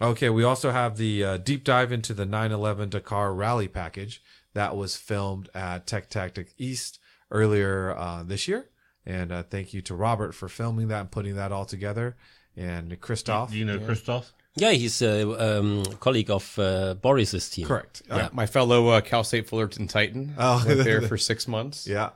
Okay, 0.00 0.30
we 0.30 0.44
also 0.44 0.70
have 0.70 0.96
the 0.96 1.24
uh, 1.24 1.36
deep 1.36 1.64
dive 1.64 1.92
into 1.92 2.14
the 2.14 2.24
911 2.24 2.90
Dakar 2.90 3.34
Rally 3.34 3.68
package 3.68 4.22
that 4.54 4.76
was 4.76 4.96
filmed 4.96 5.48
at 5.54 5.86
Tech 5.86 6.08
Tactic 6.08 6.54
East 6.58 6.98
earlier 7.30 7.94
uh, 7.96 8.22
this 8.22 8.48
year. 8.48 8.68
And 9.06 9.32
uh, 9.32 9.42
thank 9.42 9.72
you 9.74 9.80
to 9.82 9.94
Robert 9.94 10.34
for 10.34 10.48
filming 10.48 10.88
that 10.88 11.00
and 11.00 11.10
putting 11.10 11.36
that 11.36 11.52
all 11.52 11.64
together. 11.64 12.16
And 12.56 13.00
Christoph. 13.00 13.50
Do 13.50 13.58
you 13.58 13.64
know 13.64 13.78
Christoph? 13.78 14.32
Yeah, 14.56 14.72
he's 14.72 15.00
a 15.00 15.58
um, 15.58 15.84
colleague 16.00 16.30
of 16.30 16.58
uh, 16.58 16.94
Boris's 16.94 17.48
team. 17.48 17.66
Correct. 17.66 18.02
Yeah. 18.08 18.28
My 18.32 18.46
fellow 18.46 18.88
uh, 18.88 19.00
Cal 19.00 19.24
State 19.24 19.48
Fullerton 19.48 19.86
Titan. 19.86 20.34
Oh. 20.36 20.62
went 20.66 20.84
there 20.84 21.02
for 21.08 21.16
six 21.16 21.46
months. 21.46 21.86
Yeah. 21.86 22.10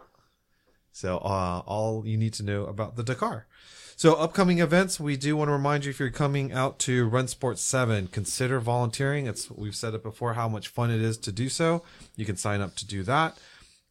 So 0.93 1.19
uh, 1.19 1.63
all 1.67 2.07
you 2.07 2.17
need 2.17 2.35
to 2.35 2.43
know 2.43 2.67
about 2.67 2.97
the 2.97 3.03
Dakar. 3.03 3.47
So 3.97 4.15
upcoming 4.15 4.59
events, 4.59 4.99
we 4.99 5.17
do 5.17 5.37
want 5.37 5.49
to 5.49 5.53
remind 5.53 5.85
you 5.85 5.91
if 5.91 6.01
you're 6.01 6.11
coming 6.11 6.53
out 6.53 6.81
to 6.81 7.09
Rennsport 7.09 7.59
7, 7.59 8.09
consider 8.09 8.59
volunteering. 8.59 9.27
It's 9.27 9.51
we've 9.51 9.77
said 9.77 9.95
it 9.95 10.03
before 10.03 10.35
how 10.35 10.49
much 10.49 10.67
fun 10.67 10.91
it 10.91 11.01
is 11.01 11.17
to 11.19 11.33
do 11.33 11.49
so. 11.49 11.85
You 12.17 12.25
can 12.25 12.37
sign 12.37 12.61
up 12.61 12.75
to 12.77 12.87
do 12.87 13.05
that. 13.05 13.39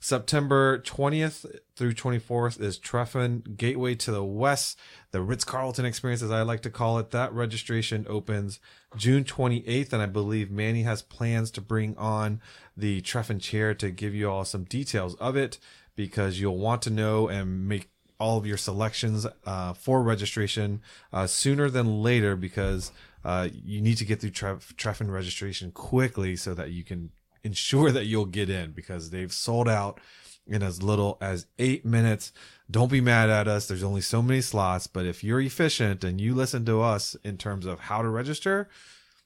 September 0.02 0.80
20th 0.80 1.46
through 1.78 1.94
24th 1.94 2.60
is 2.60 2.78
Treffen 2.78 3.42
Gateway 3.56 3.96
to 3.96 4.12
the 4.12 4.26
West, 4.26 4.78
the 5.12 5.22
Ritz 5.22 5.46
Carlton 5.46 5.86
experience, 5.86 6.22
as 6.22 6.32
I 6.32 6.42
like 6.42 6.60
to 6.64 6.70
call 6.70 7.00
it. 7.00 7.12
That 7.12 7.32
registration 7.32 8.06
opens 8.10 8.60
June 8.98 9.24
28th, 9.24 9.94
and 9.94 10.02
I 10.02 10.08
believe 10.08 10.52
Manny 10.52 10.84
has 10.84 11.02
plans 11.02 11.50
to 11.52 11.62
bring 11.62 11.96
on 11.96 12.42
the 12.76 13.00
Treffen 13.00 13.40
chair 13.40 13.74
to 13.76 13.90
give 13.92 14.14
you 14.14 14.30
all 14.30 14.44
some 14.44 14.66
details 14.66 15.16
of 15.16 15.38
it 15.38 15.58
because 15.96 16.38
you'll 16.38 16.58
want 16.58 16.82
to 16.82 16.90
know 16.90 17.30
and 17.30 17.70
make 17.70 17.93
all 18.24 18.38
of 18.38 18.48
your 18.48 18.56
selections 18.56 19.28
uh, 19.46 19.74
for 19.74 20.02
registration 20.02 20.82
uh, 21.12 21.28
sooner 21.28 21.70
than 21.70 22.02
later 22.02 22.38
because 22.38 22.94
uh, 23.26 23.50
you 23.52 23.82
need 23.82 23.98
to 23.98 24.06
get 24.06 24.22
through 24.22 24.32
Treff- 24.32 24.78
Treffen 24.78 25.12
registration 25.12 25.72
quickly 25.72 26.38
so 26.38 26.54
that 26.54 26.72
you 26.72 26.86
can 26.86 27.12
ensure 27.44 27.92
that 27.92 28.06
you'll 28.06 28.26
get 28.26 28.50
in 28.50 28.72
because 28.72 29.10
they've 29.10 29.34
sold 29.34 29.68
out 29.68 30.00
in 30.48 30.64
as 30.64 30.82
little 30.82 31.18
as 31.20 31.48
eight 31.60 31.86
minutes. 31.86 32.32
Don't 32.72 32.90
be 32.90 33.02
mad 33.02 33.30
at 33.30 33.50
us. 33.50 33.68
There's 33.68 33.84
only 33.84 34.00
so 34.00 34.22
many 34.22 34.40
slots, 34.40 34.88
but 34.88 35.06
if 35.06 35.22
you're 35.22 35.42
efficient 35.42 36.06
and 36.06 36.22
you 36.22 36.34
listen 36.34 36.66
to 36.66 36.82
us 36.82 37.16
in 37.26 37.38
terms 37.38 37.66
of 37.66 37.82
how 37.82 38.02
to 38.02 38.08
register, 38.08 38.70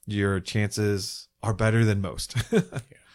your 0.07 0.40
chances 0.40 1.28
are 1.44 1.53
better 1.53 1.86
than 1.86 2.02
most. 2.02 2.36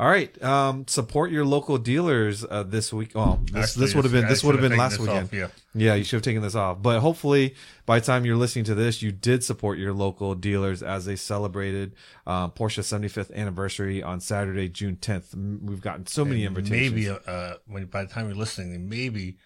All 0.00 0.08
right. 0.08 0.40
Um, 0.42 0.86
support 0.86 1.32
your 1.32 1.44
local 1.44 1.76
dealers 1.76 2.44
uh, 2.48 2.62
this 2.62 2.92
week. 2.92 3.12
Well, 3.16 3.40
this, 3.50 3.70
Actually, 3.70 3.86
this 3.86 3.94
would 3.96 4.04
have 4.04 4.12
been 4.12 4.28
this 4.28 4.44
would 4.44 4.54
have 4.54 4.62
been 4.62 4.78
last 4.78 5.00
weekend. 5.00 5.28
this 5.30 5.44
off, 5.46 5.52
Yeah, 5.74 5.94
you 5.94 6.04
should 6.04 6.18
have 6.18 6.22
taken 6.22 6.40
this 6.40 6.54
off. 6.54 6.80
But 6.80 7.00
hopefully, 7.00 7.56
by 7.84 7.98
the 7.98 8.06
time 8.06 8.24
you're 8.24 8.36
listening 8.36 8.64
to 8.66 8.76
this, 8.76 9.02
you 9.02 9.10
did 9.10 9.42
support 9.42 9.76
your 9.76 9.92
local 9.92 10.36
dealers 10.36 10.84
as 10.84 11.04
they 11.04 11.16
celebrated 11.16 11.96
uh, 12.28 12.48
Porsche 12.50 12.80
75th 12.84 13.34
anniversary 13.34 14.00
on 14.00 14.20
Saturday, 14.20 14.68
June 14.68 14.96
10th. 15.00 15.34
We've 15.64 15.80
gotten 15.80 16.06
so 16.06 16.24
many 16.24 16.44
invitations. 16.44 16.92
Maybe 16.94 17.08
uh, 17.26 17.54
when 17.66 17.86
by 17.86 18.04
the 18.04 18.08
time 18.08 18.26
you're 18.28 18.36
listening, 18.36 18.88
maybe 18.88 19.36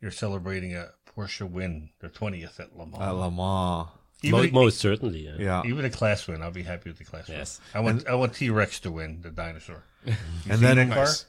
you're 0.00 0.10
celebrating 0.10 0.74
a 0.74 0.88
Porsche 1.16 1.48
win, 1.48 1.90
their 2.00 2.10
twentieth 2.10 2.58
at 2.58 2.76
Le 2.76 2.86
Mans. 2.86 3.00
at 3.02 3.10
Le 3.10 3.30
Mans. 3.30 3.88
Mo- 4.24 4.42
even, 4.42 4.52
most 4.52 4.78
certainly. 4.78 5.24
Yeah. 5.24 5.36
Yeah. 5.38 5.62
even 5.64 5.84
a 5.84 5.90
class 5.90 6.26
win, 6.26 6.42
I'll 6.42 6.50
be 6.50 6.62
happy 6.62 6.90
with 6.90 6.98
the 6.98 7.04
class 7.04 7.28
Yes. 7.28 7.60
win. 7.74 7.80
I 7.80 7.84
want 7.84 8.08
I 8.08 8.14
want 8.14 8.34
T 8.34 8.50
Rex 8.50 8.80
to 8.80 8.90
win 8.90 9.20
the 9.22 9.30
dinosaur. 9.30 9.84
You 10.06 10.14
And 10.48 10.60
then- 10.60 10.76
that 10.76 10.88
car? 10.94 11.04
Nice. 11.04 11.26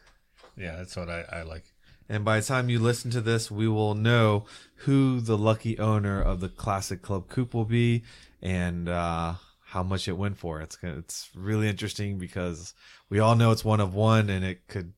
Yeah, 0.58 0.76
that's 0.78 0.96
what 0.96 1.10
I, 1.10 1.22
I 1.32 1.42
like. 1.44 1.64
And 2.10 2.26
by 2.26 2.40
the 2.40 2.46
time 2.46 2.70
you 2.70 2.80
listen 2.80 3.10
to 3.12 3.22
this, 3.22 3.50
we 3.50 3.68
will 3.70 3.96
know 3.96 4.46
who 4.84 5.22
the 5.22 5.38
lucky 5.38 5.80
owner 5.80 6.22
of 6.22 6.42
the 6.42 6.50
Classic 6.50 7.02
Club 7.02 7.30
Coupe 7.30 7.54
will 7.54 7.64
be 7.66 8.04
and 8.42 8.90
uh, 8.90 9.36
how 9.68 9.82
much 9.84 10.10
it 10.10 10.18
went 10.18 10.38
for. 10.38 10.60
It's 10.60 10.78
it's 10.84 11.30
really 11.34 11.70
interesting 11.70 12.18
because 12.18 12.74
we 13.10 13.20
all 13.20 13.36
know 13.36 13.52
it's 13.52 13.64
one 13.64 13.80
of 13.80 13.94
one, 13.96 14.30
and 14.30 14.44
it 14.44 14.68
could. 14.68 14.92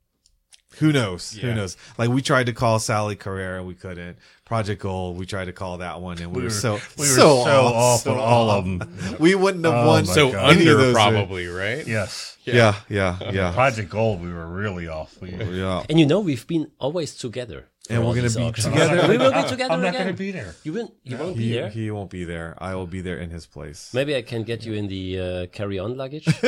Who 0.79 0.91
knows? 0.91 1.31
Who 1.33 1.53
knows? 1.53 1.77
Like 1.97 2.09
we 2.09 2.21
tried 2.21 2.47
to 2.47 2.53
call 2.53 2.79
Sally 2.79 3.15
Carrera, 3.15 3.63
we 3.63 3.75
couldn't. 3.75 4.17
Project 4.45 4.81
Gold, 4.81 5.17
we 5.17 5.25
tried 5.25 5.45
to 5.45 5.53
call 5.53 5.77
that 5.77 6.01
one, 6.01 6.19
and 6.19 6.35
we, 6.35 6.43
were, 6.43 6.49
so 6.49 6.73
we 6.97 7.03
were 7.03 7.05
so, 7.05 7.43
so, 7.43 7.65
off, 7.65 7.73
off 7.75 7.99
so 8.01 8.11
on 8.13 8.19
all 8.19 8.49
of 8.51 8.65
them. 8.65 9.15
We 9.19 9.35
wouldn't 9.35 9.65
have 9.65 9.73
Oh 9.73 9.87
won. 9.87 10.05
So 10.05 10.31
God. 10.31 10.51
any 10.51 10.67
of 10.67 10.73
under 10.73 10.75
those, 10.75 10.95
uh, 10.95 10.99
probably, 10.99 11.47
right? 11.47 11.87
Yes, 11.87 12.37
Yeah, 12.43 12.75
yeah, 12.89 13.17
yeah, 13.31 13.51
Project 13.53 13.89
Gold, 13.89 14.21
we 14.21 14.31
were 14.31 14.45
really 14.45 14.87
off. 14.87 15.19
We, 15.21 15.29
yeah. 15.31 15.83
And 15.89 15.99
you 15.99 16.05
know, 16.05 16.19
we've 16.19 16.45
been 16.45 16.71
always 16.77 17.15
together. 17.15 17.67
For 17.87 17.93
And 17.93 18.05
we're 18.07 18.15
gonna 18.15 18.29
be 18.29 18.51
together. 18.61 19.07
we 19.09 19.17
will 19.17 19.31
be 19.31 19.49
together 19.49 19.73
I'm 19.73 19.81
not 19.81 19.93
going 19.93 20.07
to 20.07 20.13
be 20.13 20.31
there. 20.31 20.55
You 20.63 20.73
won't. 20.73 20.93
You 21.03 21.17
won't 21.17 21.35
be 21.37 21.43
He, 21.43 21.53
there. 21.53 21.69
he 21.69 21.91
won't 21.91 22.09
be 22.09 22.23
there. 22.23 22.55
I 22.59 22.75
will 22.75 22.87
be 22.87 23.01
there 23.01 23.17
in 23.17 23.29
his 23.29 23.45
place. 23.45 23.93
Maybe 23.93 24.15
I 24.15 24.21
can 24.21 24.43
get 24.43 24.65
you 24.65 24.73
in 24.73 24.87
the 24.87 25.19
uh, 25.19 25.45
carry-on 25.47 25.97
luggage. 25.97 26.27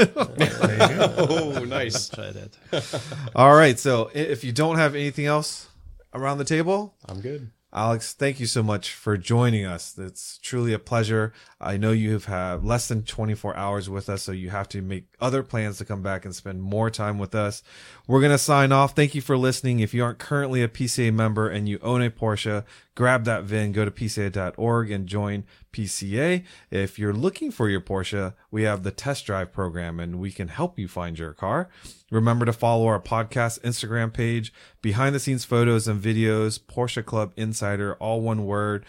Oh, 1.18 1.64
nice. 1.68 2.10
Try 2.10 2.32
that. 2.32 3.02
All 3.36 3.56
right. 3.56 3.78
So 3.80 4.10
if 4.14 4.44
you 4.44 4.52
don't 4.52 4.78
have 4.78 4.96
anything 4.96 5.26
else 5.26 5.68
around 6.14 6.38
the 6.38 6.46
table, 6.46 6.96
I'm 7.08 7.22
good. 7.22 7.52
Alex, 7.74 8.14
thank 8.14 8.40
you 8.40 8.46
so 8.46 8.64
much 8.64 8.94
for 8.94 9.18
joining 9.18 9.66
us. 9.66 9.98
It's 9.98 10.38
truly 10.38 10.72
a 10.72 10.80
pleasure. 10.80 11.34
I 11.60 11.76
know 11.76 11.92
you 11.92 12.14
have 12.14 12.26
had 12.26 12.64
less 12.64 12.88
than 12.88 13.04
24 13.04 13.54
hours 13.58 13.90
with 13.90 14.08
us, 14.10 14.24
so 14.24 14.32
you 14.32 14.50
have 14.50 14.70
to 14.70 14.82
make 14.82 15.08
other 15.20 15.44
plans 15.44 15.78
to 15.78 15.86
come 15.86 16.02
back 16.02 16.26
and 16.26 16.36
spend 16.36 16.62
more 16.62 16.90
time 16.90 17.18
with 17.18 17.36
us. 17.36 17.64
We're 18.08 18.20
going 18.20 18.32
to 18.32 18.38
sign 18.38 18.72
off. 18.72 18.96
Thank 18.96 19.16
you 19.16 19.22
for 19.22 19.38
listening. 19.38 19.80
If 19.80 19.94
you 19.94 20.04
aren't 20.04 20.20
currently 20.20 20.62
a 20.62 20.68
PCA 20.68 21.14
member 21.14 21.50
and 21.50 21.68
you 21.68 21.80
own 21.82 22.02
a 22.02 22.10
Porsche, 22.10 22.64
grab 22.96 23.26
that 23.26 23.44
VIN, 23.44 23.72
go 23.72 23.86
to 23.86 23.92
PCA.org 23.92 24.92
and 24.92 25.08
join 25.08 25.46
PCA. 25.74 26.44
If 26.72 26.98
you're 26.98 27.14
looking 27.14 27.52
for 27.52 27.70
your 27.70 27.82
Porsche, 27.82 28.34
we 28.50 28.64
have 28.64 28.84
the 28.84 28.92
test 28.92 29.26
drive 29.26 29.52
program 29.52 30.00
and 30.00 30.20
we 30.20 30.32
can 30.32 30.48
help 30.48 30.80
you 30.80 30.88
find 30.88 31.20
your 31.20 31.34
car. 31.34 31.70
Remember 32.12 32.46
to 32.46 32.54
follow 32.54 32.86
our 32.86 33.02
podcast 33.02 33.60
Instagram 33.62 34.14
page, 34.14 34.54
behind 34.82 35.14
the 35.14 35.20
scenes 35.20 35.44
photos 35.44 35.88
and 35.88 36.02
videos, 36.02 36.60
Porsche 36.60 37.04
Club 37.04 37.34
Insider, 37.36 37.96
all 37.96 38.22
one 38.22 38.46
word. 38.46 38.86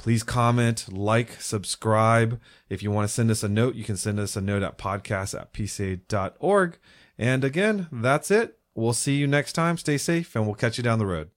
Please 0.00 0.22
comment, 0.22 0.86
like, 0.90 1.32
subscribe. 1.42 2.40
If 2.70 2.82
you 2.82 2.90
want 2.90 3.06
to 3.06 3.12
send 3.12 3.30
us 3.30 3.42
a 3.42 3.50
note, 3.50 3.74
you 3.74 3.84
can 3.84 3.98
send 3.98 4.18
us 4.18 4.34
a 4.34 4.40
note 4.40 4.62
at 4.62 4.78
podcast 4.78 5.38
at 5.38 5.52
pca.org. 5.52 6.78
And 7.18 7.44
again, 7.44 7.86
that's 7.92 8.30
it. 8.30 8.56
We'll 8.74 8.94
see 8.94 9.16
you 9.16 9.26
next 9.26 9.52
time. 9.52 9.76
Stay 9.76 9.98
safe 9.98 10.34
and 10.34 10.46
we'll 10.46 10.54
catch 10.54 10.78
you 10.78 10.82
down 10.82 11.00
the 11.00 11.04
road. 11.04 11.28